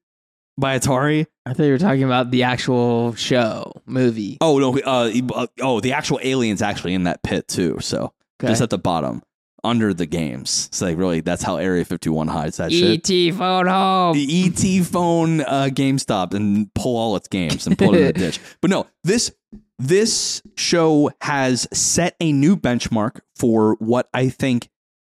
by 0.58 0.76
Atari. 0.76 1.26
i 1.46 1.52
thought 1.52 1.62
you 1.62 1.70
were 1.72 1.78
talking 1.78 2.02
about 2.02 2.32
the 2.32 2.42
actual 2.42 3.14
show 3.14 3.70
movie 3.86 4.36
Oh 4.40 4.58
no, 4.58 4.76
uh, 4.80 5.12
uh, 5.32 5.46
oh 5.60 5.78
the 5.78 5.92
actual 5.92 6.18
aliens 6.24 6.60
actually 6.60 6.94
in 6.94 7.04
that 7.04 7.22
pit 7.22 7.46
too. 7.46 7.78
So 7.80 8.12
Okay. 8.40 8.48
just 8.50 8.62
at 8.62 8.70
the 8.70 8.78
bottom, 8.78 9.22
under 9.64 9.92
the 9.94 10.06
games. 10.06 10.68
So 10.72 10.86
like 10.86 10.96
really, 10.98 11.20
that's 11.20 11.42
how 11.42 11.56
Area 11.56 11.84
Fifty 11.84 12.08
One 12.10 12.28
hides 12.28 12.58
that 12.58 12.70
shit. 12.72 13.08
et 13.10 13.34
phone 13.34 13.66
home 13.66 14.14
the 14.14 14.44
ET 14.46 14.84
phone 14.86 15.40
uh, 15.40 15.68
GameStop 15.72 16.34
and 16.34 16.72
pull 16.74 16.96
all 16.96 17.16
its 17.16 17.28
games 17.28 17.66
and 17.66 17.76
put 17.78 17.94
it 17.94 18.00
in 18.00 18.06
the 18.06 18.12
ditch. 18.26 18.40
But 18.60 18.70
no, 18.70 18.86
this 19.04 19.32
this 19.78 20.42
show 20.56 21.10
has 21.22 21.66
set 21.72 22.16
a 22.20 22.32
new 22.32 22.56
benchmark 22.56 23.20
for 23.36 23.74
what 23.78 24.08
I 24.14 24.28
think 24.28 24.68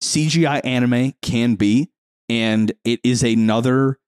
CGI 0.02 0.60
anime 0.64 1.14
can 1.22 1.54
be. 1.56 1.90
and 2.28 2.72
it 2.84 3.00
is 3.04 3.22
another 3.22 3.98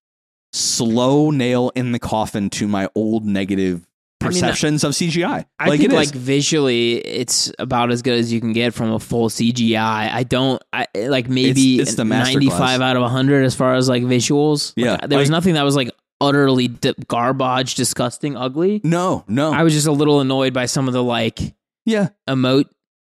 slow 0.52 1.30
nail 1.30 1.70
in 1.74 1.92
the 1.92 1.98
coffin 1.98 2.50
to 2.50 2.66
my 2.68 2.88
old 2.94 3.24
negative 3.24 3.87
I 4.20 4.24
mean, 4.24 4.32
perceptions 4.32 4.82
of 4.84 4.92
CGI. 4.92 5.46
I 5.58 5.68
like 5.68 5.78
think 5.80 5.92
like 5.92 6.10
visually, 6.10 6.96
it's 6.96 7.52
about 7.58 7.92
as 7.92 8.02
good 8.02 8.18
as 8.18 8.32
you 8.32 8.40
can 8.40 8.52
get 8.52 8.74
from 8.74 8.90
a 8.92 8.98
full 8.98 9.28
CGI. 9.28 9.76
I 10.12 10.22
don't 10.24 10.60
I 10.72 10.86
like 10.96 11.28
maybe 11.28 11.74
It's- 11.76 11.88
it's 11.90 11.96
the 11.96 12.02
masterclass. 12.02 12.32
ninety 12.32 12.50
five 12.50 12.80
out 12.80 12.96
of 12.96 13.10
hundred 13.10 13.44
as 13.44 13.54
far 13.54 13.74
as 13.74 13.88
like 13.88 14.02
visuals. 14.02 14.72
Like, 14.76 14.84
Yeah, 14.86 15.06
there 15.06 15.18
was 15.18 15.28
like- 15.28 15.36
nothing 15.36 15.54
that 15.54 15.62
was 15.62 15.76
like 15.76 15.90
utterly 16.20 16.66
di- 16.68 16.94
garbage, 17.06 17.76
disgusting, 17.76 18.36
ugly. 18.36 18.80
no, 18.82 19.24
no, 19.28 19.52
I 19.52 19.62
was 19.62 19.72
just 19.72 19.86
a 19.86 19.92
little 19.92 20.20
annoyed 20.20 20.52
by 20.52 20.66
some 20.66 20.88
of 20.88 20.94
the 20.94 21.02
like 21.04 21.38
yeah. 21.86 22.08
emote, 22.28 22.64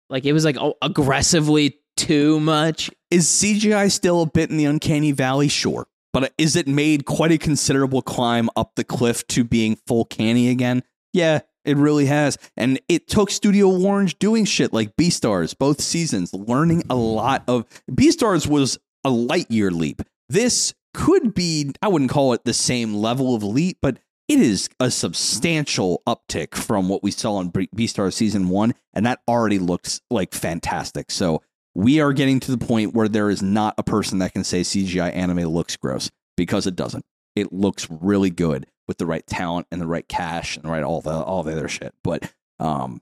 like 0.09 0.23
it 0.25 0.31
was 0.31 0.45
like 0.45 0.55
oh, 0.57 0.75
aggressively 0.81 1.79
too 1.97 2.39
much. 2.39 2.89
Is 3.11 3.27
CGI 3.27 3.91
still 3.91 4.21
a 4.21 4.25
bit 4.25 4.49
in 4.49 4.57
the 4.57 4.65
uncanny 4.65 5.11
valley? 5.11 5.47
Sure. 5.49 5.85
But 6.13 6.31
is 6.37 6.55
it 6.55 6.67
made 6.67 7.05
quite 7.05 7.31
a 7.31 7.37
considerable 7.39 8.01
climb 8.03 8.49
up 8.55 8.75
the 8.75 8.83
cliff 8.83 9.25
to 9.29 9.43
being 9.43 9.77
full 9.87 10.05
canny 10.05 10.49
again? 10.49 10.83
Yeah, 11.13 11.41
it 11.63 11.77
really 11.77 12.07
has. 12.07 12.37
And 12.57 12.79
it 12.89 13.07
took 13.07 13.29
Studio 13.31 13.69
Orange 13.69 14.19
doing 14.19 14.45
shit 14.45 14.73
like 14.73 14.95
Beastars 14.95 15.57
both 15.57 15.79
seasons, 15.79 16.33
learning 16.33 16.83
a 16.89 16.95
lot 16.95 17.43
of 17.47 17.65
Beastars 17.89 18.47
was 18.47 18.77
a 19.03 19.09
light 19.09 19.49
year 19.49 19.71
leap. 19.71 20.01
This 20.29 20.73
could 20.93 21.33
be, 21.33 21.71
I 21.81 21.87
wouldn't 21.87 22.11
call 22.11 22.33
it 22.33 22.43
the 22.43 22.53
same 22.53 22.95
level 22.95 23.35
of 23.35 23.43
leap, 23.43 23.77
but 23.81 23.99
it 24.27 24.39
is 24.39 24.69
a 24.79 24.89
substantial 24.89 26.01
uptick 26.07 26.55
from 26.55 26.87
what 26.89 27.03
we 27.03 27.11
saw 27.11 27.39
in 27.39 27.49
Be- 27.49 27.69
Beastars 27.75 28.13
season 28.13 28.49
one, 28.49 28.73
and 28.93 29.05
that 29.05 29.19
already 29.27 29.59
looks 29.59 30.01
like 30.09 30.33
fantastic. 30.33 31.11
So 31.11 31.41
we 31.75 31.99
are 31.99 32.13
getting 32.13 32.39
to 32.41 32.55
the 32.55 32.65
point 32.65 32.93
where 32.93 33.07
there 33.07 33.29
is 33.29 33.41
not 33.41 33.75
a 33.77 33.83
person 33.83 34.19
that 34.19 34.33
can 34.33 34.43
say 34.43 34.61
CGI 34.61 35.13
anime 35.13 35.45
looks 35.45 35.75
gross 35.75 36.09
because 36.37 36.67
it 36.67 36.75
doesn't. 36.75 37.05
It 37.35 37.51
looks 37.51 37.87
really 37.89 38.29
good 38.29 38.67
with 38.87 38.97
the 38.97 39.05
right 39.05 39.25
talent 39.27 39.67
and 39.71 39.79
the 39.81 39.87
right 39.87 40.07
cash 40.07 40.55
and 40.55 40.65
the 40.65 40.69
right 40.69 40.83
all 40.83 41.01
the 41.01 41.11
all 41.11 41.43
the 41.43 41.51
other 41.51 41.67
shit. 41.67 41.93
But 42.03 42.31
um, 42.59 43.01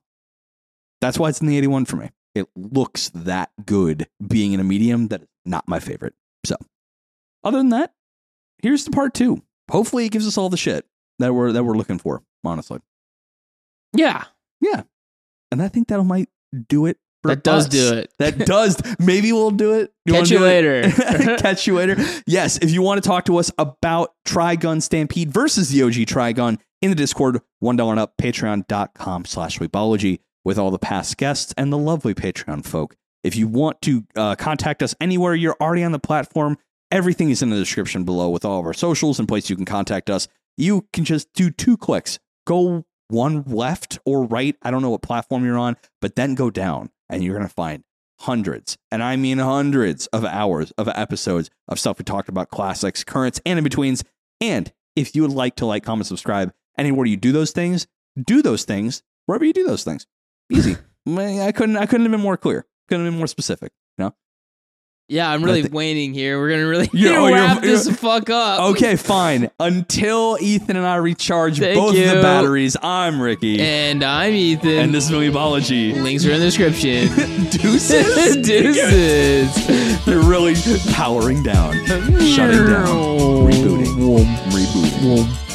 that's 0.99 1.17
why 1.17 1.29
it's 1.29 1.41
in 1.41 1.47
the 1.47 1.57
81 1.57 1.85
for 1.85 1.97
me. 1.97 2.09
It 2.33 2.47
looks 2.55 3.09
that 3.09 3.51
good 3.65 4.07
being 4.25 4.53
in 4.53 4.59
a 4.59 4.63
medium 4.63 5.09
that 5.09 5.23
is 5.23 5.27
not 5.45 5.67
my 5.67 5.79
favorite. 5.79 6.13
So, 6.45 6.55
other 7.43 7.57
than 7.57 7.69
that, 7.69 7.93
here's 8.61 8.85
the 8.85 8.91
part 8.91 9.13
two. 9.13 9.41
Hopefully, 9.69 10.05
it 10.05 10.11
gives 10.11 10.27
us 10.27 10.37
all 10.37 10.49
the 10.49 10.57
shit 10.57 10.85
that 11.19 11.33
we're 11.33 11.51
that 11.51 11.63
we're 11.63 11.77
looking 11.77 11.99
for. 11.99 12.23
Honestly, 12.43 12.79
Yeah, 13.93 14.25
yeah, 14.61 14.83
and 15.51 15.61
I 15.61 15.67
think 15.67 15.89
that 15.89 16.01
might 16.03 16.29
do 16.67 16.85
it. 16.85 16.97
That 17.23 17.43
does 17.43 17.65
us. 17.65 17.71
do 17.71 17.97
it. 17.97 18.11
That 18.17 18.39
does. 18.39 18.81
Maybe 18.99 19.31
we'll 19.31 19.51
do 19.51 19.73
it. 19.73 19.93
Catch 20.07 20.31
you 20.31 20.39
later. 20.39 20.89
Catch 21.37 21.67
you 21.67 21.75
later. 21.75 21.95
Yes, 22.25 22.57
if 22.57 22.71
you 22.71 22.81
want 22.81 23.03
to 23.03 23.07
talk 23.07 23.25
to 23.25 23.37
us 23.37 23.51
about 23.57 24.13
Trigun 24.25 24.81
Stampede 24.81 25.31
versus 25.31 25.69
the 25.69 25.83
OG 25.83 25.93
Trigun 25.93 26.59
in 26.81 26.89
the 26.89 26.95
Discord, 26.95 27.39
one 27.59 27.75
dollar 27.75 27.91
and 27.91 27.99
up, 27.99 28.13
patreon.com 28.17 29.25
slash 29.25 29.59
weebology 29.59 30.19
with 30.43 30.57
all 30.57 30.71
the 30.71 30.79
past 30.79 31.17
guests 31.17 31.53
and 31.57 31.71
the 31.71 31.77
lovely 31.77 32.13
Patreon 32.13 32.65
folk. 32.65 32.95
If 33.23 33.35
you 33.35 33.47
want 33.47 33.81
to 33.83 34.03
uh, 34.15 34.35
contact 34.35 34.81
us 34.81 34.95
anywhere, 34.99 35.35
you're 35.35 35.57
already 35.61 35.83
on 35.83 35.91
the 35.91 35.99
platform. 35.99 36.57
Everything 36.91 37.29
is 37.29 37.41
in 37.43 37.51
the 37.51 37.55
description 37.55 38.03
below 38.03 38.29
with 38.29 38.43
all 38.43 38.59
of 38.59 38.65
our 38.65 38.73
socials 38.73 39.19
and 39.19 39.27
places 39.27 39.51
you 39.51 39.55
can 39.55 39.65
contact 39.65 40.09
us. 40.09 40.27
You 40.57 40.87
can 40.91 41.05
just 41.05 41.31
do 41.33 41.51
two 41.51 41.77
clicks. 41.77 42.19
Go 42.45 42.83
one 43.11 43.43
left 43.43 43.99
or 44.05 44.23
right. 44.23 44.55
I 44.61 44.71
don't 44.71 44.81
know 44.81 44.89
what 44.89 45.01
platform 45.01 45.45
you're 45.45 45.57
on, 45.57 45.77
but 46.01 46.15
then 46.15 46.35
go 46.35 46.49
down 46.49 46.89
and 47.09 47.23
you're 47.23 47.35
going 47.35 47.47
to 47.47 47.53
find 47.53 47.83
hundreds, 48.21 48.77
and 48.91 49.01
I 49.01 49.15
mean 49.15 49.39
hundreds 49.39 50.05
of 50.07 50.23
hours 50.23 50.71
of 50.77 50.87
episodes 50.87 51.49
of 51.67 51.79
stuff 51.79 51.97
we 51.97 52.03
talked 52.05 52.29
about, 52.29 52.49
classics, 52.49 53.03
currents, 53.03 53.41
and 53.45 53.57
in 53.57 53.63
betweens. 53.63 54.03
And 54.39 54.71
if 54.95 55.15
you 55.15 55.23
would 55.23 55.31
like 55.31 55.55
to 55.57 55.65
like, 55.65 55.83
comment, 55.83 56.07
subscribe 56.07 56.53
anywhere 56.77 57.05
you 57.05 57.17
do 57.17 57.31
those 57.31 57.51
things, 57.51 57.87
do 58.23 58.41
those 58.41 58.63
things 58.63 59.01
wherever 59.25 59.45
you 59.45 59.53
do 59.53 59.65
those 59.65 59.83
things. 59.83 60.05
Easy. 60.51 60.77
I 61.07 61.51
couldn't. 61.51 61.77
I 61.77 61.85
couldn't 61.85 62.05
have 62.05 62.11
been 62.11 62.21
more 62.21 62.37
clear. 62.37 62.65
Couldn't 62.87 63.05
have 63.05 63.13
been 63.13 63.19
more 63.19 63.27
specific. 63.27 63.71
You 65.11 65.17
know. 65.17 65.23
Yeah, 65.23 65.31
I'm 65.31 65.43
really 65.43 65.63
thi- 65.63 65.69
waning 65.69 66.13
here. 66.13 66.39
We're 66.39 66.49
gonna 66.51 66.67
really 66.67 66.87
oh, 66.93 66.97
You're- 66.97 67.15
oh, 67.17 67.27
you're- 67.27 67.39
wrap 67.39 67.61
this 67.61 67.85
you're- 67.85 67.97
fuck 67.97 68.29
up. 68.29 68.61
Okay, 68.71 68.95
fine. 68.95 69.49
Until 69.59 70.37
Ethan 70.39 70.77
and 70.77 70.85
I 70.85 70.95
recharge 70.95 71.59
Thank 71.59 71.75
both 71.75 71.95
you. 71.95 72.07
the 72.07 72.21
batteries, 72.21 72.77
I'm 72.81 73.21
Ricky, 73.21 73.59
And 73.61 74.03
I'm 74.03 74.33
Ethan. 74.33 74.69
and 74.69 74.93
this 74.93 75.05
is 75.05 75.11
Weebology. 75.11 76.01
links 76.01 76.25
are 76.25 76.31
in 76.31 76.39
the 76.39 76.45
description. 76.45 77.07
Deuces. 77.51 78.37
Deuces. 78.37 80.07
You're 80.07 80.23
really 80.23 80.55
powering 80.93 81.43
down, 81.43 81.73
shutting 81.85 82.65
down, 82.67 82.85
rebooting, 83.47 84.25
rebooting. 84.51 85.50